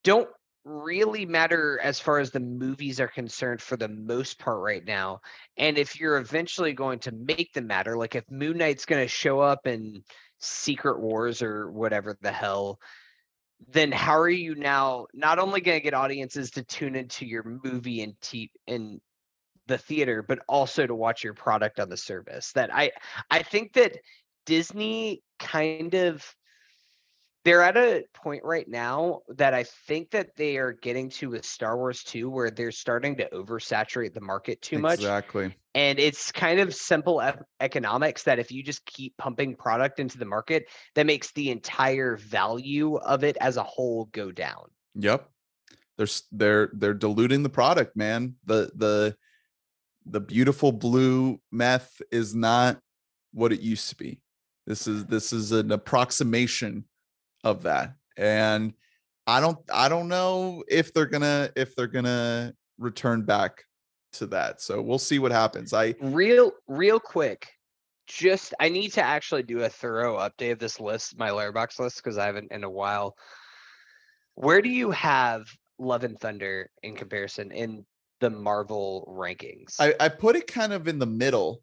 don't 0.03 0.29
really 0.65 1.27
matter 1.27 1.79
as 1.83 2.01
far 2.01 2.19
as 2.19 2.31
the 2.31 2.41
movies 2.41 2.99
are 2.99 3.09
concerned 3.09 3.61
for 3.61 3.77
the 3.77 3.89
most 3.89 4.39
part 4.39 4.61
right 4.61 4.85
now 4.85 5.21
and 5.57 5.79
if 5.79 6.01
you're 6.01 6.17
eventually 6.17 6.73
going 6.73 6.99
to 7.01 7.13
make 7.13 7.53
them 7.53 7.67
matter, 7.67 7.97
like 7.97 8.15
if 8.15 8.29
Moon 8.31 8.59
Knight's 8.59 8.87
going 8.87 9.03
to 9.03 9.09
show 9.09 9.41
up 9.41 9.67
in 9.67 10.03
Secret 10.41 11.01
Wars 11.01 11.43
or 11.43 11.71
whatever 11.71 12.17
the 12.21 12.33
hell, 12.33 12.81
then 13.69 13.93
how 13.93 14.19
are 14.19 14.29
you 14.29 14.55
now 14.55 15.07
not 15.15 15.39
only 15.39 15.61
going 15.61 15.79
to 15.79 15.85
get 15.85 15.95
audiences 15.95 16.51
to 16.53 16.65
tune 16.65 16.97
into 16.97 17.25
your 17.25 17.45
movie 17.45 18.03
and 18.03 18.21
t- 18.21 18.51
in 18.67 19.01
the 19.67 19.79
theater, 19.79 20.23
but 20.23 20.41
also 20.49 20.87
to 20.87 20.95
watch 20.95 21.25
your 21.25 21.35
product 21.35 21.81
on 21.81 21.89
the 21.89 21.97
service? 21.97 22.53
That 22.53 22.75
I 22.75 22.93
I 23.31 23.43
think 23.43 23.75
that 23.75 23.97
Disney 24.47 25.23
kind 25.39 25.95
of 25.95 26.25
they're 27.45 27.63
at 27.63 27.77
a 27.77 28.05
point 28.15 28.43
right 28.43 28.67
now 28.67 29.21
that 29.37 29.53
I 29.53 29.65
think 29.87 30.11
that 30.13 30.35
they 30.35 30.57
are 30.57 30.73
getting 30.73 31.11
to 31.11 31.29
with 31.29 31.45
Star 31.45 31.77
Wars 31.77 32.03
2 32.03 32.31
where 32.31 32.51
they're 32.51 32.73
starting 32.73 33.17
to 33.17 33.29
oversaturate 33.31 34.15
the 34.15 34.23
market 34.23 34.63
too 34.63 34.79
much 34.79 35.01
Exactly. 35.01 35.55
and 35.75 35.99
it's 35.99 36.33
kind 36.33 36.59
of 36.59 36.75
simple 36.75 37.21
ec- 37.21 37.43
economics 37.61 38.23
that 38.23 38.39
if 38.39 38.51
you 38.51 38.63
just 38.63 38.87
keep 38.87 39.15
pumping 39.19 39.55
product 39.55 40.01
into 40.01 40.17
the 40.17 40.25
market 40.25 40.65
that 40.95 41.05
makes 41.05 41.33
the 41.33 41.51
entire 41.51 42.17
value 42.17 42.97
of 42.97 43.25
it 43.25 43.37
as 43.43 43.59
a 43.59 43.63
whole 43.63 44.07
go 44.13 44.33
down 44.33 44.65
Yep. 44.95 45.29
They're 45.97 46.07
they're 46.33 46.71
they're 46.73 46.95
diluting 46.95 47.43
the 47.43 47.49
product, 47.49 47.97
man. 47.97 48.35
The 48.45 48.71
the 48.75 49.17
the 50.07 50.21
beautiful 50.21 50.73
blue 50.73 51.41
meth 51.51 52.01
is 52.11 52.35
not 52.35 52.79
what 53.33 53.53
it 53.53 53.61
used 53.61 53.89
to 53.91 53.97
be. 53.97 54.21
This 54.67 54.87
is 54.87 55.07
this 55.07 55.33
is 55.33 55.53
an 55.53 55.73
approximation 55.73 56.85
of 57.43 57.63
that. 57.65 57.95
And 58.17 58.75
I 59.27 59.41
don't 59.41 59.59
I 59.73 59.89
don't 59.89 60.09
know 60.09 60.65
if 60.69 60.93
they're 60.93 61.07
gonna 61.07 61.51
if 61.57 61.75
they're 61.75 61.87
gonna 61.87 62.55
return 62.79 63.23
back 63.23 63.65
to 64.15 64.27
that. 64.27 64.61
So 64.61 64.81
we'll 64.81 64.99
see 64.99 65.19
what 65.19 65.33
happens. 65.33 65.73
I 65.73 65.95
real 66.01 66.53
real 66.69 67.01
quick 67.01 67.49
just 68.07 68.53
i 68.61 68.69
need 68.69 68.93
to 68.93 69.03
actually 69.03 69.43
do 69.43 69.63
a 69.63 69.69
thorough 69.69 70.19
update 70.19 70.53
of 70.53 70.59
this 70.59 70.79
list 70.79 71.19
my 71.19 71.31
Letterboxd 71.31 71.79
list 71.79 71.97
because 71.97 72.19
i 72.19 72.27
haven't 72.27 72.53
in 72.53 72.65
a 72.65 72.71
while 72.71 73.17
where 74.35 74.61
do 74.61 74.69
you 74.69 74.91
have 74.91 75.47
love 75.79 76.05
and 76.05 76.19
thunder 76.19 76.71
in 76.83 76.95
comparison 76.95 77.51
in 77.51 77.85
the 78.25 78.31
marvel 78.31 79.07
rankings 79.19 79.77
I, 79.79 79.95
I 80.01 80.09
put 80.09 80.35
it 80.35 80.47
kind 80.47 80.73
of 80.73 80.89
in 80.89 80.99
the 80.99 81.07
middle. 81.07 81.63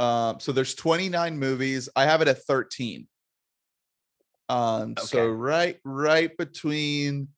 Um, 0.00 0.40
so 0.40 0.52
there's 0.52 0.74
29 0.74 1.38
movies. 1.38 1.88
I 1.94 2.04
have 2.04 2.20
it 2.20 2.28
at 2.28 2.42
13. 2.44 3.06
Um, 4.48 4.96
so 4.96 5.28
right, 5.28 5.78
right 5.84 6.36
between 6.36 7.28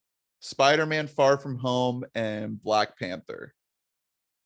Spider-Man 0.41 1.07
Far 1.09 1.39
From 1.39 1.59
Home 1.59 2.05
and 2.15 2.63
Black 2.63 2.99
Panther. 2.99 3.55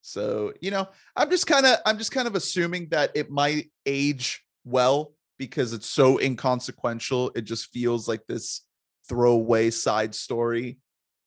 So, 0.02 0.52
you 0.60 0.70
know, 0.70 0.88
I'm 1.16 1.30
just 1.30 1.46
kind 1.46 1.66
of 1.66 1.78
I'm 1.86 1.98
just 1.98 2.12
kind 2.12 2.28
of 2.28 2.34
assuming 2.34 2.88
that 2.90 3.12
it 3.14 3.30
might 3.30 3.70
age 3.86 4.44
well 4.64 5.12
because 5.38 5.72
it's 5.72 5.86
so 5.86 6.18
inconsequential. 6.18 7.32
It 7.34 7.42
just 7.42 7.66
feels 7.72 8.08
like 8.08 8.26
this 8.26 8.62
throwaway 9.08 9.70
side 9.70 10.14
story. 10.14 10.78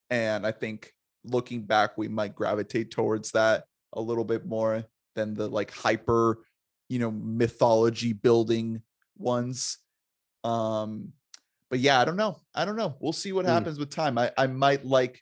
And 0.10 0.46
I 0.46 0.52
think 0.52 0.94
looking 1.32 1.64
back, 1.64 1.98
we 1.98 2.08
might 2.08 2.36
gravitate 2.36 2.92
towards 2.92 3.32
that 3.32 3.66
a 3.94 4.02
little 4.02 4.26
bit 4.26 4.46
more 4.46 4.84
than 5.16 5.34
the 5.34 5.48
like 5.48 5.72
hyper, 5.72 6.40
you 6.90 7.00
know, 7.00 7.12
mythology 7.12 8.14
building 8.14 8.82
ones. 9.18 9.78
Um, 10.44 11.14
but 11.70 11.80
yeah, 11.80 12.00
I 12.00 12.06
don't 12.06 12.16
know. 12.16 12.40
I 12.56 12.66
don't 12.66 12.76
know. 12.78 12.96
We'll 13.00 13.14
see 13.14 13.32
what 13.34 13.46
Hmm. 13.46 13.52
happens 13.52 13.80
with 13.80 13.90
time. 13.90 14.18
I, 14.18 14.32
I 14.38 14.48
might 14.48 14.86
like 14.86 15.22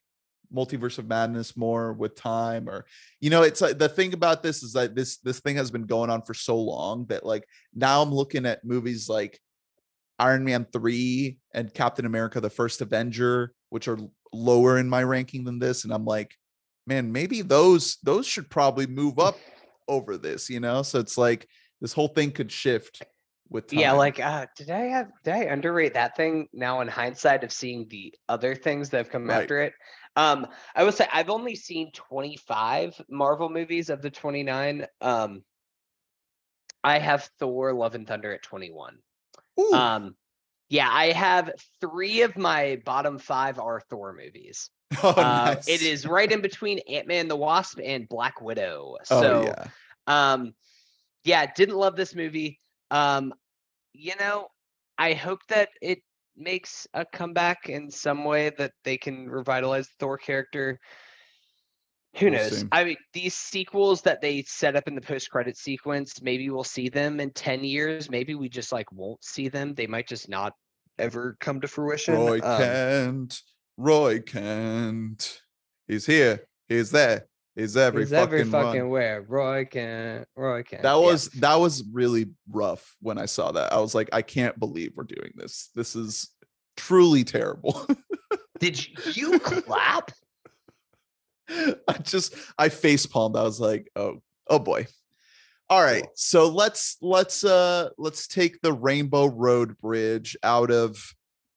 multiverse 0.53 0.99
of 0.99 1.07
madness 1.07 1.57
more 1.57 1.91
with 1.93 2.15
time 2.15 2.69
or 2.69 2.85
you 3.19 3.31
know 3.31 3.41
it's 3.41 3.61
like 3.61 3.79
the 3.79 3.89
thing 3.89 4.13
about 4.13 4.43
this 4.43 4.61
is 4.61 4.73
that 4.73 4.95
this 4.95 5.17
this 5.17 5.39
thing 5.39 5.55
has 5.55 5.71
been 5.71 5.85
going 5.87 6.09
on 6.09 6.21
for 6.21 6.35
so 6.35 6.55
long 6.55 7.03
that 7.07 7.25
like 7.25 7.45
now 7.73 8.01
i'm 8.01 8.13
looking 8.13 8.45
at 8.45 8.63
movies 8.63 9.09
like 9.09 9.39
iron 10.19 10.45
man 10.45 10.65
3 10.71 11.37
and 11.55 11.73
captain 11.73 12.05
america 12.05 12.39
the 12.39 12.49
first 12.49 12.79
avenger 12.79 13.53
which 13.69 13.87
are 13.87 13.97
lower 14.35 14.77
in 14.77 14.89
my 14.89 15.01
ranking 15.03 15.43
than 15.43 15.59
this 15.59 15.83
and 15.83 15.93
i'm 15.93 16.05
like 16.05 16.35
man 16.87 17.11
maybe 17.11 17.41
those 17.41 17.97
those 18.03 18.27
should 18.27 18.49
probably 18.49 18.85
move 18.85 19.17
up 19.19 19.37
over 19.87 20.17
this 20.17 20.49
you 20.49 20.59
know? 20.59 20.81
So 20.81 20.99
it's 20.99 21.17
like 21.17 21.47
this 21.81 21.93
whole 21.93 22.07
thing 22.07 22.31
could 22.31 22.51
shift 22.51 23.03
with 23.49 23.67
time. 23.67 23.79
yeah 23.79 23.91
like 23.91 24.19
uh 24.19 24.47
did 24.57 24.71
i 24.71 24.79
have 24.85 25.07
did 25.23 25.33
i 25.35 25.43
underrate 25.45 25.93
that 25.93 26.15
thing 26.17 26.47
now 26.53 26.81
in 26.81 26.87
hindsight 26.87 27.43
of 27.43 27.51
seeing 27.51 27.87
the 27.89 28.13
other 28.27 28.55
things 28.55 28.89
that 28.89 28.97
have 28.97 29.09
come 29.11 29.29
Right. 29.29 29.41
after 29.41 29.61
it? 29.61 29.73
Um 30.15 30.47
i 30.75 30.83
would 30.83 30.95
say 30.95 31.07
i've 31.13 31.29
only 31.29 31.55
seen 31.55 31.91
25 31.93 32.99
marvel 33.09 33.49
movies 33.49 33.89
of 33.89 34.01
the 34.01 34.09
29 34.09 34.87
um 35.01 35.43
i 36.83 36.97
have 36.97 37.29
thor 37.39 37.73
love 37.73 37.93
and 37.95 38.07
thunder 38.07 38.33
at 38.33 38.41
21 38.41 38.97
Ooh, 39.59 39.73
um 39.73 40.15
yeah 40.69 40.89
i 40.91 41.11
have 41.11 41.51
three 41.79 42.21
of 42.21 42.37
my 42.37 42.81
bottom 42.85 43.17
five 43.19 43.59
are 43.59 43.81
thor 43.89 44.13
movies. 44.13 44.69
Oh, 45.03 45.09
uh, 45.09 45.53
nice. 45.55 45.67
it 45.67 45.81
is 45.81 46.05
right 46.05 46.31
in 46.31 46.41
between 46.41 46.79
ant-man 46.87 47.27
the 47.27 47.35
wasp 47.35 47.79
and 47.83 48.07
black 48.07 48.39
widow. 48.39 48.95
Oh 49.09 49.21
so 49.21 49.43
yeah. 49.43 49.67
um 50.07 50.53
yeah 51.23 51.47
didn't 51.53 51.75
love 51.75 51.95
this 51.95 52.15
movie. 52.15 52.59
Um 52.91 53.33
you 53.93 54.13
know 54.19 54.47
i 54.97 55.13
hope 55.13 55.39
that 55.47 55.69
it 55.81 55.99
makes 56.37 56.87
a 56.93 57.05
comeback 57.05 57.69
in 57.69 57.89
some 57.89 58.25
way 58.25 58.51
that 58.57 58.73
they 58.83 58.97
can 58.97 59.29
revitalize 59.29 59.87
the 59.87 59.93
thor 59.99 60.17
character 60.17 60.79
who 62.17 62.27
We'll 62.29 62.39
knows 62.39 62.59
see. 62.61 62.67
i 62.71 62.83
mean 62.83 62.97
these 63.13 63.33
sequels 63.35 64.01
that 64.03 64.21
they 64.21 64.43
set 64.43 64.75
up 64.75 64.87
in 64.87 64.95
the 64.95 65.01
post-credit 65.01 65.57
sequence 65.57 66.21
maybe 66.21 66.49
we'll 66.49 66.63
see 66.63 66.89
them 66.89 67.19
in 67.19 67.31
10 67.31 67.63
years 67.63 68.09
maybe 68.09 68.35
we 68.35 68.49
just 68.49 68.71
like 68.71 68.91
won't 68.91 69.23
see 69.23 69.49
them 69.49 69.73
they 69.73 69.87
might 69.87 70.07
just 70.07 70.29
not 70.29 70.53
ever 70.97 71.35
come 71.39 71.61
to 71.61 71.67
fruition 71.67 72.15
Roy 72.15 72.39
Um, 72.41 72.57
Kent, 72.57 73.41
Roy 73.77 74.19
Kent. 74.21 75.41
He's 75.87 76.05
here. 76.05 76.47
He's 76.69 76.91
there. 76.91 77.27
He's 77.55 77.77
every 77.77 78.03
he's 78.03 78.11
fucking, 78.11 78.39
every 78.39 78.43
fucking 78.45 78.89
where 78.89 79.21
Roy 79.21 79.65
Kent 79.65 80.27
Roy 80.35 80.63
Kent 80.63 80.83
That 80.83 80.95
was 80.95 81.27
that 81.29 81.55
was 81.55 81.83
really 81.91 82.27
rough 82.49 82.95
when 83.01 83.17
I 83.17 83.25
saw 83.25 83.51
that. 83.51 83.71
I 83.73 83.79
was 83.79 83.95
like, 83.95 84.09
I 84.13 84.21
can't 84.21 84.57
believe 84.59 84.93
we're 84.95 85.03
doing 85.03 85.31
this. 85.35 85.69
This 85.75 85.95
is 85.95 86.29
truly 86.77 87.23
terrible. 87.23 87.85
Did 88.59 88.85
you 89.15 89.39
clap? 89.39 90.11
I 91.87 91.97
just 92.01 92.35
I 92.57 92.69
face 92.69 93.05
palmed. 93.05 93.35
I 93.35 93.43
was 93.43 93.59
like, 93.59 93.89
oh, 93.95 94.21
oh 94.49 94.59
boy. 94.59 94.87
All 95.69 95.81
right. 95.81 96.05
So 96.15 96.49
let's 96.49 96.97
let's 97.01 97.43
uh 97.43 97.89
let's 97.97 98.27
take 98.27 98.61
the 98.61 98.73
Rainbow 98.73 99.25
Road 99.25 99.77
Bridge 99.79 100.37
out 100.43 100.71
of 100.71 100.97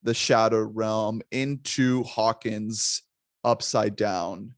the 0.03 0.13
Shadow 0.13 0.61
Realm 0.61 1.21
into 1.31 2.03
Hawkins 2.03 3.03
upside 3.43 3.95
down 3.95 4.53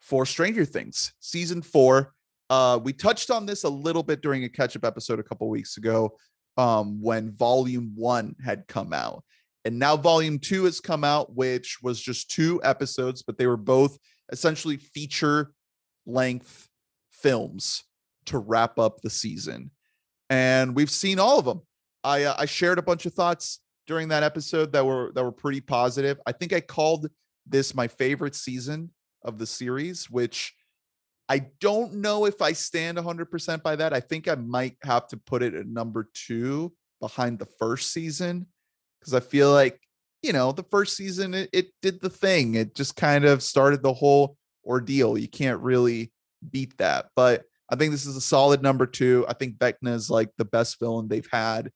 for 0.00 0.26
Stranger 0.26 0.64
Things 0.64 1.12
season 1.20 1.62
four. 1.62 2.12
Uh, 2.50 2.78
we 2.82 2.92
touched 2.92 3.30
on 3.30 3.46
this 3.46 3.64
a 3.64 3.68
little 3.68 4.02
bit 4.02 4.20
during 4.20 4.44
a 4.44 4.48
catch-up 4.48 4.84
episode 4.84 5.18
a 5.18 5.22
couple 5.22 5.48
weeks 5.48 5.78
ago 5.78 6.18
um, 6.58 7.00
when 7.00 7.32
volume 7.32 7.92
one 7.94 8.36
had 8.44 8.66
come 8.68 8.92
out. 8.92 9.24
And 9.64 9.78
now 9.78 9.96
volume 9.96 10.38
two 10.38 10.64
has 10.64 10.80
come 10.80 11.04
out, 11.04 11.34
which 11.34 11.78
was 11.82 12.00
just 12.00 12.30
two 12.30 12.60
episodes, 12.64 13.22
but 13.22 13.38
they 13.38 13.46
were 13.46 13.56
both 13.56 13.96
essentially 14.32 14.76
feature 14.78 15.52
length 16.06 16.68
films 17.10 17.84
to 18.26 18.38
wrap 18.38 18.78
up 18.78 19.00
the 19.00 19.10
season. 19.10 19.70
And 20.30 20.74
we've 20.74 20.90
seen 20.90 21.18
all 21.18 21.38
of 21.38 21.44
them. 21.44 21.60
I 22.02 22.24
uh, 22.24 22.34
I 22.38 22.46
shared 22.46 22.78
a 22.78 22.82
bunch 22.82 23.06
of 23.06 23.12
thoughts 23.12 23.60
during 23.86 24.08
that 24.08 24.22
episode 24.22 24.72
that 24.72 24.84
were 24.84 25.12
that 25.14 25.22
were 25.22 25.32
pretty 25.32 25.60
positive. 25.60 26.18
I 26.26 26.32
think 26.32 26.52
I 26.52 26.60
called 26.60 27.08
this 27.46 27.74
my 27.74 27.86
favorite 27.86 28.34
season 28.34 28.90
of 29.24 29.38
the 29.38 29.46
series, 29.46 30.10
which 30.10 30.54
I 31.28 31.46
don't 31.60 31.94
know 31.94 32.24
if 32.26 32.42
I 32.42 32.52
stand 32.52 32.98
100% 32.98 33.62
by 33.62 33.76
that. 33.76 33.92
I 33.92 34.00
think 34.00 34.28
I 34.28 34.34
might 34.34 34.76
have 34.82 35.06
to 35.08 35.16
put 35.16 35.42
it 35.42 35.54
at 35.54 35.66
number 35.66 36.10
2 36.26 36.72
behind 37.00 37.38
the 37.38 37.46
first 37.58 37.92
season 37.92 38.46
cuz 39.02 39.14
I 39.14 39.20
feel 39.20 39.52
like, 39.52 39.80
you 40.22 40.32
know, 40.32 40.52
the 40.52 40.64
first 40.64 40.96
season 40.96 41.34
it, 41.34 41.50
it 41.52 41.66
did 41.82 42.00
the 42.00 42.10
thing. 42.10 42.54
It 42.54 42.74
just 42.74 42.96
kind 42.96 43.24
of 43.24 43.42
started 43.42 43.82
the 43.82 43.92
whole 43.92 44.36
ordeal. 44.64 45.18
You 45.18 45.28
can't 45.28 45.60
really 45.60 46.12
beat 46.50 46.76
that. 46.78 47.06
But 47.16 47.44
I 47.68 47.76
think 47.76 47.92
this 47.92 48.06
is 48.06 48.16
a 48.16 48.20
solid 48.20 48.62
number 48.62 48.86
2. 48.86 49.26
I 49.28 49.34
think 49.34 49.58
Vecna 49.58 49.94
is 49.94 50.10
like 50.10 50.30
the 50.38 50.44
best 50.44 50.78
villain 50.78 51.08
they've 51.08 51.28
had. 51.30 51.70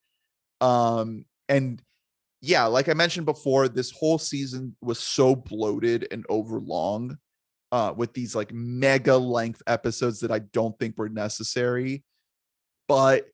Um 0.60 1.24
and 1.48 1.82
yeah, 2.40 2.66
like 2.66 2.88
I 2.88 2.94
mentioned 2.94 3.26
before, 3.26 3.68
this 3.68 3.90
whole 3.90 4.18
season 4.18 4.76
was 4.80 4.98
so 4.98 5.34
bloated 5.34 6.06
and 6.10 6.24
overlong 6.28 7.18
uh, 7.72 7.92
with 7.96 8.12
these 8.12 8.36
like 8.36 8.52
mega 8.52 9.16
length 9.16 9.62
episodes 9.66 10.20
that 10.20 10.30
I 10.30 10.40
don't 10.40 10.78
think 10.78 10.96
were 10.96 11.08
necessary. 11.08 12.04
But 12.88 13.26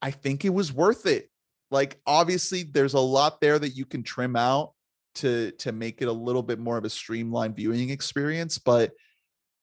I 0.00 0.10
think 0.10 0.44
it 0.44 0.52
was 0.52 0.72
worth 0.72 1.06
it. 1.06 1.30
Like 1.72 1.98
obviously 2.06 2.62
there's 2.62 2.94
a 2.94 3.00
lot 3.00 3.40
there 3.40 3.58
that 3.58 3.70
you 3.70 3.84
can 3.84 4.02
trim 4.02 4.36
out 4.36 4.74
to 5.16 5.50
to 5.52 5.72
make 5.72 6.02
it 6.02 6.08
a 6.08 6.12
little 6.12 6.42
bit 6.42 6.58
more 6.58 6.76
of 6.76 6.84
a 6.84 6.90
streamlined 6.90 7.56
viewing 7.56 7.90
experience, 7.90 8.58
but 8.58 8.92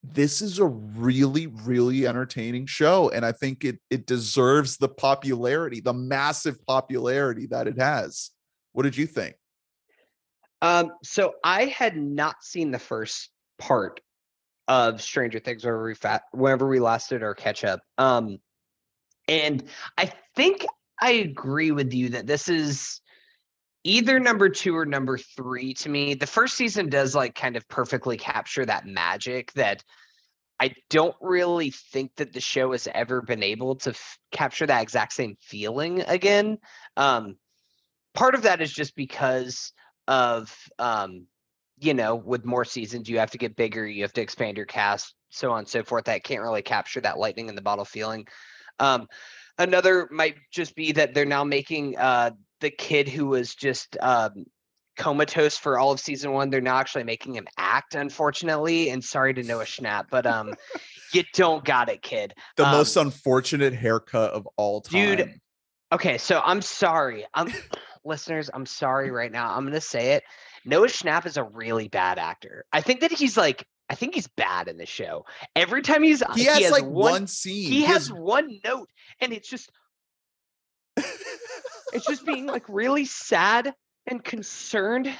this 0.01 0.41
is 0.41 0.59
a 0.59 0.65
really 0.65 1.47
really 1.47 2.07
entertaining 2.07 2.65
show 2.65 3.09
and 3.09 3.25
I 3.25 3.31
think 3.31 3.63
it 3.63 3.79
it 3.89 4.05
deserves 4.05 4.77
the 4.77 4.89
popularity, 4.89 5.81
the 5.81 5.93
massive 5.93 6.65
popularity 6.65 7.47
that 7.47 7.67
it 7.67 7.79
has. 7.79 8.31
What 8.73 8.83
did 8.83 8.97
you 8.97 9.05
think? 9.05 9.35
Um, 10.61 10.91
so 11.03 11.35
I 11.43 11.65
had 11.65 11.95
not 11.95 12.43
seen 12.43 12.71
the 12.71 12.79
first 12.79 13.29
part 13.59 14.01
of 14.67 15.01
Stranger 15.01 15.39
Things 15.39 15.63
whenever 15.63 15.83
we 15.83 15.95
fa- 15.95 16.23
whenever 16.31 16.67
we 16.67 16.79
last 16.79 17.09
did 17.09 17.23
our 17.23 17.35
catch 17.35 17.63
up. 17.63 17.81
Um, 17.97 18.39
and 19.27 19.63
I 19.97 20.11
think 20.35 20.65
I 20.99 21.11
agree 21.11 21.71
with 21.71 21.93
you 21.93 22.09
that 22.09 22.27
this 22.27 22.49
is 22.49 23.01
either 23.83 24.19
number 24.19 24.49
two 24.49 24.75
or 24.75 24.85
number 24.85 25.17
three 25.17 25.73
to 25.75 25.89
me. 25.89 26.13
The 26.13 26.27
first 26.27 26.55
season 26.57 26.89
does 26.89 27.15
like 27.15 27.35
kind 27.35 27.55
of 27.55 27.67
perfectly 27.67 28.17
capture 28.17 28.65
that 28.65 28.85
magic 28.85 29.53
that 29.53 29.83
I 30.59 30.73
don't 30.89 31.15
really 31.21 31.71
think 31.71 32.11
that 32.17 32.33
the 32.33 32.41
show 32.41 32.73
has 32.73 32.87
ever 32.93 33.21
been 33.21 33.43
able 33.43 33.75
to 33.77 33.91
f- 33.91 34.19
capture 34.31 34.67
that 34.67 34.81
exact 34.81 35.13
same 35.13 35.37
feeling 35.39 36.01
again. 36.01 36.57
Um, 36.97 37.37
part 38.13 38.35
of 38.35 38.41
that 38.41 38.61
is 38.61 38.73
just 38.73 38.95
because 38.95 39.71
of 40.07 40.53
um, 40.77 41.27
you 41.79 41.93
know, 41.93 42.15
with 42.15 42.45
more 42.45 42.65
seasons, 42.65 43.09
you 43.09 43.19
have 43.19 43.31
to 43.31 43.37
get 43.37 43.55
bigger, 43.55 43.87
you 43.87 44.01
have 44.03 44.13
to 44.13 44.21
expand 44.21 44.57
your 44.57 44.65
cast, 44.65 45.15
so 45.29 45.51
on 45.51 45.59
and 45.59 45.67
so 45.67 45.83
forth. 45.83 46.05
That 46.05 46.23
can't 46.23 46.41
really 46.41 46.61
capture 46.61 47.01
that 47.01 47.17
lightning 47.17 47.47
in 47.47 47.55
the 47.55 47.61
bottle 47.61 47.85
feeling. 47.85 48.27
Um, 48.79 49.07
another 49.59 50.07
might 50.11 50.35
just 50.51 50.75
be 50.75 50.91
that 50.93 51.13
they're 51.13 51.25
now 51.25 51.43
making 51.43 51.97
uh, 51.97 52.31
the 52.61 52.71
kid 52.71 53.07
who 53.07 53.27
was 53.27 53.53
just 53.53 53.95
um, 54.01 54.45
comatose 54.97 55.57
for 55.57 55.77
all 55.77 55.91
of 55.91 55.99
season 55.99 56.31
one. 56.31 56.49
They're 56.49 56.61
now 56.61 56.77
actually 56.77 57.03
making 57.03 57.35
him 57.35 57.47
act, 57.57 57.93
unfortunately. 57.93 58.89
And 58.89 59.03
sorry 59.03 59.33
to 59.35 59.43
Noah 59.43 59.65
Schnapp, 59.65 60.05
but 60.09 60.25
um, 60.25 60.55
you 61.13 61.23
don't 61.33 61.63
got 61.63 61.89
it, 61.89 62.01
kid. 62.01 62.33
The 62.55 62.65
Um, 62.65 62.71
most 62.71 62.95
unfortunate 62.97 63.73
haircut 63.73 64.31
of 64.31 64.47
all 64.57 64.81
time. 64.81 65.17
Dude, 65.17 65.39
Okay, 65.91 66.17
so 66.19 66.41
I'm 66.45 66.61
sorry. 66.61 67.25
I'm 67.33 67.51
listeners, 68.05 68.49
I'm 68.53 68.65
sorry 68.65 69.09
right 69.09 69.31
now. 69.31 69.55
I'm 69.55 69.65
gonna 69.65 69.81
say 69.81 70.13
it. 70.13 70.23
Noah 70.65 70.87
Schnapp 70.87 71.25
is 71.25 71.37
a 71.37 71.43
really 71.43 71.87
bad 71.87 72.19
actor. 72.19 72.65
I 72.71 72.81
think 72.81 73.01
that 73.01 73.11
he's 73.11 73.35
like, 73.37 73.65
I 73.89 73.95
think 73.95 74.13
he's 74.13 74.27
bad 74.27 74.67
in 74.67 74.77
the 74.77 74.85
show. 74.85 75.25
Every 75.55 75.81
time 75.81 76.03
he's 76.03 76.21
he 76.35 76.45
has, 76.45 76.71
like 76.71 76.85
one, 76.85 77.27
scene. 77.27 77.71
he 77.71 77.81
has 77.83 78.11
one 78.11 78.59
note, 78.63 78.89
and 79.19 79.33
it's 79.33 79.49
just 79.49 79.71
it's 80.97 82.05
just 82.07 82.25
being 82.25 82.45
like 82.45 82.69
really 82.69 83.05
sad 83.05 83.73
and 84.05 84.23
concerned 84.23 85.11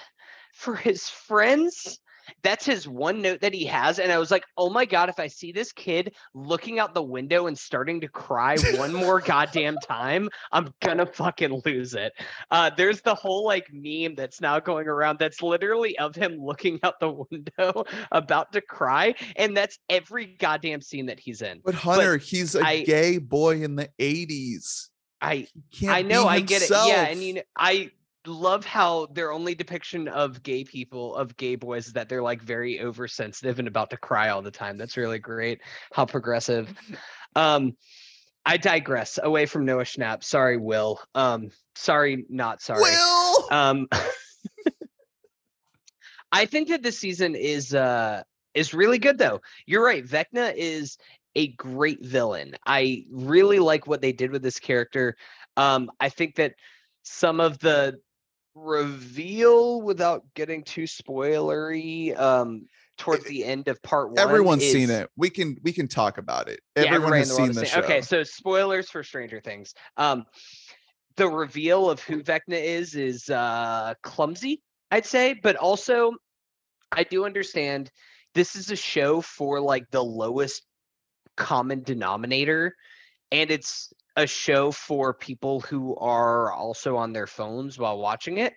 for 0.54 0.76
his 0.76 1.10
friends. 1.10 2.00
That's 2.44 2.66
his 2.66 2.88
one 2.88 3.22
note 3.22 3.42
that 3.42 3.54
he 3.54 3.66
has. 3.66 4.00
And 4.00 4.12
I 4.12 4.18
was 4.18 4.32
like, 4.32 4.46
oh 4.58 4.70
my 4.70 4.86
God, 4.86 5.10
if 5.10 5.20
I 5.20 5.28
see 5.28 5.52
this 5.52 5.72
kid 5.72 6.16
looking 6.34 6.80
out 6.80 6.94
the 6.94 7.04
window 7.04 7.48
and 7.48 7.58
starting 7.58 8.02
to 8.02 8.08
cry 8.08 8.58
one 8.76 8.94
more 8.94 9.20
goddamn 9.26 9.78
time, 9.78 10.30
I'm 10.52 10.74
gonna 10.82 11.06
fucking 11.06 11.62
lose 11.66 11.94
it. 11.94 12.14
Uh, 12.52 12.70
there's 12.76 13.02
the 13.02 13.16
whole 13.16 13.46
like 13.46 13.68
meme 13.72 14.16
that's 14.16 14.42
now 14.42 14.60
going 14.60 14.88
around 14.88 15.20
that's 15.20 15.42
literally 15.42 15.98
of 16.00 16.16
him 16.16 16.38
looking 16.38 16.80
out 16.84 17.00
the 17.00 17.12
window 17.32 17.86
about 18.12 18.52
to 18.54 18.62
cry. 18.62 19.14
And 19.36 19.56
that's 19.56 19.80
every 19.90 20.26
goddamn 20.26 20.82
scene 20.82 21.08
that 21.08 21.20
he's 21.20 21.42
in. 21.42 21.62
But 21.64 21.76
Hunter, 21.76 22.18
he's 22.18 22.56
a 22.56 22.66
I- 22.66 22.84
gay 22.84 23.18
boy 23.18 23.62
in 23.62 23.76
the 23.76 23.90
80s. 24.00 24.90
I 25.22 25.48
can't 25.74 25.92
I 25.92 26.02
know, 26.02 26.28
I 26.28 26.40
get 26.40 26.62
it. 26.62 26.70
Yeah, 26.70 27.08
and 27.08 27.22
you 27.22 27.34
know, 27.36 27.42
I 27.58 27.92
love 28.30 28.66
how 28.66 29.08
their 29.08 29.32
only 29.32 29.56
depiction 29.56 30.08
of 30.08 30.42
gay 30.44 30.64
people, 30.64 31.16
of 31.16 31.36
gay 31.36 31.56
boys, 31.56 31.88
is 31.88 31.94
that 31.94 32.08
they're 32.10 32.22
like 32.22 32.42
very 32.42 32.82
oversensitive 32.82 33.60
and 33.60 33.68
about 33.68 33.90
to 33.90 33.98
cry 33.98 34.30
all 34.30 34.42
the 34.42 34.52
time. 34.52 34.78
That's 34.78 34.98
really 34.98 35.20
great. 35.20 35.62
How 35.92 36.06
progressive. 36.06 36.74
Um, 37.36 37.76
I 38.46 38.58
digress. 38.58 39.20
Away 39.22 39.46
from 39.46 39.66
Noah 39.66 39.84
Schnapp. 39.84 40.24
Sorry, 40.24 40.58
Will. 40.58 41.00
Um, 41.14 41.52
sorry, 41.76 42.26
not 42.30 42.62
sorry. 42.62 42.82
Will. 42.82 43.48
Um, 43.52 43.88
I 46.32 46.46
think 46.46 46.70
that 46.70 46.84
this 46.84 46.98
season 46.98 47.36
is 47.36 47.74
uh 47.74 48.24
is 48.54 48.74
really 48.74 49.00
good 49.00 49.18
though. 49.18 49.42
You're 49.66 49.84
right. 49.84 50.06
Vecna 50.06 50.54
is 50.56 50.98
a 51.36 51.48
great 51.48 52.04
villain. 52.04 52.56
I 52.66 53.06
really 53.12 53.60
like 53.60 53.88
what 53.88 54.02
they 54.02 54.12
did 54.12 54.32
with 54.32 54.42
this 54.42 54.60
character. 54.60 55.16
Um, 55.58 55.92
I 56.00 56.10
think 56.10 56.36
that 56.36 56.56
some 57.04 57.40
of 57.40 57.60
the 57.60 58.00
reveal, 58.64 59.82
without 59.82 60.24
getting 60.34 60.64
too 60.64 60.84
spoilery, 60.84 62.18
um, 62.20 62.68
towards 62.98 63.24
the 63.26 63.44
end 63.44 63.68
of 63.68 63.82
part 63.82 64.10
one. 64.10 64.20
Everyone's 64.20 64.64
seen 64.64 64.90
it. 64.90 65.10
We 65.16 65.30
can 65.30 65.58
we 65.64 65.72
can 65.72 65.88
talk 65.88 66.18
about 66.18 66.48
it. 66.48 66.60
yeah, 66.76 66.84
Everyone 66.84 67.14
has 67.14 67.30
the 67.30 67.36
seen 67.36 67.52
the 67.54 67.66
show. 67.66 67.80
Okay, 67.80 68.02
so 68.02 68.24
spoilers 68.24 68.90
for 68.90 69.04
Stranger 69.04 69.40
Things. 69.40 69.74
Um, 69.98 70.26
the 71.16 71.28
reveal 71.28 71.90
of 71.90 72.02
who 72.02 72.22
Vecna 72.22 72.62
is 72.62 72.96
is 72.96 73.30
uh, 73.30 73.94
clumsy, 74.04 74.62
I'd 74.92 75.06
say, 75.06 75.34
but 75.42 75.56
also 75.56 76.14
I 76.92 77.04
do 77.04 77.26
understand 77.26 77.90
this 78.36 78.56
is 78.56 78.70
a 78.70 78.76
show 78.76 79.22
for 79.22 79.60
like 79.60 79.90
the 79.92 80.04
lowest 80.04 80.64
common 81.36 81.82
denominator, 81.84 82.76
and 83.32 83.50
it's 83.50 83.92
a 84.20 84.28
show 84.28 84.72
for 84.72 85.14
people 85.14 85.62
who 85.62 85.96
are 85.98 86.52
also 86.52 86.98
on 86.98 87.14
their 87.14 87.28
phones 87.28 87.78
while 87.80 87.98
watching 87.98 88.38
it. 88.38 88.54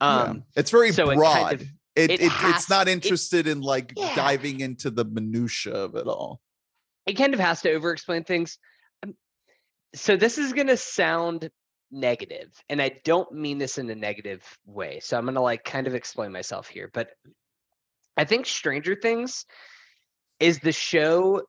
Yeah. 0.00 0.08
Um, 0.22 0.44
it's 0.54 0.70
very 0.70 0.92
so 0.92 1.10
it 1.10 1.16
broad. 1.16 1.34
kind 1.48 1.60
of- 1.62 1.68
it, 1.94 2.10
it 2.10 2.20
it, 2.20 2.30
has- 2.30 2.54
it's 2.56 2.68
not 2.70 2.88
it- 2.88 2.92
interested 2.92 3.46
in 3.46 3.60
like 3.62 3.92
Yeah. 3.96 4.14
diving 4.14 4.60
into 4.60 4.90
the 4.90 5.04
minutia 5.04 5.72
of 5.74 5.94
it 5.96 6.06
all. 6.06 6.40
it 7.06 7.14
kind 7.14 7.32
of 7.34 7.40
has 7.40 7.62
to 7.62 7.72
over 7.72 7.92
explain 7.92 8.24
things. 8.24 8.58
Um, 9.02 9.14
So 9.94 10.16
this 10.16 10.36
is 10.38 10.52
going 10.52 10.66
to 10.66 10.76
sound 10.76 11.48
negative, 11.92 12.52
and 12.68 12.82
I 12.82 13.00
don't 13.04 13.30
mean 13.32 13.58
this 13.58 13.78
in 13.78 13.88
a 13.90 13.94
negative 13.94 14.42
way. 14.66 14.98
So 15.00 15.16
I'm 15.16 15.24
going 15.24 15.36
to 15.36 15.40
like 15.40 15.64
kind 15.64 15.86
of 15.86 15.94
explain 15.94 16.32
myself 16.32 16.66
here, 16.68 16.90
but 16.92 17.10
I 18.16 18.24
think 18.24 18.44
Stranger 18.46 18.96
Things 18.96 19.46
is 20.40 20.58
the 20.58 20.72
show 20.72 21.42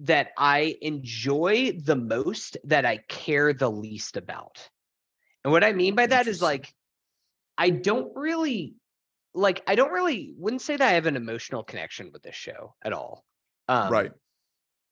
that 0.00 0.30
I 0.36 0.76
enjoy 0.82 1.72
the 1.72 1.96
most 1.96 2.56
that 2.64 2.84
I 2.84 2.98
care 3.08 3.52
the 3.52 3.70
least 3.70 4.16
about. 4.16 4.68
And 5.44 5.52
what 5.52 5.64
I 5.64 5.72
mean 5.72 5.94
by 5.94 6.06
that 6.06 6.26
is 6.26 6.42
like 6.42 6.72
I 7.56 7.70
don't 7.70 8.14
really 8.14 8.74
like 9.34 9.62
I 9.66 9.74
don't 9.74 9.92
really 9.92 10.34
wouldn't 10.36 10.62
say 10.62 10.76
that 10.76 10.88
I 10.88 10.92
have 10.92 11.06
an 11.06 11.16
emotional 11.16 11.62
connection 11.62 12.10
with 12.12 12.22
this 12.22 12.34
show 12.34 12.74
at 12.82 12.92
all. 12.92 13.24
Um, 13.68 13.92
right. 13.92 14.12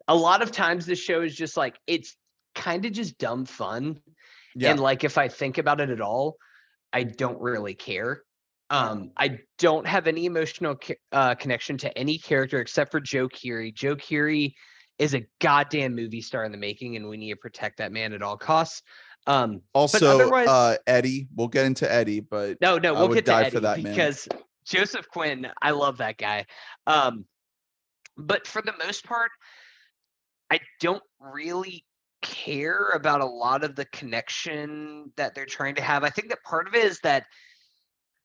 A 0.08 0.14
lot 0.14 0.42
of 0.42 0.52
times 0.52 0.86
this 0.86 0.98
show 0.98 1.22
is 1.22 1.34
just 1.34 1.56
like 1.56 1.78
it's 1.86 2.16
kind 2.54 2.84
of 2.84 2.92
just 2.92 3.18
dumb 3.18 3.44
fun. 3.44 4.00
Yeah. 4.54 4.70
And 4.70 4.80
like 4.80 5.04
if 5.04 5.18
I 5.18 5.28
think 5.28 5.58
about 5.58 5.80
it 5.80 5.90
at 5.90 6.00
all, 6.00 6.36
I 6.92 7.02
don't 7.02 7.40
really 7.40 7.74
care. 7.74 8.22
Um, 8.70 9.10
I 9.16 9.40
don't 9.58 9.86
have 9.86 10.06
any 10.06 10.24
emotional 10.24 10.76
uh, 11.12 11.34
connection 11.34 11.76
to 11.78 11.98
any 11.98 12.18
character 12.18 12.60
except 12.60 12.92
for 12.92 13.00
Joe 13.00 13.28
Keery. 13.28 13.74
Joe 13.74 13.94
Keery 13.94 14.54
is 14.98 15.14
a 15.14 15.26
goddamn 15.40 15.94
movie 15.94 16.20
star 16.20 16.44
in 16.44 16.52
the 16.52 16.58
making, 16.58 16.96
and 16.96 17.08
we 17.08 17.16
need 17.16 17.30
to 17.30 17.36
protect 17.36 17.78
that 17.78 17.92
man 17.92 18.12
at 18.12 18.22
all 18.22 18.36
costs. 18.36 18.82
Um, 19.26 19.62
Also, 19.74 20.14
otherwise- 20.14 20.48
uh, 20.48 20.76
Eddie. 20.86 21.28
We'll 21.34 21.48
get 21.48 21.66
into 21.66 21.90
Eddie, 21.90 22.20
but 22.20 22.60
no, 22.60 22.78
no, 22.78 22.94
we'll 22.94 23.08
get 23.08 23.24
to 23.24 23.30
die 23.32 23.42
Eddie 23.44 23.50
for 23.56 23.60
that 23.60 23.80
man. 23.80 23.92
because 23.92 24.28
Joseph 24.66 25.08
Quinn, 25.08 25.50
I 25.62 25.70
love 25.70 25.98
that 25.98 26.18
guy. 26.18 26.46
Um, 26.86 27.24
but 28.16 28.46
for 28.46 28.62
the 28.62 28.74
most 28.84 29.04
part, 29.04 29.30
I 30.50 30.60
don't 30.80 31.02
really 31.18 31.84
care 32.22 32.90
about 32.90 33.20
a 33.20 33.26
lot 33.26 33.64
of 33.64 33.74
the 33.76 33.84
connection 33.86 35.12
that 35.16 35.34
they're 35.34 35.46
trying 35.46 35.74
to 35.74 35.82
have. 35.82 36.04
I 36.04 36.10
think 36.10 36.28
that 36.28 36.42
part 36.42 36.68
of 36.68 36.74
it 36.74 36.84
is 36.84 37.00
that 37.00 37.26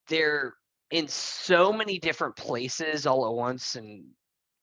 they're 0.07 0.53
in 0.91 1.07
so 1.07 1.71
many 1.73 1.97
different 1.99 2.35
places 2.35 3.05
all 3.05 3.25
at 3.27 3.33
once, 3.33 3.75
and 3.75 4.05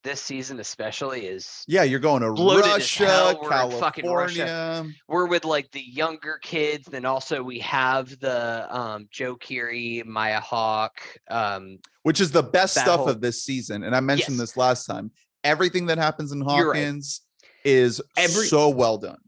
this 0.06 0.22
season 0.22 0.60
especially 0.60 1.26
is 1.26 1.64
yeah, 1.66 1.82
you're 1.82 1.98
going 1.98 2.22
to 2.22 2.30
Russia, 2.30 3.36
we're 3.42 3.70
fucking 3.78 4.08
Russia. 4.08 4.44
California. 4.46 4.94
we're 5.08 5.26
with 5.26 5.44
like 5.44 5.70
the 5.72 5.80
younger 5.82 6.38
kids. 6.42 6.86
Then 6.86 7.04
also 7.04 7.42
we 7.42 7.58
have 7.58 8.18
the 8.20 8.66
um, 8.74 9.08
Joe 9.10 9.36
Keery, 9.36 10.04
Maya 10.06 10.40
Hawke. 10.40 11.00
Um, 11.28 11.78
which 12.04 12.20
is 12.20 12.30
the 12.30 12.42
best 12.42 12.74
stuff 12.74 13.00
whole- 13.00 13.08
of 13.08 13.20
this 13.20 13.42
season. 13.42 13.82
And 13.82 13.94
I 13.96 14.00
mentioned 14.00 14.36
Yes. 14.38 14.50
this 14.50 14.56
last 14.56 14.86
time. 14.86 15.10
Everything 15.42 15.86
that 15.86 15.98
happens 15.98 16.30
in 16.32 16.38
You're 16.38 16.70
right. 16.70 16.78
Hawkins 16.78 17.22
is 17.64 18.00
Every- 18.16 18.46
so 18.46 18.68
well 18.68 18.98
done. 18.98 19.18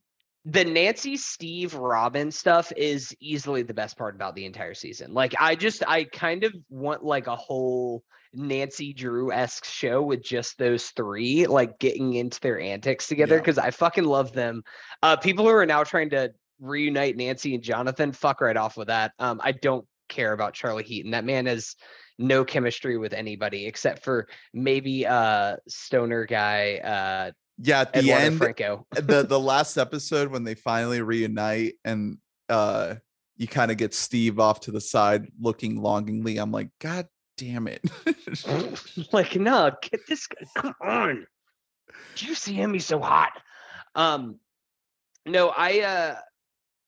the 0.45 0.65
Nancy 0.65 1.17
Steve 1.17 1.75
Robin 1.75 2.31
stuff 2.31 2.73
is 2.77 3.15
easily 3.21 3.63
the 3.63 3.75
best 3.75 3.99
part 3.99 4.15
about 4.15 4.35
the 4.37 4.45
entire 4.47 4.75
season. 4.75 5.13
Like 5.13 5.35
I 5.41 5.57
just 5.57 5.83
I 5.87 6.05
kind 6.05 6.45
of 6.45 6.55
want 6.71 7.05
like 7.05 7.27
a 7.27 7.37
whole 7.37 8.05
Nancy 8.35 8.93
Drew 8.93 9.33
esque 9.33 9.65
show 9.65 10.03
with 10.03 10.23
just 10.23 10.59
those 10.59 10.87
three, 10.91 11.47
like 11.47 11.79
getting 11.79 12.15
into 12.15 12.41
their 12.41 12.61
antics 12.61 13.07
together 13.07 13.37
Yeah. 13.37 13.41
because 13.41 13.59
I 13.59 13.71
fucking 13.71 14.05
love 14.05 14.33
them. 14.33 14.63
Uh, 15.03 15.17
people 15.17 15.45
who 15.47 15.51
are 15.55 15.67
now 15.67 15.85
trying 15.85 16.11
to 16.11 16.33
reunite 16.61 17.17
Nancy 17.17 17.55
and 17.55 17.63
Jonathan, 17.63 18.13
fuck 18.13 18.41
right 18.41 18.57
off 18.57 18.77
with 18.77 18.89
that. 18.89 19.13
Um, 19.19 19.41
I 19.43 19.53
don't 19.53 19.87
care 20.09 20.33
about 20.33 20.55
Charlie 20.55 20.85
Heaton. 20.85 21.13
That 21.13 21.25
man 21.25 21.47
has 21.47 21.77
no 22.19 22.45
chemistry 22.45 22.99
with 22.99 23.13
anybody 23.13 23.67
except 23.67 24.03
for 24.03 24.27
maybe 24.53 25.07
uh 25.07 25.55
stoner 25.69 26.25
guy 26.27 26.79
uh 26.79 27.31
Yeah, 27.59 27.83
at 27.83 27.93
the 27.93 28.01
Eduardo 28.01 28.25
end, 28.25 28.39
Franco. 28.39 28.87
the 28.93 29.23
the 29.23 29.39
last 29.53 29.77
episode 29.77 30.29
when 30.33 30.43
they 30.43 30.57
finally 30.57 31.01
reunite 31.01 31.75
and 31.85 32.19
uh 32.49 32.97
you 33.37 33.47
kind 33.47 33.71
of 33.71 33.77
get 33.77 33.95
Steve 33.95 34.41
off 34.41 34.59
to 34.63 34.73
the 34.73 34.81
side 34.81 35.29
looking 35.41 35.81
longingly. 35.81 36.39
I'm 36.39 36.51
like, 36.51 36.71
God 36.81 37.07
damn 37.39 37.69
it. 37.69 37.83
like, 39.13 39.37
no, 39.37 39.73
get 39.81 40.01
this 40.07 40.27
guy. 40.27 40.47
Come 40.57 40.75
on. 40.83 41.27
Do 42.17 42.27
you 42.27 42.35
see 42.35 42.53
him? 42.53 42.75
He's 42.75 42.85
so 42.85 43.01
hot. 43.01 43.33
Um, 43.95 44.39
no, 45.25 45.49
I 45.57 45.81
uh 45.81 46.17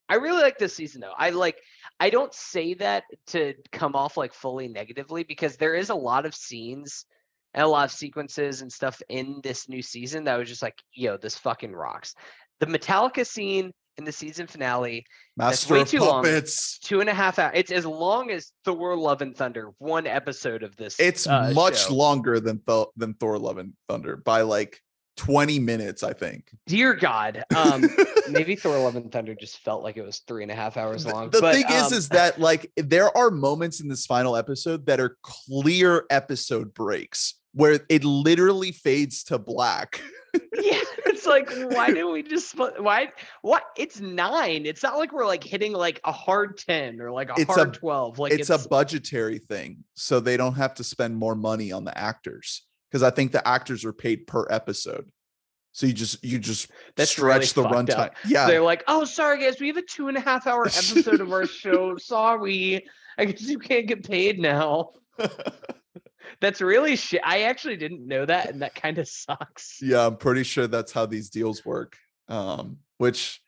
I 0.08 0.14
really 0.16 0.42
like 0.42 0.58
this 0.58 0.74
season 0.74 1.00
though. 1.00 1.14
I 1.16 1.30
like 1.30 1.56
I 2.00 2.10
don't 2.10 2.34
say 2.34 2.74
that 2.74 3.04
to 3.28 3.54
come 3.72 3.94
off 3.94 4.16
like 4.16 4.34
fully 4.34 4.68
negatively 4.68 5.24
because 5.24 5.56
there 5.56 5.74
is 5.74 5.90
a 5.90 5.94
lot 5.94 6.26
of 6.26 6.34
scenes 6.34 7.06
and 7.54 7.64
a 7.64 7.68
lot 7.68 7.84
of 7.84 7.92
sequences 7.92 8.62
and 8.62 8.72
stuff 8.72 9.00
in 9.08 9.40
this 9.42 9.68
new 9.68 9.82
season 9.82 10.24
that 10.24 10.36
was 10.36 10.48
just 10.48 10.62
like, 10.62 10.78
yo, 10.92 11.16
this 11.16 11.36
fucking 11.38 11.72
rocks. 11.72 12.14
The 12.60 12.66
Metallica 12.66 13.26
scene 13.26 13.72
in 14.00 14.04
the 14.04 14.12
season 14.12 14.48
finale, 14.48 15.06
Master 15.36 15.74
way 15.74 15.80
of 15.82 15.88
too 15.88 16.00
long. 16.00 16.24
Puppets. 16.24 16.78
two 16.80 17.00
and 17.00 17.08
a 17.08 17.14
half 17.14 17.38
hours. 17.38 17.52
It's 17.54 17.70
as 17.70 17.86
long 17.86 18.30
as 18.30 18.50
Thor 18.64 18.96
Love 18.96 19.22
and 19.22 19.36
Thunder, 19.36 19.70
one 19.78 20.06
episode 20.06 20.64
of 20.64 20.74
this. 20.74 20.98
It's 20.98 21.26
uh, 21.26 21.52
much 21.54 21.86
show. 21.86 21.94
longer 21.94 22.40
than 22.40 22.58
Thor 22.58 22.88
than 22.96 23.14
Thor 23.14 23.38
Love 23.38 23.58
and 23.58 23.74
Thunder 23.88 24.16
by 24.16 24.42
like 24.42 24.80
20 25.18 25.58
minutes, 25.58 26.02
I 26.02 26.14
think. 26.14 26.50
Dear 26.66 26.94
God. 26.94 27.44
Um, 27.54 27.84
maybe 28.30 28.56
Thor 28.56 28.78
Love 28.78 28.96
and 28.96 29.12
Thunder 29.12 29.34
just 29.34 29.58
felt 29.58 29.82
like 29.82 29.98
it 29.98 30.02
was 30.02 30.20
three 30.26 30.42
and 30.42 30.50
a 30.50 30.54
half 30.54 30.76
hours 30.76 31.04
long. 31.04 31.30
The 31.30 31.42
but, 31.42 31.54
thing 31.54 31.66
is, 31.70 31.92
um, 31.92 31.98
is 31.98 32.08
that 32.08 32.40
like 32.40 32.72
there 32.76 33.14
are 33.16 33.30
moments 33.30 33.80
in 33.80 33.88
this 33.88 34.06
final 34.06 34.34
episode 34.34 34.86
that 34.86 34.98
are 34.98 35.18
clear 35.22 36.06
episode 36.10 36.72
breaks 36.72 37.34
where 37.52 37.80
it 37.88 38.04
literally 38.04 38.72
fades 38.72 39.24
to 39.24 39.38
black. 39.38 40.00
yeah, 40.58 40.80
it's 41.06 41.26
like, 41.26 41.50
why 41.70 41.86
didn't 41.92 42.12
we 42.12 42.22
just 42.22 42.50
split? 42.50 42.82
Why? 42.82 43.08
What? 43.42 43.64
It's 43.76 44.00
nine. 44.00 44.66
It's 44.66 44.82
not 44.82 44.98
like 44.98 45.12
we're 45.12 45.26
like 45.26 45.44
hitting 45.44 45.72
like 45.72 46.00
a 46.04 46.12
hard 46.12 46.58
10 46.58 47.00
or 47.00 47.10
like 47.10 47.30
a 47.30 47.34
It's 47.36 47.50
a- 47.50 47.54
hard 47.54 47.74
12. 47.74 48.18
Like 48.18 48.32
it's, 48.32 48.50
a 48.50 48.58
budgetary 48.68 49.38
thing, 49.38 49.84
so 49.94 50.20
they 50.20 50.36
don't 50.36 50.54
have 50.54 50.74
to 50.74 50.84
spend 50.84 51.16
more 51.16 51.34
money 51.34 51.72
on 51.72 51.84
the 51.84 51.96
actors 51.96 52.62
because 52.90 53.02
I 53.02 53.10
think 53.10 53.32
the 53.32 53.46
actors 53.46 53.84
are 53.84 53.92
paid 53.92 54.26
per 54.26 54.46
episode. 54.50 55.10
So 55.72 55.86
you 55.86 55.92
just 55.92 56.24
you 56.24 56.38
just 56.38 56.70
That's 56.96 57.16
really 57.18 57.44
stretch 57.46 57.54
the 57.54 57.74
runtime. 57.74 58.10
Yeah, 58.26 58.46
They're 58.46 58.60
like, 58.62 58.82
oh, 58.88 59.04
sorry 59.04 59.40
guys, 59.40 59.60
we 59.60 59.68
have 59.68 59.76
a 59.76 59.82
two 59.82 60.08
and 60.08 60.16
a 60.16 60.20
half 60.20 60.46
hour 60.46 60.62
episode 60.66 61.20
of 61.20 61.32
our 61.32 61.46
show. 61.46 61.96
Sorry, 61.96 62.84
I 63.16 63.24
guess 63.26 63.42
you 63.42 63.58
can't 63.58 63.86
get 63.86 64.06
paid 64.06 64.40
now. 64.40 64.90
That's 66.40 66.60
really 66.60 66.96
shit. 66.96 67.20
I 67.24 67.42
actually 67.42 67.76
didn't 67.76 68.06
know 68.06 68.24
that, 68.24 68.50
and 68.50 68.62
that 68.62 68.74
kind 68.74 68.98
of 68.98 69.08
sucks. 69.08 69.78
yeah. 69.82 70.06
I'm 70.06 70.16
pretty 70.16 70.42
sure 70.42 70.66
that's 70.66 70.92
how 70.92 71.06
these 71.06 71.30
deals 71.30 71.64
work. 71.64 71.96
Um, 72.28 72.78
which 72.98 73.40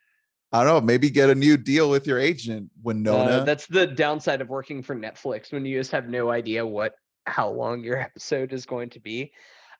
I 0.52 0.64
don't 0.64 0.74
know. 0.74 0.80
Maybe 0.80 1.08
get 1.08 1.30
a 1.30 1.34
new 1.34 1.56
deal 1.56 1.88
with 1.88 2.06
your 2.06 2.18
agent, 2.18 2.70
Winona. 2.82 3.30
Uh, 3.30 3.44
that's 3.44 3.66
the 3.66 3.86
downside 3.86 4.40
of 4.40 4.48
working 4.48 4.82
for 4.82 4.94
Netflix 4.94 5.52
when 5.52 5.64
you 5.64 5.78
just 5.78 5.92
have 5.92 6.08
no 6.08 6.30
idea 6.30 6.66
what 6.66 6.94
how 7.26 7.48
long 7.48 7.82
your 7.82 7.98
episode 7.98 8.52
is 8.52 8.66
going 8.66 8.90
to 8.90 9.00
be. 9.00 9.32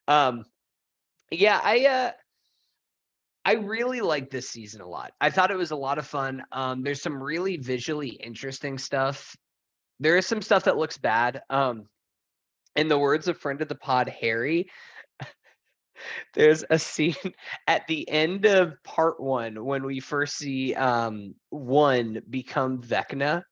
Um, 0.08 0.44
yeah, 1.30 1.60
I 1.62 1.86
uh, 1.86 2.10
I 3.44 3.54
really 3.54 4.00
like 4.00 4.30
this 4.30 4.48
season 4.48 4.80
a 4.80 4.88
lot. 4.88 5.12
I 5.20 5.30
thought 5.30 5.50
it 5.50 5.56
was 5.56 5.72
a 5.72 5.76
lot 5.76 5.98
of 5.98 6.06
fun. 6.06 6.42
Um, 6.52 6.82
there's 6.82 7.02
some 7.02 7.22
really 7.22 7.56
visually 7.56 8.10
interesting 8.10 8.78
stuff. 8.78 9.36
There 10.00 10.16
is 10.16 10.26
some 10.26 10.42
stuff 10.42 10.64
that 10.64 10.76
looks 10.76 10.96
bad. 10.96 11.42
Um, 11.50 11.86
in 12.76 12.88
the 12.88 12.98
words 12.98 13.28
of 13.28 13.38
friend 13.38 13.60
of 13.60 13.68
the 13.68 13.74
pod, 13.74 14.08
Harry, 14.08 14.70
there's 16.34 16.64
a 16.70 16.78
scene 16.78 17.14
at 17.66 17.86
the 17.86 18.08
end 18.08 18.46
of 18.46 18.74
part 18.82 19.20
one 19.20 19.64
when 19.64 19.84
we 19.84 20.00
first 20.00 20.36
see 20.36 20.74
um 20.74 21.34
one 21.50 22.22
become 22.28 22.80
Vecna. 22.82 23.42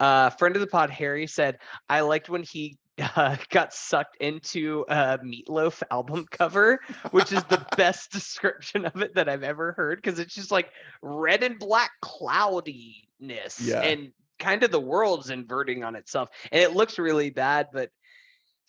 Uh, 0.00 0.30
friend 0.30 0.56
of 0.56 0.60
the 0.60 0.66
pod, 0.66 0.90
Harry 0.90 1.26
said, 1.28 1.58
"I 1.88 2.00
liked 2.00 2.28
when 2.28 2.42
he 2.42 2.76
uh, 3.16 3.36
got 3.50 3.72
sucked 3.72 4.16
into 4.16 4.84
a 4.88 5.18
Meatloaf 5.18 5.82
album 5.90 6.26
cover, 6.30 6.80
which 7.12 7.32
is 7.32 7.42
the 7.44 7.64
best 7.76 8.10
description 8.10 8.84
of 8.84 9.00
it 9.00 9.14
that 9.14 9.28
I've 9.28 9.44
ever 9.44 9.72
heard 9.72 10.02
because 10.02 10.18
it's 10.18 10.34
just 10.34 10.50
like 10.50 10.70
red 11.02 11.42
and 11.42 11.58
black 11.58 11.90
cloudiness 12.00 13.60
Yeah. 13.60 13.80
and 13.82 14.12
kind 14.38 14.64
of 14.64 14.72
the 14.72 14.80
world's 14.80 15.30
inverting 15.30 15.84
on 15.84 15.94
itself, 15.94 16.30
and 16.50 16.60
it 16.60 16.74
looks 16.74 16.98
really 16.98 17.30
bad. 17.30 17.68
But 17.72 17.90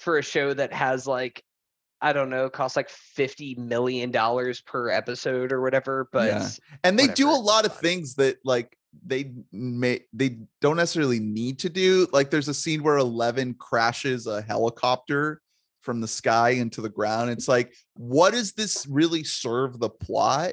for 0.03 0.17
a 0.17 0.23
show 0.23 0.53
that 0.53 0.73
has 0.73 1.07
like 1.07 1.43
I 2.01 2.11
don't 2.11 2.30
know, 2.30 2.49
costs 2.49 2.75
like 2.75 2.89
fifty 2.89 3.55
million 3.55 4.11
dollars 4.11 4.59
per 4.59 4.89
episode 4.89 5.53
or 5.53 5.61
whatever. 5.61 6.09
But 6.11 6.27
Yeah. 6.27 6.49
and 6.84 6.99
they 6.99 7.07
do 7.07 7.30
a 7.30 7.31
lot 7.31 7.65
of 7.65 7.77
things 7.77 8.15
that 8.15 8.38
like 8.43 8.77
they 9.05 9.31
may 9.51 10.01
they 10.11 10.38
don't 10.61 10.77
necessarily 10.77 11.19
need 11.19 11.59
to 11.59 11.69
do 11.69 12.07
like 12.11 12.30
there's 12.30 12.47
a 12.47 12.53
scene 12.53 12.84
where 12.84 12.97
11 12.97 13.55
crashes 13.55 14.27
a 14.27 14.41
helicopter 14.41 15.41
from 15.81 15.99
the 15.99 16.07
sky 16.07 16.51
into 16.51 16.80
the 16.80 16.89
ground 16.89 17.31
it's 17.31 17.47
like 17.47 17.73
what 17.95 18.34
does 18.34 18.51
this 18.53 18.85
really 18.85 19.23
serve 19.23 19.80
the 19.80 19.89
plot 19.89 20.51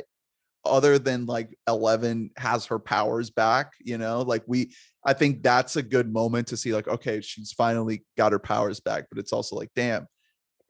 other 0.65 0.99
than 0.99 1.27
like 1.27 1.57
11 1.69 2.31
has 2.37 2.67
her 2.67 2.79
powers 2.79 3.31
back 3.31 3.73
you 3.81 3.97
know 3.97 4.21
like 4.21 4.43
we 4.47 4.75
i 5.07 5.13
think 5.13 5.43
that's 5.43 5.77
a 5.77 5.83
good 5.83 6.13
moment 6.13 6.49
to 6.49 6.57
see 6.57 6.75
like 6.75 6.87
okay 6.87 7.21
she's 7.23 7.53
finally 7.53 8.05
got 8.19 8.33
her 8.33 8.39
powers 8.39 8.79
back 8.79 9.07
but 9.11 9.19
it's 9.19 9.33
also 9.33 9.57
like 9.57 9.71
damn 9.75 10.07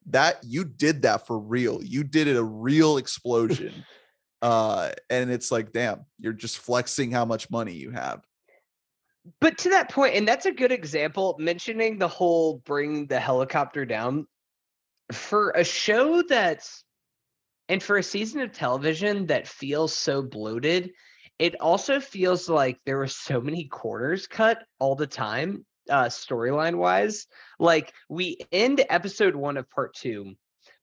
that 0.06 0.38
you 0.42 0.64
did 0.64 1.02
that 1.02 1.26
for 1.26 1.38
real. 1.38 1.82
You 1.82 2.04
did 2.04 2.26
it 2.26 2.36
a 2.36 2.44
real 2.44 2.96
explosion 2.96 3.84
uh 4.42 4.90
and 5.10 5.30
it's 5.30 5.52
like 5.52 5.70
damn 5.70 6.00
you're 6.18 6.32
just 6.32 6.58
flexing 6.58 7.10
how 7.10 7.24
much 7.24 7.50
money 7.50 7.74
you 7.74 7.90
have. 7.90 8.22
But 9.38 9.58
to 9.58 9.70
that 9.70 9.90
point, 9.90 10.14
and 10.14 10.26
that's 10.26 10.46
a 10.46 10.50
good 10.50 10.72
example, 10.72 11.36
mentioning 11.38 11.98
the 11.98 12.08
whole 12.08 12.56
bring 12.64 13.06
the 13.06 13.20
helicopter 13.20 13.84
down. 13.84 14.26
For 15.12 15.50
a 15.50 15.62
show 15.62 16.22
that's 16.22 16.84
and 17.70 17.82
for 17.82 17.96
a 17.96 18.02
season 18.02 18.40
of 18.42 18.52
television 18.52 19.26
that 19.26 19.46
feels 19.48 19.94
so 19.94 20.20
bloated, 20.22 20.90
it 21.38 21.58
also 21.60 22.00
feels 22.00 22.48
like 22.50 22.78
there 22.84 22.98
were 22.98 23.06
so 23.06 23.40
many 23.40 23.64
corners 23.68 24.26
cut 24.26 24.58
all 24.78 24.94
the 24.94 25.06
time. 25.06 25.64
uh 25.88 26.04
storyline 26.06 26.76
wise. 26.76 27.26
Like 27.58 27.94
we 28.10 28.36
end 28.52 28.84
episode 28.90 29.34
one 29.34 29.56
of 29.56 29.68
part 29.70 29.94
two 29.94 30.34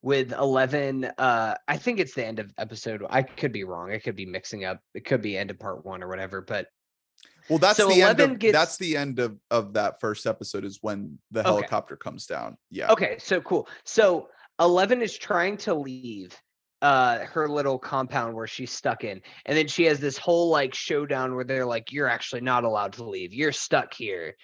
with 0.01 0.31
11 0.31 1.05
uh 1.17 1.55
i 1.67 1.75
think 1.77 1.99
it's 1.99 2.13
the 2.13 2.25
end 2.25 2.39
of 2.39 2.51
episode 2.57 3.03
i 3.09 3.21
could 3.23 3.51
be 3.51 3.63
wrong 3.63 3.91
i 3.91 3.97
could 3.97 4.15
be 4.15 4.25
mixing 4.27 4.63
up 4.63 4.79
it 4.93 5.03
could 5.05 5.21
be 5.21 5.35
end 5.37 5.49
of 5.51 5.57
part 5.59 5.83
one 5.85 6.03
or 6.03 6.07
whatever 6.07 6.39
but 6.41 6.67
Well, 7.49 7.57
that's 7.59 7.77
So 7.77 7.87
the 7.89 8.01
end 8.03 8.19
of 8.19 8.37
gets- 8.39 8.53
that's 8.53 8.77
the 8.77 8.95
end 8.97 9.19
of 9.19 9.37
of 9.49 9.73
that 9.73 9.99
first 9.99 10.25
episode 10.27 10.65
is 10.65 10.79
when 10.81 11.17
the 11.31 11.39
Okay. 11.41 11.49
helicopter 11.49 11.95
comes 11.95 12.25
down. 12.27 12.57
Yeah. 12.69 12.91
okay 12.91 13.17
so 13.19 13.41
cool 13.41 13.67
so 13.85 14.29
11 14.59 15.01
is 15.01 15.17
trying 15.17 15.57
to 15.57 15.73
leave 15.73 16.35
uh 16.81 17.19
her 17.19 17.47
little 17.47 17.79
compound 17.79 18.35
where 18.35 18.45
she's 18.45 18.71
stuck 18.71 19.03
in 19.03 19.19
and 19.47 19.57
then 19.57 19.67
she 19.67 19.85
has 19.85 19.99
this 19.99 20.17
whole 20.17 20.49
like 20.49 20.75
showdown 20.75 21.33
where 21.33 21.43
they're 21.43 21.65
like 21.65 21.91
you're 21.91 22.07
actually 22.07 22.41
not 22.41 22.63
allowed 22.63 22.93
to 22.93 23.03
leave. 23.03 23.33
You're 23.33 23.51
stuck 23.51 23.93
here. 23.93 24.35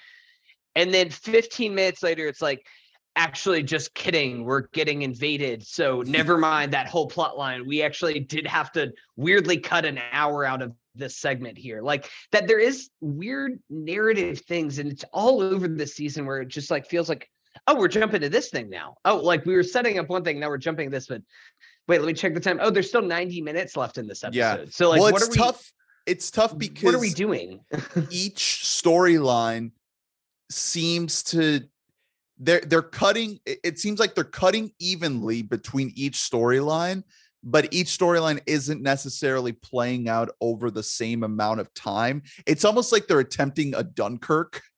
And 0.76 0.92
then 0.92 1.10
15 1.10 1.76
minutes 1.76 2.02
later 2.02 2.28
it's 2.28 2.42
like 2.42 2.66
actually 3.16 3.64
just 3.64 3.94
kidding. 3.94 4.44
We're 4.44 4.68
getting 4.74 5.04
invaded. 5.04 5.66
So 5.66 6.02
never 6.08 6.38
mind 6.38 6.74
that 6.74 6.88
whole 6.88 7.08
plot 7.08 7.38
line. 7.38 7.66
We 7.68 7.82
actually 7.82 8.20
did 8.20 8.48
have 8.48 8.72
to 8.74 8.92
weirdly 9.16 9.60
cut 9.60 9.86
an 9.86 10.00
hour 10.12 10.46
out 10.46 10.62
of 10.62 10.74
this 10.96 11.18
segment 11.18 11.58
here. 11.58 11.82
Like 11.82 12.10
that 12.32 12.48
there 12.48 12.60
is 12.60 12.90
weird 13.02 13.60
narrative 13.70 14.40
things 14.42 14.80
and 14.80 14.92
it's 14.92 15.06
all 15.12 15.42
over 15.42 15.68
the 15.68 15.88
season 15.88 16.26
where 16.26 16.42
it 16.42 16.50
just 16.50 16.70
like 16.70 16.88
feels 16.88 17.10
like 17.10 17.30
oh 17.68 17.76
we're 17.76 17.88
jumping 17.88 18.22
to 18.22 18.30
this 18.30 18.50
thing 18.50 18.70
now. 18.70 18.96
Oh 19.06 19.18
like 19.18 19.46
we 19.46 19.56
were 19.56 19.64
setting 19.64 19.98
up 20.00 20.10
one 20.10 20.24
thing 20.24 20.40
now 20.40 20.50
we're 20.50 20.58
jumping 20.58 20.90
this 20.90 21.08
but 21.08 21.22
wait 21.88 22.00
let 22.00 22.08
me 22.08 22.14
check 22.14 22.34
the 22.34 22.40
time. 22.40 22.60
Oh 22.62 22.70
there's 22.70 22.90
still 22.90 23.02
90 23.02 23.42
minutes 23.42 23.78
left 23.78 23.98
in 23.98 24.08
this 24.08 24.24
episode. 24.24 24.38
Yeah. 24.38 24.66
so 24.70 24.90
like 24.90 25.02
well, 25.02 25.12
what 25.12 25.22
it's 25.22 25.30
are 25.30 25.32
we 25.32 25.38
tough. 25.38 25.72
It's 26.06 26.32
tough 26.32 26.58
because 26.58 26.84
what 26.84 26.96
are 26.96 27.00
we 27.00 27.12
doing? 27.12 27.62
each 28.10 28.64
storyline 28.64 29.72
seems 30.50 31.24
to 31.24 31.62
they're 32.38 32.62
they're 32.62 32.82
cutting 32.82 33.40
it 33.46 33.60
it 33.64 33.80
seems 33.80 34.00
like 34.00 34.16
they're 34.16 34.24
cutting 34.24 34.72
evenly 34.80 35.42
between 35.42 35.92
each 35.96 36.18
storyline 36.18 37.04
but 37.44 37.68
each 37.72 37.88
storyline 37.88 38.42
isn't 38.46 38.82
necessarily 38.82 39.52
playing 39.52 40.08
out 40.08 40.30
over 40.40 40.72
the 40.72 40.84
same 40.84 41.24
amount 41.24 41.60
of 41.60 41.74
time. 41.74 42.24
It's 42.46 42.64
almost 42.64 42.92
like 42.92 43.08
they're 43.08 43.20
attempting 43.20 43.76
a 43.76 43.84
dunkirk. 43.84 44.62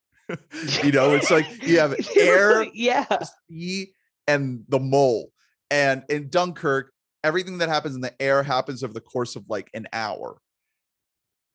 You 0.82 0.92
know 0.92 1.14
it's 1.14 1.30
like 1.30 1.46
you 1.62 1.78
have 1.78 1.96
air 2.18 2.66
yeah. 2.74 3.06
Sea 3.48 3.94
and 4.26 4.64
the 4.70 4.80
mole. 4.80 5.30
And 5.70 6.04
in 6.10 6.30
dunkirk 6.30 6.92
everything 7.26 7.58
that 7.58 7.70
happens 7.70 7.96
in 7.96 8.02
the 8.02 8.22
air 8.22 8.44
happens 8.44 8.84
over 8.84 8.94
the 8.94 9.02
course 9.02 9.36
of 9.36 9.44
like 9.50 9.70
an 9.74 9.88
hour. 9.92 10.38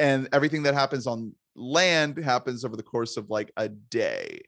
And 0.01 0.29
everything 0.33 0.65
that 0.65 0.75
happens 0.75 1.07
on 1.07 1.35
land 1.55 2.19
happens 2.19 2.65
over 2.65 2.77
the 2.77 2.83
course 2.83 3.17
of 3.17 3.31
like 3.31 3.53
a 3.57 3.69
day. 3.69 4.43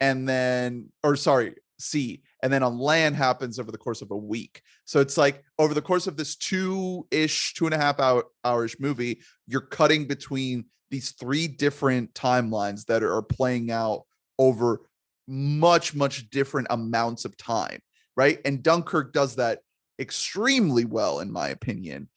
And 0.00 0.28
then 0.28 0.90
or 1.02 1.16
sorry 1.16 1.54
sea 1.78 2.22
and 2.42 2.52
then 2.52 2.62
on 2.62 2.78
land 2.78 3.16
happens 3.16 3.58
over 3.58 3.72
the 3.72 3.78
course 3.78 4.02
of 4.02 4.10
a 4.10 4.16
week. 4.16 4.60
So 4.84 5.00
it's 5.00 5.16
like 5.16 5.42
over 5.58 5.72
the 5.72 5.80
course 5.80 6.06
of 6.06 6.18
this 6.18 6.36
two-ish 6.36 7.54
two 7.54 7.64
and 7.64 7.74
a 7.74 7.78
half 7.78 7.98
hour 7.98 8.24
hours 8.44 8.76
movie 8.78 9.22
you're 9.46 9.62
cutting 9.62 10.06
between 10.06 10.66
these 10.90 11.12
three 11.12 11.48
different 11.48 12.12
timelines 12.12 12.84
that 12.86 13.02
are 13.02 13.22
playing 13.22 13.70
out 13.70 14.02
over 14.38 14.82
much 15.26 15.94
much 15.94 16.28
different 16.28 16.66
amounts 16.68 17.24
of 17.24 17.34
time 17.38 17.80
right? 18.16 18.38
And 18.44 18.62
dunkirk 18.62 19.14
does 19.14 19.36
that 19.36 19.60
extremely 20.00 20.84
well 20.84 21.20
in 21.20 21.30
my 21.30 21.48
opinion. 21.48 22.08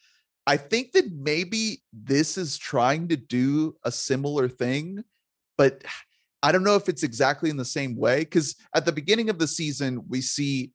I 0.45 0.57
think 0.57 0.91
that 0.93 1.11
maybe 1.13 1.83
this 1.93 2.37
is 2.37 2.57
trying 2.57 3.09
to 3.09 3.17
do 3.17 3.75
a 3.83 3.91
similar 3.91 4.49
thing 4.49 5.03
but 5.57 5.83
i 6.41 6.51
don't 6.51 6.63
know 6.63 6.75
if 6.75 6.89
it's 6.89 7.03
exactly 7.03 7.49
in 7.49 7.57
the 7.57 7.63
same 7.63 7.95
way 7.95 8.19
because 8.21 8.55
at 8.75 8.85
the 8.85 8.91
beginning 8.91 9.29
of 9.29 9.37
the 9.37 9.47
season 9.47 10.03
we 10.09 10.19
see 10.19 10.71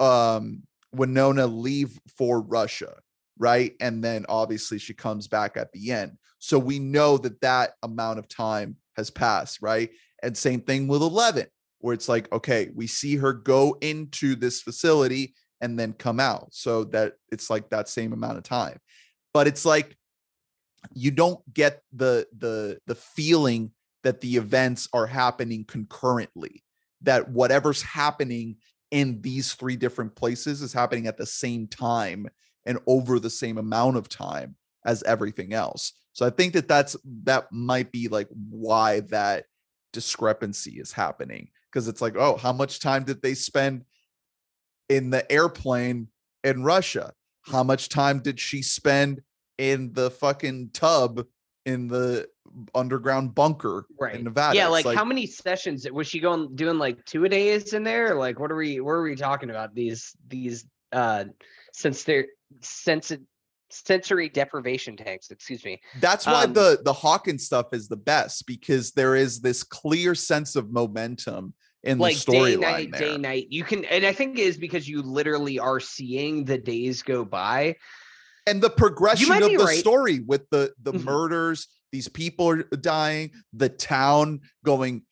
um 0.00 0.62
winona 0.92 1.46
leave 1.46 1.98
for 2.16 2.40
russia 2.40 2.92
right? 3.38 3.74
And 3.80 4.02
then 4.02 4.26
obviously 4.28 4.78
she 4.78 4.94
comes 4.94 5.28
back 5.28 5.56
at 5.56 5.72
the 5.72 5.92
end. 5.92 6.18
So 6.38 6.58
we 6.58 6.78
know 6.78 7.18
that 7.18 7.40
that 7.40 7.72
amount 7.82 8.18
of 8.18 8.28
time 8.28 8.76
has 8.96 9.10
passed 9.10 9.62
right? 9.62 9.90
And 10.22 10.36
same 10.36 10.60
thing 10.60 10.88
with 10.88 11.02
11 11.02 11.46
where 11.80 11.94
it's 11.94 12.08
like 12.08 12.30
okay 12.32 12.70
we 12.74 12.88
see 12.88 13.14
her 13.14 13.32
go 13.32 13.76
into 13.80 14.34
this 14.34 14.60
facility 14.60 15.32
and 15.60 15.78
then 15.78 15.92
come 15.92 16.20
out 16.20 16.48
so 16.52 16.84
that 16.84 17.14
it's 17.32 17.50
like 17.50 17.70
that 17.70 17.88
same 17.88 18.12
amount 18.12 18.38
of 18.38 18.44
time. 18.44 18.78
But 19.32 19.46
it's 19.46 19.64
like 19.64 19.96
you 20.92 21.10
don't 21.10 21.40
get 21.52 21.82
the 21.92 22.26
the 22.36 22.78
the 22.86 22.94
feeling 22.94 23.72
that 24.04 24.20
the 24.20 24.36
events 24.36 24.88
are 24.92 25.06
happening 25.06 25.64
concurrently 25.64 26.62
that 27.02 27.28
whatever's 27.30 27.82
happening 27.82 28.56
in 28.90 29.20
these 29.20 29.54
three 29.54 29.76
different 29.76 30.14
places 30.16 30.62
is 30.62 30.72
happening 30.72 31.06
at 31.06 31.16
the 31.16 31.26
same 31.26 31.66
time 31.66 32.26
and 32.64 32.78
over 32.86 33.18
the 33.18 33.30
same 33.30 33.58
amount 33.58 33.96
of 33.96 34.08
time 34.08 34.56
as 34.84 35.02
everything 35.02 35.52
else. 35.52 35.92
So 36.12 36.26
i 36.26 36.30
think 36.30 36.54
that 36.54 36.68
that's 36.68 36.96
that 37.24 37.52
might 37.52 37.92
be 37.92 38.08
like 38.08 38.28
why 38.50 39.00
that 39.00 39.44
discrepancy 39.92 40.80
is 40.80 40.92
happening 40.92 41.48
because 41.70 41.88
it's 41.88 42.02
like 42.02 42.16
oh 42.16 42.36
how 42.36 42.52
much 42.52 42.80
time 42.80 43.04
did 43.04 43.22
they 43.22 43.34
spend 43.34 43.84
in 44.88 45.10
the 45.10 45.30
airplane 45.30 46.08
in 46.44 46.64
russia. 46.64 47.12
How 47.42 47.62
much 47.62 47.88
time 47.88 48.20
did 48.20 48.38
she 48.38 48.62
spend 48.62 49.22
in 49.56 49.92
the 49.92 50.10
fucking 50.10 50.70
tub 50.72 51.24
in 51.66 51.88
the 51.88 52.28
underground 52.74 53.34
bunker 53.34 53.86
right. 53.98 54.16
In 54.16 54.24
nevada? 54.24 54.56
Yeah 54.56 54.74
It's 54.74 54.84
like, 54.86 54.96
how 54.96 55.04
many 55.04 55.26
sessions? 55.26 55.86
Was 55.90 56.06
she 56.06 56.20
going 56.20 56.54
doing 56.56 56.78
like 56.78 57.04
two 57.04 57.24
a 57.24 57.28
days 57.28 57.72
in 57.74 57.84
there? 57.84 58.14
Like 58.14 58.38
what 58.38 58.50
are 58.50 58.56
we 58.56 58.80
what 58.80 58.92
are 58.92 59.02
we 59.02 59.14
talking 59.16 59.50
about? 59.50 59.74
These 59.74 60.16
these 60.26 60.66
uh 60.92 61.24
since 61.72 62.04
they're 62.04 62.26
sensi- 62.62 63.18
sensory 63.70 64.30
deprivation 64.30 64.96
tanks 64.96 65.30
excuse 65.30 65.64
me. 65.64 65.80
That's 66.00 66.26
why 66.26 66.44
Um, 66.44 66.54
the 66.54 66.80
the 66.82 66.92
Hawkins 66.92 67.44
stuff 67.44 67.66
is 67.72 67.88
the 67.88 67.96
best 67.96 68.46
because 68.46 68.92
there 68.92 69.14
is 69.14 69.40
this 69.40 69.62
clear 69.62 70.14
sense 70.14 70.56
of 70.56 70.72
momentum 70.72 71.54
in 71.84 71.98
like 71.98 72.16
the 72.24 72.32
day 72.32 72.56
night 72.56 72.90
there. 72.90 73.00
day 73.00 73.16
night 73.18 73.46
you 73.50 73.62
can 73.62 73.84
and 73.86 74.04
i 74.04 74.12
think 74.12 74.38
it 74.38 74.42
is 74.42 74.56
because 74.56 74.88
you 74.88 75.00
literally 75.00 75.58
are 75.58 75.78
seeing 75.80 76.44
the 76.44 76.58
days 76.58 77.02
go 77.02 77.24
by 77.24 77.76
and 78.46 78.62
the 78.62 78.70
progression 78.70 79.30
of 79.42 79.50
the 79.50 79.58
right. 79.58 79.78
story 79.78 80.20
with 80.20 80.48
the 80.50 80.72
the 80.82 80.92
Mhm. 80.92 81.04
murders, 81.04 81.68
these 81.92 82.08
people 82.08 82.48
are 82.48 82.62
dying, 82.62 83.30
the 83.52 83.68
town 83.68 84.40
going 84.64 85.02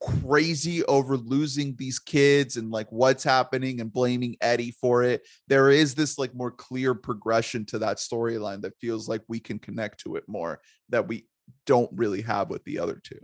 crazy 0.00 0.84
over 0.84 1.16
losing 1.16 1.74
these 1.76 1.98
kids 1.98 2.56
and 2.56 2.70
like 2.70 2.86
what's 2.92 3.24
happening 3.24 3.80
and 3.80 3.92
blaming 3.92 4.36
Eddie 4.40 4.70
for 4.80 5.02
it. 5.02 5.26
There 5.48 5.70
is 5.70 5.94
this 5.96 6.18
like 6.18 6.34
more 6.36 6.50
clear 6.52 6.94
progression 6.94 7.64
to 7.66 7.78
that 7.80 7.96
storyline 7.96 8.62
that 8.62 8.78
feels 8.80 9.08
like 9.08 9.22
we 9.28 9.40
can 9.40 9.58
connect 9.58 10.00
to 10.00 10.14
it 10.16 10.24
more 10.28 10.60
that 10.90 11.08
we 11.08 11.26
don't 11.66 11.90
really 11.94 12.22
have 12.22 12.48
with 12.48 12.62
the 12.64 12.78
other 12.78 13.00
two. 13.02 13.18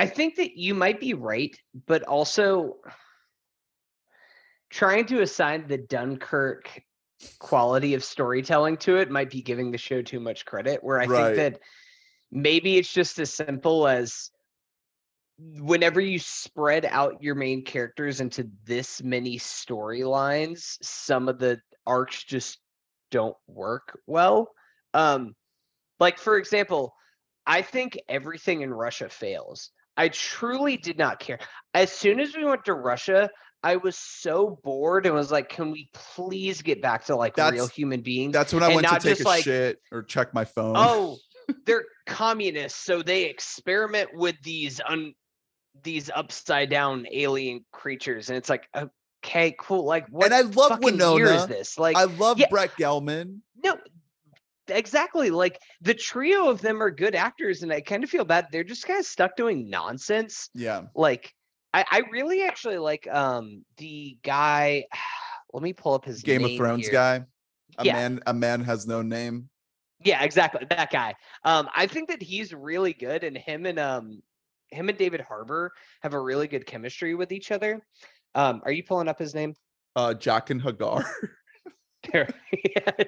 I 0.00 0.06
think 0.06 0.36
that 0.36 0.56
you 0.56 0.74
might 0.74 0.98
be 0.98 1.12
right, 1.12 1.54
but 1.86 2.02
also 2.04 2.76
trying 4.70 5.04
to 5.06 5.20
assign 5.20 5.66
the 5.66 5.76
Dunkirk 5.76 6.82
quality 7.38 7.92
of 7.92 8.02
storytelling 8.02 8.78
to 8.78 8.96
it 8.96 9.10
might 9.10 9.28
be 9.28 9.42
giving 9.42 9.70
the 9.70 9.76
show 9.76 10.00
too 10.00 10.18
much 10.18 10.46
credit. 10.46 10.82
Where 10.82 10.98
I 10.98 11.06
Right. 11.06 11.24
think 11.26 11.36
that 11.36 11.60
maybe 12.32 12.78
it's 12.78 12.92
just 12.92 13.18
as 13.18 13.30
simple 13.34 13.86
as 13.86 14.30
whenever 15.38 16.00
you 16.00 16.18
spread 16.18 16.86
out 16.86 17.22
your 17.22 17.34
main 17.34 17.62
characters 17.62 18.22
into 18.22 18.48
this 18.64 19.02
many 19.02 19.38
storylines, 19.38 20.78
some 20.82 21.28
of 21.28 21.38
the 21.38 21.60
arcs 21.86 22.24
just 22.24 22.58
don't 23.10 23.36
work 23.46 23.98
well. 24.06 24.48
Um, 24.94 25.34
like 25.98 26.18
for 26.18 26.38
example, 26.38 26.94
I 27.46 27.60
think 27.60 27.98
everything 28.08 28.62
in 28.62 28.72
Russia 28.72 29.10
fails. 29.10 29.72
I 29.96 30.08
truly 30.08 30.76
did 30.76 30.98
not 30.98 31.20
care. 31.20 31.38
As 31.74 31.92
soon 31.92 32.20
as 32.20 32.34
we 32.36 32.44
went 32.44 32.64
to 32.66 32.74
Russia, 32.74 33.30
I 33.62 33.76
was 33.76 33.96
so 33.96 34.58
bored 34.64 35.04
and 35.06 35.14
was 35.14 35.30
like, 35.30 35.48
can 35.50 35.70
we 35.70 35.90
please 35.92 36.62
get 36.62 36.80
back 36.80 37.04
to 37.06 37.16
like 37.16 37.36
real 37.36 37.66
human 37.66 38.00
beings? 38.00 38.32
That's 38.32 38.52
when 38.54 38.62
I 38.62 38.66
And 38.68 38.76
went 38.76 38.88
to 38.88 38.94
take 38.94 39.02
just 39.02 39.20
a 39.20 39.24
like- 39.24 39.44
shit 39.44 39.78
or 39.92 40.02
check 40.02 40.32
my 40.32 40.44
phone. 40.44 40.74
oh, 40.76 41.18
they're 41.66 41.84
communists, 42.06 42.78
so 42.80 43.02
they 43.02 43.24
experiment 43.24 44.10
with 44.14 44.36
these 44.42 44.80
un 44.88 45.12
these 45.82 46.10
upside 46.14 46.70
down 46.70 47.06
alien 47.12 47.64
creatures. 47.72 48.28
And 48.28 48.36
it's 48.36 48.48
like, 48.48 48.66
okay, 49.24 49.54
cool. 49.58 49.84
Like 49.84 50.06
what 50.08 50.26
and 50.26 50.34
I 50.34 50.40
love 50.42 50.70
fucking 50.70 50.98
year 50.98 51.26
is 51.26 51.32
Winona. 51.42 51.46
this? 51.46 51.78
Like 51.78 51.96
I 51.96 52.04
love 52.04 52.38
yeah. 52.38 52.48
Brett 52.50 52.70
Gelman. 52.78 53.38
no 53.62 53.76
exactly 54.70 55.30
like 55.30 55.60
the 55.80 55.94
trio 55.94 56.48
of 56.48 56.60
them 56.60 56.82
are 56.82 56.90
good 56.90 57.14
actors 57.14 57.62
and 57.62 57.72
i 57.72 57.80
kind 57.80 58.02
of 58.04 58.10
feel 58.10 58.24
bad 58.24 58.46
they're 58.52 58.64
just 58.64 58.86
kind 58.86 58.98
of 59.00 59.06
stuck 59.06 59.36
doing 59.36 59.68
nonsense 59.70 60.50
Yeah. 60.54 60.82
like 60.94 61.32
I, 61.72 61.84
I 61.90 61.98
really 62.10 62.42
actually 62.42 62.78
like 62.78 63.06
um 63.08 63.64
the 63.76 64.18
guy 64.22 64.84
let 65.52 65.62
me 65.62 65.72
pull 65.72 65.94
up 65.94 66.04
his 66.04 66.22
Game 66.22 66.44
of 66.44 66.54
Thrones 66.56 66.84
here. 66.86 66.92
guy. 66.92 67.24
A 67.78 67.84
Yeah. 67.84 67.94
man, 67.94 68.20
a 68.26 68.34
man 68.34 68.62
has 68.64 68.86
no 68.86 69.02
name. 69.02 69.48
yeah 70.04 70.22
exactly 70.22 70.64
that 70.70 70.90
guy 70.90 71.14
um 71.44 71.68
i 71.76 71.86
think 71.86 72.08
that 72.08 72.22
he's 72.22 72.54
really 72.54 72.92
good 72.92 73.22
and 73.24 73.36
him 73.36 73.66
and 73.66 73.78
um 73.78 74.22
him 74.72 74.88
and 74.88 74.96
David 74.96 75.20
Harbour 75.20 75.72
have 76.02 76.14
a 76.14 76.20
really 76.20 76.46
good 76.46 76.64
chemistry 76.64 77.16
with 77.16 77.32
each 77.32 77.50
other. 77.50 77.84
Um, 78.36 78.62
are 78.64 78.70
you 78.70 78.84
pulling 78.84 79.08
up 79.08 79.18
his 79.18 79.34
name? 79.34 79.54
Uh, 79.96 80.14
Jaqen 80.16 80.62
H'ghar. 80.62 81.04
There, 82.12 82.28
yeah, 82.52 83.04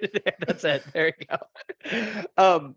that's 0.46 0.64
it. 0.64 0.82
There 0.92 1.12
you 1.18 1.26
go. 1.26 2.24
Um, 2.36 2.76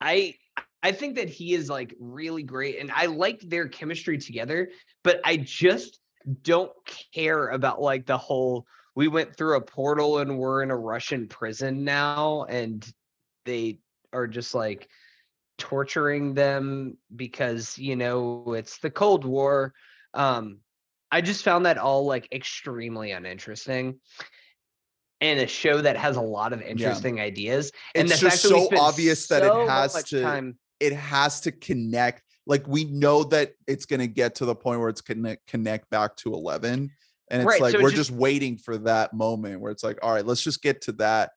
I 0.00 0.34
I 0.82 0.92
think 0.92 1.16
that 1.16 1.28
he 1.28 1.54
is 1.54 1.68
like 1.68 1.94
really 1.98 2.42
great, 2.42 2.78
and 2.78 2.90
I 2.92 3.06
like 3.06 3.40
their 3.40 3.68
chemistry 3.68 4.18
together. 4.18 4.70
But 5.02 5.20
I 5.24 5.36
just 5.36 5.98
don't 6.42 6.72
care 7.14 7.48
about 7.48 7.80
like 7.80 8.06
the 8.06 8.18
whole. 8.18 8.66
We 8.94 9.08
went 9.08 9.36
through 9.36 9.56
a 9.56 9.60
portal 9.60 10.18
and 10.18 10.38
we're 10.38 10.62
in 10.62 10.70
a 10.70 10.76
Russian 10.76 11.28
prison 11.28 11.84
now, 11.84 12.44
and 12.44 12.86
they 13.44 13.80
are 14.12 14.26
just 14.26 14.54
like 14.54 14.88
torturing 15.58 16.34
them 16.34 16.96
because 17.14 17.76
you 17.78 17.96
know 17.96 18.54
it's 18.56 18.78
the 18.78 18.90
Cold 18.90 19.24
War. 19.24 19.74
Um, 20.14 20.58
I 21.10 21.20
just 21.20 21.44
found 21.44 21.66
that 21.66 21.78
all 21.78 22.04
like 22.06 22.28
extremely 22.32 23.12
uninteresting. 23.12 24.00
And 25.22 25.40
a 25.40 25.46
show 25.46 25.80
that 25.80 25.96
has 25.96 26.16
a 26.16 26.20
lot 26.20 26.52
of 26.52 26.60
interesting 26.60 27.20
ideas. 27.20 27.72
And 27.94 28.10
It's 28.10 28.20
just 28.20 28.42
fact 28.42 28.52
that 28.52 28.70
we 28.70 28.76
so 28.76 28.82
obvious 28.84 29.26
that 29.28 29.42
it 29.44 29.68
has 29.68 30.04
to- 30.04 30.20
time. 30.22 30.58
it 30.78 30.92
has 30.92 31.40
to 31.42 31.52
connect. 31.52 32.22
Like 32.46 32.68
we 32.68 32.84
know 32.84 33.24
that 33.24 33.52
it's 33.66 33.86
going 33.86 34.00
to 34.00 34.08
get 34.08 34.34
to 34.36 34.44
the 34.44 34.54
point 34.54 34.78
where 34.80 34.90
it's 34.90 35.00
connect 35.00 35.46
connect 35.46 35.88
back 35.90 36.16
to 36.16 36.34
11 36.34 36.90
and 37.30 37.42
it's 37.42 37.46
Right, 37.46 37.60
like 37.62 37.72
so 37.72 37.82
we're 37.82 37.90
just- 37.90 38.10
just 38.10 38.10
waiting 38.10 38.58
for 38.58 38.76
that 38.78 39.14
moment 39.14 39.60
where 39.60 39.72
it's 39.72 39.82
like 39.82 39.98
all 40.02 40.12
right, 40.12 40.24
let's 40.26 40.42
just 40.42 40.60
get 40.62 40.82
to 40.82 40.92
that. 40.92 41.30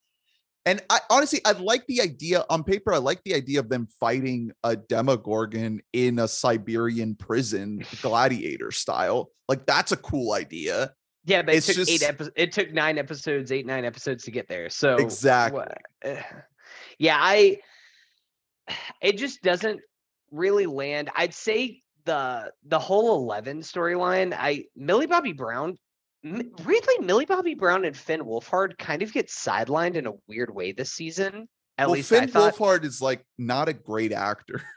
And 0.66 0.82
I 0.90 1.00
honestly 1.10 1.42
I 1.46 1.54
like 1.54 1.86
the 1.88 2.02
idea 2.02 2.46
on 2.50 2.64
paper 2.64 2.94
I 2.94 2.98
like 2.98 3.24
the 3.24 3.34
idea 3.34 3.60
of 3.60 3.70
them 3.70 3.88
fighting 4.00 4.52
a 4.64 4.76
demogorgon 4.76 5.82
in 5.94 6.20
a 6.20 6.28
Siberian 6.28 7.16
prison 7.16 7.84
gladiator 8.02 8.72
style. 8.72 9.32
Like 9.48 9.66
that's 9.66 9.92
a 9.92 9.98
cool 9.98 10.34
idea. 10.34 10.94
Yeah, 11.26 11.42
but 11.42 11.56
it 11.56 11.58
it's 11.58 11.68
took 11.68 11.90
eight 11.90 12.04
episodes. 12.04 12.34
It 12.36 12.52
took 12.52 12.74
nine 12.74 12.98
episodes, 12.98 13.52
eight, 13.52 13.66
nine 13.66 13.86
episodes 13.86 14.24
to 14.26 14.32
get 14.32 14.48
there. 14.48 14.70
So 14.70 14.96
Exactly. 14.96 15.66
yeah, 17.00 17.18
I 17.20 17.60
it 19.02 19.18
just 19.18 19.42
doesn't 19.42 19.82
really 20.32 20.66
land. 20.66 21.10
I'd 21.16 21.34
say 21.34 21.82
the 22.06 22.52
the 22.66 22.80
whole 22.80 23.18
11 23.24 23.62
storyline, 23.62 24.36
I 24.38 24.66
Millie 24.76 25.08
Bobby 25.08 25.34
Brown 25.34 25.78
weirdly 26.24 26.98
Millie 27.02 27.26
Bobby 27.26 27.56
Brown 27.56 27.86
and 27.86 27.96
Finn 27.96 28.22
Wolfhard 28.22 28.78
kind 28.78 29.02
of 29.02 29.14
get 29.14 29.28
sidelined 29.28 29.96
in 29.96 30.08
a 30.08 30.14
weird 30.28 30.54
way 30.54 30.72
this 30.72 30.92
season. 30.92 31.48
At 31.78 31.88
well, 31.88 31.96
least 31.96 32.12
I 32.12 32.20
Finn 32.22 32.30
thought. 32.30 32.56
Wolfhard 32.56 32.84
is 32.84 33.02
like 33.02 33.24
not 33.38 33.70
a 33.70 33.74
great 33.74 34.12
actor. 34.12 34.62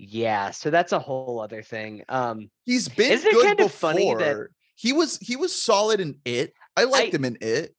Yeah, 0.00 0.52
so 0.52 0.70
that's 0.70 0.92
a 0.92 0.98
whole 1.00 1.40
other 1.40 1.60
thing. 1.60 2.04
Um 2.08 2.50
He's 2.64 2.88
been 2.88 3.10
Isn't 3.10 3.26
it 3.26 3.32
good 3.34 3.44
kind 3.46 3.60
of 3.60 3.66
before. 3.66 3.90
funny 3.92 4.14
that- 4.14 4.46
he 4.76 4.92
was 4.92 5.18
he 5.18 5.34
was 5.34 5.52
solid 5.60 5.98
in 5.98 6.20
it. 6.24 6.52
I 6.76 6.84
liked 6.84 7.12
I- 7.12 7.16
him 7.16 7.24
in 7.24 7.38
it. 7.40 7.74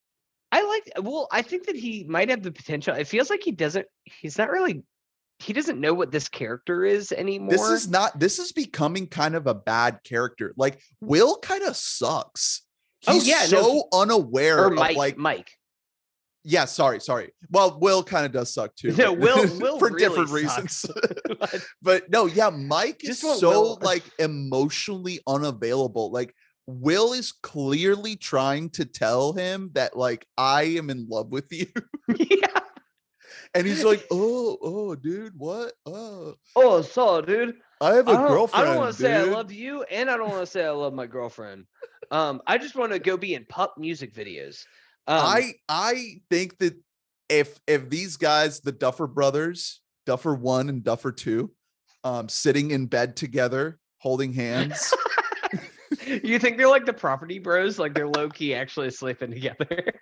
I 0.51 0.63
like 0.63 1.05
well, 1.05 1.29
I 1.31 1.43
think 1.43 1.67
that 1.67 1.77
he 1.77 2.03
might 2.03 2.27
have 2.29 2.43
the 2.43 2.51
potential. 2.51 2.93
It 2.93 3.07
feels 3.07 3.29
like 3.29 3.41
he 3.41 3.53
doesn't 3.53 3.85
he's 4.03 4.37
not 4.37 4.49
really 4.49 4.83
he 5.39 5.53
doesn't 5.53 5.79
know 5.79 5.93
what 5.93 6.11
this 6.11 6.27
character 6.27 6.83
is 6.85 7.11
anymore. 7.11 7.51
This 7.51 7.69
is 7.69 7.89
not 7.89 8.19
this 8.19 8.39
is 8.39 8.51
becoming 8.51 9.07
kind 9.07 9.35
of 9.35 9.47
a 9.47 9.53
bad 9.55 9.99
character. 10.03 10.53
Like 10.57 10.79
Will 11.01 11.37
kind 11.37 11.63
of 11.63 11.75
sucks. 11.75 12.63
Oh, 13.07 13.13
He's 13.13 13.27
yeah, 13.27 13.39
no, 13.43 13.45
so 13.45 13.83
unaware 13.93 14.59
or 14.65 14.67
of 14.67 14.73
Mike 14.73 14.97
like 14.97 15.17
Mike. 15.17 15.51
yeah, 16.43 16.65
sorry, 16.65 16.99
sorry. 16.99 17.31
Well, 17.49 17.79
Will 17.79 18.03
kind 18.03 18.25
of 18.25 18.33
does 18.33 18.53
suck 18.53 18.75
too. 18.75 18.91
No, 18.91 19.13
Will- 19.13 19.47
Will 19.59 19.79
for 19.79 19.87
really 19.87 19.99
different 19.99 20.29
reasons. 20.31 20.85
but 21.81 22.09
no, 22.09 22.25
yeah, 22.25 22.49
Mike 22.49 23.01
is 23.03 23.09
Just 23.09 23.23
want 23.23 23.39
so 23.39 23.49
Will- 23.49 23.79
like 23.81 24.03
emotionally 24.19 25.21
unavailable. 25.25 26.11
Like 26.11 26.35
Will 26.67 27.13
is 27.13 27.31
clearly 27.31 28.17
trying 28.17 28.69
to 28.71 28.83
tell 28.83 29.31
him 29.33 29.71
that 29.73 29.95
like 29.95 30.25
I 30.37 30.63
am 30.63 30.89
in 30.89 31.07
love 31.09 31.29
with 31.31 31.51
you. 31.51 31.67
yeah. 32.17 32.59
And 33.53 33.65
he's 33.65 33.84
like, 33.84 34.05
"Oh, 34.11 34.57
oh, 34.61 34.95
dude, 34.95 35.34
what? 35.38 35.73
Oh, 35.85 36.35
Oh, 36.55 36.81
so 36.81 37.21
dude. 37.21 37.55
I 37.81 37.95
have 37.95 38.07
a 38.07 38.11
I 38.11 38.27
girlfriend." 38.27 38.65
I 38.65 38.67
don't 38.69 38.77
want 38.77 38.95
to 38.95 39.01
say 39.01 39.15
I 39.15 39.23
love 39.23 39.51
you, 39.51 39.84
and 39.84 40.09
I 40.09 40.17
don't 40.17 40.30
want 40.30 40.41
to 40.41 40.51
say 40.51 40.65
I 40.65 40.69
love 40.69 40.93
my 40.93 41.07
girlfriend. 41.07 41.65
Um, 42.11 42.41
I 42.45 42.57
just 42.57 42.76
want 42.76 42.91
to 42.91 42.99
go 42.99 43.17
be 43.17 43.34
in 43.34 43.45
pup 43.45 43.76
music 43.77 44.13
videos. 44.13 44.65
Um, 45.07 45.19
I 45.19 45.53
I 45.67 46.21
think 46.30 46.57
that 46.59 46.76
if 47.30 47.59
if 47.67 47.89
these 47.89 48.17
guys, 48.17 48.59
the 48.59 48.71
Duffer 48.71 49.07
brothers, 49.07 49.81
Duffer 50.05 50.35
one 50.35 50.69
and 50.69 50.84
Duffer 50.84 51.11
two, 51.11 51.51
um, 52.03 52.30
sitting 52.30 52.71
in 52.71 52.85
bed 52.85 53.15
together, 53.15 53.80
holding 53.97 54.34
hands, 54.34 54.93
you 56.05 56.38
think 56.39 56.57
they're 56.57 56.67
like 56.67 56.85
the 56.85 56.93
property 56.93 57.39
bros, 57.39 57.80
like 57.80 57.93
they're 57.93 58.07
low 58.07 58.30
key 58.30 58.53
actually 58.53 58.91
sleeping 58.91 59.31
together. 59.31 59.93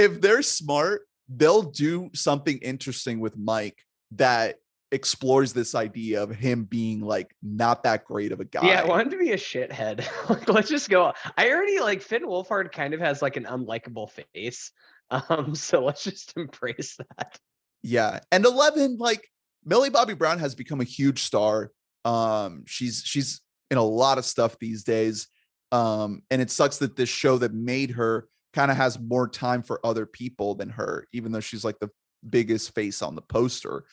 If 0.00 0.20
they're 0.20 0.42
smart, 0.42 1.02
they'll 1.28 1.62
do 1.62 2.10
something 2.14 2.58
interesting 2.58 3.20
with 3.20 3.36
Mike 3.36 3.84
that 4.12 4.56
explores 4.92 5.52
this 5.52 5.74
idea 5.74 6.22
of 6.22 6.30
him 6.30 6.64
being 6.64 7.00
like 7.00 7.34
not 7.42 7.84
that 7.84 8.04
great 8.04 8.32
of 8.32 8.40
a 8.40 8.44
guy. 8.44 8.66
Yeah, 8.66 8.82
I 8.82 8.86
want 8.86 9.02
him 9.02 9.10
to 9.10 9.18
be 9.18 9.32
a 9.32 9.36
shithead. 9.36 10.04
like, 10.28 10.48
let's 10.48 10.68
just 10.68 10.88
go. 10.88 11.12
I 11.36 11.50
already 11.50 11.80
like 11.80 12.02
Finn 12.02 12.24
Wolfhard 12.24 12.72
kind 12.72 12.94
of 12.94 13.00
has 13.00 13.22
like 13.22 13.36
an 13.36 13.44
unlikable 13.44 14.10
face. 14.10 14.72
Um, 15.28 15.56
so 15.56 15.84
let's 15.84 16.04
just 16.04 16.36
embrace 16.36 16.96
that. 16.96 17.36
Yeah. 17.82 18.20
And 18.30 18.46
11 18.46 18.98
like 18.98 19.28
Millie 19.64 19.90
Bobby 19.90 20.14
Brown 20.14 20.38
has 20.38 20.54
become 20.54 20.80
a 20.80 20.84
huge 20.84 21.24
star. 21.24 21.72
Um 22.04 22.62
she's 22.64 23.02
she's 23.04 23.40
in 23.72 23.76
a 23.76 23.82
lot 23.82 24.18
of 24.18 24.24
stuff 24.24 24.56
these 24.60 24.84
days. 24.84 25.26
Um 25.72 26.22
and 26.30 26.40
it 26.40 26.52
sucks 26.52 26.78
that 26.78 26.94
this 26.94 27.08
show 27.08 27.38
that 27.38 27.52
made 27.52 27.90
her 27.90 28.28
kind 28.52 28.70
of 28.70 28.76
has 28.76 28.98
more 28.98 29.28
time 29.28 29.62
for 29.62 29.84
other 29.84 30.06
people 30.06 30.54
than 30.54 30.70
her 30.70 31.06
even 31.12 31.32
though 31.32 31.40
she's 31.40 31.64
like 31.64 31.78
the 31.78 31.90
biggest 32.28 32.74
face 32.74 33.02
on 33.02 33.14
the 33.14 33.22
poster. 33.22 33.84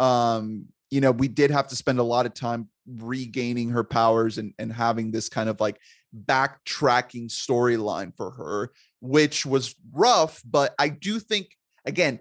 Um 0.00 0.66
you 0.90 1.00
know, 1.00 1.10
we 1.10 1.26
did 1.26 1.50
have 1.50 1.66
to 1.68 1.76
spend 1.76 1.98
a 1.98 2.04
lot 2.04 2.26
of 2.26 2.34
time 2.34 2.68
regaining 2.86 3.70
her 3.70 3.84
powers 3.84 4.38
and 4.38 4.54
and 4.58 4.72
having 4.72 5.10
this 5.10 5.28
kind 5.28 5.48
of 5.48 5.60
like 5.60 5.78
backtracking 6.26 7.28
storyline 7.28 8.14
for 8.16 8.30
her 8.30 8.70
which 9.00 9.44
was 9.44 9.74
rough, 9.92 10.40
but 10.44 10.74
I 10.78 10.88
do 10.88 11.18
think 11.18 11.48
again 11.84 12.20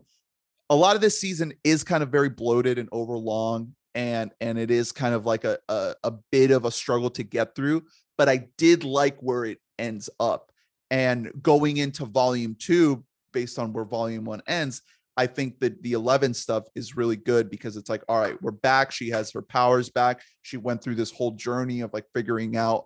a 0.70 0.76
lot 0.76 0.96
of 0.96 1.02
this 1.02 1.20
season 1.20 1.54
is 1.64 1.84
kind 1.84 2.04
of 2.04 2.10
very 2.10 2.30
bloated 2.30 2.78
and 2.80 2.90
overlong 2.92 3.76
and 3.96 4.32
and 4.42 4.58
it 4.58 4.72
is 4.72 4.92
kind 4.92 5.14
of 5.14 5.26
like 5.26 5.44
a, 5.44 5.60
a 5.70 5.96
a 6.04 6.12
bit 6.32 6.52
of 6.52 6.66
a 6.66 6.72
struggle 6.72 7.10
to 7.12 7.24
get 7.24 7.56
through 7.56 7.84
but 8.18 8.30
i 8.30 8.48
did 8.58 8.84
like 8.84 9.18
where 9.20 9.46
it 9.46 9.60
ends 9.78 10.10
up 10.20 10.52
and 10.94 11.32
going 11.42 11.78
into 11.78 12.06
volume 12.06 12.56
two 12.58 13.04
based 13.34 13.58
on 13.58 13.74
where 13.74 13.86
volume 13.86 14.26
one 14.26 14.42
ends 14.48 14.82
i 15.18 15.26
think 15.26 15.60
that 15.60 15.82
the 15.84 15.94
11 15.94 16.34
stuff 16.34 16.64
is 16.76 16.96
really 16.96 17.16
good 17.16 17.50
because 17.50 17.76
it's 17.76 17.90
like 17.90 18.04
all 18.08 18.20
right 18.20 18.42
we're 18.42 18.52
back 18.52 18.92
she 18.92 19.10
has 19.10 19.32
her 19.32 19.42
powers 19.42 19.90
back 19.90 20.22
she 20.42 20.58
went 20.58 20.82
through 20.82 20.96
this 20.96 21.12
whole 21.12 21.32
journey 21.32 21.82
of 21.82 21.92
like 21.94 22.06
figuring 22.14 22.56
out 22.56 22.86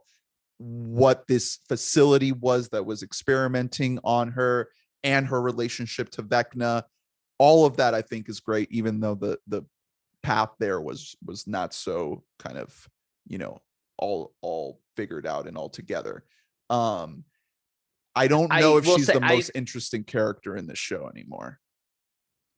what 0.57 1.27
this 1.27 1.59
facility 1.67 2.31
was 2.31 2.69
that 2.69 2.85
was 2.85 3.03
experimenting 3.03 3.99
on 4.03 4.31
her 4.31 4.69
and 5.03 5.27
her 5.27 5.41
relationship 5.41 6.09
to 6.09 6.23
vecna 6.23 6.83
all 7.39 7.65
of 7.65 7.77
that 7.77 7.93
I 7.93 8.01
think 8.01 8.29
is 8.29 8.39
great, 8.39 8.71
even 8.71 8.99
though 8.99 9.15
the 9.15 9.39
the 9.47 9.63
path 10.23 10.49
there 10.59 10.81
was 10.81 11.15
was 11.25 11.47
not 11.47 11.73
so 11.73 12.23
kind 12.39 12.57
of 12.57 12.87
you 13.27 13.37
know 13.37 13.61
all 13.97 14.33
all 14.41 14.79
figured 14.95 15.27
out 15.27 15.47
and 15.47 15.57
all 15.57 15.69
together. 15.69 16.23
Um, 16.69 17.23
I 18.17 18.27
don't 18.27 18.51
I 18.51 18.59
know 18.59 18.77
if 18.77 18.85
she's 18.85 19.05
say 19.05 19.13
the 19.13 19.25
I- 19.25 19.35
most 19.35 19.51
interesting 19.55 20.03
character 20.03 20.55
in 20.57 20.67
this 20.67 20.79
show 20.79 21.07
anymore. 21.07 21.59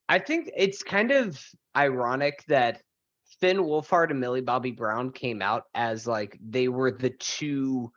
I 0.07 0.19
think 0.19 0.49
it's 0.55 0.81
kind 0.81 1.11
of 1.11 1.39
ironic 1.75 2.43
that 2.47 2.81
Finn 3.39 3.57
Wolfhard 3.57 4.09
and 4.09 4.19
Millie 4.19 4.41
Bobby 4.41 4.71
Brown 4.71 5.11
came 5.11 5.41
out 5.41 5.63
as 5.75 6.07
like 6.07 6.37
they 6.41 6.67
were 6.67 6.91
the 6.91 7.11
two 7.11 7.91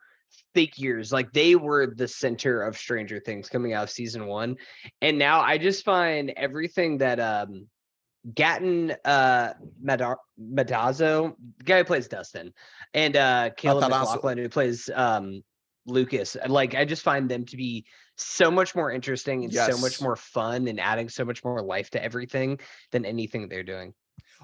figures, 0.54 1.12
like 1.12 1.32
they 1.32 1.56
were 1.56 1.86
the 1.86 2.06
center 2.08 2.62
of 2.62 2.76
Stranger 2.76 3.18
Things 3.18 3.48
coming 3.48 3.72
out 3.72 3.84
of 3.84 3.90
season 3.90 4.26
one. 4.26 4.56
And 5.00 5.18
now 5.18 5.40
I 5.40 5.58
just 5.58 5.84
find 5.84 6.30
everything 6.36 6.98
that 6.98 7.18
um 7.18 7.66
Gaten 8.34 8.94
uh 9.04 9.54
Mada- 9.82 10.16
Madazzo, 10.38 11.34
the 11.58 11.64
guy 11.64 11.78
who 11.78 11.84
plays 11.84 12.08
Dustin, 12.08 12.52
and 12.92 13.16
uh 13.16 13.50
Caleb 13.56 13.90
McLaughlin 13.90 14.38
who 14.38 14.48
plays 14.48 14.90
um 14.94 15.42
Lucas, 15.86 16.36
like 16.46 16.74
I 16.74 16.84
just 16.84 17.02
find 17.02 17.28
them 17.28 17.44
to 17.46 17.56
be 17.56 17.84
so 18.16 18.50
much 18.50 18.74
more 18.74 18.90
interesting 18.90 19.44
and 19.44 19.52
so 19.52 19.76
much 19.78 20.00
more 20.00 20.16
fun 20.16 20.68
and 20.68 20.78
adding 20.78 21.08
so 21.08 21.24
much 21.24 21.44
more 21.44 21.62
life 21.62 21.90
to 21.90 22.02
everything 22.02 22.60
than 22.92 23.04
anything 23.04 23.48
they're 23.48 23.62
doing. 23.62 23.94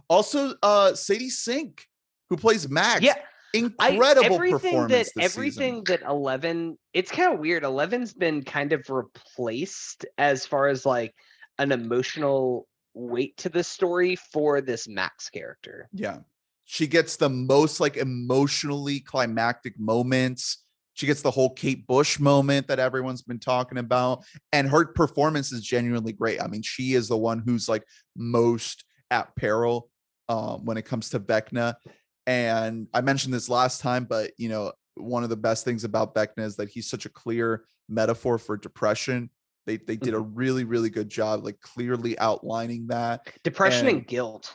Also, 0.09 0.55
uh, 0.62 0.94
Sadie 0.94 1.31
Sink, 1.31 1.86
who 2.28 2.36
plays 2.36 2.69
Max, 2.69 3.02
Yeah, 3.02 3.15
I, 3.55 3.90
incredible 3.90 4.35
everything 4.35 4.59
performance. 4.59 5.12
that 5.15 5.23
everything 5.23 5.85
season. 5.86 6.01
that 6.02 6.09
11 6.09 6.78
it's 6.93 7.10
kind 7.10 7.32
of 7.32 7.40
weird 7.40 7.62
11's 7.62 8.15
been 8.15 8.43
kind 8.43 8.73
of 8.73 8.89
replaced 8.90 10.05
as 10.19 10.44
far 10.47 10.69
as 10.69 10.85
like 10.85 11.15
an 11.59 11.73
emotional 11.73 12.66
weight 12.94 13.36
to 13.39 13.48
the 13.48 13.62
story 13.65 14.16
for 14.16 14.60
this 14.60 14.89
Max 14.89 15.31
character. 15.31 15.89
Yeah. 15.93 16.19
She 16.65 16.86
gets 16.86 17.16
the 17.16 17.31
most 17.31 17.81
like 17.81 17.97
emotionally 17.97 19.01
climactic 19.01 19.78
moments. 19.78 20.59
She 20.99 21.07
gets 21.07 21.23
the 21.23 21.31
whole 21.31 21.51
Kate 21.51 21.87
Bush 21.87 22.19
moment 22.19 22.66
that 22.66 22.81
everyone's 22.81 23.23
been 23.23 23.39
talking 23.39 23.79
about. 23.79 24.25
And 24.53 24.69
her 24.69 24.85
performance 24.85 25.53
is 25.53 25.62
genuinely 25.62 26.12
great. 26.12 26.43
I 26.43 26.49
mean, 26.49 26.62
she 26.62 26.95
is 26.95 27.07
the 27.07 27.16
one 27.16 27.41
who's 27.47 27.69
like 27.69 27.85
most 28.16 28.85
at 29.12 29.35
peril 29.37 29.91
um, 30.29 30.65
when 30.65 30.77
it 30.77 30.83
comes 30.83 31.11
to 31.11 31.20
Vecna. 31.20 31.77
And 32.27 32.89
I 32.93 33.01
mentioned 33.01 33.33
this 33.33 33.49
last 33.49 33.81
time, 33.81 34.07
but 34.07 34.33
you 34.39 34.49
know, 34.49 34.73
one 34.97 35.23
of 35.23 35.31
the 35.31 35.37
best 35.37 35.65
things 35.65 35.85
about 35.85 36.16
Vecna 36.16 36.41
is 36.45 36.57
that 36.57 36.69
he's 36.69 36.91
such 36.91 37.07
a 37.07 37.11
clear 37.11 37.62
metaphor 37.89 38.37
for 38.37 38.57
depression. 38.57 39.31
They 39.66 39.77
they 39.77 39.95
did 39.97 40.15
a 40.15 40.16
Mm-hmm. 40.16 40.35
really, 40.35 40.65
really 40.65 40.91
good 40.91 41.09
job, 41.09 41.45
like 41.45 41.61
clearly 41.61 42.19
outlining 42.19 42.89
that. 42.89 43.20
Depression 43.45 43.87
and, 43.87 43.99
And- 43.99 44.07
guilt. 44.09 44.53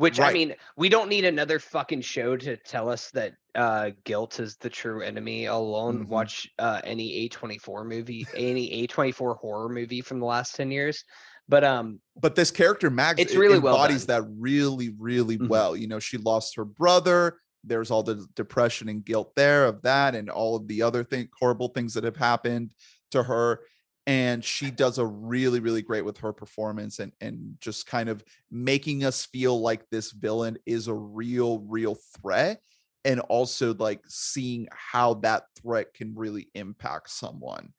Which 0.00 0.18
I 0.18 0.32
mean, 0.32 0.54
we 0.78 0.88
don't 0.88 1.10
need 1.10 1.26
another 1.26 1.58
fucking 1.58 2.00
show 2.00 2.34
to 2.38 2.56
tell 2.56 2.88
us 2.88 3.10
that 3.10 3.34
uh 3.54 3.90
guilt 4.04 4.40
is 4.40 4.56
the 4.56 4.70
true 4.70 5.02
enemy 5.02 5.44
alone. 5.44 6.06
Mhm. 6.06 6.08
Watch 6.08 6.48
uh 6.58 6.80
any 6.84 7.28
A24 7.28 7.84
movie, 7.86 8.26
any 8.34 8.86
A24 8.88 9.36
horror 9.36 9.68
movie 9.68 10.00
from 10.00 10.18
the 10.18 10.24
last 10.24 10.54
10 10.54 10.70
years. 10.70 11.04
But 11.50 11.64
um 11.64 12.00
but 12.18 12.34
this 12.34 12.50
character 12.50 12.88
Max 12.88 13.20
It's 13.20 13.34
it 13.34 13.38
really 13.38 13.58
well 13.58 13.74
embodies 13.74 14.06
done. 14.06 14.22
that 14.24 14.30
really 14.38 14.94
really 14.98 15.36
Mhm. 15.36 15.48
well 15.48 15.76
you 15.76 15.86
know 15.86 15.98
she 15.98 16.16
lost 16.16 16.56
her 16.56 16.64
brother 16.64 17.38
there's 17.62 17.90
all 17.90 18.02
the 18.02 18.26
depression 18.36 18.88
and 18.88 19.04
guilt 19.04 19.34
there 19.36 19.66
of 19.66 19.82
that 19.82 20.14
and 20.14 20.30
all 20.30 20.56
of 20.56 20.66
the 20.66 20.80
other 20.80 21.04
thing 21.04 21.28
horrible 21.38 21.68
things 21.68 21.92
that 21.92 22.04
have 22.04 22.16
happened 22.16 22.70
to 23.10 23.22
her 23.24 23.60
and 24.06 24.44
she 24.44 24.70
does 24.70 24.98
a 24.98 25.06
really 25.06 25.60
really 25.60 25.82
great 25.82 26.04
with 26.04 26.18
her 26.18 26.32
performance 26.32 26.98
and 26.98 27.12
and 27.20 27.56
just 27.60 27.86
kind 27.86 28.08
of 28.08 28.24
making 28.50 29.04
us 29.04 29.26
feel 29.26 29.60
like 29.60 29.88
this 29.90 30.12
villain 30.12 30.58
is 30.66 30.88
a 30.88 30.94
real 30.94 31.60
real 31.60 31.96
threat 32.20 32.60
and 33.04 33.20
also 33.20 33.74
like 33.74 34.00
seeing 34.08 34.68
how 34.72 35.14
that 35.14 35.44
threat 35.60 35.94
can 35.94 36.14
really 36.14 36.48
impact 36.54 37.08
someone. 37.08 37.72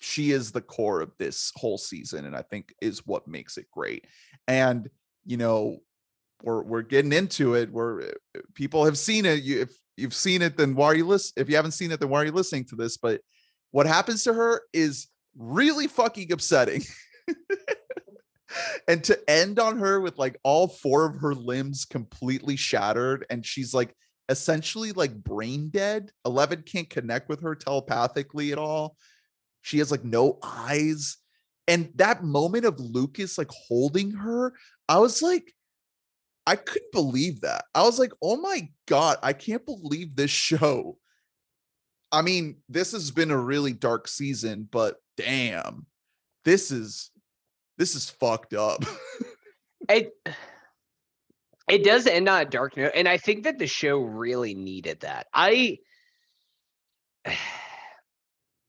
She 0.00 0.32
is 0.32 0.50
the 0.50 0.60
core 0.60 1.00
of 1.00 1.12
this 1.18 1.52
whole 1.54 1.78
season 1.78 2.26
and 2.26 2.36
i 2.36 2.42
think 2.42 2.74
is 2.80 3.06
what 3.06 3.28
makes 3.28 3.56
it 3.56 3.70
great. 3.70 4.06
And 4.48 4.88
you 5.24 5.36
know 5.36 5.78
we're 6.42 6.62
we're 6.62 6.82
getting 6.82 7.12
into 7.12 7.54
it 7.54 7.70
we're 7.70 8.02
uh, 8.02 8.40
people 8.54 8.84
have 8.84 8.98
seen 8.98 9.24
it 9.24 9.42
you 9.42 9.62
if 9.62 9.70
you've 9.96 10.14
seen 10.14 10.42
it 10.42 10.56
then 10.56 10.74
why 10.74 10.86
are 10.86 10.94
you 10.94 11.06
listening 11.06 11.42
if 11.42 11.48
you 11.48 11.56
haven't 11.56 11.70
seen 11.72 11.90
it 11.90 12.00
then 12.00 12.08
why 12.10 12.20
are 12.20 12.26
you 12.26 12.32
listening 12.32 12.64
to 12.66 12.76
this? 12.76 12.96
But 12.96 13.20
what 13.70 13.86
happens 13.86 14.22
to 14.24 14.32
her 14.32 14.62
is 14.72 15.08
really 15.36 15.86
fucking 15.86 16.32
upsetting. 16.32 16.82
And 18.86 19.02
to 19.04 19.18
end 19.28 19.58
on 19.58 19.78
her 19.78 20.00
with 20.00 20.18
like 20.18 20.38
all 20.44 20.68
four 20.68 21.06
of 21.06 21.16
her 21.16 21.34
limbs 21.34 21.84
completely 21.84 22.56
shattered 22.56 23.26
and 23.28 23.44
she's 23.44 23.74
like 23.74 23.94
essentially 24.28 24.92
like 24.92 25.12
brain 25.14 25.70
dead. 25.70 26.10
11 26.24 26.62
can't 26.62 26.88
connect 26.88 27.28
with 27.28 27.42
her 27.42 27.54
telepathically 27.54 28.52
at 28.52 28.58
all. 28.58 28.96
She 29.62 29.78
has 29.78 29.90
like 29.90 30.04
no 30.04 30.38
eyes. 30.42 31.16
And 31.66 31.90
that 31.96 32.22
moment 32.22 32.64
of 32.64 32.78
lucas 32.78 33.38
like 33.38 33.50
holding 33.50 34.10
her 34.12 34.52
i 34.88 34.98
was 34.98 35.22
like 35.22 35.52
i 36.46 36.56
couldn't 36.56 36.92
believe 36.92 37.40
that. 37.40 37.64
I 37.74 37.82
was 37.82 37.98
like 37.98 38.12
oh 38.22 38.36
my 38.36 38.68
god 38.86 39.16
i 39.22 39.32
can't 39.32 39.64
believe 39.64 40.14
this 40.14 40.30
show 40.30 40.98
i 42.14 42.22
mean 42.22 42.56
this 42.68 42.92
has 42.92 43.10
been 43.10 43.30
a 43.30 43.36
really 43.38 43.72
dark 43.72 44.08
season 44.08 44.68
but 44.70 44.96
damn 45.16 45.86
this 46.44 46.70
is 46.70 47.10
this 47.76 47.94
is 47.94 48.08
fucked 48.10 48.54
up. 48.54 48.84
It 49.88 50.12
it 51.68 51.84
does 51.84 52.06
end 52.06 52.26
on 52.28 52.40
a 52.40 52.44
dark 52.46 52.76
note 52.76 52.92
and 52.94 53.06
i 53.06 53.18
think 53.18 53.44
that 53.44 53.58
the 53.58 53.66
show 53.66 53.98
really 53.98 54.54
needed 54.54 55.00
that. 55.00 55.26
I 55.34 55.78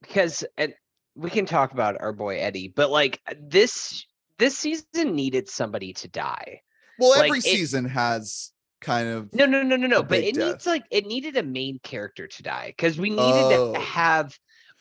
because 0.02 0.44
and 0.58 0.74
we 1.16 1.30
can 1.30 1.46
talk 1.46 1.72
about 1.72 2.02
our 2.02 2.12
boy 2.14 2.38
eddie 2.40 2.68
but 2.68 2.90
like 2.92 3.22
this 3.40 4.06
this 4.38 4.58
season 4.58 5.16
needed 5.16 5.48
somebody 5.50 5.94
to 5.94 6.10
die. 6.10 6.62
Well 7.00 7.12
Like, 7.12 7.26
every 7.28 7.40
it- 7.40 7.44
season 7.44 7.86
has 7.86 8.52
kind 8.86 9.08
of 9.10 9.34
no 9.34 9.46
no 9.48 9.64
no 9.64 9.76
no 9.76 9.88
no 9.88 10.04
but 10.04 10.20
it 10.20 10.36
needs 10.36 10.66
like 10.68 10.84
it 10.92 11.06
needed 11.08 11.36
a 11.38 11.44
main 11.44 11.80
character 11.84 12.28
to 12.28 12.44
die 12.44 12.68
because 12.68 13.00
we 13.00 13.10
needed 13.10 13.22
Oh. 13.24 13.74
to 13.74 13.80
have 13.80 14.38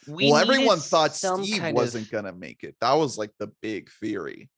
we 0.07 0.31
well 0.31 0.37
everyone 0.43 0.79
thought 0.79 1.17
steve 1.17 1.63
wasn't 1.73 2.05
of, 2.07 2.13
gonna 2.13 2.33
make 2.33 2.63
it 2.65 2.77
that 2.81 2.93
was 2.93 3.17
like 3.17 3.31
the 3.39 3.51
big 3.63 3.91
theory 4.01 4.51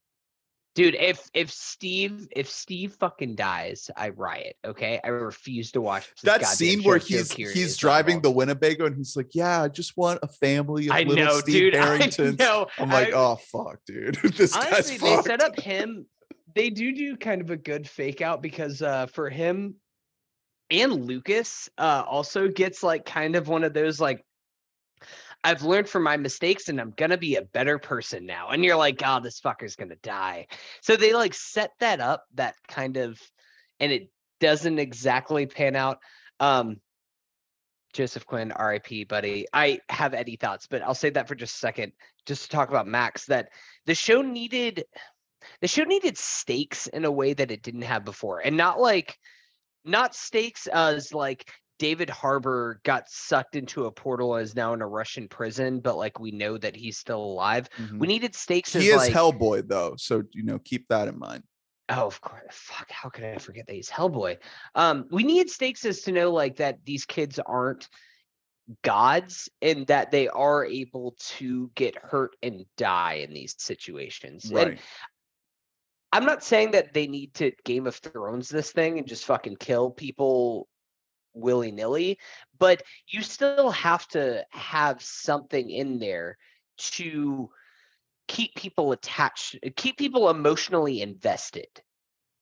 dude 0.74 0.96
if 0.96 1.30
if 1.32 1.50
steve 1.50 2.26
if 2.34 2.50
steve 2.50 2.94
fucking 2.98 3.36
dies 3.36 3.88
i 3.96 4.08
riot 4.10 4.56
okay 4.64 4.98
i 5.04 5.08
refuse 5.08 5.70
to 5.72 5.80
watch 5.80 6.10
that 6.24 6.44
scene 6.44 6.82
where 6.82 6.98
he's 6.98 7.30
he's 7.32 7.76
driving 7.76 8.20
the 8.20 8.30
Winnebago 8.30 8.84
and 8.86 8.96
he's 8.96 9.16
like, 9.16 9.30
"Yeah, 9.34 9.62
I 9.62 9.68
just 9.68 9.96
want 9.96 10.18
a 10.22 10.28
family 10.28 10.88
of 10.88 10.92
I 10.92 11.04
little 11.04 11.24
know, 11.24 11.38
Steve 11.38 11.72
dude. 11.72 11.76
I 11.76 12.10
know. 12.38 12.66
I'm 12.78 12.90
like, 12.90 13.08
I- 13.08 13.12
"Oh 13.12 13.36
fuck, 13.36 13.78
dude, 13.86 14.16
this 14.36 14.54
Honestly, 14.54 14.98
they 14.98 15.14
fucked." 15.14 15.28
set 15.28 15.40
up 15.42 15.58
him. 15.58 16.06
They 16.56 16.70
do 16.70 16.90
do 16.92 17.18
kind 17.18 17.42
of 17.42 17.50
a 17.50 17.56
good 17.56 17.86
fake 17.86 18.22
out 18.22 18.42
because 18.42 18.80
uh, 18.80 19.08
for 19.08 19.28
him 19.28 19.74
and 20.70 21.04
Lucas 21.04 21.68
uh, 21.76 22.02
also 22.08 22.48
gets 22.48 22.82
like 22.82 23.04
kind 23.04 23.36
of 23.36 23.46
one 23.46 23.62
of 23.62 23.74
those 23.74 24.00
like. 24.00 24.24
I've 25.44 25.62
learned 25.62 25.88
from 25.88 26.02
my 26.02 26.16
mistakes 26.16 26.68
and 26.70 26.80
I'm 26.80 26.94
gonna 26.96 27.18
be 27.18 27.36
a 27.36 27.42
better 27.42 27.78
person 27.78 28.24
now. 28.24 28.48
And 28.48 28.64
you're 28.64 28.74
like, 28.74 29.02
oh, 29.04 29.20
this 29.20 29.38
fucker's 29.38 29.76
gonna 29.76 29.96
die. 30.02 30.46
So 30.80 30.96
they 30.96 31.12
like 31.12 31.34
set 31.34 31.72
that 31.80 32.00
up, 32.00 32.24
that 32.34 32.54
kind 32.66 32.96
of, 32.96 33.20
and 33.78 33.92
it 33.92 34.10
doesn't 34.40 34.78
exactly 34.78 35.44
pan 35.44 35.76
out. 35.76 35.98
Um, 36.40 36.80
Joseph 37.92 38.26
Quinn, 38.26 38.52
RIP, 38.58 39.08
buddy. 39.08 39.46
I 39.52 39.80
have 39.90 40.14
Eddie 40.14 40.36
thoughts, 40.36 40.66
but 40.66 40.82
I'll 40.82 40.94
save 40.94 41.14
that 41.14 41.28
for 41.28 41.34
just 41.34 41.56
a 41.56 41.58
second, 41.58 41.92
just 42.24 42.44
to 42.44 42.48
talk 42.48 42.70
about 42.70 42.86
Max. 42.86 43.26
That 43.26 43.50
the 43.84 43.94
show 43.94 44.22
needed, 44.22 44.84
the 45.60 45.68
show 45.68 45.84
needed 45.84 46.18
stakes 46.18 46.86
in 46.86 47.04
a 47.04 47.10
way 47.10 47.34
that 47.34 47.50
it 47.50 47.62
didn't 47.62 47.82
have 47.82 48.04
before, 48.04 48.40
and 48.40 48.56
not 48.56 48.80
like, 48.80 49.18
not 49.84 50.14
stakes 50.14 50.66
as 50.66 51.12
like 51.12 51.50
David 51.78 52.08
Harbour 52.10 52.80
got 52.84 53.08
sucked 53.08 53.54
into 53.54 53.84
a 53.84 53.92
portal 53.92 54.34
and 54.34 54.44
is 54.44 54.54
now 54.54 54.72
in 54.72 54.82
a 54.82 54.86
Russian 54.86 55.28
prison, 55.28 55.80
but 55.80 55.96
like 55.96 56.18
we 56.18 56.30
know 56.30 56.56
that 56.58 56.74
he's 56.74 56.98
still 56.98 57.22
alive. 57.22 57.68
Mhm. 57.78 58.00
We 58.00 58.06
needed 58.06 58.34
stakes. 58.34 58.72
He 58.72 58.88
is 58.88 58.96
like, 58.96 59.12
Hellboy 59.12 59.68
though, 59.68 59.94
so 59.96 60.22
you 60.32 60.42
know, 60.42 60.58
keep 60.58 60.88
that 60.88 61.08
in 61.08 61.18
mind. 61.18 61.44
Oh, 61.88 62.06
of 62.06 62.20
course. 62.20 62.42
Fuck. 62.50 62.90
How 62.90 63.08
could 63.08 63.24
I 63.24 63.38
forget 63.38 63.66
that 63.66 63.74
he's 63.74 63.90
Hellboy? 63.90 64.38
Um, 64.74 65.06
we 65.10 65.22
need 65.22 65.50
stakes 65.50 65.84
as 65.84 66.00
to 66.02 66.12
know 66.12 66.32
like 66.32 66.56
that 66.56 66.84
these 66.84 67.04
kids 67.04 67.38
aren't 67.38 67.88
gods 68.82 69.48
and 69.62 69.86
that 69.86 70.10
they 70.10 70.26
are 70.26 70.64
able 70.64 71.14
to 71.18 71.70
get 71.76 71.94
hurt 71.96 72.34
and 72.42 72.64
die 72.76 73.24
in 73.24 73.32
these 73.32 73.54
situations. 73.58 74.46
And 74.46 74.54
Right. 74.54 74.80
I'm 76.16 76.24
not 76.24 76.42
saying 76.42 76.70
that 76.70 76.94
they 76.94 77.06
need 77.06 77.34
to 77.34 77.52
Game 77.66 77.86
of 77.86 77.94
Thrones 77.96 78.48
this 78.48 78.72
thing 78.72 78.98
and 78.98 79.06
just 79.06 79.26
fucking 79.26 79.56
kill 79.56 79.90
people 79.90 80.66
willy 81.34 81.70
nilly, 81.70 82.18
but 82.58 82.82
you 83.06 83.20
still 83.20 83.70
have 83.70 84.08
to 84.08 84.42
have 84.50 85.02
something 85.02 85.68
in 85.68 85.98
there 85.98 86.38
to 86.78 87.50
keep 88.28 88.54
people 88.54 88.92
attached, 88.92 89.58
keep 89.76 89.98
people 89.98 90.30
emotionally 90.30 91.02
invested, 91.02 91.68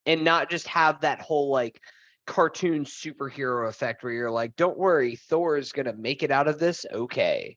and 0.07 0.23
not 0.23 0.51
just 0.51 0.69
have 0.69 1.01
that 1.01 1.21
whole 1.21 1.51
like 1.51 1.81
cartoon 2.29 2.85
superhero 2.85 3.69
effect 3.69 4.05
where 4.05 4.13
you're 4.13 4.31
like, 4.31 4.55
don't 4.55 4.79
worry, 4.79 5.17
Thor 5.17 5.57
is 5.57 5.73
going 5.73 5.87
to 5.87 5.95
make 5.95 6.23
it 6.23 6.31
out 6.31 6.47
of 6.47 6.61
this. 6.61 6.87
Okay. 6.93 7.57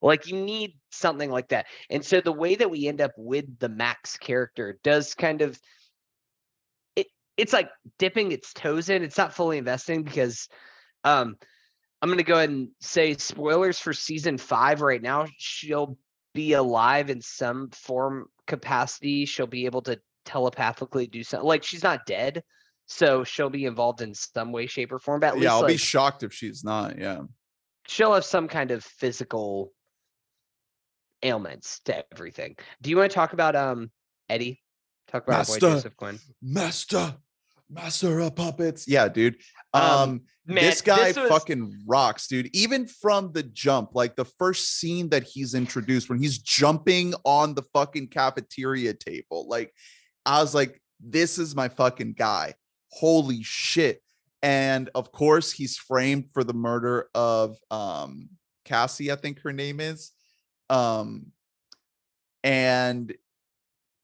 Like 0.00 0.28
you 0.28 0.36
need 0.36 0.74
something 0.90 1.30
like 1.30 1.48
that. 1.48 1.66
And 1.90 2.04
so 2.04 2.20
the 2.20 2.32
way 2.32 2.54
that 2.54 2.70
we 2.70 2.86
end 2.86 3.00
up 3.00 3.12
with 3.16 3.58
the 3.58 3.68
Max 3.68 4.16
character 4.16 4.78
does 4.84 5.14
kind 5.14 5.42
of 5.42 5.58
it 6.94 7.08
it's 7.36 7.52
like 7.52 7.70
dipping 7.98 8.32
its 8.32 8.52
toes 8.52 8.88
in. 8.90 9.02
It's 9.02 9.18
not 9.18 9.34
fully 9.34 9.58
investing 9.58 10.02
because 10.04 10.48
um 11.04 11.36
I'm 12.00 12.08
gonna 12.08 12.22
go 12.22 12.34
ahead 12.36 12.50
and 12.50 12.68
say 12.80 13.14
spoilers 13.14 13.78
for 13.80 13.92
season 13.92 14.38
five 14.38 14.80
right 14.80 15.02
now. 15.02 15.26
She'll 15.36 15.98
be 16.32 16.52
alive 16.52 17.10
in 17.10 17.20
some 17.20 17.70
form 17.70 18.26
capacity. 18.46 19.24
She'll 19.24 19.48
be 19.48 19.66
able 19.66 19.82
to 19.82 19.98
telepathically 20.24 21.08
do 21.08 21.24
something. 21.24 21.46
Like 21.46 21.64
she's 21.64 21.82
not 21.82 22.06
dead, 22.06 22.44
so 22.86 23.24
she'll 23.24 23.50
be 23.50 23.64
involved 23.64 24.00
in 24.00 24.14
some 24.14 24.52
way, 24.52 24.66
shape, 24.66 24.92
or 24.92 25.00
form. 25.00 25.18
But 25.18 25.34
at 25.34 25.34
yeah, 25.34 25.40
least 25.40 25.50
I'll 25.50 25.60
like, 25.62 25.68
be 25.68 25.76
shocked 25.76 26.22
if 26.22 26.32
she's 26.32 26.62
not. 26.62 26.98
Yeah. 26.98 27.22
she'll 27.88 28.14
have 28.14 28.24
some 28.24 28.46
kind 28.46 28.70
of 28.70 28.84
physical 28.84 29.72
ailments 31.22 31.80
to 31.86 32.04
everything. 32.12 32.56
Do 32.82 32.90
you 32.90 32.96
want 32.96 33.10
to 33.10 33.14
talk 33.14 33.32
about 33.32 33.56
um 33.56 33.90
Eddie? 34.28 34.62
Talk 35.10 35.26
about 35.26 35.38
our 35.40 35.44
boy 35.44 35.52
Master. 35.52 35.60
Joseph 35.60 35.96
Quinn. 35.96 36.18
Master, 36.42 37.14
master 37.70 38.20
of 38.20 38.34
puppets. 38.36 38.86
Yeah, 38.86 39.08
dude. 39.08 39.36
Um, 39.72 39.82
Um, 39.82 40.20
Man, 40.46 40.64
this 40.64 40.80
guy 40.80 41.08
was- 41.08 41.28
fucking 41.28 41.82
rocks, 41.86 42.26
dude. 42.26 42.48
Even 42.54 42.86
from 42.86 43.32
the 43.32 43.42
jump, 43.42 43.90
like 43.94 44.16
the 44.16 44.24
first 44.24 44.78
scene 44.78 45.10
that 45.10 45.22
he's 45.24 45.52
introduced 45.54 46.08
when 46.08 46.18
he's 46.22 46.38
jumping 46.38 47.12
on 47.24 47.54
the 47.54 47.62
fucking 47.74 48.08
cafeteria 48.08 48.94
table, 48.94 49.46
like 49.48 49.74
I 50.24 50.40
was 50.40 50.54
like, 50.54 50.80
this 51.00 51.38
is 51.38 51.54
my 51.54 51.68
fucking 51.68 52.14
guy. 52.14 52.54
Holy 52.90 53.42
shit. 53.42 54.02
And 54.42 54.88
of 54.94 55.12
course, 55.12 55.52
he's 55.52 55.76
framed 55.76 56.32
for 56.32 56.44
the 56.44 56.54
murder 56.54 57.08
of 57.14 57.58
um 57.70 58.30
Cassie, 58.64 59.10
I 59.12 59.16
think 59.16 59.40
her 59.40 59.52
name 59.52 59.80
is. 59.80 60.12
Um 60.70 61.32
and 62.44 63.14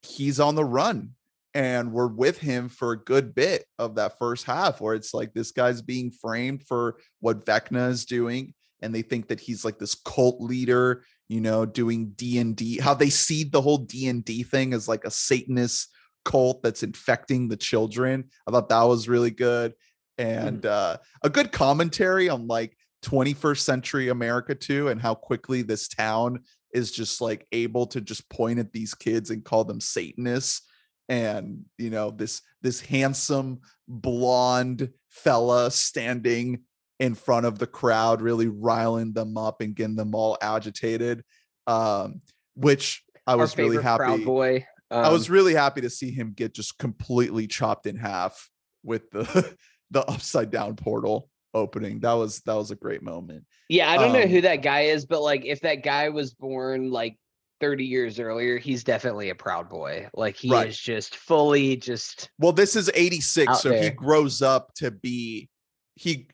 he's 0.03 0.41
on 0.41 0.55
the 0.55 0.65
run 0.65 1.11
and 1.55 1.93
we're 1.93 2.09
with 2.09 2.39
him 2.39 2.69
for 2.69 2.93
a 2.93 3.05
good 3.05 3.35
bit 3.35 3.65
of 3.79 3.95
that 3.95 4.19
first 4.19 4.45
half 4.45 4.81
where 4.81 4.95
it's 4.95 5.15
like 5.15 5.33
this 5.33 5.53
guy's 5.53 5.83
being 5.83 6.11
framed 6.11 6.63
for 6.67 6.97
what 7.21 7.47
Vecna 7.47 7.89
is 7.91 8.05
doing 8.05 8.55
and 8.83 8.95
they 8.95 9.03
think 9.03 9.29
that 9.29 9.41
he's 9.41 9.65
like 9.65 9.79
this 9.79 9.95
cult 9.95 10.41
leader 10.41 11.05
you 11.29 11.41
know 11.41 11.65
doing 11.65 12.11
D&D 12.11 12.81
how 12.81 12.95
they 12.95 13.11
see 13.11 13.45
the 13.45 13.61
whole 13.61 13.79
D&D 13.79 14.43
thing 14.43 14.75
as 14.75 14.89
like 14.89 15.05
a 15.05 15.11
satanist 15.11 15.89
cult 16.25 16.63
that's 16.63 16.83
infecting 16.83 17.49
the 17.49 17.57
children 17.57 18.25
i 18.47 18.51
thought 18.51 18.71
that 18.71 18.83
was 18.83 19.09
really 19.09 19.31
good 19.31 19.75
and 20.17 20.63
mm. 20.63 20.71
uh, 20.71 20.97
a 21.23 21.29
good 21.29 21.53
commentary 21.53 22.29
on 22.29 22.47
like 22.47 22.77
21st 23.05 23.61
century 23.61 24.09
america 24.09 24.55
too 24.55 24.89
and 24.89 25.01
how 25.01 25.15
quickly 25.15 25.63
this 25.63 25.89
town 25.89 26.41
is 26.73 26.91
just 26.91 27.21
like 27.21 27.47
able 27.53 27.87
to 27.87 28.01
just 28.01 28.29
point 28.31 28.59
at 28.59 28.73
these 28.73 28.95
kids 28.95 29.31
and 29.31 29.45
call 29.45 29.65
them 29.65 29.81
satanists 29.81 30.63
and 31.09 31.65
you 31.79 31.91
know 31.91 32.11
this 32.11 32.41
this 32.63 32.81
handsome 32.81 33.61
blonde 33.87 34.91
fella 35.11 35.71
standing 35.71 36.61
in 36.99 37.15
front 37.15 37.45
of 37.45 37.59
the 37.59 37.67
crowd 37.67 38.23
really 38.23 38.49
riling 38.49 39.13
them 39.13 39.37
up 39.37 39.61
and 39.61 39.75
getting 39.75 39.97
them 39.97 40.15
all 40.15 40.39
agitated 40.41 41.23
um 41.67 42.21
which 42.55 43.03
i 43.27 43.35
was 43.35 43.57
really 43.59 43.83
happy 43.83 44.25
boy 44.25 44.65
um, 44.91 45.05
i 45.05 45.09
was 45.11 45.29
um 45.29 45.35
really 45.35 45.55
happy 45.55 45.83
to 45.83 45.91
see 45.91 46.11
him 46.11 46.33
get 46.35 46.55
just 46.55 46.79
completely 46.79 47.47
chopped 47.47 47.87
in 47.87 47.97
half 47.97 48.49
with 48.83 49.11
the 49.11 49.55
the 49.91 50.05
upside 50.07 50.51
down 50.51 50.75
portal 50.75 51.29
opening 51.55 52.01
that 52.01 52.13
was 52.13 52.41
that 52.41 52.55
was 52.55 52.71
a 52.71 52.77
great 52.77 53.03
moment 53.03 53.45
yeah 53.69 53.91
i 53.91 53.97
don't 53.97 54.11
um, 54.11 54.13
know 54.13 54.27
who 54.27 54.41
that 54.41 54.57
guy 54.57 54.83
is 54.83 55.07
but 55.07 55.23
like 55.23 55.45
if 55.45 55.61
that 55.61 55.83
guy 55.83 56.09
was 56.09 56.35
born 56.35 56.91
like 56.91 57.17
30 57.61 57.85
years 57.85 58.21
earlier, 58.21 58.59
he's 58.59 58.85
definitely 58.85 59.31
a 59.31 59.35
proud 59.35 59.71
boy. 59.71 60.09
Like 60.13 60.37
he 60.37 60.51
right. 60.51 60.69
is 60.69 60.79
just 60.79 61.17
fully 61.17 61.77
just 61.77 62.29
well, 62.39 62.53
this 62.53 62.77
is 62.77 62.91
86, 62.93 63.61
so 63.61 63.71
there. 63.71 63.83
he 63.83 63.91
grows 63.91 64.43
up 64.43 64.75
to 64.75 64.91
be 64.91 65.49
he 65.95 66.29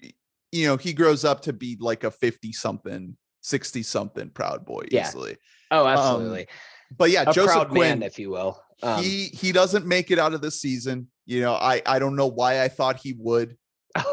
you 0.52 0.66
know, 0.66 0.76
he 0.76 0.92
grows 0.92 1.24
up 1.24 1.42
to 1.42 1.52
be 1.52 1.76
like 1.80 2.04
a 2.04 2.10
50 2.10 2.52
something, 2.52 3.16
60 3.42 3.82
something 3.82 4.30
proud 4.30 4.66
boy 4.66 4.82
yeah. 4.90 5.06
easily. 5.06 5.36
Oh, 5.70 5.86
um, 5.86 5.98
absolutely. 5.98 6.40
Um, 6.40 6.46
but 6.96 7.10
yeah, 7.10 7.24
a 7.26 7.32
Joseph 7.32 7.68
Quinn, 7.68 8.00
man, 8.00 8.02
if 8.02 8.18
you 8.18 8.30
will. 8.30 8.60
Um, 8.82 9.02
he 9.02 9.26
he 9.26 9.52
doesn't 9.52 9.86
make 9.86 10.10
it 10.10 10.18
out 10.18 10.32
of 10.32 10.40
the 10.40 10.50
season. 10.50 11.08
You 11.26 11.42
know, 11.42 11.54
I 11.54 11.82
I 11.86 11.98
don't 11.98 12.16
know 12.16 12.26
why 12.26 12.62
I 12.62 12.68
thought 12.68 12.98
he 12.98 13.14
would, 13.18 13.56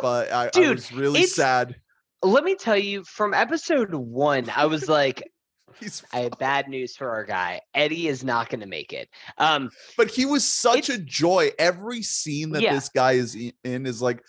but 0.02 0.32
I, 0.32 0.49
dude, 0.49 0.66
I 0.66 0.72
was 0.72 0.91
really 0.91 1.24
sad. 1.24 1.76
Let 2.24 2.44
me 2.44 2.56
tell 2.56 2.78
you, 2.78 3.04
from 3.04 3.34
episode 3.34 3.94
one, 3.94 4.52
I 4.56 4.66
was 4.66 4.90
like, 4.90 5.24
I 6.14 6.20
have 6.22 6.40
bad 6.40 6.68
news 6.68 6.95
for 6.95 7.10
our 7.10 7.24
guy. 7.24 7.62
Eddie 7.74 8.08
is 8.08 8.24
not 8.24 8.49
going 8.49 8.62
to 8.62 8.68
make 8.68 8.94
it. 8.94 9.10
Um, 9.38 9.70
but 9.95 10.10
he 10.10 10.26
was 10.26 10.44
such 10.44 10.90
a 10.90 10.98
joy. 10.98 11.52
Every 11.60 12.02
scene 12.02 12.52
that 12.52 12.64
yeah. 12.64 12.74
this 12.74 12.90
guy 12.90 13.14
is 13.14 13.36
in 13.64 13.86
is 13.86 14.02
like 14.02 14.24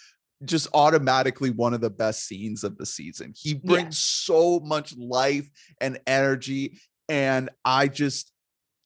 just 0.44 0.68
automatically 0.74 1.50
one 1.50 1.74
of 1.74 1.80
the 1.80 1.90
best 1.90 2.26
scenes 2.26 2.64
of 2.64 2.76
the 2.76 2.86
season. 2.86 3.32
He 3.34 3.54
brings 3.54 3.84
yeah. 4.28 4.34
so 4.34 4.60
much 4.60 4.96
life 4.96 5.50
and 5.80 5.98
energy 6.06 6.78
and 7.08 7.50
I 7.64 7.88
just 7.88 8.30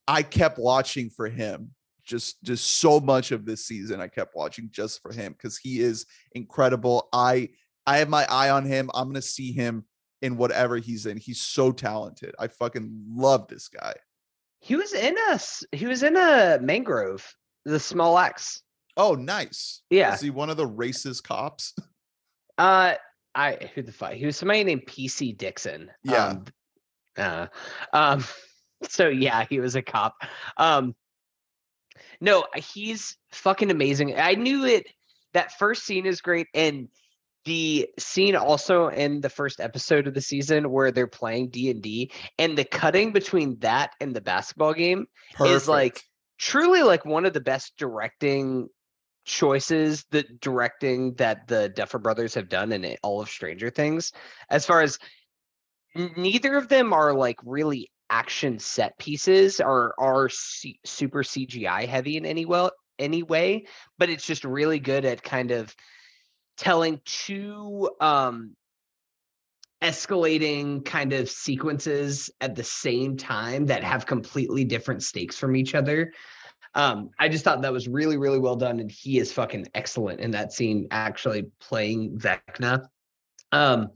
I 0.06 0.22
kept 0.22 0.58
watching 0.58 1.10
for 1.10 1.28
him. 1.28 1.72
Just 2.04 2.42
just 2.42 2.66
so 2.66 3.00
much 3.00 3.30
of 3.30 3.44
this 3.44 3.64
season 3.64 4.00
I 4.00 4.08
kept 4.08 4.34
watching 4.34 4.68
just 4.72 5.02
for 5.02 5.12
him 5.12 5.34
cuz 5.34 5.56
he 5.56 5.80
is 5.80 6.06
incredible. 6.32 7.08
I 7.12 7.50
I 7.86 7.98
have 7.98 8.08
my 8.08 8.26
eye 8.30 8.50
on 8.50 8.64
him. 8.64 8.90
I'm 8.94 9.06
going 9.06 9.14
to 9.14 9.22
see 9.22 9.52
him 9.52 9.84
in 10.20 10.36
whatever 10.36 10.76
he's 10.76 11.06
in. 11.06 11.16
He's 11.16 11.40
so 11.40 11.72
talented. 11.72 12.34
I 12.38 12.48
fucking 12.48 13.04
love 13.14 13.48
this 13.48 13.68
guy. 13.68 13.94
He 14.60 14.76
was 14.76 14.92
in 14.92 15.16
us. 15.28 15.64
He 15.72 15.86
was 15.86 16.04
in 16.04 16.16
a 16.16 16.58
mangrove, 16.60 17.34
the 17.64 17.80
Small 17.80 18.16
Axe. 18.16 18.62
Oh, 18.96 19.14
nice. 19.14 19.82
Yeah. 19.90 20.14
Is 20.14 20.20
he 20.20 20.30
one 20.30 20.50
of 20.50 20.56
the 20.56 20.68
racist 20.68 21.24
cops? 21.24 21.74
Uh, 22.58 22.94
I 23.34 23.70
who 23.74 23.80
the 23.82 23.90
fuck? 23.90 24.12
He 24.12 24.26
was 24.26 24.36
somebody 24.36 24.62
named 24.62 24.82
PC 24.86 25.36
Dixon. 25.36 25.90
Yeah. 26.04 26.26
Um, 26.26 26.44
uh, 27.16 27.46
um. 27.92 28.24
So 28.88 29.08
yeah, 29.08 29.46
he 29.48 29.58
was 29.58 29.74
a 29.74 29.80
cop. 29.80 30.16
Um. 30.58 30.94
No, 32.22 32.44
he's 32.54 33.16
fucking 33.32 33.72
amazing. 33.72 34.16
I 34.16 34.34
knew 34.34 34.64
it. 34.64 34.86
That 35.32 35.58
first 35.58 35.84
scene 35.84 36.06
is 36.06 36.20
great, 36.20 36.46
and 36.54 36.88
the 37.44 37.88
scene 37.98 38.36
also 38.36 38.86
in 38.88 39.20
the 39.20 39.28
first 39.28 39.58
episode 39.58 40.06
of 40.06 40.14
the 40.14 40.20
season 40.20 40.70
where 40.70 40.92
they're 40.92 41.08
playing 41.08 41.48
D&D 41.48 42.12
and 42.38 42.56
the 42.56 42.64
cutting 42.64 43.10
between 43.10 43.58
that 43.58 43.90
and 44.00 44.14
the 44.14 44.20
basketball 44.20 44.72
game 44.72 45.06
Perfect. 45.34 45.56
is 45.56 45.68
like 45.68 46.00
truly 46.38 46.82
like 46.82 47.04
one 47.04 47.26
of 47.26 47.32
the 47.32 47.40
best 47.40 47.72
directing 47.76 48.68
choices 49.24 50.04
the 50.10 50.24
directing 50.40 51.14
that 51.14 51.48
the 51.48 51.68
Duffer 51.70 51.98
brothers 51.98 52.34
have 52.34 52.48
done 52.48 52.70
in 52.70 52.96
all 53.02 53.20
of 53.20 53.28
Stranger 53.28 53.70
Things 53.70 54.12
as 54.48 54.64
far 54.64 54.82
as 54.82 54.98
neither 55.94 56.56
of 56.56 56.68
them 56.68 56.92
are 56.92 57.12
like 57.12 57.38
really 57.44 57.90
action 58.12 58.58
set 58.58 58.96
pieces 58.98 59.60
or 59.60 59.94
are 59.98 60.28
C- 60.28 60.78
super 60.84 61.22
CGI 61.22 61.88
heavy 61.88 62.16
in 62.16 62.26
any 62.26 62.44
well 62.44 62.70
any 62.98 63.22
way 63.22 63.64
but 63.98 64.10
it's 64.10 64.26
just 64.26 64.44
really 64.44 64.78
good 64.78 65.04
at 65.04 65.22
kind 65.22 65.50
of 65.50 65.74
telling 66.58 67.00
two 67.04 67.90
um 68.00 68.54
escalating 69.82 70.84
kind 70.84 71.12
of 71.12 71.28
sequences 71.28 72.30
at 72.40 72.54
the 72.54 72.62
same 72.62 73.16
time 73.16 73.66
that 73.66 73.82
have 73.82 74.06
completely 74.06 74.64
different 74.64 75.02
stakes 75.02 75.36
from 75.36 75.56
each 75.56 75.74
other. 75.74 76.12
Um, 76.74 77.10
I 77.18 77.28
just 77.28 77.44
thought 77.44 77.62
that 77.62 77.72
was 77.72 77.88
really, 77.88 78.16
really 78.16 78.38
well 78.38 78.56
done, 78.56 78.78
and 78.80 78.90
he 78.90 79.18
is 79.18 79.32
fucking 79.32 79.66
excellent 79.74 80.20
in 80.20 80.30
that 80.30 80.52
scene, 80.52 80.86
actually 80.90 81.46
playing 81.60 82.18
Vecna. 82.18 82.86
Um, 83.50 83.88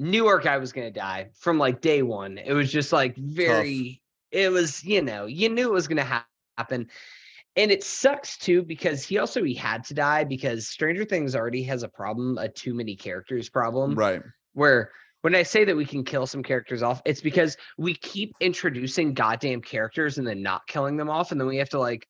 Newark, 0.00 0.46
I 0.46 0.56
was 0.56 0.72
gonna 0.72 0.90
die 0.90 1.28
from 1.34 1.58
like 1.58 1.80
day 1.80 2.02
one. 2.02 2.38
It 2.38 2.52
was 2.52 2.72
just 2.72 2.92
like 2.92 3.16
very. 3.16 3.88
Tough. 3.88 3.96
It 4.32 4.52
was, 4.52 4.84
you 4.84 5.02
know, 5.02 5.26
you 5.26 5.48
knew 5.48 5.68
it 5.68 5.72
was 5.72 5.88
gonna 5.88 6.24
happen 6.56 6.88
and 7.56 7.70
it 7.70 7.82
sucks 7.82 8.38
too 8.38 8.62
because 8.62 9.04
he 9.04 9.18
also 9.18 9.42
he 9.42 9.54
had 9.54 9.84
to 9.84 9.94
die 9.94 10.24
because 10.24 10.68
Stranger 10.68 11.04
Things 11.04 11.34
already 11.34 11.62
has 11.64 11.82
a 11.82 11.88
problem, 11.88 12.38
a 12.38 12.48
too 12.48 12.74
many 12.74 12.96
characters 12.96 13.48
problem. 13.48 13.94
Right. 13.94 14.22
Where 14.54 14.92
when 15.22 15.34
I 15.34 15.42
say 15.42 15.64
that 15.64 15.76
we 15.76 15.84
can 15.84 16.04
kill 16.04 16.26
some 16.26 16.42
characters 16.42 16.82
off, 16.82 17.02
it's 17.04 17.20
because 17.20 17.56
we 17.76 17.94
keep 17.94 18.34
introducing 18.40 19.14
goddamn 19.14 19.60
characters 19.60 20.18
and 20.18 20.26
then 20.26 20.42
not 20.42 20.66
killing 20.66 20.96
them 20.96 21.10
off, 21.10 21.32
and 21.32 21.40
then 21.40 21.48
we 21.48 21.58
have 21.58 21.68
to 21.70 21.78
like, 21.78 22.06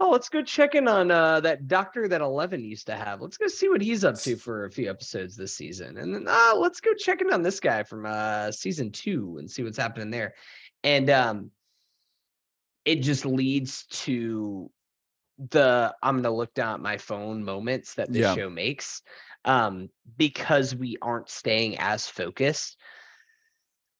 oh, 0.00 0.10
let's 0.10 0.28
go 0.28 0.42
check 0.42 0.74
in 0.74 0.88
on 0.88 1.10
uh, 1.10 1.40
that 1.40 1.68
doctor 1.68 2.08
that 2.08 2.20
Eleven 2.20 2.64
used 2.64 2.86
to 2.86 2.96
have. 2.96 3.20
Let's 3.20 3.36
go 3.36 3.46
see 3.46 3.68
what 3.68 3.80
he's 3.80 4.04
up 4.04 4.16
to 4.20 4.36
for 4.36 4.64
a 4.64 4.70
few 4.70 4.90
episodes 4.90 5.36
this 5.36 5.56
season, 5.56 5.96
and 5.98 6.14
then 6.14 6.26
uh, 6.28 6.54
let's 6.56 6.80
go 6.80 6.92
check 6.94 7.20
in 7.20 7.32
on 7.32 7.42
this 7.42 7.60
guy 7.60 7.82
from 7.82 8.06
uh, 8.06 8.50
season 8.50 8.90
two 8.90 9.36
and 9.38 9.50
see 9.50 9.62
what's 9.62 9.78
happening 9.78 10.10
there. 10.10 10.34
And 10.82 11.08
um, 11.10 11.50
it 12.84 12.96
just 12.96 13.24
leads 13.24 13.86
to 13.86 14.70
the 15.50 15.94
I'm 16.02 16.16
gonna 16.16 16.34
look 16.34 16.54
down 16.54 16.74
at 16.74 16.80
my 16.80 16.98
phone 16.98 17.44
moments 17.44 17.94
that 17.94 18.12
this 18.12 18.22
yeah. 18.22 18.34
show 18.34 18.48
makes 18.48 19.02
um 19.44 19.88
because 20.16 20.74
we 20.76 20.96
aren't 21.02 21.28
staying 21.28 21.76
as 21.78 22.06
focused. 22.06 22.76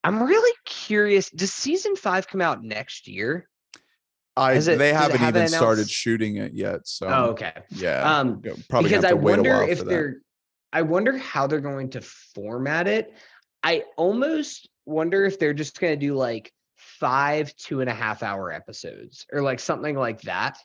I'm 0.03 0.21
really 0.21 0.55
curious. 0.65 1.29
Does 1.31 1.53
season 1.53 1.95
five 1.95 2.27
come 2.27 2.41
out 2.41 2.63
next 2.63 3.07
year? 3.07 3.49
I 4.37 4.53
it, 4.53 4.77
they 4.77 4.93
haven't 4.93 5.17
have 5.17 5.35
even 5.35 5.47
started 5.47 5.89
shooting 5.89 6.37
it 6.37 6.53
yet. 6.53 6.87
So 6.87 7.07
oh, 7.07 7.23
okay. 7.31 7.53
Yeah. 7.69 8.19
Um 8.19 8.41
probably 8.69 8.89
because 8.89 9.05
I 9.05 9.13
wonder 9.13 9.63
if 9.63 9.83
they're 9.83 10.17
I 10.73 10.81
wonder 10.81 11.17
how 11.17 11.47
they're 11.47 11.61
going 11.61 11.91
to 11.91 12.01
format 12.01 12.87
it. 12.87 13.13
I 13.63 13.83
almost 13.97 14.69
wonder 14.85 15.25
if 15.25 15.39
they're 15.39 15.53
just 15.53 15.79
gonna 15.79 15.95
do 15.95 16.15
like 16.15 16.51
five 16.75 17.55
two 17.55 17.81
and 17.81 17.89
a 17.89 17.93
half 17.93 18.23
hour 18.23 18.51
episodes 18.51 19.25
or 19.31 19.41
like 19.41 19.59
something 19.59 19.95
like 19.95 20.21
that. 20.21 20.57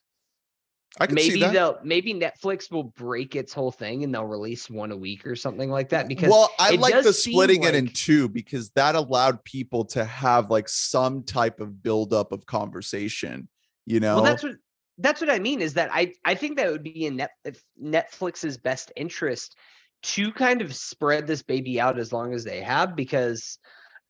I 0.99 1.07
can 1.07 1.15
maybe 1.15 1.39
they'll 1.39 1.79
maybe 1.85 2.13
Netflix 2.13 2.71
will 2.71 2.83
break 2.83 3.37
its 3.37 3.53
whole 3.53 3.71
thing 3.71 4.03
and 4.03 4.13
they'll 4.13 4.27
release 4.27 4.69
one 4.69 4.91
a 4.91 4.97
week 4.97 5.25
or 5.25 5.37
something 5.37 5.71
like 5.71 5.91
that. 5.91 6.09
Because 6.09 6.31
well, 6.31 6.51
I 6.59 6.73
like 6.73 7.05
the 7.05 7.13
splitting 7.13 7.63
like... 7.63 7.75
it 7.75 7.77
in 7.77 7.89
two 7.89 8.29
because 8.29 8.71
that 8.71 8.97
allowed 8.97 9.45
people 9.45 9.85
to 9.87 10.05
have 10.05 10.51
like 10.51 10.69
some 10.69 11.23
type 11.23 11.61
of 11.61 11.83
buildup 11.83 12.33
of 12.33 12.45
conversation. 12.45 13.49
You 13.87 14.01
know, 14.01 14.17
well, 14.17 14.25
that's 14.25 14.43
what 14.43 14.57
that's 14.99 15.21
what 15.21 15.31
I 15.31 15.39
mean 15.39 15.61
is 15.61 15.75
that 15.75 15.91
I 15.93 16.13
I 16.25 16.35
think 16.35 16.57
that 16.59 16.71
would 16.71 16.83
be 16.83 17.07
in 17.07 17.17
Net, 17.17 17.31
Netflix's 17.83 18.59
best 18.59 18.93
interest 18.97 19.57
to 20.03 20.33
kind 20.33 20.63
of 20.63 20.75
spread 20.75 21.27
this 21.27 21.43
baby 21.43 21.81
out 21.81 21.99
as 21.99 22.13
long 22.13 22.35
as 22.35 22.45
they 22.45 22.61
have 22.61 22.97
because 22.97 23.59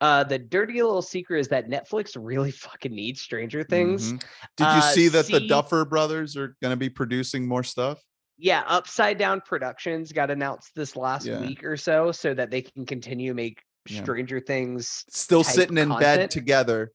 Uh, 0.02 0.24
the 0.24 0.38
dirty 0.38 0.82
little 0.82 1.02
secret 1.02 1.40
is 1.40 1.48
that 1.48 1.68
Netflix 1.68 2.16
really 2.18 2.50
fucking 2.66 2.94
needs 2.94 3.20
Stranger 3.20 3.62
Things. 3.62 4.14
Mhm. 4.14 4.22
Did 4.56 4.64
you 4.72 4.78
Uh, 4.78 4.92
see 4.94 5.08
that 5.08 5.26
the 5.26 5.40
Duffer 5.46 5.84
brothers 5.84 6.38
are 6.38 6.56
going 6.62 6.72
to 6.72 6.76
be 6.78 6.88
producing 6.88 7.46
more 7.46 7.62
stuff? 7.62 8.02
Yeah, 8.38 8.64
Upside 8.66 9.18
Down 9.18 9.42
Productions 9.42 10.10
got 10.12 10.30
announced 10.30 10.70
this 10.74 10.96
last 10.96 11.26
Yeah. 11.26 11.38
week 11.42 11.62
or 11.64 11.76
so, 11.76 12.12
so 12.12 12.32
that 12.32 12.50
they 12.50 12.62
can 12.62 12.86
continue 12.86 13.32
to 13.32 13.34
make 13.34 13.60
Yeah. 13.90 14.00
Stranger 14.00 14.40
Things. 14.40 15.04
Still 15.10 15.44
sitting 15.44 15.76
in 15.76 15.90
bed 15.90 16.30
together, 16.30 16.92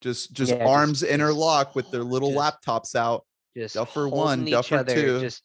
just 0.00 0.32
just 0.32 0.52
Yeah, 0.52 0.64
arms 0.66 1.00
just- 1.00 1.12
interlock 1.12 1.74
with 1.74 1.90
their 1.90 2.04
little 2.04 2.32
just- 2.32 2.64
laptops 2.66 2.94
out. 2.94 3.24
Just 3.56 3.74
Duffer 3.74 4.08
one, 4.08 4.46
each 4.46 4.52
Duffer 4.52 4.76
other, 4.76 4.94
two. 4.94 5.20
Just 5.20 5.42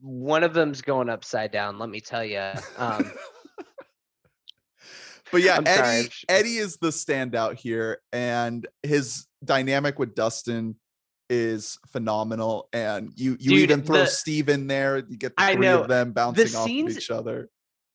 one 0.00 0.42
of 0.44 0.54
them's 0.54 0.80
going 0.82 1.08
upside 1.10 1.50
down. 1.52 1.78
Let 1.78 1.90
me 1.90 2.00
tell 2.00 2.24
you. 2.24 2.52
Um, 2.78 3.10
But 5.32 5.42
yeah, 5.42 5.56
I'm 5.56 5.66
Eddie 5.66 6.04
I'm 6.04 6.08
Eddie 6.28 6.56
is 6.58 6.76
the 6.76 6.88
standout 6.90 7.56
here, 7.58 8.00
and 8.12 8.66
his 8.84 9.26
dynamic 9.44 9.98
with 9.98 10.14
Dustin 10.14 10.76
is 11.28 11.76
phenomenal. 11.90 12.68
And 12.72 13.10
you 13.16 13.32
you 13.40 13.50
Dude, 13.50 13.58
even 13.70 13.82
throw 13.82 13.96
the- 14.00 14.06
Steve 14.06 14.48
in 14.48 14.68
there. 14.68 14.98
You 14.98 15.16
get 15.16 15.34
the 15.36 15.42
I 15.42 15.54
three 15.54 15.66
know, 15.66 15.80
of 15.82 15.88
them 15.88 16.12
bouncing 16.12 16.54
off 16.54 16.66
scenes- 16.66 16.92
of 16.92 16.98
each 16.98 17.10
other. 17.10 17.48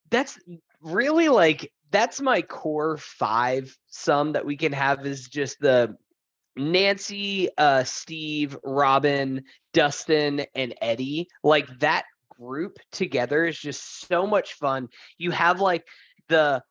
that's 0.10 0.38
really 0.82 1.30
like 1.30 1.72
that's 1.92 2.22
my 2.22 2.42
core 2.42 2.98
five 2.98 3.76
sum 3.88 4.34
that 4.34 4.46
we 4.46 4.58
can 4.58 4.72
have 4.74 5.06
is 5.06 5.28
just 5.28 5.60
the 5.60 5.96
Nancy, 6.56 7.50
uh, 7.58 7.84
Steve, 7.84 8.58
Robin, 8.64 9.44
Dustin, 9.74 10.46
and 10.56 10.76
Eddie. 10.82 11.28
Like 11.44 11.68
that 11.80 12.06
group 12.40 12.78
together 12.92 13.46
is 13.46 13.58
just 13.58 14.08
so 14.08 14.28
much 14.28 14.54
fun. 14.54 14.90
You 15.18 15.32
have 15.32 15.62
like 15.62 15.88
the 16.28 16.62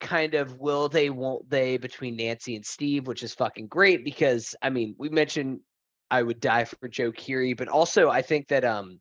kind 0.00 0.34
of 0.34 0.58
will 0.58 0.88
they, 0.88 1.10
won't 1.10 1.48
they 1.48 1.76
between 1.76 2.16
Nancy 2.16 2.56
and 2.56 2.64
Steve, 2.64 3.06
which 3.06 3.22
is 3.22 3.34
fucking 3.34 3.66
great 3.68 4.04
because 4.04 4.54
I 4.62 4.70
mean, 4.70 4.94
we 4.98 5.08
mentioned 5.08 5.60
I 6.10 6.22
would 6.22 6.40
die 6.40 6.64
for 6.64 6.88
Joe 6.88 7.12
Keery, 7.12 7.56
but 7.56 7.68
also 7.68 8.08
I 8.08 8.22
think 8.22 8.48
that 8.48 8.64
um 8.64 9.00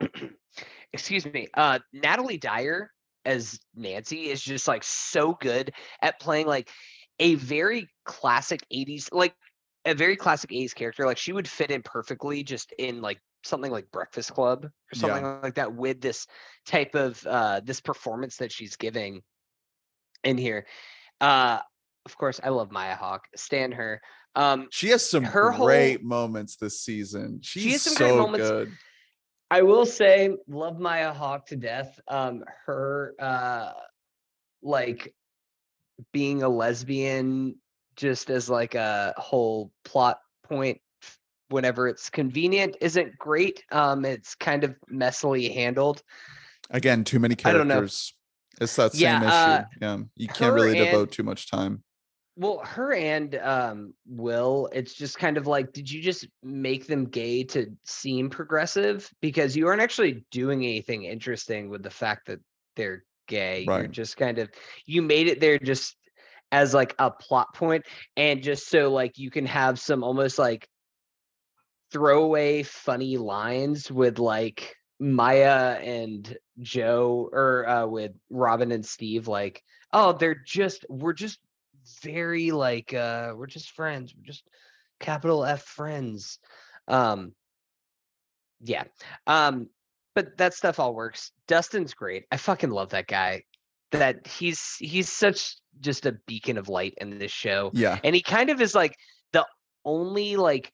excuse 0.92 1.24
me, 1.26 1.48
uh 1.54 1.78
Natalie 1.92 2.38
Dyer 2.38 2.90
as 3.24 3.58
Nancy 3.74 4.28
is 4.30 4.42
just 4.42 4.66
like 4.68 4.82
so 4.84 5.34
good 5.40 5.72
at 6.02 6.20
playing 6.20 6.46
like 6.46 6.70
a 7.18 7.34
very 7.34 7.88
classic 8.04 8.64
80s 8.72 9.08
like 9.12 9.34
a 9.84 9.94
very 9.94 10.16
classic 10.16 10.50
80s 10.50 10.74
character 10.74 11.06
like 11.06 11.18
she 11.18 11.32
would 11.32 11.48
fit 11.48 11.70
in 11.70 11.82
perfectly 11.82 12.42
just 12.42 12.72
in 12.78 13.00
like 13.02 13.18
something 13.44 13.70
like 13.70 13.90
Breakfast 13.90 14.32
Club 14.32 14.64
or 14.64 14.70
Yeah. 14.94 15.00
something 15.00 15.24
like 15.42 15.54
that 15.54 15.74
with 15.74 16.00
this 16.00 16.26
type 16.66 16.94
of 16.94 17.24
uh 17.26 17.60
this 17.64 17.80
performance 17.80 18.36
that 18.36 18.52
she's 18.52 18.76
giving 18.76 19.22
in 20.24 20.36
here. 20.38 20.66
Uh 21.20 21.58
of 22.06 22.16
course 22.16 22.40
I 22.42 22.48
love 22.48 22.70
Maya 22.72 22.96
Hawke, 22.96 23.26
stand 23.36 23.74
her. 23.74 24.00
Um 24.34 24.68
She 24.70 24.88
has 24.88 25.08
some 25.08 25.24
her 25.24 25.50
whole- 25.50 25.66
great 25.66 26.02
moments 26.02 26.56
this 26.56 26.80
season. 26.80 27.40
She's 27.42 27.72
has 27.72 27.82
some 27.82 27.94
so 27.94 28.04
great 28.06 28.16
moments. 28.16 28.48
good. 28.48 28.72
I 29.50 29.62
will 29.62 29.84
say, 29.84 30.36
love 30.46 30.78
Maya 30.78 31.12
Hawke 31.12 31.46
to 31.46 31.56
death. 31.56 31.98
Um, 32.06 32.44
her 32.66 33.14
uh, 33.18 33.72
like 34.62 35.14
being 36.12 36.42
a 36.42 36.48
lesbian, 36.48 37.56
just 37.96 38.30
as 38.30 38.48
like 38.48 38.74
a 38.76 39.12
whole 39.16 39.72
plot 39.84 40.20
point, 40.44 40.80
whenever 41.48 41.88
it's 41.88 42.08
convenient, 42.08 42.76
isn't 42.80 43.18
great. 43.18 43.64
Um, 43.72 44.04
it's 44.04 44.34
kind 44.36 44.62
of 44.62 44.76
messily 44.90 45.52
handled. 45.52 46.02
Again, 46.70 47.02
too 47.02 47.18
many 47.18 47.36
I 47.44 47.52
don't 47.52 47.66
know. 47.66 47.74
characters. 47.74 48.14
It's 48.60 48.76
that 48.76 48.92
same 48.92 49.00
Yeah, 49.02 49.16
issue. 49.16 49.50
uh, 49.50 49.64
yeah, 49.80 49.98
you 50.16 50.28
can't 50.28 50.54
really 50.54 50.76
devote 50.76 51.10
too 51.10 51.22
much 51.24 51.50
time. 51.50 51.82
Well, 52.36 52.60
her 52.64 52.94
and 52.94 53.34
um, 53.34 53.94
Will, 54.06 54.68
it's 54.72 54.94
just 54.94 55.18
kind 55.18 55.36
of 55.36 55.46
like, 55.46 55.72
did 55.72 55.90
you 55.90 56.00
just 56.00 56.26
make 56.42 56.86
them 56.86 57.06
gay 57.06 57.44
to 57.44 57.66
seem 57.84 58.30
progressive? 58.30 59.10
Because 59.20 59.56
you 59.56 59.66
aren't 59.68 59.82
actually 59.82 60.24
doing 60.30 60.64
anything 60.64 61.04
interesting 61.04 61.68
with 61.68 61.82
the 61.82 61.90
fact 61.90 62.28
that 62.28 62.40
they're 62.76 63.04
gay. 63.28 63.64
You're 63.82 63.88
just 63.88 64.16
kind 64.16 64.38
of, 64.38 64.48
you 64.86 65.02
made 65.02 65.26
it 65.26 65.40
there 65.40 65.58
just 65.58 65.96
as 66.52 66.74
like 66.74 66.94
a 66.98 67.10
plot 67.10 67.54
point 67.54 67.84
and 68.16 68.42
just 68.42 68.68
so 68.68 68.90
like 68.90 69.18
you 69.18 69.30
can 69.30 69.46
have 69.46 69.78
some 69.78 70.02
almost 70.02 70.38
like 70.38 70.68
throwaway 71.92 72.62
funny 72.62 73.16
lines 73.16 73.90
with 73.90 74.18
like 74.18 74.74
Maya 74.98 75.78
and 75.80 76.36
Joe 76.58 77.28
or 77.32 77.68
uh, 77.68 77.86
with 77.86 78.12
Robin 78.28 78.72
and 78.72 78.84
Steve 78.84 79.28
like 79.28 79.62
oh 79.92 80.12
they're 80.12 80.40
just 80.46 80.84
we're 80.88 81.12
just 81.12 81.38
very 82.02 82.50
like 82.50 82.92
uh 82.94 83.32
we're 83.36 83.46
just 83.46 83.70
friends 83.70 84.14
we're 84.16 84.24
just 84.24 84.44
capital 84.98 85.44
F 85.44 85.62
friends 85.62 86.38
um 86.88 87.32
yeah 88.62 88.84
um 89.26 89.68
but 90.14 90.36
that 90.36 90.54
stuff 90.54 90.78
all 90.78 90.94
works 90.94 91.32
Dustin's 91.46 91.94
great 91.94 92.24
I 92.30 92.36
fucking 92.36 92.70
love 92.70 92.90
that 92.90 93.06
guy 93.06 93.44
that 93.92 94.26
he's 94.26 94.76
he's 94.78 95.10
such 95.10 95.56
just 95.80 96.06
a 96.06 96.12
beacon 96.26 96.58
of 96.58 96.68
light 96.68 96.94
in 96.98 97.18
this 97.18 97.32
show 97.32 97.70
Yeah, 97.72 97.98
and 98.04 98.14
he 98.14 98.22
kind 98.22 98.50
of 98.50 98.60
is 98.60 98.74
like 98.74 98.96
the 99.32 99.46
only 99.84 100.36
like 100.36 100.72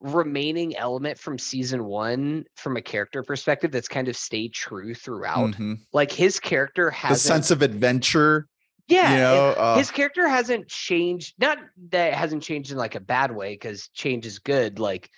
remaining 0.00 0.76
element 0.76 1.18
from 1.18 1.38
season 1.38 1.84
one 1.84 2.44
from 2.54 2.76
a 2.76 2.82
character 2.82 3.22
perspective 3.22 3.72
that's 3.72 3.88
kind 3.88 4.06
of 4.06 4.16
stayed 4.16 4.52
true 4.52 4.94
throughout 4.94 5.50
mhm. 5.52 5.76
like 5.92 6.12
his 6.12 6.38
character 6.38 6.86
the 6.90 6.96
has 6.96 7.22
sense 7.22 7.50
of 7.50 7.62
adventure. 7.62 8.46
Yeah 8.88 9.12
you 9.12 9.18
know, 9.18 9.46
uh, 9.50 9.76
his 9.76 9.90
character 9.90 10.28
hasn't 10.28 10.66
changed 10.68 11.34
not 11.38 11.58
that 11.90 12.08
it 12.08 12.14
hasn't 12.14 12.42
changed 12.42 12.70
in 12.72 12.76
like 12.78 12.94
a 12.94 13.00
bad 13.00 13.34
way 13.34 13.52
because 13.54 13.88
change 13.88 14.26
is 14.26 14.38
good 14.38 14.78
like 14.78 15.10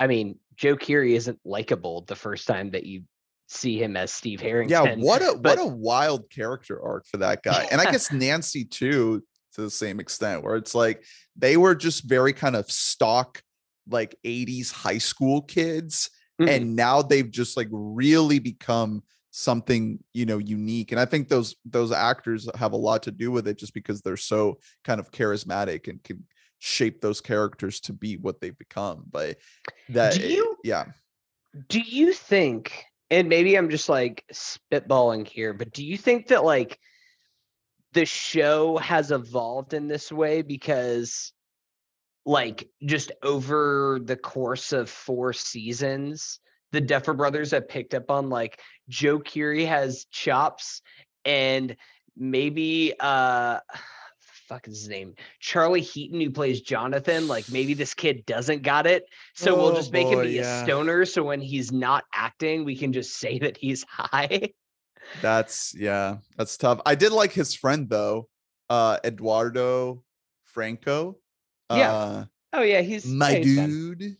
i 0.00 0.06
mean 0.06 0.38
joe 0.56 0.76
Keery 0.76 1.12
isn't 1.14 1.38
likable 1.44 2.02
the 2.02 2.16
first 2.16 2.46
time 2.46 2.70
that 2.72 2.84
you 2.84 3.02
see 3.48 3.82
him 3.82 3.96
as 3.96 4.12
steve 4.12 4.40
harrington 4.40 4.98
yeah 5.00 5.04
what 5.04 5.20
a 5.22 5.36
but- 5.38 5.58
what 5.58 5.58
a 5.58 5.66
wild 5.66 6.30
character 6.30 6.82
arc 6.82 7.06
for 7.06 7.18
that 7.18 7.42
guy 7.42 7.66
and 7.70 7.80
i 7.80 7.90
guess 7.90 8.10
nancy 8.12 8.64
too 8.64 9.22
to 9.54 9.60
the 9.60 9.70
same 9.70 10.00
extent 10.00 10.42
where 10.42 10.56
it's 10.56 10.74
like 10.74 11.04
they 11.36 11.56
were 11.58 11.74
just 11.74 12.04
very 12.04 12.32
kind 12.32 12.56
of 12.56 12.70
stock 12.70 13.42
like 13.88 14.16
80s 14.24 14.72
high 14.72 14.98
school 14.98 15.42
kids 15.42 16.08
Mhm. 16.40 16.48
and 16.48 16.76
now 16.76 17.02
they've 17.02 17.30
just 17.30 17.58
like 17.58 17.68
really 17.70 18.38
become 18.38 19.02
something 19.34 19.98
you 20.12 20.26
know 20.26 20.36
unique 20.36 20.92
and 20.92 21.00
i 21.00 21.06
think 21.06 21.26
those 21.28 21.56
those 21.64 21.90
actors 21.90 22.46
have 22.54 22.72
a 22.72 22.76
lot 22.76 23.02
to 23.02 23.10
do 23.10 23.30
with 23.30 23.48
it 23.48 23.56
just 23.58 23.72
because 23.72 24.02
they're 24.02 24.14
so 24.16 24.58
kind 24.84 25.00
of 25.00 25.10
charismatic 25.10 25.88
and 25.88 26.04
can 26.04 26.22
shape 26.58 27.00
those 27.00 27.20
characters 27.22 27.80
to 27.80 27.94
be 27.94 28.18
what 28.18 28.40
they've 28.40 28.58
become 28.58 29.02
but 29.10 29.38
that 29.88 30.14
Do 30.14 30.28
you- 30.28 30.56
yeah. 30.62 30.84
do 31.68 31.80
you 31.80 32.12
think 32.12 32.84
and 33.10 33.26
maybe 33.26 33.56
i'm 33.56 33.70
just 33.70 33.88
like 33.88 34.22
spitballing 34.32 35.26
here 35.26 35.54
but 35.54 35.72
do 35.72 35.82
you 35.82 35.96
think 35.96 36.26
that 36.28 36.44
like 36.44 36.78
the 37.94 38.04
show 38.04 38.76
has 38.76 39.10
evolved 39.12 39.72
in 39.72 39.88
this 39.88 40.12
way 40.12 40.42
because 40.42 41.32
like 42.26 42.68
just 42.84 43.12
over 43.22 43.98
the 44.04 44.16
course 44.16 44.72
of 44.74 44.90
four 44.90 45.32
seasons 45.32 46.38
the 46.72 46.80
Duffer 46.80 47.14
brothers 47.14 47.50
have 47.52 47.68
picked 47.68 47.94
up 47.94 48.10
on 48.10 48.28
like 48.28 48.60
Joe 48.88 49.18
Keery 49.20 49.66
has 49.66 50.06
chops 50.10 50.82
and 51.24 51.76
maybe 52.16 52.94
uh 53.00 53.60
fuck 54.48 54.68
is 54.68 54.80
his 54.80 54.88
name 54.88 55.14
Charlie 55.40 55.80
Heaton 55.80 56.20
who 56.20 56.30
plays 56.30 56.60
Jonathan 56.60 57.26
like 57.28 57.48
maybe 57.50 57.72
this 57.74 57.94
kid 57.94 58.26
doesn't 58.26 58.62
got 58.62 58.86
it 58.86 59.04
so 59.34 59.54
we'll 59.54 59.68
Oh, 59.68 59.74
just 59.76 59.92
make 59.92 60.08
him 60.08 60.20
be 60.22 60.30
yeah. 60.32 60.60
a 60.60 60.64
stoner 60.64 61.04
so 61.06 61.22
when 61.22 61.40
he's 61.40 61.72
not 61.72 62.04
acting 62.12 62.64
we 62.64 62.76
can 62.76 62.92
just 62.92 63.16
say 63.18 63.38
that 63.38 63.56
he's 63.56 63.84
high 63.88 64.50
That's 65.20 65.74
yeah, 65.76 66.18
that's 66.36 66.56
tough. 66.56 66.80
I 66.86 66.94
did 66.94 67.12
like 67.12 67.32
his 67.32 67.54
friend 67.54 67.88
though, 67.88 68.28
uh 68.70 68.98
Eduardo 69.04 70.04
Franco. 70.44 71.18
Yeah, 71.70 71.92
Uh, 71.92 72.24
oh 72.52 72.62
yeah 72.62 72.82
he's 72.82 73.06
my 73.06 73.34
he's 73.34 73.56
fun. 73.56 73.68
dude. 73.98 74.16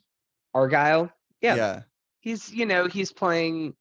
Argyle 0.54 1.10
yeah. 1.40 1.54
Yeah. 1.56 1.82
He's 2.22 2.50
you 2.50 2.64
know 2.64 2.86
he's 2.86 3.12
playing 3.12 3.74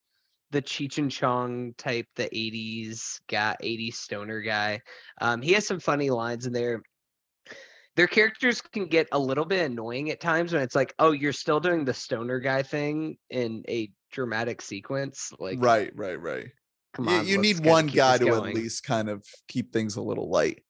the 0.51 0.61
Cheech 0.61 0.97
and 0.97 1.09
Chong 1.09 1.73
type, 1.77 2.07
the 2.17 2.27
'80s 2.29 3.21
guy, 3.27 3.55
'80s 3.63 3.93
stoner 3.93 4.41
guy. 4.41 4.81
Um, 5.21 5.41
he 5.41 5.53
has 5.53 5.65
some 5.65 5.79
funny 5.79 6.09
lines 6.09 6.45
in 6.45 6.51
there. 6.51 6.81
Their 7.95 8.07
characters 8.07 8.61
can 8.61 8.85
get 8.87 9.07
a 9.11 9.19
little 9.19 9.45
bit 9.45 9.69
annoying 9.69 10.11
at 10.11 10.21
times 10.21 10.53
when 10.53 10.61
it's 10.61 10.75
like, 10.75 10.93
oh, 10.99 11.11
you're 11.11 11.33
still 11.33 11.59
doing 11.59 11.83
the 11.85 11.93
stoner 11.93 12.39
guy 12.39 12.63
thing 12.63 13.17
in 13.29 13.63
a 13.67 13.91
dramatic 14.11 14.61
sequence. 14.61 15.31
Like, 15.39 15.57
right, 15.61 15.91
right, 15.95 16.19
right. 16.19 16.47
come 16.93 17.07
You, 17.07 17.15
on, 17.15 17.27
you 17.27 17.37
let's 17.37 17.59
need 17.59 17.65
one 17.65 17.87
guy 17.87 18.17
to 18.17 18.25
going. 18.25 18.49
at 18.51 18.55
least 18.55 18.83
kind 18.83 19.09
of 19.09 19.25
keep 19.47 19.73
things 19.73 19.97
a 19.97 20.01
little 20.01 20.29
light. 20.29 20.63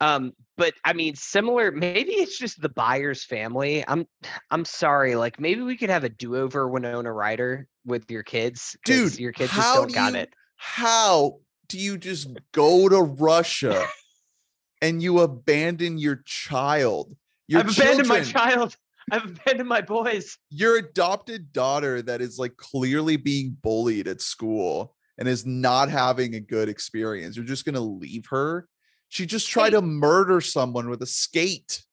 Um, 0.00 0.32
but 0.56 0.74
I 0.84 0.92
mean, 0.92 1.14
similar. 1.16 1.70
Maybe 1.72 2.12
it's 2.12 2.38
just 2.38 2.60
the 2.60 2.68
Byers 2.68 3.24
family. 3.24 3.84
I'm, 3.88 4.06
I'm 4.50 4.64
sorry. 4.64 5.14
Like, 5.16 5.40
maybe 5.40 5.62
we 5.62 5.76
could 5.76 5.90
have 5.90 6.04
a 6.04 6.08
do-over 6.08 6.68
Winona 6.68 7.12
Ryder 7.12 7.66
with 7.84 8.10
your 8.10 8.22
kids. 8.22 8.76
Dude, 8.84 9.18
Your 9.18 9.32
kids 9.32 9.52
just 9.52 9.74
don't 9.74 9.88
do 9.88 9.94
got 9.94 10.12
you- 10.12 10.20
it. 10.20 10.30
How 10.56 11.38
do 11.68 11.78
you 11.78 11.96
just 11.98 12.28
go 12.52 12.88
to 12.88 13.00
Russia 13.02 13.86
and 14.82 15.02
you 15.02 15.20
abandon 15.20 15.98
your 15.98 16.22
child? 16.26 17.14
Your 17.46 17.60
I've 17.60 17.70
abandoned 17.76 18.08
my 18.08 18.20
child. 18.22 18.76
I've 19.12 19.24
abandoned 19.24 19.68
my 19.68 19.80
boys. 19.80 20.36
your 20.50 20.76
adopted 20.76 21.52
daughter 21.52 22.02
that 22.02 22.20
is 22.20 22.38
like 22.38 22.56
clearly 22.58 23.16
being 23.16 23.56
bullied 23.62 24.06
at 24.06 24.20
school 24.20 24.94
and 25.16 25.26
is 25.26 25.46
not 25.46 25.88
having 25.88 26.34
a 26.34 26.40
good 26.40 26.68
experience. 26.68 27.36
You're 27.36 27.46
just 27.46 27.64
gonna 27.64 27.80
leave 27.80 28.26
her. 28.30 28.68
She 29.08 29.26
just 29.26 29.48
tried 29.48 29.70
to 29.70 29.82
murder 29.82 30.40
someone 30.40 30.88
with 30.90 31.02
a 31.02 31.06
skate. 31.06 31.84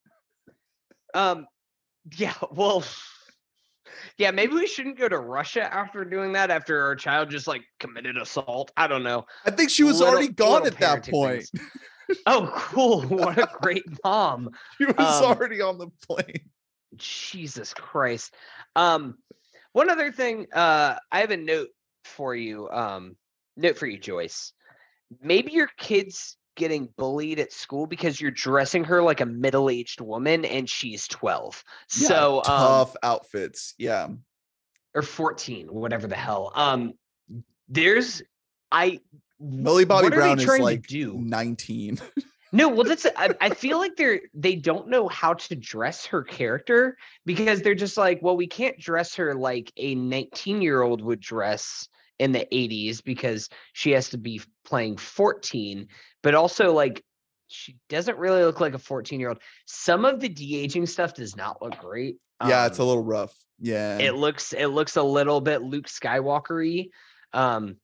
Um, 1.14 1.48
yeah, 2.18 2.34
well, 2.52 2.84
yeah, 4.18 4.32
maybe 4.32 4.54
we 4.54 4.68
shouldn't 4.68 4.98
go 4.98 5.08
to 5.08 5.18
Russia 5.18 5.74
after 5.74 6.04
doing 6.06 6.34
that. 6.34 6.52
After 6.52 6.82
our 6.82 6.96
child 6.96 7.30
just 7.30 7.48
like 7.48 7.64
committed 7.80 8.18
assault. 8.18 8.72
I 8.78 8.88
don't 8.88 9.04
know. 9.04 9.26
I 9.46 9.52
think 9.52 9.70
she 9.70 9.84
was 9.84 10.00
Little- 10.00 10.14
already 10.14 10.30
gone 10.34 10.66
at 10.68 10.78
that 10.80 11.08
point. 11.10 11.50
Oh, 12.28 12.52
cool! 12.54 13.02
What 13.02 13.40
a 13.40 13.50
great 13.64 13.84
mom. 14.04 14.52
She 14.78 14.86
was 14.86 14.96
Um, 15.00 15.24
already 15.26 15.60
on 15.60 15.80
the 15.80 15.88
plane. 16.08 16.52
Jesus 16.98 17.74
Christ. 17.74 18.36
Um, 18.76 19.18
one 19.72 19.90
other 19.90 20.12
thing, 20.12 20.46
uh, 20.54 20.98
I 21.12 21.20
have 21.22 21.32
a 21.32 21.38
note 21.38 21.70
for 22.04 22.36
you. 22.36 22.70
Um, 22.70 23.18
note 23.58 23.80
for 23.80 23.88
you, 23.88 23.98
Joyce. 23.98 24.54
Maybe 25.20 25.54
your 25.54 25.72
kid's 25.80 26.38
getting 26.56 26.90
bullied 26.98 27.40
at 27.40 27.54
school 27.54 27.88
because 27.88 28.20
you're 28.20 28.32
dressing 28.32 28.84
her 28.84 29.02
like 29.02 29.22
a 29.22 29.26
middle-aged 29.26 30.02
woman 30.02 30.46
and 30.46 30.70
she's 30.70 31.08
12. 31.08 31.64
Yeah, 31.98 32.08
so 32.08 32.38
um, 32.38 32.44
tough 32.44 32.96
outfits. 33.04 33.74
Yeah. 33.78 34.08
or 34.94 35.02
14, 35.02 35.68
whatever 35.68 36.08
the 36.08 36.16
hell. 36.16 36.52
Um, 36.56 36.94
there's 37.68 38.22
I 38.72 39.00
Millie 39.40 39.86
Bobby 39.86 40.10
Brown 40.10 40.40
is 40.40 40.48
like 40.60 40.88
do? 40.88 41.14
19. 41.18 42.00
No, 42.52 42.70
well, 42.70 42.86
that's 42.86 43.06
I, 43.18 43.32
I 43.42 43.50
feel 43.50 43.80
like 43.80 43.98
they're 43.98 44.22
they 44.34 44.56
don't 44.56 44.88
know 44.88 45.10
how 45.10 45.34
to 45.34 45.56
dress 45.58 46.06
her 46.06 46.24
character 46.24 46.96
because 47.26 47.62
they're 47.62 47.76
just 47.76 47.98
like, 47.98 48.22
well, 48.22 48.38
we 48.38 48.48
can't 48.48 48.80
dress 48.80 49.14
her 49.16 49.36
like 49.36 49.74
a 49.76 49.96
19 49.96 50.62
year 50.62 50.82
old 50.82 51.02
would 51.02 51.20
dress 51.20 51.90
in 52.20 52.32
the 52.32 52.48
80s 52.52 53.04
because 53.04 53.50
she 53.74 53.92
has 53.92 54.10
to 54.10 54.18
be 54.18 54.42
playing 54.66 54.98
14, 54.98 55.88
but 56.24 56.36
also 56.36 56.72
like 56.74 57.04
she 57.48 57.78
doesn't 57.90 58.18
really 58.18 58.44
look 58.44 58.60
like 58.60 58.74
a 58.74 58.80
14 58.80 59.20
year 59.20 59.30
old. 59.30 59.40
Some 59.66 60.06
of 60.06 60.20
the 60.20 60.30
de 60.30 60.58
aging 60.58 60.86
stuff 60.88 61.14
does 61.14 61.36
not 61.36 61.62
look 61.62 61.78
great. 61.80 62.18
yeah, 62.46 62.66
it's 62.66 62.80
a 62.80 62.82
Um, 62.82 62.88
little 62.88 63.04
rough. 63.04 63.36
Yeah. 63.60 63.98
it 64.00 64.16
looks 64.16 64.52
it 64.54 64.68
looks 64.68 64.96
a 64.98 65.04
little 65.04 65.40
bit 65.42 65.62
Luke 65.62 65.88
Skywalker-y. 65.88 66.88
Um 67.34 67.78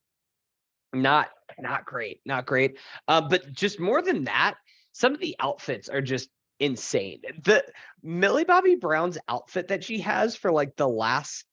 not 0.92 1.28
not 1.58 1.84
great, 1.86 2.20
not 2.26 2.44
great. 2.46 2.78
Uh, 3.08 3.20
but 3.22 3.50
just 3.52 3.80
more 3.80 4.02
than 4.02 4.24
that, 4.24 4.54
some 4.92 5.14
of 5.14 5.20
the 5.20 5.36
outfits 5.40 5.88
are 5.88 6.02
just 6.02 6.28
insane. 6.60 7.20
The 7.44 7.64
Millie 8.02 8.44
Bobby 8.44 8.74
Brown's 8.76 9.18
outfit 9.28 9.68
that 9.68 9.84
she 9.84 10.00
has 10.00 10.36
for 10.36 10.52
like 10.52 10.76
the 10.76 10.88
last 10.88 11.44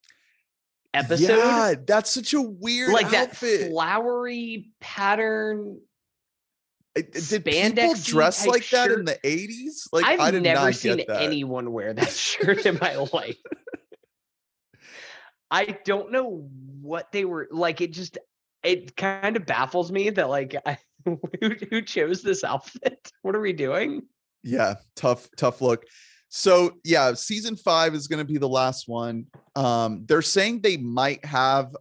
episode, 0.94 1.38
Yeah, 1.38 1.74
that's 1.86 2.12
such 2.12 2.34
a 2.34 2.42
weird 2.42 2.92
like 2.92 3.10
that 3.12 3.36
flowery 3.36 4.72
pattern. 4.80 5.80
Did 6.96 7.46
people 7.46 7.94
dress 8.04 8.46
like 8.46 8.68
that 8.70 8.92
in 8.92 9.06
the 9.06 9.18
80s? 9.24 9.88
Like 9.92 10.06
I've 10.06 10.20
I 10.20 10.32
never 10.32 10.74
seen 10.74 11.02
anyone 11.10 11.72
wear 11.72 11.94
that 11.94 12.10
shirt 12.10 12.66
in 12.66 12.78
my 12.82 12.96
life. 12.96 13.38
I 15.52 15.78
don't 15.86 16.12
know 16.12 16.48
what 16.82 17.12
they 17.12 17.26
were 17.26 17.48
like. 17.52 17.82
It 17.82 17.94
just 17.94 18.18
it 18.64 18.96
kind 18.96 19.38
of 19.38 19.46
baffles 19.46 19.92
me 19.92 20.10
that 20.10 20.30
like 20.30 20.56
I, 20.66 20.78
who 21.06 21.20
who 21.70 21.82
chose 21.82 22.22
this 22.22 22.44
outfit. 22.44 23.12
What 23.22 23.36
are 23.36 23.42
we 23.42 23.54
doing? 23.54 24.04
yeah 24.44 24.76
tough 24.96 25.30
tough 25.38 25.62
look 25.62 25.86
so 26.30 26.72
yeah 26.84 27.14
season 27.14 27.56
five 27.56 27.94
is 27.94 28.08
going 28.08 28.20
to 28.20 28.32
be 28.32 28.38
the 28.38 28.48
last 28.48 28.88
one 28.88 29.26
um 29.56 30.06
they're 30.06 30.22
saying 30.22 30.62
they 30.62 30.78
might 30.78 31.24
have 31.26 31.76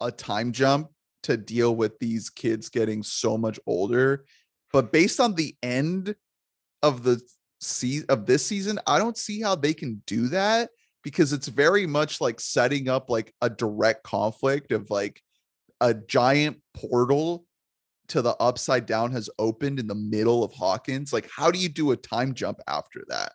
a 0.00 0.10
time 0.10 0.52
jump 0.52 0.88
to 1.22 1.36
deal 1.36 1.76
with 1.76 1.98
these 1.98 2.30
kids 2.30 2.68
getting 2.70 3.02
so 3.02 3.36
much 3.36 3.60
older 3.66 4.24
but 4.72 4.90
based 4.90 5.20
on 5.20 5.34
the 5.34 5.54
end 5.62 6.14
of 6.82 7.02
the 7.02 7.20
season 7.60 8.06
of 8.08 8.24
this 8.24 8.44
season 8.44 8.78
i 8.86 8.98
don't 8.98 9.18
see 9.18 9.40
how 9.40 9.54
they 9.54 9.74
can 9.74 10.02
do 10.06 10.28
that 10.28 10.70
because 11.02 11.32
it's 11.32 11.48
very 11.48 11.86
much 11.86 12.20
like 12.20 12.40
setting 12.40 12.88
up 12.88 13.10
like 13.10 13.34
a 13.42 13.50
direct 13.50 14.02
conflict 14.02 14.72
of 14.72 14.88
like 14.90 15.22
a 15.80 15.94
giant 15.94 16.58
portal 16.74 17.46
to 18.08 18.22
the 18.22 18.36
upside 18.40 18.86
down 18.86 19.12
has 19.12 19.30
opened 19.38 19.78
in 19.78 19.86
the 19.86 19.94
middle 19.94 20.42
of 20.42 20.52
Hawkins. 20.52 21.12
Like, 21.12 21.30
how 21.34 21.50
do 21.50 21.58
you 21.58 21.68
do 21.68 21.92
a 21.92 21.96
time 21.96 22.34
jump 22.34 22.58
after 22.66 23.04
that? 23.08 23.32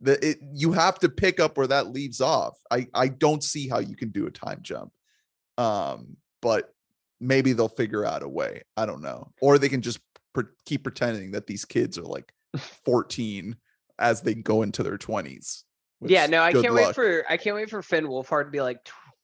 The 0.00 0.24
it 0.26 0.38
you 0.52 0.72
have 0.72 0.98
to 1.00 1.08
pick 1.08 1.40
up 1.40 1.56
where 1.56 1.66
that 1.66 1.88
leaves 1.88 2.20
off. 2.20 2.58
I 2.70 2.86
I 2.94 3.08
don't 3.08 3.44
see 3.44 3.68
how 3.68 3.80
you 3.80 3.96
can 3.96 4.10
do 4.10 4.26
a 4.26 4.30
time 4.30 4.60
jump. 4.62 4.92
Um, 5.58 6.16
but 6.40 6.72
maybe 7.20 7.52
they'll 7.52 7.68
figure 7.68 8.04
out 8.04 8.22
a 8.22 8.28
way. 8.28 8.62
I 8.76 8.86
don't 8.86 9.02
know, 9.02 9.30
or 9.42 9.58
they 9.58 9.68
can 9.68 9.82
just 9.82 10.00
pre- 10.32 10.44
keep 10.64 10.82
pretending 10.82 11.32
that 11.32 11.46
these 11.46 11.64
kids 11.64 11.98
are 11.98 12.02
like 12.02 12.32
14 12.84 13.56
as 13.98 14.22
they 14.22 14.34
go 14.34 14.62
into 14.62 14.82
their 14.82 14.96
20s. 14.96 15.64
yeah, 16.00 16.26
no, 16.26 16.42
I 16.42 16.52
can't 16.52 16.72
wait 16.72 16.94
for 16.94 17.24
I 17.28 17.36
can't 17.36 17.56
wait 17.56 17.70
for 17.70 17.82
Finn 17.82 18.06
Wolfhard 18.06 18.44
to 18.46 18.50
be 18.50 18.62
like 18.62 18.78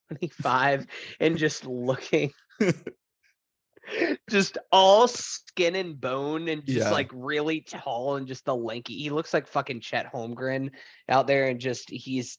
25 0.09 0.87
and 1.21 1.39
just 1.39 1.65
looking 1.65 2.33
just 4.31 4.59
all 4.73 5.07
skin 5.09 5.77
and 5.77 6.01
bone 6.01 6.49
and 6.49 6.65
just 6.65 6.79
Yeah. 6.79 6.91
like 6.91 7.11
really 7.13 7.61
tall 7.61 8.17
and 8.17 8.27
just 8.27 8.45
the 8.45 8.55
lanky. 8.55 8.97
He 8.99 9.11
looks 9.11 9.33
like 9.35 9.47
fucking 9.47 9.81
Chet 9.81 10.13
Holmgren 10.13 10.71
out 11.09 11.27
there 11.27 11.49
and 11.49 11.61
just 11.61 11.89
he's 11.91 12.39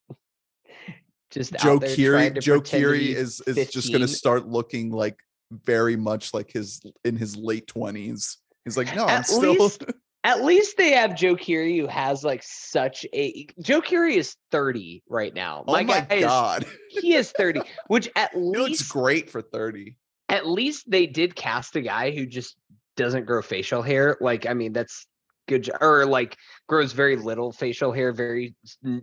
just 1.32 1.54
Joe 1.60 1.76
out 1.76 1.82
there 1.82 1.90
Keery. 1.96 2.40
Joe 2.42 2.62
Keery 2.62 3.10
is 3.10 3.42
is 3.48 3.70
just 3.70 3.92
gonna 3.92 4.08
start 4.08 4.48
looking 4.48 4.92
like 4.92 5.18
very 5.52 5.96
much 5.96 6.34
like 6.34 6.52
his 6.52 6.82
in 7.06 7.16
his 7.16 7.36
late 7.36 7.68
twenties. 7.68 8.38
He's 8.66 8.78
like, 8.78 8.94
no, 8.96 9.04
I'm 9.06 9.20
At 9.20 9.28
still. 9.28 9.54
least- 9.54 9.84
At 10.24 10.44
least 10.44 10.76
they 10.76 10.92
have 10.92 11.16
Joe 11.16 11.38
Keery 11.38 11.80
who 11.80 11.88
has 11.88 12.22
like 12.22 12.44
such 12.44 13.06
a 13.14 13.48
Joe 13.62 13.80
Keery 13.82 14.16
is 14.18 14.36
30 14.52 15.04
right 15.08 15.34
now. 15.34 15.64
oh 15.66 15.72
my 15.72 15.84
god, 15.86 16.64
is 16.64 17.02
he 17.02 17.14
is 17.14 17.32
30, 17.32 17.62
which 17.88 18.10
at 18.14 18.32
he 18.34 18.40
looks 18.40 18.82
great 18.92 19.30
for 19.30 19.42
thirty. 19.42 19.96
At 20.30 20.48
least 20.48 20.90
they 20.90 21.08
did 21.08 21.36
cast 21.36 21.76
a 21.76 21.82
guy 21.82 22.12
who 22.12 22.26
just 22.26 22.58
doesn't 22.96 23.26
grow 23.26 23.42
facial 23.42 23.82
hair. 23.82 24.18
Like, 24.20 24.46
I 24.46 24.54
mean, 24.54 24.74
that's 24.74 25.06
good. 25.48 25.70
Or 25.80 26.06
like 26.06 26.38
grows 26.68 26.92
very 26.92 27.16
little 27.16 27.52
facial 27.52 27.92
hair, 27.92 28.12
very 28.12 28.56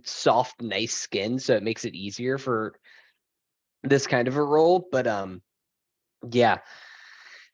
soft, 0.03 0.61
nice 0.61 0.93
skin. 0.93 1.39
So 1.39 1.55
it 1.55 1.63
makes 1.63 1.85
it 1.85 1.95
easier 1.95 2.37
for 2.37 2.73
this 3.83 4.05
kind 4.07 4.27
of 4.27 4.37
a 4.37 4.43
role. 4.43 4.87
But 4.91 5.07
um, 5.07 5.41
yeah, 6.31 6.59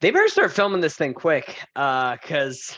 they 0.01 0.11
better 0.11 0.27
start 0.27 0.51
filming 0.51 0.81
this 0.81 0.95
thing 0.95 1.13
quick. 1.13 1.57
Uh, 1.75 2.17
cause 2.17 2.77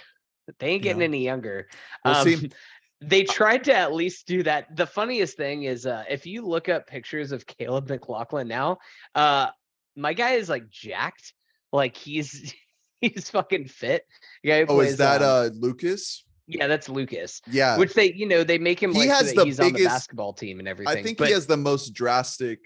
they 0.59 0.67
ain't 0.67 0.83
getting 0.83 1.01
Yeah. 1.01 1.05
any 1.07 1.23
younger. 1.23 1.67
We'll 2.05 2.15
um, 2.15 2.27
see. 2.27 2.51
They 3.05 3.23
tried 3.23 3.65
to 3.65 3.75
at 3.75 3.93
least 3.93 4.27
do 4.27 4.43
that. 4.43 4.77
The 4.77 4.87
funniest 4.87 5.35
thing 5.35 5.63
is, 5.63 5.85
uh, 5.85 6.05
if 6.09 6.25
you 6.25 6.47
look 6.47 6.69
up 6.69 6.87
pictures 6.87 7.33
of 7.33 7.45
Caleb 7.45 7.89
McLaughlin 7.89 8.47
now, 8.47 8.77
uh, 9.13 9.47
my 9.95 10.13
guy 10.13 10.31
is 10.33 10.49
like 10.49 10.69
jacked. 10.69 11.33
Like 11.71 11.95
he's 11.97 12.53
he's 13.01 13.29
fucking 13.29 13.67
fit. 13.67 14.05
Guy 14.45 14.65
Oh, 14.67 14.79
is 14.81 14.97
that 14.97 15.21
um, 15.21 15.27
uh 15.29 15.49
Lucas? 15.53 16.23
yeah, 16.47 16.67
that's 16.67 16.89
Lucas. 16.89 17.41
Yeah, 17.49 17.77
Which 17.77 17.93
they, 17.93 18.11
you 18.13 18.27
know, 18.27 18.43
they 18.43 18.57
make 18.57 18.81
him 18.81 18.91
He 18.93 18.99
like 18.99 19.09
has 19.09 19.27
that 19.33 19.35
the 19.37 19.45
he's 19.45 19.59
on 19.59 19.67
the 19.67 19.71
biggest- 19.73 19.89
basketball 19.89 20.33
team 20.33 20.59
and 20.59 20.67
everything. 20.67 20.97
I 20.97 21.01
think 21.01 21.17
but 21.17 21.27
he 21.27 21.33
has 21.33 21.47
the 21.47 21.57
most 21.57 21.93
drastic 21.93 22.59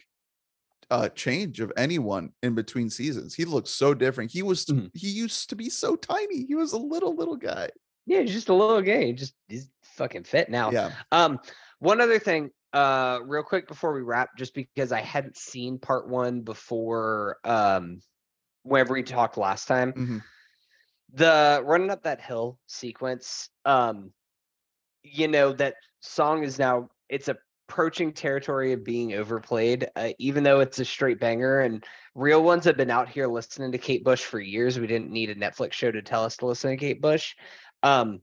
uh 0.89 1.09
change 1.09 1.59
of 1.59 1.71
anyone 1.77 2.31
in 2.43 2.55
between 2.55 2.89
seasons. 2.89 3.35
He 3.35 3.43
looks 3.45 3.69
so 3.71 3.93
different. 3.93 4.31
He 4.31 4.41
was 4.41 4.65
Mhm. 4.65 4.89
he 4.93 5.09
used 5.09 5.49
to 5.49 5.55
be 5.55 5.69
so 5.69 5.95
tiny. 5.95 6.45
He 6.45 6.55
was 6.55 6.73
a 6.73 6.77
little 6.77 7.15
little 7.15 7.35
guy. 7.35 7.69
yeah, 8.05 8.21
he's 8.21 8.31
just 8.33 8.49
a 8.49 8.53
little 8.53 8.81
gay. 8.81 9.11
Just 9.13 9.33
he's 9.49 9.69
fucking 9.83 10.23
fit 10.23 10.49
now. 10.49 10.71
Yeah. 10.71 10.91
Um, 11.11 11.39
one 11.79 11.99
other 12.01 12.19
thing, 12.19 12.51
uh, 12.73 13.19
real 13.23 13.44
quick 13.44 13.68
before 13.68 13.94
we 13.94 14.02
wrap, 14.02 14.38
just 14.38 14.53
because 14.53 14.91
I 14.91 15.02
hadn't 15.02 15.38
seen 15.38 15.80
part 15.80 16.10
one 16.10 16.41
before, 16.41 17.38
um, 17.44 18.02
whenever 18.64 18.94
we 18.94 19.03
talked 19.03 19.38
last 19.38 19.68
time, 19.68 19.94
Mhm. 19.94 20.23
the 21.14 21.61
running 21.64 21.89
up 21.89 22.03
that 22.03 22.22
hill 22.22 22.60
sequence, 22.68 23.49
um, 23.65 24.14
you 25.03 25.27
know, 25.27 25.53
that 25.53 25.76
song 26.02 26.44
is 26.44 26.60
now 26.60 26.89
it's 27.10 27.30
approaching 27.30 28.11
territory 28.14 28.73
of 28.73 28.84
being 28.84 29.14
overplayed, 29.14 29.89
uh, 29.95 30.11
even 30.19 30.44
though 30.44 30.60
it's 30.60 30.80
a 30.80 30.85
straight 30.85 31.19
banger 31.19 31.61
and 31.61 31.85
real 32.15 32.44
ones 32.44 32.65
have 32.65 32.77
been 32.77 32.91
out 32.91 33.07
here 33.07 33.27
listening 33.27 33.72
to 33.72 33.77
Kate 33.77 34.03
Bush 34.03 34.23
for 34.23 34.39
years. 34.39 34.80
We 34.80 34.88
didn't 34.88 35.11
need 35.11 35.30
a 35.30 35.35
Netflix 35.35 35.73
show 35.73 35.91
to 35.91 36.02
tell 36.02 36.23
us 36.23 36.38
to 36.38 36.45
listen 36.45 36.72
to 36.72 36.77
Kate 36.77 37.02
Bush. 37.02 37.35
Um, 37.84 38.22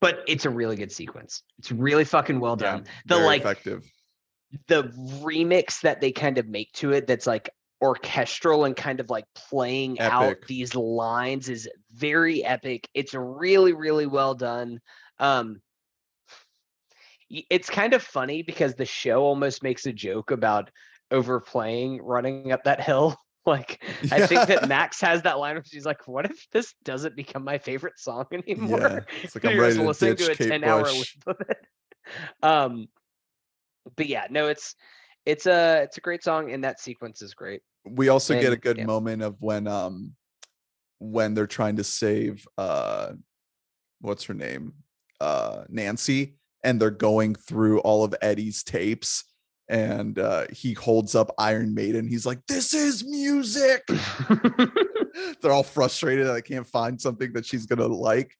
but 0.00 0.20
it's 0.28 0.44
a 0.44 0.50
really 0.50 0.76
good 0.76 0.92
sequence. 0.92 1.42
It's 1.58 1.72
really 1.72 2.04
fucking 2.04 2.40
well 2.40 2.56
Yeah, 2.60 2.72
done. 2.76 2.86
the 3.06 3.16
like 3.16 3.42
effective. 3.42 3.84
the 4.68 4.84
remix 5.22 5.80
that 5.82 6.00
they 6.00 6.12
kind 6.12 6.38
of 6.38 6.48
make 6.48 6.72
to 6.74 6.92
it 6.92 7.06
that's 7.06 7.26
like 7.26 7.50
orchestral 7.82 8.64
and 8.64 8.74
kind 8.76 9.00
of 9.00 9.10
like 9.10 9.24
playing 9.34 10.00
out 10.00 10.36
these 10.48 10.74
lines 10.74 11.48
is 11.48 11.68
very 11.92 12.44
epic. 12.44 12.88
It's 12.94 13.14
really, 13.14 13.72
really 13.72 14.06
well 14.06 14.34
done. 14.34 14.80
Um, 15.18 15.60
it's 17.28 17.68
kind 17.68 17.92
of 17.92 18.02
funny 18.02 18.42
because 18.42 18.74
the 18.74 18.84
show 18.84 19.22
almost 19.24 19.62
makes 19.62 19.84
a 19.86 19.92
joke 19.92 20.30
about 20.30 20.70
overplaying 21.10 22.00
running 22.02 22.52
up 22.52 22.64
that 22.64 22.80
hill. 22.80 23.16
Like 23.46 23.80
I 24.10 24.26
think 24.26 24.48
that 24.48 24.68
Max 24.68 25.00
has 25.00 25.22
that 25.22 25.38
line 25.38 25.54
where 25.54 25.64
she's 25.64 25.86
like, 25.86 26.06
"What 26.08 26.26
if 26.26 26.46
this 26.52 26.74
doesn't 26.84 27.14
become 27.14 27.44
my 27.44 27.58
favorite 27.58 27.98
song 27.98 28.26
anymore?" 28.32 28.80
Yeah, 28.80 29.00
it's 29.22 29.34
like 29.34 29.44
I'm 29.46 29.58
ready 29.58 29.76
to 29.76 29.84
listening 29.84 30.16
to 30.16 30.32
a 30.32 30.34
Kate 30.34 30.48
10 30.48 30.64
hour 30.64 30.82
Bush. 30.82 31.16
loop 31.26 31.38
of 31.40 31.48
it. 31.48 31.58
Um, 32.42 32.88
but 33.96 34.06
yeah, 34.08 34.26
no, 34.30 34.48
it's 34.48 34.74
it's 35.24 35.46
a 35.46 35.82
it's 35.84 35.96
a 35.96 36.00
great 36.00 36.24
song, 36.24 36.50
and 36.50 36.64
that 36.64 36.80
sequence 36.80 37.22
is 37.22 37.34
great. 37.34 37.62
we 37.84 38.08
also 38.08 38.38
get 38.38 38.52
a 38.52 38.56
good 38.56 38.78
yeah. 38.78 38.84
moment 38.84 39.22
of 39.22 39.36
when 39.40 39.68
um 39.68 40.14
when 40.98 41.34
they're 41.34 41.46
trying 41.46 41.76
to 41.76 41.84
save 41.84 42.46
uh 42.58 43.12
what's 44.00 44.24
her 44.24 44.34
name 44.34 44.72
uh 45.20 45.62
nancy 45.68 46.36
and 46.64 46.80
they're 46.80 46.90
going 46.90 47.34
through 47.34 47.80
all 47.80 48.02
of 48.02 48.14
eddie's 48.22 48.62
tapes 48.62 49.24
and 49.68 50.18
uh 50.18 50.46
he 50.52 50.72
holds 50.72 51.14
up 51.14 51.32
iron 51.38 51.74
maiden. 51.74 52.06
He's 52.06 52.26
like 52.26 52.44
this 52.46 52.74
is 52.74 53.04
music. 53.04 53.86
They're 55.40 55.52
all 55.52 55.62
frustrated 55.62 56.26
that 56.26 56.34
i 56.34 56.40
can't 56.40 56.66
find 56.66 57.00
something 57.00 57.32
that 57.32 57.46
she's 57.46 57.66
gonna 57.66 57.86
like. 57.86 58.36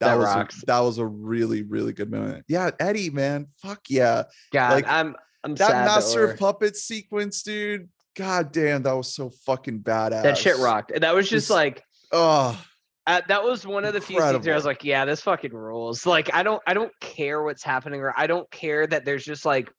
That, 0.00 0.08
That 0.08 0.18
was 0.18 0.26
rocks. 0.26 0.62
A, 0.62 0.66
that 0.66 0.80
was 0.80 0.98
a 0.98 1.06
really 1.06 1.62
really 1.62 1.92
good 1.92 2.10
moment. 2.10 2.44
Yeah 2.48 2.70
eddie 2.78 3.10
man. 3.10 3.48
Fuck 3.62 3.80
yeah. 3.88 4.24
God, 4.52 4.72
Like, 4.72 4.88
I'm 4.88 5.16
I'm 5.44 5.54
that 5.56 5.86
master 5.86 6.30
of 6.30 6.38
puppets 6.38 6.82
sequence 6.82 7.42
dude. 7.42 7.88
God 8.16 8.52
damn 8.52 8.82
that 8.82 8.96
was 8.96 9.14
so 9.14 9.30
fucking 9.46 9.80
badass. 9.80 10.22
That 10.22 10.38
shit 10.38 10.58
rocked. 10.58 10.92
That 11.00 11.14
was 11.14 11.28
just 11.28 11.48
Just 11.48 11.50
like 11.50 11.82
oh 12.12 12.60
uh, 13.08 13.22
that 13.26 13.42
was 13.42 13.66
one 13.66 13.86
of 13.86 13.94
the 13.94 14.02
few 14.02 14.20
scenes 14.20 14.44
where 14.44 14.54
I 14.54 14.56
was 14.56 14.66
like, 14.66 14.84
yeah, 14.84 15.06
this 15.06 15.22
fucking 15.22 15.54
rules. 15.54 16.04
Like 16.04 16.34
I 16.34 16.42
don't 16.42 16.62
I 16.66 16.74
don't 16.74 16.92
care 17.00 17.42
what's 17.42 17.64
happening, 17.64 18.02
or 18.02 18.12
I 18.14 18.26
don't 18.26 18.48
care 18.50 18.86
that 18.86 19.06
there's 19.06 19.24
just 19.24 19.46
like 19.46 19.72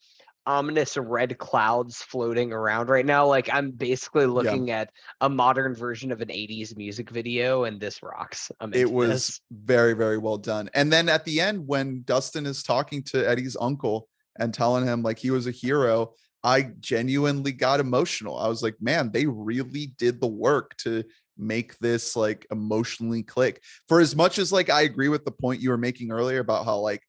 ominous 0.50 0.98
red 0.98 1.38
clouds 1.38 2.02
floating 2.02 2.52
around 2.52 2.90
right 2.90 3.06
now. 3.06 3.28
Like 3.28 3.50
I'm 3.54 3.70
basically 3.70 4.26
looking 4.26 4.72
at 4.72 4.90
a 5.22 5.30
modern 5.30 5.76
version 5.76 6.12
of 6.12 6.22
an 6.22 6.30
80s 6.30 6.76
music 6.76 7.12
video, 7.12 7.66
and 7.66 7.80
this 7.80 8.02
rocks. 8.02 8.52
It 8.74 8.92
was 8.92 9.10
this. 9.28 9.42
very 9.52 9.94
very 9.94 10.18
well 10.18 10.38
done 10.38 10.70
and 10.74 10.92
then 10.92 11.10
at 11.10 11.26
the 11.26 11.40
end 11.42 11.68
when 11.68 12.02
dustin 12.06 12.46
is 12.46 12.64
talking 12.64 13.04
to 13.04 13.28
eddie's 13.28 13.58
uncle 13.60 14.08
and 14.40 14.54
telling 14.54 14.86
him 14.86 15.04
like 15.04 15.20
he 15.20 15.32
was 15.32 15.48
a 15.48 15.52
hero 15.52 16.14
i 16.44 16.70
genuinely 16.80 17.52
got 17.52 17.80
emotional 17.80 18.38
i 18.38 18.48
was 18.48 18.64
like 18.64 18.76
man 18.80 19.12
they 19.12 19.26
really 19.26 19.94
did 19.98 20.20
the 20.20 20.28
work 20.28 20.76
to 20.78 21.04
make 21.38 21.78
this 21.80 22.16
like 22.16 22.48
emotionally 22.52 23.24
click 23.24 23.62
for 23.88 24.00
as 24.00 24.16
much 24.16 24.38
as 24.38 24.52
like 24.52 24.70
i 24.70 24.82
agree 24.82 25.10
with 25.10 25.26
the 25.26 25.32
point 25.32 25.62
you 25.62 25.70
were 25.70 25.78
making 25.78 26.12
earlier 26.12 26.40
about 26.40 26.66
how 26.66 26.78
like 26.78 27.04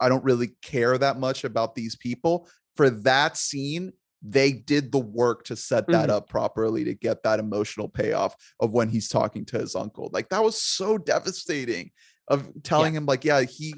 i 0.00 0.08
don't 0.08 0.24
really 0.24 0.52
care 0.62 0.96
that 0.96 1.18
much 1.18 1.44
about 1.44 1.74
these 1.74 1.96
people 1.96 2.48
for 2.76 2.90
that 2.90 3.36
scene 3.36 3.92
they 4.22 4.50
did 4.50 4.90
the 4.90 4.98
work 4.98 5.44
to 5.44 5.54
set 5.54 5.86
that 5.86 6.08
Mhm. 6.08 6.12
up 6.12 6.28
properly 6.28 6.82
to 6.84 6.94
get 6.94 7.22
that 7.22 7.38
emotional 7.38 7.88
payoff 7.88 8.34
of 8.58 8.72
when 8.72 8.88
he's 8.88 9.08
talking 9.08 9.44
to 9.44 9.58
his 9.58 9.76
uncle. 9.76 10.10
Like 10.12 10.30
that 10.30 10.42
was 10.42 10.60
so 10.60 10.98
devastating 10.98 11.92
of 12.26 12.50
telling 12.64 12.94
him 12.94 13.06
like 13.06 13.24
yeah, 13.24 13.42
he 13.42 13.74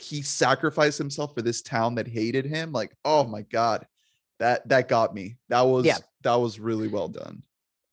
he 0.00 0.22
sacrificed 0.22 0.96
himself 0.96 1.34
for 1.34 1.42
this 1.42 1.60
town 1.60 1.96
that 1.96 2.08
hated 2.08 2.46
him. 2.46 2.72
Like, 2.72 2.96
oh 3.04 3.24
my 3.24 3.42
god. 3.42 3.86
That 4.38 4.66
that 4.68 4.88
got 4.88 5.14
me. 5.14 5.36
That 5.48 5.62
was 5.62 5.86
that 6.22 6.34
was 6.34 6.58
really 6.58 6.88
well 6.88 7.08
done. 7.08 7.42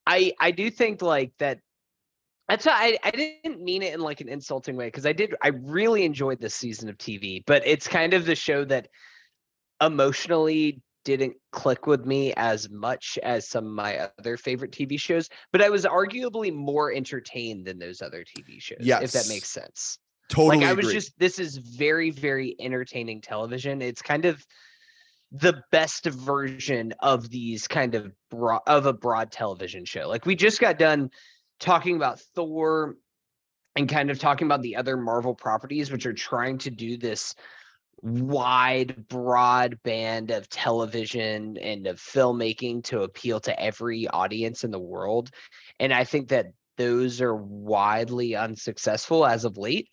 I 0.07 0.33
I 0.39 0.51
do 0.51 0.69
think 0.71 1.01
like 1.01 1.33
that. 1.39 1.59
That's 2.47 2.65
why 2.65 2.97
I 3.03 3.09
I 3.09 3.11
didn't 3.11 3.61
mean 3.61 3.81
it 3.81 3.93
in 3.93 3.99
like 3.99 4.21
an 4.21 4.29
insulting 4.29 4.75
way 4.75 4.87
because 4.87 5.05
I 5.05 5.13
did 5.13 5.35
I 5.41 5.49
really 5.49 6.05
enjoyed 6.05 6.39
this 6.39 6.55
season 6.55 6.89
of 6.89 6.97
TV, 6.97 7.43
but 7.45 7.65
it's 7.65 7.87
kind 7.87 8.13
of 8.13 8.25
the 8.25 8.35
show 8.35 8.65
that 8.65 8.87
emotionally 9.81 10.81
didn't 11.03 11.35
click 11.51 11.87
with 11.87 12.05
me 12.05 12.33
as 12.35 12.69
much 12.69 13.17
as 13.23 13.47
some 13.47 13.65
of 13.65 13.71
my 13.71 14.09
other 14.19 14.37
favorite 14.37 14.71
TV 14.71 14.99
shows. 14.99 15.29
But 15.51 15.61
I 15.61 15.69
was 15.69 15.85
arguably 15.85 16.53
more 16.53 16.93
entertained 16.93 17.65
than 17.65 17.79
those 17.79 18.01
other 18.01 18.23
TV 18.23 18.61
shows, 18.61 18.77
if 18.79 19.11
that 19.11 19.27
makes 19.27 19.49
sense. 19.49 19.97
Totally 20.29 20.59
like 20.59 20.67
I 20.67 20.73
was 20.73 20.91
just 20.91 21.17
this 21.19 21.39
is 21.39 21.57
very 21.57 22.09
very 22.09 22.55
entertaining 22.59 23.19
television. 23.19 23.81
It's 23.81 24.01
kind 24.01 24.25
of 24.25 24.45
the 25.31 25.61
best 25.71 26.05
version 26.05 26.93
of 26.99 27.29
these 27.29 27.67
kind 27.67 27.95
of 27.95 28.13
broad 28.29 28.61
of 28.67 28.85
a 28.85 28.93
broad 28.93 29.31
television 29.31 29.83
show. 29.83 30.07
Like 30.07 30.25
we 30.25 30.35
just 30.35 30.61
got 30.61 30.77
done 30.77 31.09
talking 31.59 31.95
about 31.97 32.21
Thor 32.33 32.95
and 33.75 33.89
kind 33.89 34.09
of 34.09 34.19
talking 34.19 34.47
about 34.47 34.61
the 34.61 34.75
other 34.75 34.95
Marvel 34.95 35.35
properties 35.35 35.91
which 35.91 36.05
are 36.05 36.13
trying 36.13 36.57
to 36.59 36.69
do 36.69 36.97
this 36.97 37.35
wide 38.01 39.07
broad 39.07 39.81
band 39.83 40.31
of 40.31 40.49
television 40.49 41.57
and 41.57 41.85
of 41.85 41.99
filmmaking 41.99 42.83
to 42.83 43.03
appeal 43.03 43.39
to 43.39 43.59
every 43.59 44.07
audience 44.07 44.63
in 44.63 44.71
the 44.71 44.79
world 44.79 45.29
and 45.79 45.93
i 45.93 46.03
think 46.03 46.29
that 46.29 46.47
those 46.77 47.21
are 47.21 47.35
widely 47.35 48.35
unsuccessful 48.35 49.23
as 49.25 49.45
of 49.45 49.57
late 49.57 49.87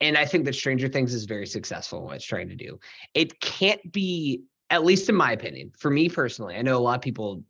and 0.00 0.16
I 0.16 0.26
think 0.26 0.44
that 0.44 0.54
Stranger 0.54 0.88
Things 0.88 1.14
is 1.14 1.24
very 1.24 1.46
successful 1.46 2.00
in 2.00 2.04
what 2.04 2.16
it's 2.16 2.24
trying 2.24 2.48
to 2.48 2.56
do. 2.56 2.78
It 3.14 3.40
can't 3.40 3.92
be, 3.92 4.42
at 4.70 4.84
least 4.84 5.08
in 5.08 5.14
my 5.14 5.32
opinion, 5.32 5.72
for 5.78 5.90
me 5.90 6.08
personally. 6.08 6.56
I 6.56 6.62
know 6.62 6.76
a 6.76 6.80
lot 6.80 6.96
of 6.96 7.02
people 7.02 7.42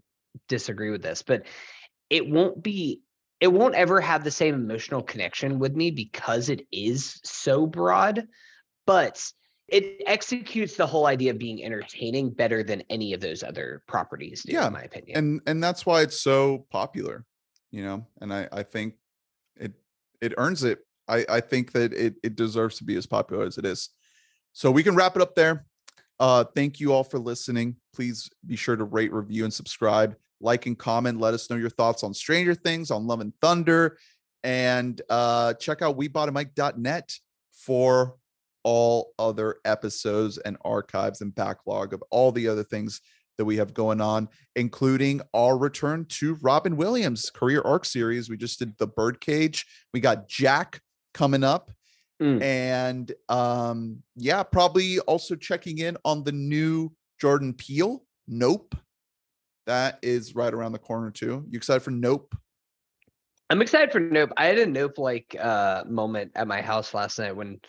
disagree 0.49 0.91
with 0.91 1.03
this, 1.03 1.23
but 1.23 1.43
it 2.09 2.29
won't 2.29 2.63
be, 2.63 3.01
it 3.41 3.49
won't 3.49 3.75
ever 3.75 4.01
have 4.01 4.23
the 4.23 4.31
same 4.31 4.55
emotional 4.55 5.03
connection 5.03 5.59
with 5.59 5.75
me 5.75 5.91
because 5.91 6.49
it 6.49 6.63
is 6.71 7.21
so 7.25 7.67
broad. 7.67 8.27
But 8.87 9.29
it 9.69 10.03
executes 10.07 10.77
the 10.77 10.87
whole 10.87 11.07
idea 11.07 11.31
of 11.33 11.39
being 11.39 11.65
entertaining 11.65 12.31
better 12.31 12.63
than 12.63 12.83
any 12.89 13.13
of 13.13 13.21
those 13.21 13.43
other 13.43 13.83
properties 13.89 14.43
do, 14.45 14.53
Yeah, 14.53 14.67
in 14.69 14.73
my 14.73 14.83
opinion. 14.83 15.19
and 15.19 15.41
and 15.47 15.63
that's 15.63 15.85
why 15.85 16.03
it's 16.03 16.21
so 16.21 16.67
popular 16.71 17.25
you 17.73 17.83
know 17.83 18.07
and 18.21 18.33
i 18.33 18.49
i 18.53 18.63
think 18.63 18.95
it 19.57 19.73
it 20.21 20.35
earns 20.39 20.63
it. 20.65 20.79
I 21.09 21.25
i 21.29 21.41
think 21.41 21.73
that 21.73 21.93
it 21.93 22.15
it 22.23 22.37
deserves 22.37 22.79
to 22.79 22.85
be 22.85 22.97
as 22.97 23.07
popular 23.07 23.45
as 23.45 23.59
it 23.59 23.65
is. 23.65 23.91
So 24.53 24.71
we 24.71 24.83
can 24.83 24.95
wrap 24.95 25.17
it 25.17 25.23
up 25.23 25.35
there. 25.35 25.67
Uh 26.19 26.45
thank 26.55 26.81
you 26.81 26.93
all 26.93 27.05
for 27.05 27.19
listening. 27.19 27.77
Please 27.95 28.31
be 28.47 28.57
sure 28.57 28.77
to 28.77 28.85
rate 28.85 29.13
review 29.13 29.45
and 29.45 29.53
subscribe. 29.53 30.17
Like 30.41 30.67
and 30.67 30.79
comment. 30.79 31.19
Let 31.21 31.35
us 31.35 31.49
know 31.51 31.57
your 31.57 31.71
thoughts 31.71 32.03
on 32.03 32.15
stranger 32.15 32.55
things 32.55 32.91
on 32.91 33.07
love 33.07 33.21
and 33.21 33.33
thunder 33.43 33.99
and 34.43 35.01
uh 35.11 35.55
check 35.55 35.83
out 35.83 35.99
weboughtamic.net 35.99 37.19
for 37.53 38.17
all 38.67 39.15
other 39.21 39.59
episodes 39.65 40.39
and 40.39 40.57
archives 40.65 41.21
and 41.21 41.33
backlog 41.37 41.95
of 41.95 42.03
all 42.11 42.33
the 42.33 42.49
other 42.49 42.65
things 42.65 43.01
that 43.39 43.45
we 43.45 43.57
have 43.57 43.73
going 43.73 44.01
on, 44.01 44.29
including 44.57 45.21
our 45.33 45.57
return 45.57 46.05
to 46.07 46.35
Robin 46.43 46.77
Williams 46.77 47.31
career 47.31 47.63
arc 47.65 47.85
series. 47.85 48.29
We 48.29 48.37
just 48.37 48.59
did 48.59 48.77
the 48.79 48.89
Birdcage. 48.89 49.67
We 49.95 50.01
got 50.01 50.29
Jack 50.29 50.81
coming 51.15 51.45
up. 51.45 51.71
Mm. 52.21 52.43
And 52.43 53.13
um, 53.29 54.03
yeah, 54.17 54.43
probably 54.43 54.99
also 55.01 55.37
checking 55.37 55.79
in 55.79 55.97
on 56.05 56.25
the 56.25 56.33
new 56.33 56.91
Jordan 57.21 57.53
Peele. 57.53 58.05
Nope. 58.27 58.75
That 59.67 60.01
is 60.03 60.35
right 60.35 60.53
around 60.53 60.73
the 60.73 60.81
corner 60.81 61.13
too. 61.13 61.45
You 61.49 61.57
excited 61.57 61.83
for 61.85 61.93
Nope? 61.93 62.35
I'm 63.49 63.63
excited 63.63 63.93
for 63.93 64.01
Nope. 64.01 64.33
I 64.37 64.47
had 64.47 64.59
a 64.59 64.67
Nope 64.67 64.99
like 64.99 65.37
uh 65.41 65.85
moment 65.89 66.33
at 66.35 66.49
my 66.49 66.63
house 66.63 66.95
last 66.95 67.21
night 67.21 67.37
when 67.37 67.61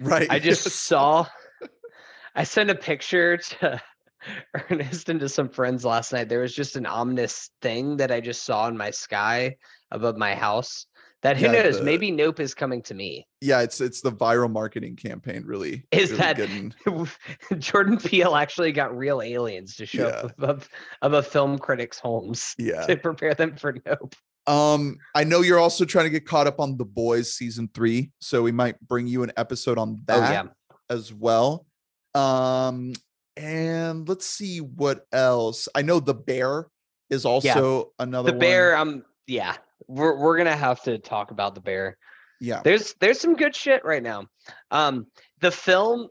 Right. 0.00 0.26
I 0.30 0.38
just 0.38 0.64
saw 0.86 1.26
I 2.34 2.44
sent 2.44 2.70
a 2.70 2.74
picture 2.74 3.36
to 3.38 3.80
Ernest 4.70 5.08
and 5.08 5.20
to 5.20 5.28
some 5.28 5.48
friends 5.48 5.84
last 5.84 6.12
night. 6.12 6.28
There 6.28 6.40
was 6.40 6.54
just 6.54 6.76
an 6.76 6.86
ominous 6.86 7.50
thing 7.62 7.96
that 7.98 8.10
I 8.10 8.20
just 8.20 8.44
saw 8.44 8.68
in 8.68 8.76
my 8.76 8.90
sky 8.90 9.56
above 9.90 10.16
my 10.16 10.34
house. 10.34 10.86
That 11.22 11.38
who 11.38 11.46
Yeah, 11.46 11.62
knows? 11.62 11.78
the- 11.78 11.84
Maybe 11.84 12.10
Nope 12.10 12.40
is 12.40 12.54
coming 12.54 12.82
to 12.82 12.94
me. 12.94 13.26
yeah, 13.40 13.62
it's 13.62 13.80
it's 13.80 14.00
the 14.02 14.12
viral 14.12 14.50
marketing 14.50 14.96
campaign 14.96 15.44
really. 15.46 15.84
Is 15.90 16.10
really 16.10 16.22
that- 16.22 16.36
getting 16.36 16.74
Jordan 17.58 17.96
Peele 17.98 18.36
actually 18.36 18.70
got 18.72 18.96
real 18.96 19.22
aliens 19.22 19.76
to 19.76 19.86
show 19.86 20.08
Yeah. 20.08 20.14
up 20.14 20.38
above, 20.38 20.68
above 21.02 21.26
film 21.26 21.58
critics' 21.58 21.98
homes 21.98 22.54
yeah. 22.58 22.84
to 22.86 22.96
prepare 22.96 23.34
them 23.34 23.56
for 23.56 23.76
Nope. 23.86 24.14
Um, 24.46 24.96
I 25.14 25.24
know 25.24 25.40
you're 25.40 25.58
also 25.58 25.84
trying 25.84 26.04
to 26.06 26.10
get 26.10 26.26
caught 26.26 26.46
up 26.46 26.60
on 26.60 26.76
The 26.76 26.84
Boys 26.84 27.32
season 27.34 27.68
three, 27.74 28.12
so 28.20 28.42
we 28.42 28.52
might 28.52 28.80
bring 28.86 29.06
you 29.06 29.22
an 29.22 29.32
episode 29.36 29.76
on 29.78 30.00
that 30.06 30.16
Oh 30.18 30.32
yeah. 30.32 30.44
as 30.88 31.12
well. 31.12 31.66
Um, 32.14 32.92
and 33.36 34.08
let's 34.08 34.26
see 34.26 34.58
what 34.60 35.06
else. 35.12 35.68
I 35.74 35.82
know 35.82 36.00
The 36.00 36.14
Bear 36.14 36.66
is 37.10 37.24
also 37.24 37.92
another 37.98 38.32
The 38.32 38.38
bear, 38.38 38.72
One. 38.76 38.88
um, 38.88 39.04
yeah. 39.26 39.56
We're 39.88 40.16
we're 40.18 40.36
gonna 40.38 40.56
have 40.56 40.82
to 40.84 40.98
talk 40.98 41.30
about 41.30 41.54
the 41.54 41.60
bear. 41.60 41.98
Yeah, 42.40 42.62
there's 42.64 42.94
there's 43.00 43.20
some 43.20 43.34
good 43.36 43.54
shit 43.54 43.84
right 43.84 44.02
now 44.02 44.26
um 44.70 45.06
the 45.40 45.50
film 45.50 46.08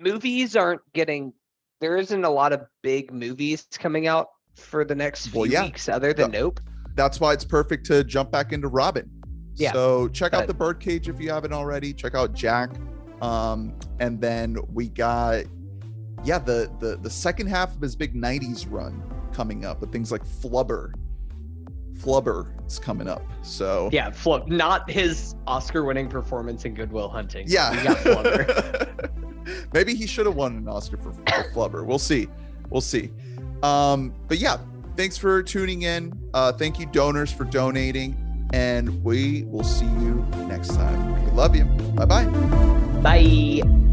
movies 0.00 0.54
aren't 0.56 0.80
getting 0.94 1.32
there 1.80 1.96
isn't 1.96 2.24
a 2.24 2.30
lot 2.30 2.52
of 2.52 2.62
big 2.82 3.12
movies 3.12 3.66
coming 3.78 4.06
out 4.06 4.28
for 4.54 4.84
the 4.84 4.94
next 4.94 5.28
few 5.28 5.40
Well, 5.40 5.50
yeah. 5.50 5.64
weeks 5.64 5.88
other 5.88 6.12
than 6.12 6.30
Nope. 6.30 6.60
That's 6.96 7.20
why 7.20 7.32
it's 7.32 7.44
perfect 7.44 7.86
to 7.86 8.02
jump 8.02 8.30
back 8.32 8.52
into 8.52 8.68
Robin. 8.68 9.08
Yeah, 9.54 9.72
So 9.72 10.08
check 10.08 10.34
out 10.34 10.46
the 10.46 10.54
Birdcage 10.54 11.08
if 11.08 11.20
you 11.20 11.30
haven't 11.30 11.52
already. 11.52 11.94
Check 11.94 12.14
out 12.14 12.34
Jack. 12.34 12.70
Um, 13.22 13.74
and 14.00 14.20
then 14.20 14.56
we 14.72 14.88
got 14.88 15.44
yeah, 16.24 16.38
the 16.38 16.70
the 16.80 16.96
the 16.96 17.10
second 17.10 17.46
half 17.46 17.74
of 17.74 17.80
his 17.80 17.94
big 17.94 18.14
90s 18.14 18.66
run 18.68 19.02
coming 19.32 19.64
up 19.64 19.80
with 19.80 19.92
things 19.92 20.10
like 20.10 20.24
Flubber. 20.24 20.92
Flubber 21.94 22.66
is 22.66 22.78
coming 22.78 23.08
up. 23.08 23.22
So 23.42 23.88
Yeah, 23.92 24.10
Flub, 24.10 24.48
not 24.48 24.90
his 24.90 25.34
Oscar-winning 25.46 26.08
performance 26.08 26.64
in 26.64 26.74
Good 26.74 26.92
Will 26.92 27.08
Hunting. 27.08 27.46
Yeah. 27.48 27.70
we 27.70 27.82
got 27.82 27.96
Flubber. 27.98 29.72
Maybe 29.72 29.94
he 29.94 30.06
should 30.06 30.26
have 30.26 30.34
won 30.34 30.56
an 30.56 30.68
Oscar 30.68 30.96
for, 30.96 31.12
for 31.12 31.22
Flubber. 31.54 31.86
We'll 31.86 31.98
see. 31.98 32.28
We'll 32.68 32.80
see. 32.80 33.10
Um, 33.62 34.12
but 34.28 34.38
yeah, 34.38 34.58
thanks 34.96 35.16
for 35.16 35.42
tuning 35.42 35.82
in. 35.82 36.12
Uh, 36.34 36.52
thank 36.52 36.78
you, 36.78 36.86
donors, 36.86 37.32
for 37.32 37.44
donating. 37.44 38.16
And 38.52 39.02
we 39.02 39.44
will 39.44 39.64
see 39.64 39.86
you 39.86 40.24
next 40.48 40.68
time. 40.68 41.24
We 41.24 41.30
love 41.32 41.56
you. 41.56 41.64
Bye 41.64 42.04
bye. 42.04 42.26
Bye. 43.02 43.85